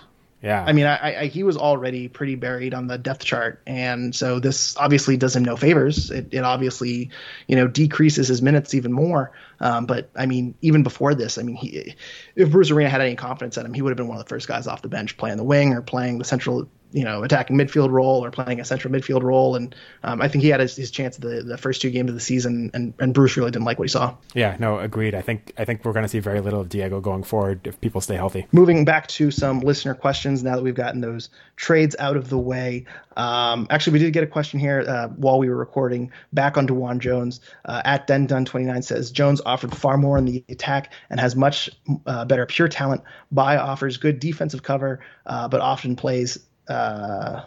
yeah. 0.41 0.63
I 0.63 0.73
mean, 0.73 0.85
I, 0.85 1.21
I, 1.21 1.25
he 1.27 1.43
was 1.43 1.57
already 1.57 2.07
pretty 2.07 2.35
buried 2.35 2.73
on 2.73 2.87
the 2.87 2.97
depth 2.97 3.23
chart, 3.23 3.61
and 3.65 4.13
so 4.13 4.39
this 4.39 4.77
obviously 4.77 5.17
does 5.17 5.35
him 5.35 5.43
no 5.43 5.55
favors. 5.55 6.11
It, 6.11 6.27
it 6.31 6.43
obviously, 6.43 7.09
you 7.47 7.55
know, 7.55 7.67
decreases 7.67 8.27
his 8.27 8.41
minutes 8.41 8.73
even 8.75 8.91
more. 8.91 9.31
Um, 9.59 9.85
but 9.85 10.09
I 10.15 10.25
mean, 10.25 10.53
even 10.61 10.83
before 10.83 11.15
this, 11.15 11.37
I 11.37 11.43
mean, 11.43 11.55
he, 11.55 11.95
if 12.35 12.51
Bruce 12.51 12.69
Arena 12.69 12.89
had 12.89 13.01
any 13.01 13.15
confidence 13.15 13.57
in 13.57 13.65
him, 13.65 13.73
he 13.73 13.81
would 13.81 13.89
have 13.89 13.97
been 13.97 14.07
one 14.07 14.17
of 14.17 14.23
the 14.23 14.29
first 14.29 14.47
guys 14.47 14.67
off 14.67 14.81
the 14.81 14.89
bench 14.89 15.17
playing 15.17 15.37
the 15.37 15.43
wing 15.43 15.73
or 15.73 15.81
playing 15.81 16.19
the 16.19 16.25
central 16.25 16.67
you 16.95 17.03
know 17.03 17.23
attacking 17.23 17.57
midfield 17.57 17.91
role 17.91 18.23
or 18.23 18.31
playing 18.31 18.61
a 18.61 18.65
central 18.65 18.91
midfield 18.91 19.21
role. 19.21 19.57
And 19.57 19.75
um, 20.03 20.21
I 20.21 20.29
think 20.29 20.43
he 20.43 20.49
had 20.49 20.61
his, 20.61 20.77
his 20.77 20.89
chance 20.89 21.17
the, 21.17 21.43
the 21.43 21.57
first 21.57 21.81
two 21.81 21.89
games 21.91 22.09
of 22.09 22.15
the 22.15 22.21
season, 22.21 22.71
and, 22.73 22.93
and 22.99 23.13
Bruce 23.13 23.35
really 23.35 23.51
didn't 23.51 23.65
like 23.65 23.77
what 23.77 23.83
he 23.83 23.91
saw. 23.91 24.15
Yeah, 24.33 24.55
no, 24.59 24.79
agreed. 24.79 25.13
I 25.13 25.21
think 25.21 25.51
I 25.57 25.65
think 25.65 25.83
we're 25.83 25.91
going 25.91 26.05
to 26.05 26.09
see 26.09 26.19
very 26.19 26.39
little 26.39 26.61
of 26.61 26.69
Diego 26.69 27.01
going 27.01 27.23
forward 27.23 27.67
if 27.67 27.81
people 27.81 27.99
stay 27.99 28.15
healthy. 28.15 28.47
Moving 28.53 28.85
back 28.85 29.07
to 29.07 29.29
some 29.29 29.59
listener 29.59 29.93
questions 29.93 30.41
now 30.41 30.55
that 30.55 30.63
we've 30.63 30.73
gotten 30.73 31.01
those 31.01 31.29
trades 31.57 31.97
out 31.99 32.15
of 32.15 32.29
the 32.29 32.37
way. 32.37 32.85
Um, 33.17 33.67
actually, 33.69 33.93
we 33.93 33.99
did 33.99 34.13
get 34.13 34.23
a 34.23 34.27
question 34.27 34.61
here 34.61 34.85
uh, 34.87 35.09
while 35.09 35.37
we 35.37 35.49
were 35.49 35.57
recording 35.57 36.11
back 36.31 36.57
on 36.57 36.65
DeJuan 36.65 36.99
Jones. 36.99 37.41
Uh, 37.65 37.81
at 37.83 38.07
DenDun29 38.07 38.83
says 38.83 39.11
Jones 39.11 39.41
offered 39.45 39.75
far 39.75 39.97
more 39.97 40.17
in 40.17 40.23
the 40.23 40.45
attack 40.47 40.93
and 41.09 41.19
has 41.19 41.35
much 41.35 41.69
uh, 42.05 42.23
better 42.23 42.45
pure 42.45 42.69
talent. 42.69 43.03
Bye 43.33 43.57
offers 43.57 43.97
good 43.97 44.21
defensive 44.21 44.63
cover, 44.63 45.01
uh, 45.25 45.49
but 45.49 45.59
often 45.59 45.97
plays 45.97 46.39
uh, 46.67 47.43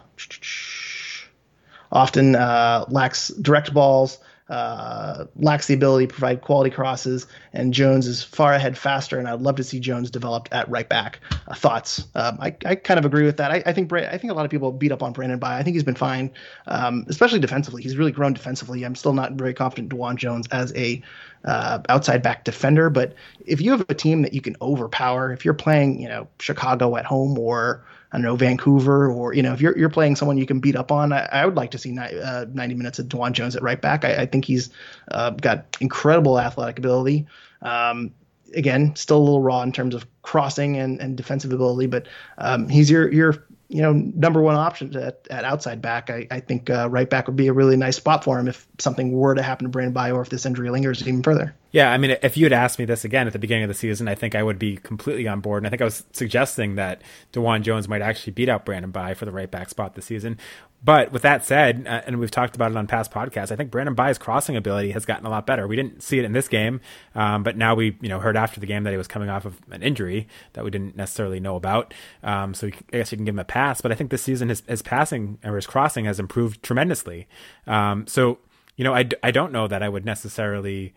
often 1.91 2.35
uh, 2.35 2.85
lacks 2.89 3.29
direct 3.29 3.73
balls, 3.73 4.19
uh, 4.49 5.25
lacks 5.35 5.67
the 5.67 5.75
ability 5.75 6.07
to 6.07 6.13
provide 6.13 6.41
quality 6.41 6.71
crosses, 6.71 7.27
and 7.53 7.71
Jones 7.71 8.07
is 8.07 8.23
far 8.23 8.53
ahead 8.53 8.77
faster. 8.77 9.19
And 9.19 9.27
I'd 9.27 9.41
love 9.41 9.57
to 9.57 9.63
see 9.63 9.79
Jones 9.79 10.09
developed 10.09 10.49
at 10.51 10.67
right 10.69 10.89
back. 10.89 11.19
Uh, 11.47 11.53
thoughts? 11.53 12.07
Um, 12.15 12.37
I, 12.41 12.55
I 12.65 12.75
kind 12.75 12.97
of 12.97 13.05
agree 13.05 13.25
with 13.25 13.37
that. 13.37 13.51
I, 13.51 13.61
I 13.65 13.73
think 13.73 13.93
I 13.93 14.17
think 14.17 14.31
a 14.31 14.35
lot 14.35 14.45
of 14.45 14.51
people 14.51 14.71
beat 14.71 14.91
up 14.91 15.03
on 15.03 15.13
Brandon 15.13 15.37
Bye. 15.37 15.59
I 15.59 15.63
think 15.63 15.75
he's 15.75 15.83
been 15.83 15.95
fine, 15.95 16.31
um, 16.67 17.05
especially 17.07 17.39
defensively. 17.39 17.83
He's 17.83 17.97
really 17.97 18.11
grown 18.11 18.33
defensively. 18.33 18.83
I'm 18.83 18.95
still 18.95 19.13
not 19.13 19.33
very 19.33 19.53
confident 19.53 19.89
DeJuan 19.89 20.15
Jones 20.15 20.47
as 20.51 20.73
a 20.75 21.01
uh, 21.45 21.79
outside 21.89 22.21
back 22.21 22.43
defender. 22.43 22.89
But 22.89 23.13
if 23.45 23.61
you 23.61 23.71
have 23.71 23.85
a 23.89 23.93
team 23.93 24.21
that 24.23 24.33
you 24.33 24.41
can 24.41 24.55
overpower, 24.61 25.31
if 25.31 25.45
you're 25.45 25.53
playing, 25.53 26.01
you 26.01 26.09
know, 26.09 26.27
Chicago 26.39 26.95
at 26.95 27.05
home 27.05 27.37
or 27.37 27.83
I 28.11 28.17
don't 28.17 28.23
know 28.23 28.35
Vancouver 28.35 29.11
or 29.11 29.33
you 29.33 29.43
know 29.43 29.53
if 29.53 29.61
you're 29.61 29.77
you're 29.77 29.89
playing 29.89 30.15
someone 30.15 30.37
you 30.37 30.45
can 30.45 30.59
beat 30.59 30.75
up 30.75 30.91
on, 30.91 31.13
I, 31.13 31.27
I 31.31 31.45
would 31.45 31.55
like 31.55 31.71
to 31.71 31.77
see 31.77 31.91
ni- 31.91 32.19
uh, 32.19 32.45
90 32.51 32.75
minutes 32.75 32.99
of 32.99 33.07
DeJuan 33.07 33.33
Jones 33.33 33.55
at 33.55 33.61
right 33.61 33.79
back. 33.79 34.03
I, 34.03 34.21
I 34.21 34.25
think 34.25 34.45
he's 34.45 34.69
uh, 35.11 35.31
got 35.31 35.77
incredible 35.79 36.39
athletic 36.39 36.79
ability. 36.79 37.27
Um, 37.61 38.11
again, 38.55 38.95
still 38.95 39.17
a 39.17 39.23
little 39.23 39.41
raw 39.41 39.61
in 39.61 39.71
terms 39.71 39.93
of 39.93 40.07
crossing 40.23 40.77
and, 40.77 40.99
and 40.99 41.15
defensive 41.15 41.51
ability, 41.51 41.87
but 41.87 42.07
um, 42.39 42.67
he's 42.67 42.89
your 42.89 43.11
your 43.11 43.45
you 43.69 43.81
know 43.81 43.93
number 43.93 44.41
one 44.41 44.55
option 44.55 44.95
at, 44.97 45.27
at 45.29 45.45
outside 45.45 45.81
back. 45.81 46.09
I, 46.09 46.27
I 46.29 46.39
think 46.39 46.69
uh, 46.69 46.89
right 46.89 47.09
back 47.09 47.27
would 47.27 47.35
be 47.35 47.47
a 47.47 47.53
really 47.53 47.77
nice 47.77 47.95
spot 47.95 48.23
for 48.23 48.39
him 48.39 48.47
if 48.47 48.67
something 48.79 49.11
were 49.11 49.35
to 49.35 49.43
happen 49.43 49.65
to 49.65 49.69
Brandon 49.69 49.93
Bye 49.93 50.11
or 50.11 50.21
if 50.21 50.29
this 50.29 50.45
injury 50.45 50.69
lingers 50.69 51.01
even 51.01 51.23
further. 51.23 51.55
Yeah, 51.71 51.91
I 51.91 51.97
mean, 51.97 52.17
if 52.23 52.35
you 52.35 52.45
had 52.45 52.53
asked 52.53 52.79
me 52.79 52.85
this 52.85 53.05
again 53.05 53.27
at 53.27 53.33
the 53.33 53.39
beginning 53.39 53.63
of 53.63 53.67
the 53.67 53.75
season, 53.75 54.07
I 54.07 54.15
think 54.15 54.33
I 54.33 54.41
would 54.41 54.57
be 54.57 54.77
completely 54.77 55.27
on 55.27 55.39
board. 55.39 55.61
And 55.61 55.67
I 55.67 55.69
think 55.69 55.81
I 55.81 55.85
was 55.85 56.03
suggesting 56.13 56.75
that 56.75 57.01
DeJuan 57.31 57.61
Jones 57.61 57.87
might 57.87 58.01
actually 58.01 58.33
beat 58.33 58.49
out 58.49 58.65
Brandon 58.65 58.89
Bye 58.89 59.13
for 59.13 59.25
the 59.25 59.31
right 59.31 59.49
back 59.49 59.69
spot 59.69 59.93
this 59.93 60.05
season. 60.05 60.39
But 60.83 61.11
with 61.11 61.21
that 61.23 61.45
said, 61.45 61.85
uh, 61.85 62.01
and 62.07 62.19
we've 62.19 62.31
talked 62.31 62.55
about 62.55 62.71
it 62.71 62.77
on 62.77 62.87
past 62.87 63.11
podcasts, 63.11 63.51
I 63.51 63.55
think 63.55 63.69
Brandon 63.69 63.93
Bye's 63.93 64.17
crossing 64.17 64.55
ability 64.55 64.91
has 64.91 65.05
gotten 65.05 65.25
a 65.25 65.29
lot 65.29 65.45
better. 65.45 65.67
We 65.67 65.75
didn't 65.75 66.01
see 66.01 66.17
it 66.17 66.25
in 66.25 66.31
this 66.31 66.47
game, 66.47 66.79
um, 67.13 67.43
but 67.43 67.57
now 67.57 67.75
we, 67.75 67.97
you 68.01 68.09
know, 68.09 68.19
heard 68.19 68.37
after 68.37 68.59
the 68.59 68.65
game 68.65 68.83
that 68.85 68.91
he 68.91 68.97
was 68.97 69.07
coming 69.07 69.29
off 69.29 69.45
of 69.45 69.59
an 69.69 69.83
injury 69.83 70.27
that 70.53 70.63
we 70.63 70.71
didn't 70.71 70.95
necessarily 70.95 71.39
know 71.39 71.55
about. 71.55 71.93
Um, 72.23 72.53
so 72.53 72.67
I 72.67 72.71
guess 72.91 73.11
you 73.11 73.17
can 73.17 73.25
give 73.25 73.35
him 73.35 73.39
a 73.39 73.43
pass. 73.43 73.81
But 73.81 73.91
I 73.91 73.95
think 73.95 74.09
this 74.09 74.23
season 74.23 74.49
his, 74.49 74.63
his 74.67 74.81
passing 74.81 75.37
or 75.43 75.55
his 75.55 75.67
crossing 75.67 76.05
has 76.05 76.19
improved 76.19 76.63
tremendously. 76.63 77.27
Um, 77.67 78.07
so 78.07 78.39
you 78.79 78.85
know, 78.85 78.95
I, 78.95 79.09
I 79.21 79.31
don't 79.31 79.51
know 79.51 79.67
that 79.67 79.83
I 79.83 79.89
would 79.89 80.05
necessarily 80.05 80.93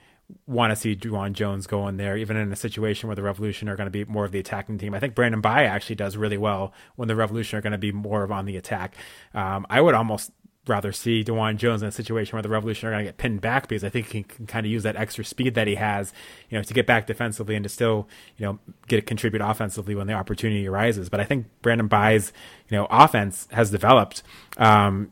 want 0.47 0.71
to 0.71 0.77
see 0.77 0.95
DeJuan 0.97 1.33
Jones 1.33 1.67
go 1.67 1.89
in 1.89 1.97
there, 1.97 2.17
even 2.17 2.37
in 2.37 2.53
a 2.53 2.57
situation 2.57 3.09
where 3.09 3.17
the 3.17 3.23
Revolution 3.23 3.69
are 3.69 3.77
going 3.77 3.87
to 3.87 3.91
be 3.91 4.05
more 4.05 4.25
of 4.25 4.33
the 4.33 4.39
attacking 4.39 4.79
team. 4.79 4.95
I 4.95 5.01
think 5.01 5.15
Brandon 5.15 5.41
Bye 5.41 5.65
actually 5.65 5.97
does 5.97 6.17
really 6.17 6.39
well 6.39 6.73
when 6.97 7.09
the 7.09 7.17
Revolution 7.17 7.59
are 7.59 7.63
going 7.63 7.73
to 7.73 7.79
be 7.79 7.93
more 7.93 8.23
of 8.23 8.33
on 8.33 8.47
the 8.47 8.57
attack. 8.57 8.97
Um, 9.35 9.67
I 9.71 9.81
would 9.81 9.95
almost 9.95 10.33
rather 10.67 10.93
see 10.93 11.25
DeJuan 11.25 11.57
Jones 11.57 11.83
in 11.83 11.89
a 11.89 11.93
situation 11.93 12.37
where 12.37 12.43
the 12.43 12.49
Revolution 12.49 12.89
are 12.89 12.93
going 12.93 13.05
to 13.05 13.09
get 13.09 13.19
pinned 13.19 13.41
back 13.41 13.67
because 13.67 13.83
I 13.83 13.89
think 13.89 14.11
he 14.11 14.23
can 14.23 14.47
kind 14.47 14.65
of 14.65 14.71
use 14.71 14.85
that 14.85 14.95
extra 14.95 15.25
speed 15.25 15.55
that 15.55 15.67
he 15.67 15.75
has, 15.75 16.13
you 16.51 16.57
know, 16.57 16.63
to 16.63 16.75
get 16.75 16.87
back 16.87 17.07
defensively 17.07 17.57
and 17.57 17.65
to 17.65 17.69
still, 17.69 18.09
you 18.37 18.47
know, 18.47 18.59
get 18.87 18.97
to 18.97 19.03
contribute 19.03 19.43
offensively 19.43 19.95
when 19.97 20.07
the 20.07 20.13
opportunity 20.13 20.69
arises. 20.69 21.09
But 21.09 21.19
I 21.19 21.25
think 21.25 21.47
Brandon 21.63 21.89
Bye's, 21.89 22.33
you 22.69 22.77
know, 22.77 22.87
offense 22.91 23.49
has 23.51 23.71
developed 23.73 24.23
um, 24.57 25.11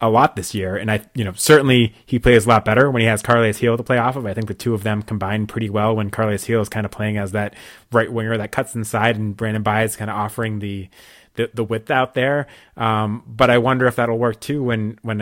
a 0.00 0.08
lot 0.08 0.36
this 0.36 0.54
year, 0.54 0.76
and 0.76 0.90
I, 0.90 1.04
you 1.14 1.24
know, 1.24 1.32
certainly 1.32 1.94
he 2.06 2.18
plays 2.18 2.46
a 2.46 2.48
lot 2.48 2.64
better 2.64 2.90
when 2.90 3.00
he 3.00 3.08
has 3.08 3.22
Carles 3.22 3.58
Gil 3.58 3.76
to 3.76 3.82
play 3.82 3.98
off 3.98 4.16
of. 4.16 4.26
I 4.26 4.34
think 4.34 4.48
the 4.48 4.54
two 4.54 4.74
of 4.74 4.82
them 4.82 5.02
combine 5.02 5.46
pretty 5.46 5.70
well 5.70 5.96
when 5.96 6.10
Carles 6.10 6.44
Gil 6.44 6.60
is 6.60 6.68
kind 6.68 6.86
of 6.86 6.92
playing 6.92 7.16
as 7.16 7.32
that 7.32 7.54
right 7.90 8.12
winger 8.12 8.36
that 8.36 8.52
cuts 8.52 8.74
inside, 8.74 9.16
and 9.16 9.36
Brandon 9.36 9.62
Bye 9.62 9.84
is 9.84 9.96
kind 9.96 10.10
of 10.10 10.16
offering 10.16 10.60
the 10.60 10.88
the, 11.34 11.50
the 11.54 11.64
width 11.64 11.90
out 11.90 12.14
there. 12.14 12.46
Um, 12.76 13.22
but 13.26 13.50
I 13.50 13.58
wonder 13.58 13.86
if 13.86 13.96
that'll 13.96 14.18
work 14.18 14.40
too 14.40 14.62
when 14.62 14.98
when 15.02 15.18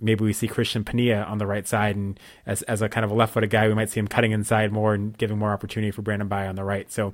maybe 0.00 0.24
we 0.24 0.32
see 0.32 0.48
Cristian 0.48 0.84
Penilla 0.84 1.28
on 1.28 1.38
the 1.38 1.46
right 1.46 1.66
side 1.66 1.96
and 1.96 2.18
as 2.46 2.62
as 2.62 2.82
a 2.82 2.88
kind 2.88 3.04
of 3.04 3.10
a 3.10 3.14
left 3.14 3.34
footed 3.34 3.50
guy, 3.50 3.68
we 3.68 3.74
might 3.74 3.90
see 3.90 4.00
him 4.00 4.08
cutting 4.08 4.32
inside 4.32 4.72
more 4.72 4.94
and 4.94 5.16
giving 5.18 5.38
more 5.38 5.52
opportunity 5.52 5.90
for 5.90 6.02
Brandon 6.02 6.28
Bye 6.28 6.46
on 6.46 6.54
the 6.54 6.64
right. 6.64 6.90
So 6.90 7.12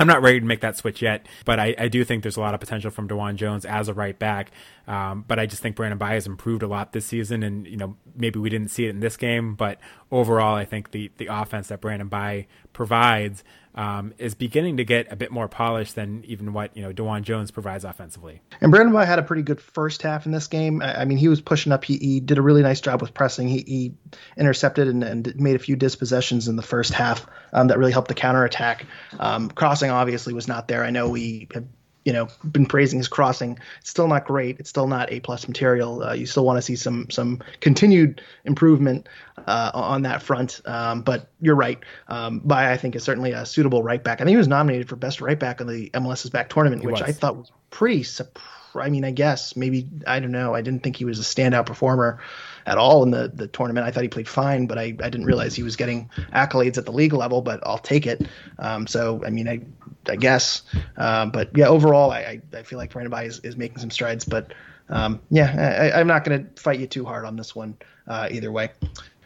I'm 0.00 0.06
not 0.06 0.22
ready 0.22 0.38
to 0.38 0.46
make 0.46 0.60
that 0.60 0.76
switch 0.76 1.02
yet, 1.02 1.26
but 1.44 1.58
I, 1.58 1.74
I 1.76 1.88
do 1.88 2.04
think 2.04 2.22
there's 2.22 2.36
a 2.36 2.40
lot 2.40 2.54
of 2.54 2.60
potential 2.60 2.90
from 2.90 3.08
DeJuan 3.08 3.34
Jones 3.34 3.64
as 3.64 3.88
a 3.88 3.94
right 3.94 4.16
back. 4.16 4.52
Um, 4.86 5.24
but 5.26 5.38
I 5.38 5.46
just 5.46 5.60
think 5.60 5.76
Brandon 5.76 5.98
Bye 5.98 6.14
has 6.14 6.26
improved 6.26 6.62
a 6.62 6.68
lot 6.68 6.92
this 6.92 7.06
season, 7.06 7.42
and 7.42 7.66
you 7.66 7.76
know 7.76 7.96
maybe 8.14 8.38
we 8.38 8.48
didn't 8.48 8.70
see 8.70 8.86
it 8.86 8.90
in 8.90 9.00
this 9.00 9.16
game, 9.16 9.54
but 9.54 9.78
overall, 10.10 10.54
I 10.54 10.64
think 10.64 10.92
the 10.92 11.10
the 11.16 11.26
offense 11.26 11.68
that 11.68 11.80
Brandon 11.80 12.08
Bye 12.08 12.46
provides 12.72 13.42
um, 13.78 14.12
is 14.18 14.34
beginning 14.34 14.78
to 14.78 14.84
get 14.84 15.10
a 15.12 15.16
bit 15.16 15.30
more 15.30 15.46
polished 15.46 15.94
than 15.94 16.24
even 16.26 16.52
what 16.52 16.76
you 16.76 16.82
know 16.82 16.92
DeJuan 16.92 17.22
Jones 17.22 17.52
provides 17.52 17.84
offensively. 17.84 18.42
And 18.60 18.72
Brandon 18.72 18.92
Bye 18.92 19.04
had 19.04 19.20
a 19.20 19.22
pretty 19.22 19.42
good 19.42 19.60
first 19.60 20.02
half 20.02 20.26
in 20.26 20.32
this 20.32 20.48
game. 20.48 20.82
I, 20.82 21.02
I 21.02 21.04
mean, 21.04 21.16
he 21.16 21.28
was 21.28 21.40
pushing 21.40 21.70
up. 21.70 21.84
He, 21.84 21.96
he, 21.96 22.18
did 22.18 22.38
a 22.38 22.42
really 22.42 22.62
nice 22.62 22.80
job 22.80 23.00
with 23.00 23.14
pressing. 23.14 23.46
He, 23.46 23.64
he 23.64 23.94
intercepted 24.36 24.88
and, 24.88 25.04
and, 25.04 25.36
made 25.36 25.54
a 25.54 25.60
few 25.60 25.76
dispossessions 25.76 26.48
in 26.48 26.56
the 26.56 26.62
first 26.62 26.92
half 26.92 27.24
um, 27.52 27.68
that 27.68 27.78
really 27.78 27.92
helped 27.92 28.08
the 28.08 28.14
counterattack. 28.14 28.84
Um, 29.20 29.48
crossing 29.48 29.90
obviously 29.90 30.34
was 30.34 30.48
not 30.48 30.66
there. 30.66 30.82
I 30.82 30.90
know 30.90 31.08
we 31.10 31.46
have 31.54 31.64
you 32.08 32.14
know 32.14 32.26
been 32.42 32.64
praising 32.64 32.98
his 32.98 33.06
crossing. 33.06 33.58
It's 33.82 33.90
still 33.90 34.08
not 34.08 34.24
great. 34.24 34.58
It's 34.60 34.70
still 34.70 34.86
not 34.86 35.12
a 35.12 35.20
plus 35.20 35.46
material. 35.46 36.02
Uh, 36.02 36.14
you 36.14 36.24
still 36.24 36.42
want 36.42 36.56
to 36.56 36.62
see 36.62 36.74
some 36.74 37.10
some 37.10 37.42
continued 37.60 38.22
improvement 38.46 39.10
uh, 39.36 39.70
on 39.74 40.02
that 40.02 40.22
front. 40.22 40.62
Um, 40.64 41.02
but 41.02 41.28
you're 41.38 41.54
right. 41.54 41.78
Um, 42.08 42.38
Bye 42.38 42.72
I 42.72 42.78
think 42.78 42.96
is 42.96 43.04
certainly 43.04 43.32
a 43.32 43.44
suitable 43.44 43.82
right 43.82 44.02
back. 44.02 44.22
I 44.22 44.24
think 44.24 44.30
he 44.30 44.38
was 44.38 44.48
nominated 44.48 44.88
for 44.88 44.96
best 44.96 45.20
right 45.20 45.38
back 45.38 45.60
in 45.60 45.66
the 45.66 45.90
MLS's 45.90 46.30
back 46.30 46.48
tournament, 46.48 46.80
he 46.80 46.86
which 46.86 47.00
was. 47.00 47.02
I 47.02 47.12
thought 47.12 47.36
was 47.36 47.52
pretty 47.68 48.04
surprising. 48.04 48.54
I 48.74 48.88
mean, 48.88 49.04
I 49.04 49.10
guess 49.10 49.54
maybe 49.54 49.86
I 50.06 50.20
don't 50.20 50.32
know. 50.32 50.54
I 50.54 50.62
didn't 50.62 50.82
think 50.82 50.96
he 50.96 51.04
was 51.04 51.18
a 51.18 51.22
standout 51.22 51.66
performer 51.66 52.20
at 52.68 52.78
all 52.78 53.02
in 53.02 53.10
the, 53.10 53.28
the 53.34 53.48
tournament. 53.48 53.86
I 53.86 53.90
thought 53.90 54.02
he 54.02 54.08
played 54.08 54.28
fine, 54.28 54.66
but 54.66 54.78
I, 54.78 54.82
I 54.82 55.10
didn't 55.10 55.24
realize 55.24 55.54
he 55.54 55.62
was 55.62 55.76
getting 55.76 56.10
accolades 56.32 56.78
at 56.78 56.84
the 56.84 56.92
league 56.92 57.12
level. 57.12 57.42
But 57.42 57.60
I'll 57.66 57.78
take 57.78 58.06
it. 58.06 58.28
Um, 58.58 58.86
so 58.86 59.22
I 59.26 59.30
mean, 59.30 59.48
I 59.48 59.60
I 60.08 60.16
guess. 60.16 60.62
Um, 60.96 61.30
but 61.30 61.50
yeah, 61.56 61.68
overall, 61.68 62.10
I, 62.10 62.40
I 62.54 62.62
feel 62.62 62.78
like 62.78 62.92
Bye 62.92 63.24
is, 63.24 63.40
is 63.40 63.56
making 63.56 63.78
some 63.78 63.90
strides. 63.90 64.24
But 64.24 64.52
um, 64.88 65.20
yeah, 65.30 65.90
I, 65.94 66.00
am 66.00 66.06
not 66.06 66.24
going 66.24 66.44
to 66.44 66.62
fight 66.62 66.78
you 66.78 66.86
too 66.86 67.04
hard 67.04 67.24
on 67.24 67.36
this 67.36 67.54
one 67.54 67.76
uh, 68.06 68.28
either 68.30 68.52
way. 68.52 68.70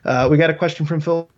Uh, 0.04 0.28
we 0.30 0.36
got 0.36 0.50
a 0.50 0.54
question 0.54 0.86
from 0.86 1.00
Phil 1.00 1.28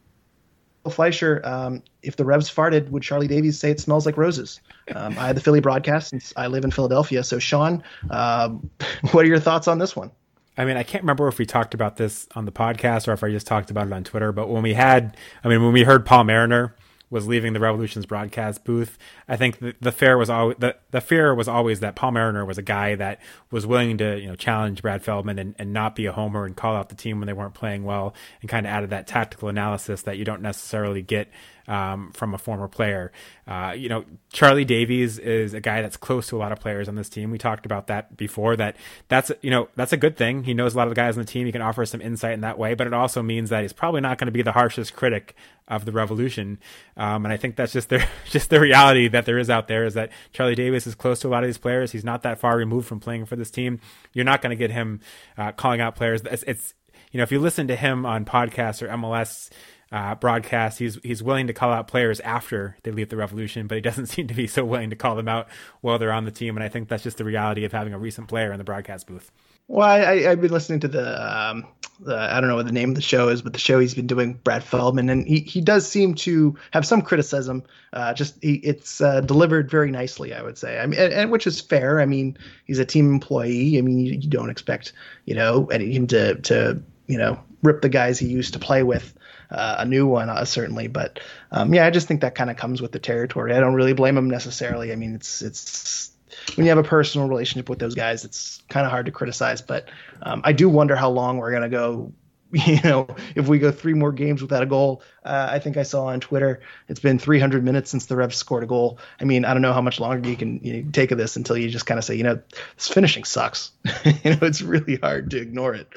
Fleischer, 0.90 1.40
um, 1.44 1.82
if 2.02 2.16
the 2.16 2.24
Revs 2.24 2.52
farted, 2.52 2.90
would 2.90 3.02
Charlie 3.02 3.26
Davies 3.26 3.58
say 3.58 3.70
it 3.70 3.80
smells 3.80 4.04
like 4.04 4.16
roses? 4.16 4.60
Um, 4.94 5.18
I 5.18 5.26
had 5.26 5.36
the 5.36 5.40
Philly 5.40 5.60
broadcast 5.60 6.10
since 6.10 6.32
I 6.36 6.46
live 6.46 6.64
in 6.64 6.70
Philadelphia. 6.70 7.24
So, 7.24 7.38
Sean, 7.38 7.82
um, 8.10 8.68
what 9.12 9.24
are 9.24 9.28
your 9.28 9.40
thoughts 9.40 9.68
on 9.68 9.78
this 9.78 9.96
one? 9.96 10.10
I 10.56 10.64
mean, 10.64 10.76
I 10.76 10.82
can't 10.82 11.02
remember 11.02 11.28
if 11.28 11.38
we 11.38 11.46
talked 11.46 11.74
about 11.74 11.96
this 11.96 12.28
on 12.34 12.44
the 12.44 12.52
podcast 12.52 13.08
or 13.08 13.12
if 13.12 13.24
I 13.24 13.30
just 13.30 13.46
talked 13.46 13.70
about 13.70 13.86
it 13.86 13.92
on 13.92 14.04
Twitter, 14.04 14.32
but 14.32 14.48
when 14.48 14.62
we 14.62 14.74
had, 14.74 15.16
I 15.42 15.48
mean, 15.48 15.62
when 15.62 15.72
we 15.72 15.82
heard 15.82 16.06
Paul 16.06 16.24
Mariner 16.24 16.74
was 17.10 17.28
leaving 17.28 17.52
the 17.52 17.60
Revolution's 17.60 18.06
broadcast 18.06 18.64
booth, 18.64 18.98
I 19.28 19.36
think 19.36 19.58
the, 19.58 19.74
the 19.80 19.92
fear 19.92 20.16
was 20.16 20.30
always 20.30 20.56
the, 20.58 20.76
the 20.90 21.00
fear 21.00 21.34
was 21.34 21.48
always 21.48 21.80
that 21.80 21.96
Paul 21.96 22.12
Mariner 22.12 22.44
was 22.44 22.58
a 22.58 22.62
guy 22.62 22.94
that 22.94 23.20
was 23.50 23.66
willing 23.66 23.98
to 23.98 24.18
you 24.18 24.28
know 24.28 24.36
challenge 24.36 24.82
Brad 24.82 25.02
Feldman 25.02 25.38
and, 25.38 25.54
and 25.58 25.72
not 25.72 25.94
be 25.96 26.06
a 26.06 26.12
homer 26.12 26.44
and 26.44 26.56
call 26.56 26.74
out 26.74 26.88
the 26.88 26.94
team 26.94 27.18
when 27.18 27.26
they 27.26 27.32
weren't 27.32 27.54
playing 27.54 27.84
well 27.84 28.14
and 28.40 28.50
kind 28.50 28.66
of 28.66 28.72
added 28.72 28.90
that 28.90 29.06
tactical 29.06 29.48
analysis 29.48 30.02
that 30.02 30.18
you 30.18 30.24
don't 30.24 30.42
necessarily 30.42 31.02
get 31.02 31.28
um, 31.68 32.12
from 32.12 32.34
a 32.34 32.38
former 32.38 32.68
player. 32.68 33.12
Uh, 33.46 33.74
you 33.76 33.88
know, 33.88 34.04
Charlie 34.32 34.64
Davies 34.64 35.18
is 35.18 35.54
a 35.54 35.60
guy 35.60 35.82
that's 35.82 35.96
close 35.96 36.28
to 36.28 36.36
a 36.36 36.38
lot 36.38 36.52
of 36.52 36.60
players 36.60 36.88
on 36.88 36.94
this 36.94 37.08
team. 37.08 37.30
We 37.30 37.38
talked 37.38 37.66
about 37.66 37.88
that 37.88 38.16
before. 38.16 38.56
That 38.56 38.76
that's 39.08 39.30
you 39.42 39.50
know 39.50 39.68
that's 39.76 39.92
a 39.92 39.96
good 39.96 40.16
thing. 40.16 40.44
He 40.44 40.54
knows 40.54 40.74
a 40.74 40.76
lot 40.76 40.86
of 40.86 40.90
the 40.90 41.00
guys 41.00 41.16
on 41.16 41.24
the 41.24 41.30
team. 41.30 41.46
He 41.46 41.52
can 41.52 41.62
offer 41.62 41.84
some 41.86 42.00
insight 42.00 42.34
in 42.34 42.40
that 42.40 42.58
way, 42.58 42.74
but 42.74 42.86
it 42.86 42.94
also 42.94 43.22
means 43.22 43.50
that 43.50 43.62
he's 43.62 43.72
probably 43.72 44.00
not 44.00 44.18
going 44.18 44.26
to 44.26 44.32
be 44.32 44.42
the 44.42 44.52
harshest 44.52 44.94
critic 44.94 45.34
of 45.68 45.84
the 45.84 45.92
revolution. 45.92 46.58
Um, 46.96 47.24
and 47.24 47.32
I 47.32 47.36
think 47.36 47.56
that's 47.56 47.72
just 47.72 47.88
the 47.88 48.06
just 48.30 48.50
the 48.50 48.60
reality 48.60 49.08
that 49.08 49.26
there 49.26 49.38
is 49.38 49.50
out 49.50 49.68
there 49.68 49.84
is 49.84 49.94
that 49.94 50.10
Charlie 50.32 50.54
Davies 50.54 50.86
is 50.86 50.94
close 50.94 51.20
to 51.20 51.28
a 51.28 51.30
lot 51.30 51.42
of 51.42 51.48
these 51.48 51.58
players. 51.58 51.92
He's 51.92 52.04
not 52.04 52.22
that 52.22 52.38
far 52.38 52.56
removed 52.56 52.86
from 52.86 53.00
playing 53.00 53.26
for 53.26 53.36
this 53.36 53.50
team. 53.50 53.80
You're 54.12 54.24
not 54.24 54.42
going 54.42 54.50
to 54.50 54.56
get 54.56 54.70
him 54.70 55.00
uh, 55.36 55.52
calling 55.52 55.80
out 55.80 55.96
players. 55.96 56.22
It's, 56.22 56.44
it's 56.44 56.74
you 57.10 57.18
know 57.18 57.24
if 57.24 57.32
you 57.32 57.38
listen 57.38 57.68
to 57.68 57.76
him 57.76 58.04
on 58.04 58.24
podcasts 58.24 58.82
or 58.82 58.88
MLS 58.88 59.50
uh, 59.94 60.16
broadcast. 60.16 60.80
He's 60.80 60.98
he's 61.04 61.22
willing 61.22 61.46
to 61.46 61.52
call 61.52 61.70
out 61.70 61.86
players 61.86 62.18
after 62.20 62.76
they 62.82 62.90
leave 62.90 63.10
the 63.10 63.16
Revolution, 63.16 63.68
but 63.68 63.76
he 63.76 63.80
doesn't 63.80 64.06
seem 64.08 64.26
to 64.26 64.34
be 64.34 64.48
so 64.48 64.64
willing 64.64 64.90
to 64.90 64.96
call 64.96 65.14
them 65.14 65.28
out 65.28 65.48
while 65.80 65.98
they're 65.98 66.12
on 66.12 66.24
the 66.24 66.32
team. 66.32 66.56
And 66.56 66.64
I 66.64 66.68
think 66.68 66.88
that's 66.88 67.04
just 67.04 67.16
the 67.16 67.24
reality 67.24 67.64
of 67.64 67.70
having 67.70 67.94
a 67.94 67.98
recent 67.98 68.26
player 68.26 68.52
in 68.52 68.58
the 68.58 68.64
broadcast 68.64 69.06
booth. 69.06 69.30
Well, 69.68 69.88
I, 69.88 70.20
have 70.22 70.42
been 70.42 70.50
listening 70.50 70.80
to 70.80 70.88
the, 70.88 71.48
um, 71.48 71.66
the, 72.00 72.14
I 72.14 72.38
don't 72.38 72.50
know 72.50 72.56
what 72.56 72.66
the 72.66 72.72
name 72.72 72.90
of 72.90 72.96
the 72.96 73.00
show 73.00 73.28
is, 73.28 73.40
but 73.40 73.54
the 73.54 73.58
show 73.58 73.78
he's 73.78 73.94
been 73.94 74.06
doing, 74.06 74.34
Brad 74.34 74.62
Feldman, 74.62 75.08
and 75.08 75.26
he, 75.26 75.40
he 75.40 75.62
does 75.62 75.88
seem 75.88 76.14
to 76.16 76.54
have 76.72 76.84
some 76.84 77.00
criticism. 77.00 77.62
Uh, 77.94 78.12
just 78.12 78.36
he, 78.42 78.56
it's 78.56 79.00
uh, 79.00 79.22
delivered 79.22 79.70
very 79.70 79.90
nicely, 79.90 80.34
I 80.34 80.42
would 80.42 80.58
say. 80.58 80.78
I 80.78 80.84
mean, 80.84 81.00
and, 81.00 81.14
and, 81.14 81.30
which 81.30 81.46
is 81.46 81.62
fair. 81.62 82.00
I 82.00 82.04
mean, 82.04 82.36
he's 82.66 82.78
a 82.78 82.84
team 82.84 83.10
employee. 83.10 83.78
I 83.78 83.80
mean, 83.80 84.00
you, 84.00 84.12
you 84.12 84.28
don't 84.28 84.50
expect 84.50 84.92
you 85.24 85.34
know 85.34 85.66
him 85.68 86.08
to 86.08 86.34
to 86.34 86.82
you 87.06 87.16
know 87.16 87.40
rip 87.62 87.80
the 87.80 87.88
guys 87.88 88.18
he 88.18 88.26
used 88.26 88.52
to 88.52 88.58
play 88.58 88.82
with 88.82 89.14
uh, 89.54 89.76
a 89.78 89.84
new 89.84 90.06
one, 90.06 90.28
uh, 90.28 90.44
certainly. 90.44 90.88
But 90.88 91.20
um, 91.50 91.72
yeah, 91.72 91.86
I 91.86 91.90
just 91.90 92.08
think 92.08 92.20
that 92.20 92.34
kind 92.34 92.50
of 92.50 92.56
comes 92.56 92.82
with 92.82 92.92
the 92.92 92.98
territory. 92.98 93.54
I 93.54 93.60
don't 93.60 93.74
really 93.74 93.92
blame 93.92 94.14
them 94.14 94.28
necessarily. 94.28 94.92
I 94.92 94.96
mean, 94.96 95.14
it's 95.14 95.42
it's 95.42 96.12
when 96.56 96.66
you 96.66 96.70
have 96.70 96.78
a 96.78 96.88
personal 96.88 97.28
relationship 97.28 97.68
with 97.68 97.78
those 97.78 97.94
guys, 97.94 98.24
it's 98.24 98.62
kind 98.68 98.84
of 98.84 98.90
hard 98.90 99.06
to 99.06 99.12
criticize. 99.12 99.62
But 99.62 99.88
um, 100.22 100.42
I 100.44 100.52
do 100.52 100.68
wonder 100.68 100.96
how 100.96 101.10
long 101.10 101.38
we're 101.38 101.52
gonna 101.52 101.68
go. 101.68 102.12
You 102.66 102.78
know, 102.84 103.08
if 103.34 103.48
we 103.48 103.58
go 103.58 103.72
three 103.72 103.94
more 103.94 104.12
games 104.12 104.40
without 104.40 104.62
a 104.62 104.66
goal, 104.66 105.02
uh, 105.24 105.48
I 105.50 105.58
think 105.58 105.76
I 105.76 105.82
saw 105.82 106.04
on 106.04 106.20
Twitter 106.20 106.60
it's 106.86 107.00
been 107.00 107.18
300 107.18 107.64
minutes 107.64 107.90
since 107.90 108.06
the 108.06 108.14
Revs 108.14 108.36
scored 108.36 108.62
a 108.62 108.66
goal. 108.66 109.00
I 109.20 109.24
mean, 109.24 109.44
I 109.44 109.54
don't 109.54 109.62
know 109.62 109.72
how 109.72 109.80
much 109.80 109.98
longer 109.98 110.28
you 110.28 110.36
can 110.36 110.60
you 110.62 110.74
know, 110.74 110.90
take 110.92 111.10
of 111.10 111.18
this 111.18 111.34
until 111.34 111.56
you 111.56 111.68
just 111.68 111.84
kind 111.84 111.98
of 111.98 112.04
say, 112.04 112.14
you 112.14 112.22
know, 112.22 112.40
this 112.76 112.86
finishing 112.86 113.24
sucks. 113.24 113.72
you 114.04 114.30
know, 114.30 114.38
it's 114.42 114.62
really 114.62 114.94
hard 114.94 115.32
to 115.32 115.38
ignore 115.38 115.74
it. 115.74 115.88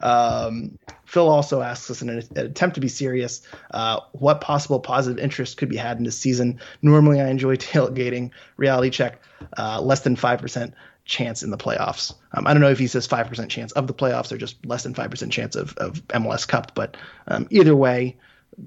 Um, 0.00 0.78
Phil 1.04 1.28
also 1.28 1.62
asks 1.62 1.90
us 1.90 2.02
in 2.02 2.08
an, 2.08 2.22
an 2.36 2.46
attempt 2.46 2.74
to 2.74 2.80
be 2.80 2.88
serious, 2.88 3.42
uh, 3.70 4.00
what 4.12 4.40
possible 4.40 4.80
positive 4.80 5.22
interest 5.22 5.56
could 5.56 5.68
be 5.68 5.76
had 5.76 5.98
in 5.98 6.04
this 6.04 6.18
season? 6.18 6.60
Normally, 6.82 7.20
I 7.20 7.28
enjoy 7.28 7.56
tailgating. 7.56 8.30
Reality 8.56 8.90
check, 8.90 9.20
uh, 9.56 9.80
less 9.80 10.00
than 10.00 10.16
five 10.16 10.40
percent 10.40 10.74
chance 11.04 11.42
in 11.42 11.50
the 11.50 11.58
playoffs. 11.58 12.14
Um, 12.32 12.46
I 12.46 12.52
don't 12.52 12.60
know 12.60 12.70
if 12.70 12.78
he 12.78 12.88
says 12.88 13.06
five 13.06 13.28
percent 13.28 13.50
chance 13.50 13.72
of 13.72 13.86
the 13.86 13.94
playoffs 13.94 14.32
or 14.32 14.36
just 14.36 14.64
less 14.66 14.82
than 14.82 14.94
five 14.94 15.10
percent 15.10 15.32
chance 15.32 15.56
of, 15.56 15.76
of 15.76 16.06
MLS 16.08 16.46
Cup, 16.46 16.72
but 16.74 16.96
um, 17.28 17.46
either 17.50 17.74
way, 17.74 18.16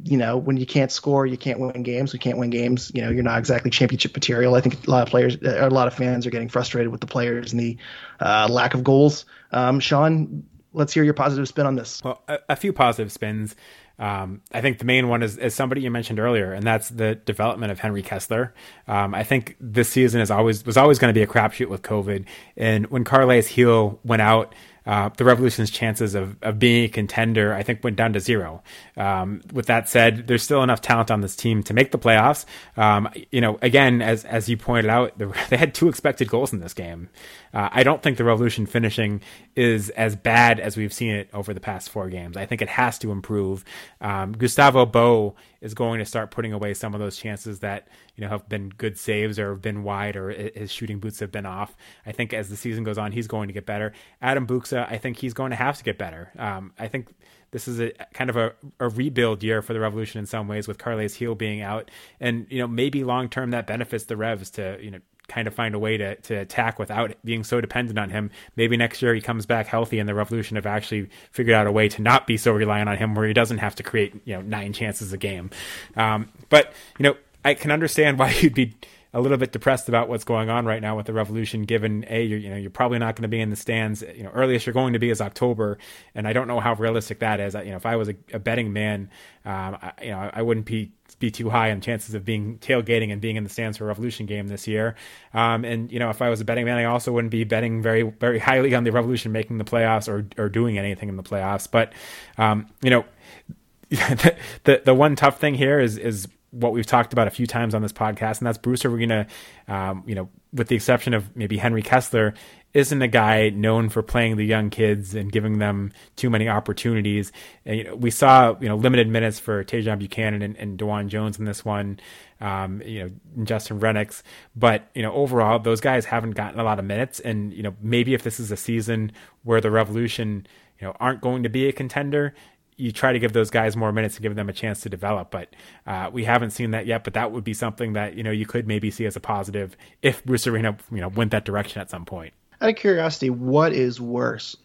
you 0.04 0.18
know, 0.18 0.38
when 0.38 0.58
you 0.58 0.66
can't 0.66 0.92
score, 0.92 1.26
you 1.26 1.38
can't 1.38 1.60
win 1.60 1.84
games. 1.84 2.14
We 2.14 2.20
can't 2.20 2.38
win 2.38 2.52
games. 2.52 2.92
You 2.94 3.02
know, 3.02 3.10
you're 3.10 3.24
not 3.24 3.40
exactly 3.40 3.72
championship 3.72 4.14
material. 4.14 4.56
I 4.56 4.62
think 4.62 4.88
a 4.88 4.92
lot 4.92 5.02
of 5.02 5.10
players, 5.10 5.38
a 5.42 5.70
lot 5.70 5.88
of 5.88 5.96
fans 5.96 6.28
are 6.28 6.30
getting 6.30 6.50
frustrated 6.50 6.92
with 6.92 7.02
the 7.02 7.08
players 7.08 7.52
and 7.52 7.60
the 7.60 7.78
uh, 8.20 8.48
lack 8.50 8.76
of 8.76 8.84
goals. 8.84 9.26
Um, 9.52 9.80
Sean, 9.80 10.44
let's 10.74 10.94
hear 10.94 11.04
your 11.04 11.14
positive 11.14 11.48
spin 11.48 11.66
on 11.66 11.76
this. 11.76 12.02
Well, 12.04 12.22
a, 12.28 12.40
a 12.50 12.56
few 12.56 12.74
positive 12.74 13.12
spins. 13.12 13.56
Um, 13.98 14.42
I 14.54 14.62
think 14.62 14.80
the 14.80 14.86
main 14.86 15.10
one 15.10 15.24
is, 15.24 15.38
is 15.38 15.54
somebody 15.54 15.82
you 15.82 15.92
mentioned 15.92 16.20
earlier, 16.20 16.54
and 16.54 16.66
that's 16.66 16.90
the 16.90 17.16
development 17.16 17.72
of 17.72 17.80
Henry 17.80 18.02
Kessler. 18.02 18.54
Um, 18.88 19.14
I 19.14 19.24
think 19.24 19.58
this 19.60 19.90
season 19.90 20.22
is 20.22 20.32
always 20.32 20.66
was 20.66 20.78
always 20.78 21.00
going 21.00 21.14
to 21.14 21.18
be 21.18 21.22
a 21.22 21.28
crapshoot 21.28 21.68
with 21.68 21.82
COVID, 21.82 22.26
and 22.56 22.88
when 22.88 23.04
Carles 23.04 23.50
Gil 23.50 24.00
went 24.06 24.22
out 24.22 24.56
uh, 24.90 25.10
the 25.18 25.24
Revolution's 25.24 25.70
chances 25.70 26.16
of, 26.16 26.36
of 26.42 26.58
being 26.58 26.86
a 26.86 26.90
contender, 26.90 27.54
I 27.54 27.62
think, 27.62 27.84
went 27.84 27.96
down 27.96 28.14
to 28.14 28.20
zero. 28.20 28.64
Um, 28.98 29.42
with 29.54 29.68
that 29.68 29.88
said, 29.88 30.26
there's 30.26 30.42
still 30.42 30.64
enough 30.64 30.82
talent 30.82 31.12
on 31.12 31.22
this 31.22 31.36
team 31.36 31.62
to 31.66 31.76
make 31.76 31.92
the 31.92 32.00
playoffs. 32.00 32.46
Um, 32.76 33.08
you 33.32 33.40
know, 33.40 33.60
again, 33.62 34.02
as 34.02 34.26
as 34.26 34.50
you 34.50 34.58
pointed 34.58 34.90
out, 34.90 35.14
they 35.50 35.58
had 35.58 35.76
two 35.76 35.90
expected 35.90 36.28
goals 36.28 36.54
in 36.54 36.60
this 36.60 36.74
game. 36.74 37.10
Uh, 37.54 37.70
I 37.72 37.84
don't 37.84 38.02
think 38.02 38.18
the 38.18 38.24
Revolution 38.24 38.66
finishing 38.66 39.22
is 39.56 39.92
as 39.92 40.16
bad 40.16 40.60
as 40.60 40.76
we've 40.76 40.94
seen 40.94 41.14
it 41.14 41.30
over 41.36 41.54
the 41.54 41.60
past 41.60 41.92
four 41.92 42.10
games. 42.10 42.36
I 42.36 42.48
think 42.48 42.64
it 42.64 42.70
has 42.70 42.98
to 43.00 43.12
improve. 43.12 43.64
Um, 44.02 44.32
Gustavo 44.32 44.88
Bou 44.88 45.36
is 45.62 45.76
going 45.76 46.00
to 46.00 46.06
start 46.06 46.32
putting 46.32 46.52
away 46.52 46.74
some 46.74 46.96
of 46.96 47.00
those 47.00 47.16
chances 47.16 47.60
that 47.60 47.88
you 48.20 48.26
know 48.26 48.32
have 48.32 48.50
been 48.50 48.68
good 48.68 48.98
saves 48.98 49.40
or 49.40 49.52
have 49.52 49.62
been 49.62 49.84
wide 49.84 50.18
or 50.18 50.30
his 50.30 50.70
shooting 50.74 51.00
boots 51.00 51.22
have 51.22 51.32
been 51.32 51.46
off. 51.46 51.78
I 52.06 52.12
think 52.12 52.34
as 52.34 52.50
the 52.50 52.58
season 52.58 52.84
goes 52.84 52.98
on, 52.98 53.14
he's 53.14 53.28
going 53.28 53.48
to 53.48 53.54
get 53.54 53.66
better. 53.66 53.94
Adam 54.22 54.46
Buksa, 54.46 54.92
I 54.92 54.98
think 54.98 55.18
he's 55.18 55.34
going 55.34 55.52
to 55.52 55.56
have 55.56 55.78
to 55.78 55.86
get 55.86 55.98
better. 55.98 56.30
Um, 56.38 56.74
I 56.78 56.90
think 56.90 57.08
this 57.52 57.70
is 57.70 57.80
a 57.80 57.92
kind 58.14 58.30
of 58.30 58.36
a, 58.36 58.54
a, 58.82 58.90
rebuild 58.90 59.42
year 59.42 59.62
for 59.62 59.72
the 59.72 59.80
Revolution 59.80 60.20
in 60.20 60.26
some 60.26 60.50
ways 60.50 60.68
with 60.68 60.78
Carles 60.78 61.16
Gil 61.16 61.34
being 61.34 61.62
out, 61.62 61.90
and 62.20 62.46
you 62.50 62.60
know 62.60 62.68
maybe 62.68 63.06
long 63.06 63.30
term 63.30 63.52
that 63.52 63.68
benefits 63.68 64.04
the 64.04 64.18
Revs 64.18 64.50
to 64.52 64.78
you 64.82 64.92
know 64.92 65.00
kind 65.30 65.48
of 65.48 65.54
find 65.54 65.74
a 65.74 65.80
way 65.80 65.96
to, 65.96 66.16
to 66.16 66.34
attack 66.34 66.78
without 66.78 67.16
being 67.24 67.46
so 67.46 67.62
dependent 67.62 67.98
on 67.98 68.10
him. 68.10 68.32
Maybe 68.58 68.76
next 68.76 69.02
year 69.02 69.14
he 69.14 69.22
comes 69.22 69.46
back 69.46 69.68
healthy 69.68 70.00
and 70.00 70.10
the 70.10 70.16
Revolution 70.16 70.56
have 70.56 70.66
actually 70.66 71.10
figured 71.32 71.56
out 71.56 71.68
a 71.68 71.72
way 71.72 71.88
to 71.88 72.02
not 72.02 72.28
be 72.28 72.36
so 72.36 72.52
reliant 72.52 72.90
on 72.90 72.98
him 72.98 73.16
where 73.16 73.28
he 73.28 73.34
doesn't 73.34 73.60
have 73.60 73.76
to 73.76 73.84
create, 73.84 74.16
you 74.26 74.34
know, 74.34 74.42
nine 74.42 74.74
chances 74.74 75.14
a 75.14 75.18
game. 75.18 75.52
Um, 75.96 76.30
but, 76.50 76.74
you 76.98 77.04
know, 77.04 77.16
I 77.44 77.54
can 77.54 77.72
understand 77.72 78.20
why 78.20 78.32
you'd 78.42 78.54
be 78.54 78.76
a 79.14 79.20
little 79.20 79.38
bit 79.38 79.52
depressed 79.52 79.90
about 79.90 80.08
what's 80.08 80.24
going 80.24 80.50
on 80.50 80.66
right 80.66 80.82
now 80.82 80.96
with 80.96 81.08
the 81.08 81.14
revolution 81.14 81.64
given 81.64 82.06
a 82.10 82.24
you're, 82.24 82.38
you 82.38 82.50
know 82.50 82.56
you're 82.56 82.70
probably 82.70 83.00
not 83.00 83.16
going 83.16 83.24
to 83.24 83.28
be 83.28 83.42
in 83.42 83.50
the 83.50 83.56
stands 83.56 84.04
you 84.16 84.24
know 84.24 84.30
earliest 84.30 84.68
you're 84.68 84.74
going 84.74 84.94
to 84.94 85.00
be 85.00 85.10
is 85.10 85.20
october. 85.20 85.80
And 86.14 86.28
i 86.28 86.34
don't 86.34 86.48
know 86.48 86.60
how 86.60 86.76
realistic 86.76 87.20
that 87.20 87.40
is. 87.40 87.56
You 87.56 87.72
know 87.72 87.76
if 87.76 87.86
i 87.86 87.96
was 87.96 88.10
a, 88.10 88.16
a 88.34 88.40
betting 88.40 88.72
man 88.72 89.10
um, 89.46 89.78
I, 89.82 89.94
you 90.04 90.12
know 90.12 90.30
i 90.32 90.42
wouldn't 90.42 90.66
be 90.68 90.92
be 91.18 91.32
too 91.32 91.50
high 91.50 91.72
on 91.72 91.82
chances 91.82 92.14
of 92.14 92.24
being 92.24 92.60
tailgating 92.60 93.12
and 93.12 93.20
being 93.20 93.36
in 93.36 93.44
the 93.44 93.50
stands 93.50 93.78
for 93.78 93.86
a 93.86 93.88
revolution 93.88 94.26
game 94.26 94.48
this 94.48 94.68
year. 94.68 94.96
Um, 95.34 95.66
and 95.66 95.92
you 95.92 95.98
know 95.98 96.12
if 96.12 96.22
i 96.22 96.30
was 96.30 96.40
a 96.40 96.46
betting 96.46 96.66
man 96.66 96.78
i 96.78 96.86
also 96.86 97.12
wouldn't 97.12 97.32
be 97.32 97.44
betting 97.46 97.82
very 97.82 98.04
very 98.04 98.38
highly 98.38 98.76
on 98.76 98.84
the 98.84 98.92
revolution 98.92 99.32
making 99.32 99.58
the 99.58 99.66
playoffs 99.66 100.08
or 100.08 100.28
or 100.42 100.50
doing 100.50 100.78
anything 100.78 101.10
in 101.10 101.18
the 101.18 101.24
playoffs. 101.24 101.70
But 101.70 101.94
um, 102.38 102.68
you 102.84 102.92
know 102.92 103.06
the, 103.90 104.36
the 104.66 104.82
the 104.86 104.94
one 104.94 105.16
tough 105.16 105.40
thing 105.40 105.56
here 105.56 105.80
is 105.80 105.98
is 105.98 106.28
what 106.52 106.74
we've 106.74 106.86
talked 106.86 107.14
about 107.14 107.28
a 107.28 107.32
few 107.32 107.46
times 107.46 107.76
on 107.76 107.82
this 107.82 107.94
podcast, 107.94 108.40
and 108.40 108.48
that's 108.48 108.58
Bruce 108.58 108.86
Arena. 108.86 109.28
Um, 109.68 110.04
you 110.06 110.16
know, 110.16 110.30
with 110.52 110.68
the 110.68 110.76
exception 110.76 111.14
of 111.14 111.36
maybe 111.36 111.58
Henry 111.58 111.82
Kessler, 111.82 112.34
isn't 112.74 113.02
a 113.02 113.08
guy 113.08 113.50
known 113.50 113.90
for 113.90 114.04
playing 114.04 114.38
the 114.38 114.46
young 114.46 114.70
kids 114.70 115.16
and 115.16 115.32
giving 115.32 115.58
them 115.58 115.92
too 116.16 116.30
many 116.30 116.48
opportunities. 116.48 117.32
And, 117.66 117.78
you 117.78 117.84
know, 117.84 117.96
we 117.96 118.12
saw 118.12 118.56
you 118.60 118.68
know 118.68 118.76
limited 118.76 119.08
minutes 119.08 119.40
for 119.40 119.64
Tajon 119.64 120.00
Buchanan 120.00 120.42
and, 120.42 120.58
and 120.58 120.78
DeJuan 120.78 121.08
Jones 121.08 121.40
in 121.40 121.46
this 121.46 121.66
one. 121.66 122.00
Um, 122.42 122.82
you 122.84 123.04
know, 123.04 123.44
Justin 123.44 123.80
Rennicks, 123.80 124.24
but 124.56 124.88
you 124.96 125.02
know, 125.02 125.12
overall, 125.14 125.60
those 125.60 125.82
guys 125.82 126.06
haven't 126.06 126.32
gotten 126.32 126.60
a 126.60 126.64
lot 126.64 126.80
of 126.80 126.86
minutes. 126.86 127.20
And 127.20 127.54
you 127.54 127.64
know, 127.64 127.76
maybe 127.82 128.14
if 128.14 128.24
this 128.24 128.40
is 128.40 128.52
a 128.52 128.58
season 128.58 129.12
where 129.44 129.60
the 129.60 129.72
Revolution, 129.72 130.48
you 130.80 130.88
know, 130.88 130.96
aren't 131.00 131.22
going 131.22 131.44
to 131.44 131.50
be 131.50 131.68
a 131.68 131.74
contender, 131.74 132.34
you 132.80 132.94
try 132.94 133.12
to 133.12 133.20
give 133.20 133.34
those 133.34 133.50
guys 133.50 133.76
more 133.76 133.92
minutes 133.92 134.16
and 134.16 134.24
give 134.24 134.36
them 134.36 134.48
a 134.48 134.54
chance 134.54 134.80
to 134.82 134.90
develop. 134.90 135.32
But 135.32 135.54
uh, 135.86 136.10
we 136.12 136.24
haven't 136.24 136.52
seen 136.52 136.72
that 136.72 136.86
yet. 136.86 137.04
But 137.04 137.14
that 137.14 137.32
would 137.32 137.44
be 137.44 137.54
something 137.54 137.94
that 137.94 138.16
you 138.16 138.24
know 138.24 138.32
you 138.32 138.46
could 138.46 138.68
maybe 138.68 138.90
see 138.90 139.06
as 139.06 139.16
a 139.16 139.20
positive 139.20 139.76
if 140.02 140.24
Bruce 140.24 140.48
Arena 140.48 140.78
you 140.92 141.02
know 141.02 141.10
went 141.10 141.32
that 141.32 141.46
direction 141.46 141.82
at 141.82 141.90
some 141.90 142.06
point. 142.06 142.34
Out 142.62 142.70
of 142.70 142.76
curiosity, 142.76 143.30
what 143.30 143.74
is 143.74 144.02
worse, 144.02 144.56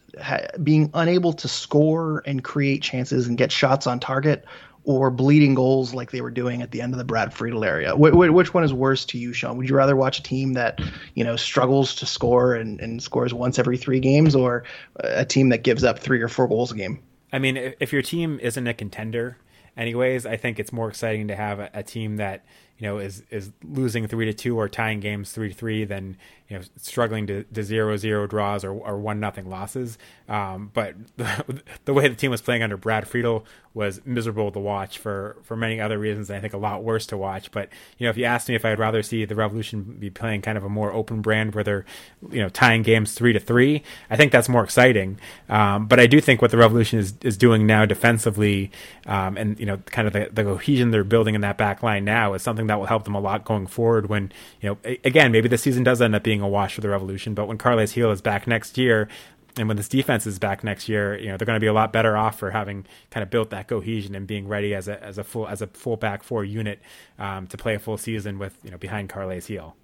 being 0.62 0.90
unable 0.94 1.32
to 1.34 1.48
score 1.48 2.22
and 2.26 2.42
create 2.42 2.82
chances 2.82 3.26
and 3.26 3.36
get 3.36 3.52
shots 3.52 3.86
on 3.86 4.00
target, 4.00 4.44
or 4.84 5.10
bleeding 5.10 5.54
goals 5.54 5.94
like 5.94 6.10
they 6.10 6.20
were 6.20 6.30
doing 6.30 6.60
at 6.60 6.70
the 6.70 6.80
end 6.80 6.92
of 6.92 6.98
the 6.98 7.04
Brad 7.04 7.32
Friedel 7.32 7.64
area? 7.64 7.94
Wh- 7.94 8.16
which 8.16 8.54
one 8.54 8.64
is 8.64 8.72
worse 8.72 9.04
to 9.06 9.18
you, 9.18 9.32
Sean? 9.32 9.56
Would 9.56 9.68
you 9.68 9.76
rather 9.76 9.96
watch 9.96 10.20
a 10.20 10.22
team 10.22 10.52
that 10.52 10.80
you 11.14 11.24
know 11.24 11.34
struggles 11.34 11.96
to 11.96 12.06
score 12.06 12.54
and, 12.54 12.80
and 12.80 13.02
scores 13.02 13.34
once 13.34 13.58
every 13.58 13.76
three 13.76 14.00
games, 14.00 14.36
or 14.36 14.64
a 15.00 15.24
team 15.24 15.48
that 15.48 15.64
gives 15.64 15.82
up 15.82 15.98
three 15.98 16.20
or 16.20 16.28
four 16.28 16.46
goals 16.46 16.70
a 16.70 16.76
game? 16.76 17.00
I 17.34 17.40
mean, 17.40 17.74
if 17.80 17.92
your 17.92 18.00
team 18.00 18.38
isn't 18.40 18.64
a 18.64 18.72
contender, 18.72 19.38
anyways, 19.76 20.24
I 20.24 20.36
think 20.36 20.60
it's 20.60 20.72
more 20.72 20.88
exciting 20.88 21.26
to 21.26 21.34
have 21.34 21.58
a, 21.58 21.68
a 21.74 21.82
team 21.82 22.14
that 22.18 22.44
you 22.78 22.88
know 22.88 22.98
is 22.98 23.22
is 23.30 23.52
losing 23.62 24.06
three 24.06 24.26
to 24.26 24.32
two 24.32 24.58
or 24.58 24.68
tying 24.68 25.00
games 25.00 25.32
three 25.32 25.48
to 25.48 25.54
three 25.54 25.84
than 25.84 26.16
you 26.48 26.58
know 26.58 26.64
struggling 26.76 27.26
to, 27.26 27.44
to 27.44 27.62
zero 27.62 27.96
zero 27.96 28.26
draws 28.26 28.64
or, 28.64 28.72
or 28.72 28.98
one 28.98 29.20
nothing 29.20 29.48
losses. 29.48 29.96
Um, 30.28 30.70
but 30.72 30.94
the, 31.16 31.62
the, 31.84 31.92
way 31.92 32.08
the 32.08 32.14
team 32.14 32.30
was 32.30 32.40
playing 32.40 32.62
under 32.62 32.76
Brad 32.76 33.06
Friedel 33.08 33.44
was 33.72 34.00
miserable 34.04 34.52
to 34.52 34.58
watch 34.58 34.98
for 34.98 35.36
for 35.42 35.56
many 35.56 35.80
other 35.80 35.98
reasons. 35.98 36.30
and 36.30 36.36
I 36.36 36.40
think 36.40 36.52
a 36.52 36.58
lot 36.58 36.82
worse 36.82 37.06
to 37.06 37.16
watch. 37.16 37.50
But 37.50 37.70
you 37.98 38.04
know, 38.04 38.10
if 38.10 38.16
you 38.16 38.24
asked 38.24 38.48
me 38.48 38.54
if 38.54 38.64
I'd 38.64 38.78
rather 38.78 39.02
see 39.02 39.24
the 39.24 39.34
Revolution 39.34 39.82
be 39.98 40.10
playing 40.10 40.42
kind 40.42 40.58
of 40.58 40.64
a 40.64 40.68
more 40.68 40.92
open 40.92 41.22
brand 41.22 41.54
where 41.54 41.64
they're 41.64 41.84
you 42.30 42.40
know 42.40 42.48
tying 42.48 42.82
games 42.82 43.14
three 43.14 43.32
to 43.32 43.40
three, 43.40 43.82
I 44.10 44.16
think 44.16 44.30
that's 44.30 44.48
more 44.48 44.64
exciting. 44.64 45.18
Um, 45.48 45.86
but 45.86 45.98
I 45.98 46.06
do 46.06 46.20
think 46.20 46.42
what 46.42 46.50
the 46.50 46.58
Revolution 46.58 46.98
is 46.98 47.14
is 47.22 47.36
doing 47.36 47.66
now 47.66 47.84
defensively, 47.84 48.70
um, 49.06 49.36
and 49.36 49.58
you 49.58 49.66
know, 49.66 49.78
kind 49.78 50.06
of 50.06 50.12
the, 50.12 50.28
the 50.32 50.44
cohesion 50.44 50.90
they're 50.90 51.04
building 51.04 51.34
in 51.34 51.40
that 51.40 51.58
back 51.58 51.82
line 51.82 52.04
now 52.04 52.34
is 52.34 52.42
something 52.42 52.63
that 52.66 52.78
will 52.78 52.86
help 52.86 53.04
them 53.04 53.14
a 53.14 53.20
lot 53.20 53.44
going 53.44 53.66
forward. 53.66 54.08
When 54.10 54.30
you 54.60 54.70
know, 54.70 54.96
again, 55.04 55.32
maybe 55.32 55.48
the 55.48 55.58
season 55.58 55.84
does 55.84 56.02
end 56.02 56.14
up 56.14 56.22
being 56.22 56.34
being 56.34 56.42
a 56.42 56.48
wash 56.48 56.74
for 56.74 56.80
the 56.80 56.88
Revolution. 56.88 57.34
But 57.34 57.46
when 57.46 57.58
Carles 57.58 57.92
Gil 57.92 58.10
is 58.10 58.20
back 58.20 58.48
next 58.48 58.76
year, 58.76 59.08
and 59.56 59.68
when 59.68 59.76
this 59.76 59.88
defense 59.88 60.26
is 60.26 60.40
back 60.40 60.64
next 60.64 60.88
year, 60.88 61.16
you 61.16 61.28
know 61.28 61.36
they're 61.36 61.46
going 61.46 61.56
to 61.56 61.60
be 61.60 61.68
a 61.68 61.72
lot 61.72 61.92
better 61.92 62.16
off 62.16 62.40
for 62.40 62.50
having 62.50 62.86
kind 63.10 63.22
of 63.22 63.30
built 63.30 63.50
that 63.50 63.68
cohesion 63.68 64.16
and 64.16 64.26
being 64.26 64.48
ready 64.48 64.74
as 64.74 64.88
a 64.88 65.00
as 65.02 65.16
a 65.16 65.22
full 65.22 65.46
as 65.46 65.62
a 65.62 65.68
full 65.68 65.96
back 65.96 66.24
four 66.24 66.44
unit 66.44 66.80
um, 67.20 67.46
to 67.46 67.56
play 67.56 67.76
a 67.76 67.78
full 67.78 67.96
season 67.96 68.40
with 68.40 68.58
you 68.64 68.70
know 68.72 68.78
behind 68.78 69.08
Carles 69.08 69.46
Gil. 69.46 69.76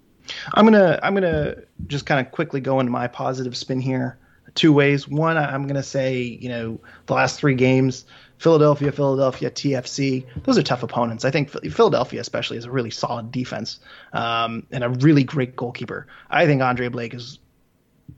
I'm 0.53 0.65
gonna 0.65 0.99
I'm 1.01 1.13
gonna 1.13 1.55
just 1.87 2.05
kind 2.05 2.25
of 2.25 2.33
quickly 2.33 2.59
go 2.59 2.81
into 2.81 2.91
my 2.91 3.07
positive 3.07 3.55
spin 3.55 3.79
here 3.79 4.19
two 4.55 4.73
ways. 4.73 5.07
One, 5.07 5.37
I'm 5.37 5.67
gonna 5.67 5.83
say 5.83 6.21
you 6.21 6.49
know 6.49 6.81
the 7.05 7.13
last 7.13 7.39
three 7.39 7.55
games 7.55 8.03
Philadelphia, 8.41 8.91
Philadelphia, 8.91 9.51
TFC. 9.51 10.25
Those 10.45 10.57
are 10.57 10.63
tough 10.63 10.81
opponents. 10.81 11.25
I 11.25 11.29
think 11.29 11.51
Philadelphia, 11.51 12.19
especially, 12.19 12.57
is 12.57 12.65
a 12.65 12.71
really 12.71 12.89
solid 12.89 13.31
defense 13.31 13.79
um, 14.13 14.65
and 14.71 14.83
a 14.83 14.89
really 14.89 15.23
great 15.23 15.55
goalkeeper. 15.55 16.07
I 16.27 16.47
think 16.47 16.63
Andre 16.63 16.87
Blake 16.87 17.13
is 17.13 17.37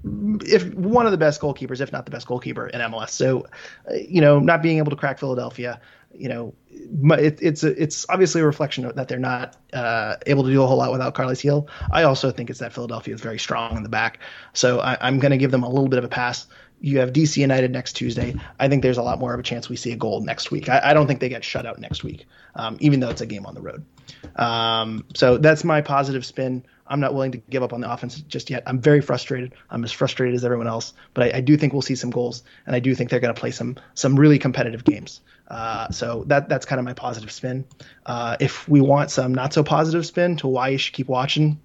if 0.06 0.74
one 0.74 1.06
of 1.06 1.12
the 1.12 1.18
best 1.18 1.42
goalkeepers, 1.42 1.82
if 1.82 1.92
not 1.92 2.06
the 2.06 2.12
best 2.12 2.26
goalkeeper 2.26 2.68
in 2.68 2.80
MLS. 2.80 3.10
So, 3.10 3.48
you 3.94 4.22
know, 4.22 4.40
not 4.40 4.62
being 4.64 4.78
able 4.78 4.92
to 4.92 4.96
crack 4.96 5.20
Philadelphia, 5.20 5.82
you 6.14 6.30
know, 6.30 6.54
it, 6.70 7.40
it's 7.42 7.64
a, 7.64 7.82
it's 7.82 8.06
obviously 8.08 8.42
a 8.42 8.46
reflection 8.46 8.90
that 8.96 9.10
they're 9.10 9.20
not 9.20 9.58
uh, 9.74 10.16
able 10.26 10.44
to 10.44 10.52
do 10.52 10.64
a 10.64 10.68
whole 10.68 10.78
lot 10.78 10.92
without 10.92 11.16
Carles 11.16 11.42
Gil. 11.42 11.68
I 11.92 12.04
also 12.04 12.32
think 12.32 12.50
it's 12.50 12.60
that 12.60 12.72
Philadelphia 12.72 13.14
is 13.14 13.20
very 13.20 13.40
strong 13.40 13.76
in 13.76 13.84
the 13.84 13.90
back, 13.90 14.20
so 14.54 14.80
I, 14.80 15.06
am 15.06 15.20
going 15.20 15.32
to 15.32 15.38
give 15.38 15.52
them 15.52 15.64
a 15.64 15.70
little 15.70 15.90
bit 15.90 16.00
of 16.00 16.06
a 16.06 16.10
pass 16.10 16.48
you 16.84 17.00
have 17.00 17.14
DC 17.14 17.38
United 17.38 17.72
next 17.72 17.94
Tuesday. 17.94 18.36
I 18.60 18.68
think 18.68 18.84
there's 18.84 18.98
a 18.98 19.02
lot 19.02 19.18
more 19.18 19.34
of 19.34 19.40
a 19.40 19.44
chance 19.44 19.70
we 19.70 19.78
see 19.78 19.94
a 19.94 19.96
goal 19.96 20.20
next 20.20 20.52
week. 20.52 20.68
I, 20.68 20.82
I 20.84 20.94
don't 20.94 21.08
think 21.08 21.22
they 21.22 21.30
get 21.30 21.42
shut 21.42 21.66
out 21.66 21.80
next 21.80 22.04
week, 22.04 22.26
um, 22.56 22.76
even 22.82 23.00
though 23.00 23.10
it's 23.10 23.22
a 23.22 23.26
game 23.26 23.46
on 23.46 23.56
the 23.56 23.62
road. 23.62 23.86
Um, 24.36 25.06
so 25.16 25.38
that's 25.38 25.64
my 25.64 25.80
positive 25.80 26.26
spin. 26.26 26.66
I'm 26.86 27.00
not 27.00 27.14
willing 27.14 27.32
to 27.32 27.38
give 27.50 27.64
up 27.64 27.72
on 27.72 27.80
the 27.80 27.90
offense 27.90 28.20
just 28.20 28.50
yet. 28.50 28.64
I'm 28.68 28.82
very 28.82 29.00
frustrated. 29.00 29.54
I'm 29.70 29.86
as 29.86 29.94
frustrated 29.94 30.36
as 30.36 30.44
everyone 30.44 30.68
else, 30.68 30.94
but 31.14 31.34
I, 31.34 31.38
I 31.38 31.42
do 31.42 31.56
think 31.56 31.72
we'll 31.72 31.82
see 31.82 31.96
some 31.96 32.10
goals, 32.10 32.44
and 32.66 32.76
I 32.76 32.80
do 32.80 32.94
think 32.94 33.10
they're 33.10 33.22
going 33.22 33.34
to 33.34 33.40
play 33.40 33.52
some 33.52 33.78
some 33.94 34.20
really 34.20 34.38
competitive 34.38 34.84
games. 34.84 35.22
Uh, 35.48 35.90
so 35.90 36.26
that 36.28 36.50
that's 36.50 36.66
kind 36.66 36.80
of 36.80 36.86
my 36.86 36.94
positive 36.94 37.32
spin. 37.32 37.64
Uh, 38.06 38.36
if 38.42 38.68
we 38.68 38.82
want 38.82 39.10
some 39.10 39.34
not 39.34 39.54
so 39.54 39.64
positive 39.64 40.06
spin 40.06 40.36
to 40.38 40.48
why 40.48 40.68
you 40.68 40.78
should 40.78 40.94
keep 40.94 41.08
watching, 41.08 41.62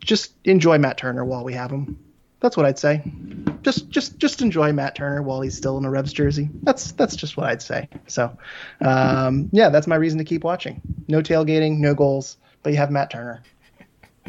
just 0.00 0.32
enjoy 0.44 0.78
Matt 0.78 0.96
Turner 0.96 1.22
while 1.22 1.44
we 1.44 1.52
have 1.52 1.70
him. 1.70 1.98
That's 2.44 2.58
what 2.58 2.66
I'd 2.66 2.78
say. 2.78 3.02
Just 3.62 3.88
just 3.88 4.18
just 4.18 4.42
enjoy 4.42 4.70
Matt 4.70 4.96
Turner 4.96 5.22
while 5.22 5.40
he's 5.40 5.56
still 5.56 5.78
in 5.78 5.86
a 5.86 5.90
Revs 5.90 6.12
jersey. 6.12 6.50
That's 6.62 6.92
that's 6.92 7.16
just 7.16 7.38
what 7.38 7.46
I'd 7.46 7.62
say. 7.62 7.88
So, 8.06 8.36
um, 8.82 9.48
yeah, 9.50 9.70
that's 9.70 9.86
my 9.86 9.96
reason 9.96 10.18
to 10.18 10.24
keep 10.24 10.44
watching. 10.44 10.82
No 11.08 11.22
tailgating, 11.22 11.78
no 11.78 11.94
goals, 11.94 12.36
but 12.62 12.72
you 12.72 12.76
have 12.76 12.90
Matt 12.90 13.10
Turner. 13.10 13.42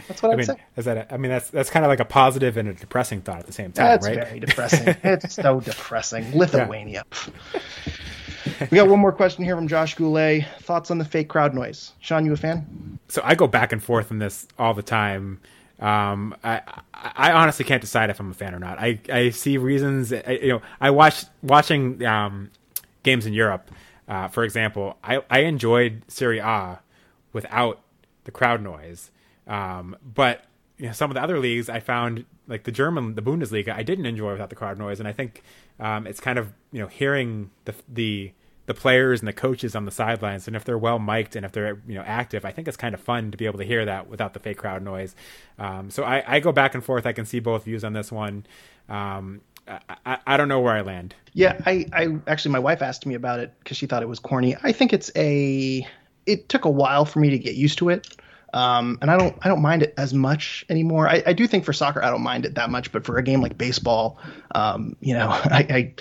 That's 0.07 0.24
what 0.24 0.30
I 0.30 0.32
I'd 0.32 0.38
mean, 0.38 0.45
say. 0.45 0.55
Is 0.78 0.86
that? 0.86 0.95
A, 0.95 1.13
I 1.13 1.18
mean, 1.18 1.30
that's 1.30 1.49
that's 1.49 1.70
kind 1.70 1.84
of 1.84 1.89
like 1.89 1.99
a 1.99 2.05
positive 2.05 2.55
and 2.55 2.70
a 2.70 2.74
depressing 2.74 3.20
thought 3.20 3.39
at 3.39 3.47
the 3.47 3.51
same 3.51 3.74
time, 3.74 3.86
that's 3.86 4.07
right? 4.07 4.16
very 4.16 4.39
depressing. 4.39 4.95
it's 5.03 5.36
so 5.36 5.59
depressing. 5.59 6.38
Lithuania. 6.38 7.03
we 8.72 8.78
got 8.78 8.88
one 8.88 8.99
more 9.01 9.11
question 9.11 9.43
here 9.43 9.57
from 9.57 9.68
Josh 9.68 9.93
Goulet. 9.95 10.45
Thoughts 10.61 10.89
on 10.89 10.99
the 10.99 11.05
fake 11.05 11.28
crowd 11.28 11.53
noise? 11.53 11.91
Sean, 11.99 12.26
you 12.26 12.32
a 12.32 12.38
fan? 12.38 12.97
So 13.09 13.20
I 13.26 13.36
go 13.36 13.45
back 13.45 13.74
and 13.74 13.84
forth 13.84 14.09
on 14.09 14.20
this 14.20 14.47
all 14.57 14.74
the 14.74 14.84
time. 14.84 15.41
Um, 15.86 16.36
I 16.43 16.61
I 16.93 17.31
honestly 17.31 17.63
can't 17.63 17.81
decide 17.81 18.09
if 18.09 18.19
I'm 18.19 18.31
a 18.31 18.33
fan 18.33 18.55
or 18.55 18.59
not. 18.59 18.79
I, 18.79 18.99
I 19.11 19.29
see 19.29 19.57
reasons. 19.59 20.11
I, 20.11 20.39
you 20.41 20.49
know, 20.49 20.61
I 20.81 20.89
watched 20.89 21.29
watching 21.43 22.03
um, 22.03 22.49
games 23.03 23.27
in 23.27 23.33
Europe. 23.33 23.69
Uh, 24.07 24.27
for 24.27 24.43
example, 24.43 24.97
I 25.03 25.21
I 25.29 25.39
enjoyed 25.41 26.01
Serie 26.07 26.39
A 26.39 26.79
without 27.33 27.81
the 28.23 28.31
crowd 28.31 28.63
noise. 28.63 29.11
Um, 29.45 29.95
but 30.03 30.45
you 30.79 30.88
know, 30.88 30.91
some 30.91 31.11
of 31.11 31.15
the 31.15 31.21
other 31.21 31.38
leagues 31.38 31.69
I 31.69 31.81
found 31.81 32.25
like 32.47 32.63
the 32.63 32.71
German, 32.71 33.13
the 33.13 33.21
Bundesliga, 33.21 33.69
I 33.69 33.83
didn't 33.83 34.07
enjoy 34.07 34.31
without 34.31 34.49
the 34.49 34.55
crowd 34.55 34.79
noise, 34.79 34.99
and 34.99 35.07
I 35.07 35.11
think 35.11 35.43
um, 35.79 36.07
it's 36.07 36.19
kind 36.19 36.39
of 36.39 36.51
you 36.71 36.79
know 36.81 36.88
hearing 36.88 37.51
the 37.65 37.75
the 37.88 38.31
the 38.66 38.74
players 38.74 39.22
and 39.22 39.28
the 39.28 39.34
coaches 39.34 39.76
on 39.76 39.86
the 39.86 39.91
sidelines, 39.91 40.47
and 40.47 40.55
if 40.55 40.63
they're 40.63 40.78
well 40.78 40.99
mic'd 40.99 41.36
and 41.36 41.45
if 41.45 41.51
they're 41.51 41.80
you 41.88 41.95
know 41.95 42.03
active, 42.05 42.45
I 42.45 42.51
think 42.51 42.68
it's 42.68 42.78
kind 42.78 42.93
of 42.93 43.01
fun 43.01 43.32
to 43.32 43.38
be 43.38 43.45
able 43.45 43.59
to 43.59 43.66
hear 43.66 43.86
that 43.86 44.09
without 44.09 44.34
the 44.34 44.39
fake 44.39 44.57
crowd 44.57 44.82
noise. 44.84 45.16
Um, 45.59 45.89
so 45.89 46.03
I, 46.03 46.24
I, 46.26 46.39
go 46.39 46.51
back 46.51 46.74
and 46.74 46.84
forth. 46.84 47.05
I 47.05 47.13
can 47.13 47.26
see 47.26 47.39
both 47.39 47.66
views 47.66 47.84
on 47.84 47.93
this 47.93 48.11
one. 48.11 48.45
Um, 48.89 49.41
I, 50.05 50.18
I, 50.28 50.38
don't 50.38 50.47
know 50.47 50.59
where 50.59 50.74
I 50.74 50.82
land. 50.82 51.16
Yeah, 51.34 51.59
I, 51.66 51.86
I 51.91 52.18
actually 52.28 52.51
my 52.51 52.59
wife 52.59 52.82
asked 52.82 53.05
me 53.05 53.16
about 53.16 53.39
it 53.39 53.53
because 53.59 53.78
she 53.78 53.88
thought 53.88 54.03
it 54.03 54.09
was 54.09 54.20
corny. 54.20 54.55
I 54.61 54.72
think 54.72 54.93
it's 54.93 55.11
a. 55.16 55.88
It 56.26 56.49
took 56.49 56.66
a 56.66 56.70
while 56.70 57.05
for 57.05 57.20
me 57.20 57.30
to 57.32 57.39
get 57.39 57.55
used 57.55 57.78
to 57.80 57.89
it. 57.89 58.07
Um, 58.53 58.97
and 59.01 59.11
I 59.11 59.18
don't 59.18 59.38
I 59.41 59.49
don't 59.49 59.61
mind 59.61 59.84
it 59.84 59.93
as 59.97 60.13
much 60.13 60.66
anymore. 60.70 61.09
I, 61.09 61.22
I, 61.28 61.34
do 61.34 61.45
think 61.45 61.66
for 61.66 61.74
soccer 61.74 62.01
I 62.01 62.09
don't 62.09 62.22
mind 62.22 62.45
it 62.45 62.55
that 62.55 62.70
much, 62.70 62.91
but 62.93 63.05
for 63.05 63.18
a 63.18 63.24
game 63.24 63.41
like 63.41 63.57
baseball, 63.57 64.18
um, 64.53 64.95
you 65.01 65.13
know, 65.13 65.28
I, 65.30 65.68
I 65.70 65.93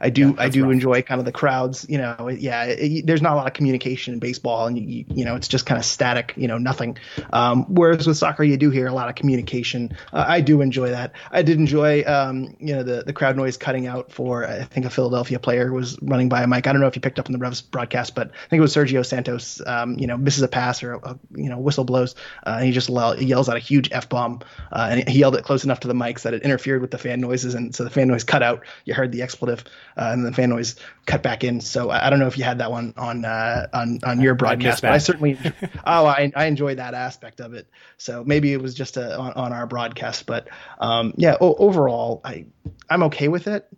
I 0.00 0.10
do 0.10 0.28
yeah, 0.28 0.34
I 0.38 0.48
do 0.48 0.64
rough. 0.64 0.72
enjoy 0.72 1.02
kind 1.02 1.18
of 1.18 1.24
the 1.24 1.32
crowds. 1.32 1.86
You 1.88 1.98
know, 1.98 2.28
yeah, 2.28 2.64
it, 2.64 3.06
there's 3.06 3.22
not 3.22 3.32
a 3.32 3.36
lot 3.36 3.46
of 3.46 3.52
communication 3.52 4.14
in 4.14 4.20
baseball, 4.20 4.66
and 4.66 4.78
you, 4.78 5.04
you 5.08 5.24
know 5.24 5.36
it's 5.36 5.48
just 5.48 5.66
kind 5.66 5.78
of 5.78 5.84
static. 5.84 6.34
You 6.36 6.48
know, 6.48 6.58
nothing. 6.58 6.98
Um, 7.32 7.64
whereas 7.74 8.06
with 8.06 8.16
soccer, 8.16 8.42
you 8.44 8.56
do 8.56 8.70
hear 8.70 8.86
a 8.86 8.92
lot 8.92 9.08
of 9.08 9.14
communication. 9.14 9.96
Uh, 10.12 10.24
I 10.26 10.40
do 10.40 10.60
enjoy 10.60 10.90
that. 10.90 11.12
I 11.30 11.42
did 11.42 11.58
enjoy 11.58 12.04
um, 12.04 12.56
you 12.58 12.74
know 12.74 12.82
the 12.82 13.04
the 13.04 13.12
crowd 13.12 13.36
noise 13.36 13.56
cutting 13.56 13.86
out 13.86 14.12
for 14.12 14.46
I 14.46 14.64
think 14.64 14.86
a 14.86 14.90
Philadelphia 14.90 15.38
player 15.38 15.72
was 15.72 15.98
running 16.02 16.28
by 16.28 16.42
a 16.42 16.46
mic. 16.46 16.66
I 16.66 16.72
don't 16.72 16.80
know 16.80 16.88
if 16.88 16.96
you 16.96 17.02
picked 17.02 17.18
up 17.18 17.26
in 17.26 17.32
the 17.32 17.38
Revs 17.38 17.62
broadcast, 17.62 18.14
but 18.14 18.28
I 18.28 18.48
think 18.48 18.58
it 18.58 18.62
was 18.62 18.74
Sergio 18.74 19.04
Santos. 19.04 19.60
Um, 19.66 19.98
you 19.98 20.06
know, 20.06 20.16
misses 20.16 20.42
a 20.42 20.48
pass 20.48 20.82
or 20.82 20.94
a, 20.94 21.18
you 21.34 21.48
know 21.48 21.58
whistle 21.58 21.84
blows, 21.84 22.14
uh, 22.46 22.56
and 22.58 22.66
he 22.66 22.72
just 22.72 22.88
yells 22.88 23.48
out 23.48 23.56
a 23.56 23.60
huge 23.60 23.90
f 23.92 24.08
bomb, 24.08 24.40
uh, 24.72 24.88
and 24.90 25.08
he 25.08 25.18
yelled 25.18 25.36
it 25.36 25.44
close 25.44 25.64
enough 25.64 25.80
to 25.80 25.88
the 25.88 25.94
mics 25.94 26.22
that 26.22 26.34
it 26.34 26.42
interfered 26.42 26.80
with 26.80 26.90
the 26.90 26.98
fan 26.98 27.20
noises, 27.20 27.54
and 27.54 27.74
so 27.74 27.84
the 27.84 27.90
fan 27.90 28.08
noise 28.08 28.24
cut 28.24 28.42
out. 28.42 28.64
You 28.84 28.94
heard 28.94 29.12
the 29.12 29.22
expletive 29.22 29.64
uh, 29.96 30.10
and 30.12 30.24
the 30.24 30.32
fan 30.32 30.50
noise 30.50 30.76
cut 31.06 31.22
back 31.22 31.44
in. 31.44 31.60
So 31.60 31.90
I, 31.90 32.06
I, 32.06 32.10
don't 32.10 32.18
know 32.18 32.26
if 32.26 32.36
you 32.36 32.44
had 32.44 32.58
that 32.58 32.70
one 32.70 32.92
on 32.96 33.24
uh, 33.24 33.66
on 33.72 34.00
on 34.04 34.20
your 34.20 34.34
broadcast, 34.34 34.84
I 34.84 34.88
but 34.88 34.94
I 34.94 34.98
certainly 34.98 35.38
oh 35.86 36.06
I, 36.06 36.32
I 36.34 36.46
enjoyed 36.46 36.78
that 36.78 36.94
aspect 36.94 37.40
of 37.40 37.54
it. 37.54 37.68
So 37.96 38.24
maybe 38.24 38.52
it 38.52 38.60
was 38.60 38.74
just 38.74 38.96
a, 38.96 39.18
on, 39.18 39.32
on 39.32 39.52
our 39.52 39.66
broadcast, 39.66 40.26
but 40.26 40.48
um, 40.78 41.14
yeah, 41.16 41.36
o- 41.40 41.54
overall 41.54 42.20
I 42.24 42.46
I'm 42.90 43.04
okay 43.04 43.28
with 43.28 43.46
it. 43.46 43.68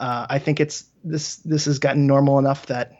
Uh, 0.00 0.26
I 0.28 0.38
think 0.38 0.60
it's 0.60 0.84
this 1.02 1.36
this 1.36 1.64
has 1.66 1.78
gotten 1.78 2.06
normal 2.06 2.38
enough 2.38 2.66
that 2.66 2.92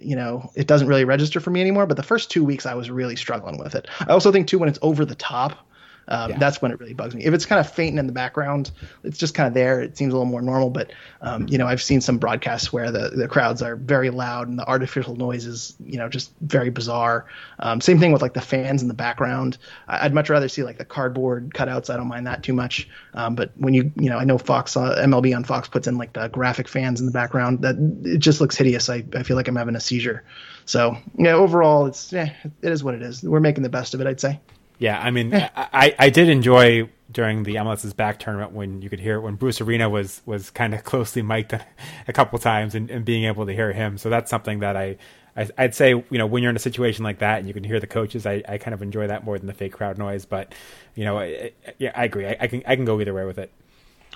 you 0.00 0.16
know, 0.16 0.50
it 0.54 0.66
doesn't 0.66 0.86
really 0.86 1.04
register 1.04 1.40
for 1.40 1.50
me 1.50 1.60
anymore. 1.60 1.86
But 1.86 1.96
the 1.96 2.02
first 2.02 2.30
two 2.30 2.44
weeks, 2.44 2.66
I 2.66 2.74
was 2.74 2.90
really 2.90 3.16
struggling 3.16 3.58
with 3.58 3.74
it. 3.74 3.88
I 4.00 4.12
also 4.12 4.30
think 4.32 4.46
too 4.46 4.58
when 4.58 4.68
it's 4.68 4.78
over 4.82 5.04
the 5.04 5.14
top, 5.14 5.67
um, 6.08 6.30
yeah. 6.30 6.38
That's 6.38 6.60
when 6.60 6.72
it 6.72 6.80
really 6.80 6.94
bugs 6.94 7.14
me. 7.14 7.24
If 7.24 7.34
it's 7.34 7.44
kind 7.46 7.60
of 7.60 7.70
faint 7.70 7.98
in 7.98 8.06
the 8.06 8.12
background, 8.12 8.70
it's 9.04 9.18
just 9.18 9.34
kind 9.34 9.46
of 9.46 9.54
there. 9.54 9.80
It 9.80 9.96
seems 9.96 10.12
a 10.12 10.16
little 10.16 10.30
more 10.30 10.42
normal. 10.42 10.70
But 10.70 10.92
um, 11.20 11.46
you 11.48 11.58
know, 11.58 11.66
I've 11.66 11.82
seen 11.82 12.00
some 12.00 12.18
broadcasts 12.18 12.72
where 12.72 12.90
the 12.90 13.10
the 13.10 13.28
crowds 13.28 13.62
are 13.62 13.76
very 13.76 14.10
loud 14.10 14.48
and 14.48 14.58
the 14.58 14.66
artificial 14.66 15.16
noise 15.16 15.44
is 15.44 15.76
you 15.84 15.98
know 15.98 16.08
just 16.08 16.32
very 16.40 16.70
bizarre. 16.70 17.26
Um, 17.58 17.80
same 17.80 17.98
thing 17.98 18.12
with 18.12 18.22
like 18.22 18.34
the 18.34 18.40
fans 18.40 18.80
in 18.82 18.88
the 18.88 18.94
background. 18.94 19.58
I'd 19.86 20.14
much 20.14 20.30
rather 20.30 20.48
see 20.48 20.62
like 20.62 20.78
the 20.78 20.84
cardboard 20.84 21.52
cutouts. 21.54 21.92
I 21.92 21.96
don't 21.96 22.08
mind 22.08 22.26
that 22.26 22.42
too 22.42 22.54
much. 22.54 22.88
Um, 23.14 23.34
but 23.34 23.52
when 23.56 23.74
you 23.74 23.92
you 23.96 24.08
know, 24.08 24.18
I 24.18 24.24
know 24.24 24.38
Fox 24.38 24.76
uh, 24.76 24.96
MLB 25.04 25.36
on 25.36 25.44
Fox 25.44 25.68
puts 25.68 25.86
in 25.86 25.98
like 25.98 26.14
the 26.14 26.28
graphic 26.28 26.68
fans 26.68 27.00
in 27.00 27.06
the 27.06 27.12
background. 27.12 27.62
That 27.62 27.76
it 28.04 28.18
just 28.18 28.40
looks 28.40 28.56
hideous. 28.56 28.88
I 28.88 29.04
I 29.14 29.22
feel 29.22 29.36
like 29.36 29.48
I'm 29.48 29.56
having 29.56 29.76
a 29.76 29.80
seizure. 29.80 30.24
So 30.64 30.96
yeah, 31.18 31.34
overall, 31.34 31.86
it's 31.86 32.12
yeah, 32.12 32.32
it 32.62 32.72
is 32.72 32.82
what 32.82 32.94
it 32.94 33.02
is. 33.02 33.22
We're 33.22 33.40
making 33.40 33.62
the 33.62 33.68
best 33.68 33.92
of 33.92 34.00
it, 34.00 34.06
I'd 34.06 34.20
say. 34.20 34.40
Yeah, 34.78 35.00
I 35.00 35.10
mean, 35.10 35.34
I, 35.56 35.94
I 35.98 36.10
did 36.10 36.28
enjoy 36.28 36.88
during 37.10 37.42
the 37.44 37.54
MLS's 37.54 37.94
back 37.94 38.18
tournament 38.18 38.52
when 38.52 38.82
you 38.82 38.90
could 38.90 39.00
hear 39.00 39.16
it 39.16 39.20
when 39.20 39.34
Bruce 39.34 39.60
Arena 39.60 39.88
was 39.88 40.22
was 40.26 40.50
kind 40.50 40.74
of 40.74 40.84
closely 40.84 41.22
mic'd 41.22 41.58
a 42.06 42.12
couple 42.12 42.38
times 42.38 42.74
and, 42.74 42.90
and 42.90 43.04
being 43.04 43.24
able 43.24 43.46
to 43.46 43.52
hear 43.52 43.72
him. 43.72 43.98
So 43.98 44.10
that's 44.10 44.30
something 44.30 44.60
that 44.60 44.76
I, 44.76 44.96
I 45.36 45.48
would 45.58 45.74
say 45.74 45.90
you 45.90 46.18
know 46.18 46.26
when 46.26 46.42
you're 46.42 46.50
in 46.50 46.56
a 46.56 46.60
situation 46.60 47.04
like 47.04 47.18
that 47.18 47.38
and 47.38 47.48
you 47.48 47.54
can 47.54 47.64
hear 47.64 47.80
the 47.80 47.86
coaches, 47.86 48.26
I, 48.26 48.42
I 48.48 48.58
kind 48.58 48.74
of 48.74 48.82
enjoy 48.82 49.06
that 49.06 49.24
more 49.24 49.38
than 49.38 49.46
the 49.46 49.54
fake 49.54 49.72
crowd 49.72 49.98
noise. 49.98 50.24
But 50.26 50.54
you 50.94 51.04
know, 51.04 51.18
I, 51.18 51.52
yeah, 51.78 51.92
I 51.94 52.04
agree. 52.04 52.26
I, 52.26 52.36
I 52.40 52.46
can 52.46 52.62
I 52.66 52.76
can 52.76 52.84
go 52.84 53.00
either 53.00 53.14
way 53.14 53.24
with 53.24 53.38
it. 53.38 53.50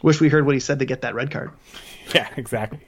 Wish 0.03 0.21
we 0.21 0.29
heard 0.29 0.45
what 0.47 0.55
he 0.55 0.61
said 0.61 0.81
to 0.81 0.85
get 0.85 1.03
that 1.03 1.15
red 1.15 1.31
card. 1.31 1.51
Yeah, 2.13 2.29
exactly. 2.37 2.81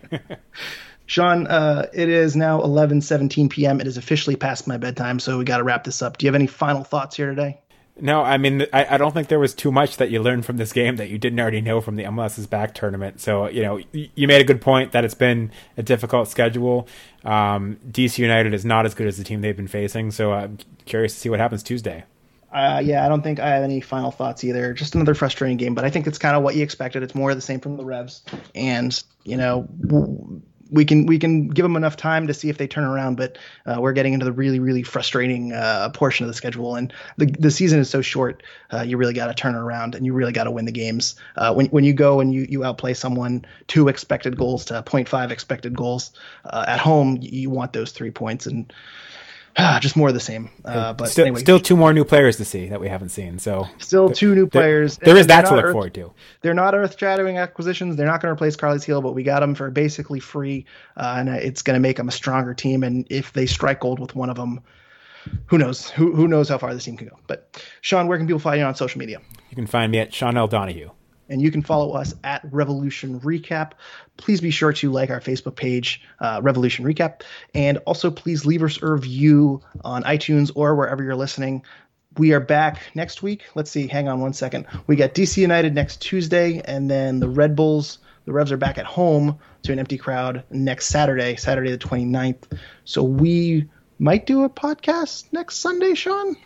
Sean, 1.07 1.47
uh, 1.47 1.87
it 1.95 2.09
is 2.09 2.35
now 2.35 2.61
11:17 2.61 3.49
p.m. 3.49 3.81
It 3.81 3.87
is 3.87 3.97
officially 3.97 4.35
past 4.35 4.67
my 4.67 4.77
bedtime, 4.77 5.21
so 5.21 5.39
we 5.39 5.45
got 5.45 5.59
to 5.59 5.63
wrap 5.63 5.85
this 5.85 6.03
up. 6.03 6.19
Do 6.19 6.27
you 6.27 6.29
have 6.29 6.35
any 6.35 6.49
final 6.49 6.83
thoughts 6.83 7.17
here 7.17 7.31
today? 7.31 7.61
No, 8.01 8.23
I 8.23 8.39
mean, 8.39 8.67
I, 8.73 8.95
I, 8.95 8.97
don't 8.97 9.13
think 9.13 9.29
there 9.29 9.39
was 9.39 9.55
too 9.55 9.71
much 9.71 9.99
that 9.99 10.11
you 10.11 10.21
learned 10.21 10.45
from 10.45 10.57
this 10.57 10.73
game 10.73 10.97
that 10.97 11.11
you 11.11 11.19
didn't 11.19 11.39
already 11.39 11.61
know 11.61 11.81
from 11.81 11.95
the 11.95 12.03
MLS's 12.03 12.49
back 12.49 12.75
tournament. 12.75 13.21
So, 13.21 13.49
you 13.49 13.63
know, 13.63 13.81
you 13.93 14.27
made 14.27 14.41
a 14.41 14.45
good 14.45 14.61
point 14.61 14.91
that 14.93 15.05
it's 15.05 15.15
been 15.15 15.53
a 15.77 15.83
difficult 15.83 16.27
schedule. 16.27 16.89
Um, 17.25 17.79
DC 17.89 18.19
United 18.19 18.53
is 18.53 18.65
not 18.65 18.85
as 18.85 18.95
good 18.95 19.07
as 19.07 19.17
the 19.17 19.23
team 19.23 19.43
they've 19.43 19.57
been 19.57 19.69
facing. 19.69 20.11
So 20.11 20.33
I'm 20.33 20.59
curious 20.87 21.15
to 21.15 21.21
see 21.21 21.29
what 21.29 21.39
happens 21.39 21.63
Tuesday. 21.63 22.03
Uh, 22.53 22.81
yeah, 22.85 23.05
I 23.05 23.09
don't 23.09 23.23
think 23.23 23.39
I 23.39 23.49
have 23.49 23.63
any 23.63 23.81
final 23.81 24.11
thoughts 24.11 24.43
either. 24.43 24.73
Just 24.73 24.97
another 24.97 25.15
frustrating 25.15 25.57
game, 25.57 25.75
but 25.75 25.85
I 25.85 25.91
think 25.91 26.09
it's 26.09 26.19
kind 26.19 26.37
of 26.37 26.43
what 26.43 26.57
you 26.57 26.65
expected. 26.65 27.05
It's 27.05 27.15
more 27.15 27.31
of 27.31 27.37
the 27.37 27.43
same 27.43 27.61
from 27.61 27.77
the 27.77 27.85
Revs. 27.85 28.23
And, 28.57 29.03
you 29.23 29.37
know, 29.37 29.69
we 30.75 30.85
can 30.85 31.07
we 31.07 31.19
can 31.19 31.49
give 31.49 31.63
them 31.63 31.77
enough 31.77 31.97
time 31.97 32.27
to 32.27 32.35
see 32.35 32.49
if 32.49 32.59
they 32.59 32.67
turn 32.67 32.85
around. 32.85 33.17
But 33.17 33.39
uh, 33.65 33.77
we're 33.81 33.93
getting 33.93 34.13
into 34.13 34.25
the 34.25 34.33
really 34.33 34.59
really 34.59 34.83
frustrating 34.83 35.53
uh, 35.53 35.91
portion 35.91 36.25
of 36.25 36.29
the 36.29 36.35
schedule, 36.35 36.75
and 36.75 36.93
the 37.17 37.27
the 37.27 37.51
season 37.51 37.79
is 37.79 37.89
so 37.89 38.03
short. 38.03 38.43
Uh, 38.73 38.83
you 38.83 38.97
really 38.97 39.15
got 39.15 39.29
to 39.29 39.35
turn 39.35 39.55
around, 39.55 39.95
and 39.95 40.05
you 40.05 40.13
really 40.13 40.33
got 40.33 40.45
to 40.45 40.51
win 40.51 40.65
the 40.65 40.73
games. 40.73 41.15
Uh, 41.37 41.55
when 41.55 41.67
when 41.67 41.85
you 41.85 41.93
go 41.93 42.21
and 42.21 42.35
you 42.35 42.47
you 42.49 42.65
outplay 42.65 42.93
someone 42.93 43.45
two 43.69 43.89
expected 43.89 44.37
goals 44.37 44.65
to 44.67 44.75
0.5 44.75 45.31
expected 45.31 45.77
goals 45.77 46.11
uh, 46.45 46.65
at 46.67 46.81
home, 46.81 47.19
you 47.21 47.51
want 47.51 47.73
those 47.73 47.93
three 47.93 48.11
points 48.11 48.47
and. 48.47 48.73
just 49.81 49.97
more 49.97 50.09
of 50.09 50.15
the 50.15 50.21
same. 50.21 50.51
Uh, 50.65 50.93
but 50.93 51.09
still, 51.09 51.27
anyway. 51.27 51.41
still 51.41 51.61
two 51.61 51.77
more 51.77 51.93
new 51.93 52.05
players 52.05 52.37
to 52.39 52.45
see 52.45 52.69
that 52.69 52.81
we 52.81 52.89
haven't 52.89 53.11
seen. 53.11 53.39
So 53.39 53.69
still 53.79 54.11
two 54.11 54.35
new 54.35 54.47
players. 54.47 54.97
there, 54.99 55.15
there 55.15 55.17
is 55.17 55.29
that 55.29 55.47
to 55.47 55.55
look 55.55 55.67
earth, 55.67 55.73
forward 55.73 55.95
to. 55.95 56.13
They're 56.41 56.55
not 56.55 56.75
earth-shattering 56.75 57.39
acquisitions. 57.39 57.97
They're 57.97 58.07
not 58.07 58.21
going 58.21 58.31
to 58.31 58.35
replace 58.35 58.57
Carles 58.57 58.85
Gil, 58.85 59.01
but 59.01 59.13
we 59.15 59.23
got 59.23 59.41
them 59.41 59.55
for 59.55 59.71
basically 59.71 60.21
free, 60.21 60.67
uh, 60.97 61.17
and 61.19 61.29
it's 61.29 61.63
going 61.63 61.75
to 61.75 61.81
make 61.81 61.97
them 61.97 62.09
a 62.09 62.13
stronger 62.13 62.53
team. 62.53 62.83
And 62.83 63.07
if 63.11 63.33
they 63.33 63.47
strike 63.47 63.81
gold 63.81 64.01
with 64.01 64.17
one 64.17 64.29
of 64.29 64.37
them, 64.37 64.61
who 65.47 65.57
knows? 65.57 65.89
Who 65.91 66.15
who 66.15 66.27
knows 66.27 66.49
how 66.49 66.59
far 66.59 66.75
this 66.75 66.85
team 66.85 66.97
can 66.97 67.09
go? 67.09 67.19
But 67.27 67.63
Sean, 67.81 68.09
where 68.09 68.19
can 68.19 68.27
people 68.27 68.41
find 68.41 68.59
you 68.59 68.65
on 68.65 68.75
social 68.75 68.99
media? 68.99 69.21
You 69.51 69.57
can 69.57 69.67
find 69.67 69.93
me 69.93 69.99
at 69.99 70.13
Sean 70.13 70.37
L 70.37 70.49
Donahue 70.49 70.91
and 71.29 71.41
you 71.41 71.51
can 71.51 71.63
follow 71.63 71.93
us 71.93 72.15
at 72.25 72.43
Revolution 72.51 73.21
Recap. 73.21 73.73
Please 74.17 74.41
be 74.41 74.51
sure 74.51 74.73
to 74.75 74.91
like 74.91 75.11
our 75.11 75.21
Facebook 75.21 75.57
page, 75.57 76.03
uh, 76.21 76.41
Revolution 76.43 76.85
Recap, 76.85 77.23
and 77.55 77.79
also 77.79 78.11
please 78.11 78.45
leave 78.45 78.63
us 78.63 78.81
a 78.83 78.87
review 78.87 79.61
on 79.85 80.03
iTunes 80.05 80.51
or 80.55 80.75
wherever 80.75 81.03
you're 81.03 81.17
listening. 81.17 81.63
We 82.17 82.33
are 82.33 82.41
back 82.41 82.83
next 82.95 83.23
week. 83.23 83.43
Let's 83.55 83.71
see, 83.71 83.89
hang 83.89 84.09
on 84.09 84.21
one 84.21 84.33
second. 84.33 84.67
We 84.87 84.97
got 84.97 85.15
DC 85.15 85.39
United 85.39 85.75
next 85.75 86.01
Tuesday, 86.01 86.63
and 86.65 86.89
then 86.89 87.19
the 87.19 87.29
Red 87.29 87.57
Bulls, 87.57 87.99
the 88.25 88.33
Revs 88.33 88.53
are 88.53 88.57
back 88.57 88.79
at 88.79 88.87
home 88.87 89.39
to 89.65 89.73
an 89.73 89.79
empty 89.79 89.99
crowd 89.99 90.45
next 90.51 90.87
Saturday, 90.87 91.37
Saturday 91.37 91.71
the 91.71 91.79
29th. 91.79 92.59
So 92.85 93.03
we 93.03 93.69
might 93.99 94.27
do 94.27 94.45
a 94.45 94.49
podcast 94.49 95.33
next 95.33 95.57
Sunday, 95.57 95.95
Sean? 95.95 96.37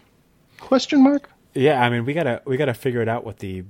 Question 0.59 1.03
mark? 1.03 1.31
Yeah, 1.55 1.83
I 1.83 1.91
mean 1.91 2.05
we 2.05 2.15
gotta 2.15 2.43
we 2.45 2.57
gotta 2.57 2.75
figure 2.75 3.03
it 3.03 3.09
out 3.09 3.25
what 3.25 3.39
the 3.39 3.65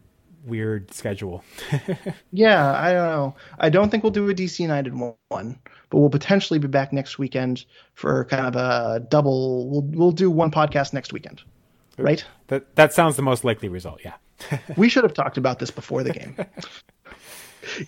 weird 0.45 0.93
schedule. 0.93 1.45
yeah, 2.33 2.75
I 2.75 2.93
don't 2.93 3.09
know. 3.09 3.37
I 3.59 3.69
don't 3.69 3.91
think 3.91 4.03
we'll 4.03 4.13
do 4.13 4.29
a 4.29 4.35
DC 4.35 4.61
United 4.61 4.95
one, 4.95 5.59
but 5.91 5.99
we'll 5.99 6.11
potentially 6.11 6.59
be 6.59 6.69
back 6.69 6.93
next 6.93 7.19
weekend 7.19 7.65
for 7.95 8.25
kind 8.27 8.47
of 8.47 8.57
a 8.57 9.01
double. 9.09 9.69
We'll 9.69 9.83
we'll 9.83 10.13
do 10.13 10.31
one 10.31 10.51
podcast 10.51 10.93
next 10.93 11.13
weekend, 11.13 11.43
right? 11.99 12.25
That 12.49 12.75
that 12.77 12.93
sounds 12.93 13.17
the 13.17 13.23
most 13.23 13.45
likely 13.45 13.69
result. 13.69 14.01
Yeah. 14.05 14.15
we 14.77 14.89
should 14.89 15.05
have 15.05 15.15
talked 15.15 15.37
about 15.37 15.59
this 15.59 15.71
before 15.71 16.03
the 16.03 16.13
game. 16.13 16.37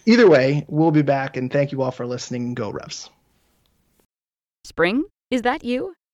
Either 0.06 0.28
way, 0.28 0.64
we'll 0.68 0.90
be 0.90 1.02
back, 1.02 1.36
and 1.36 1.52
thank 1.52 1.72
you 1.72 1.82
all 1.82 1.90
for 1.90 2.06
listening. 2.06 2.54
Go 2.54 2.70
Revs. 2.70 3.08
Spring? 4.64 5.04
Is 5.30 5.42
that 5.42 5.64
you? 5.64 5.94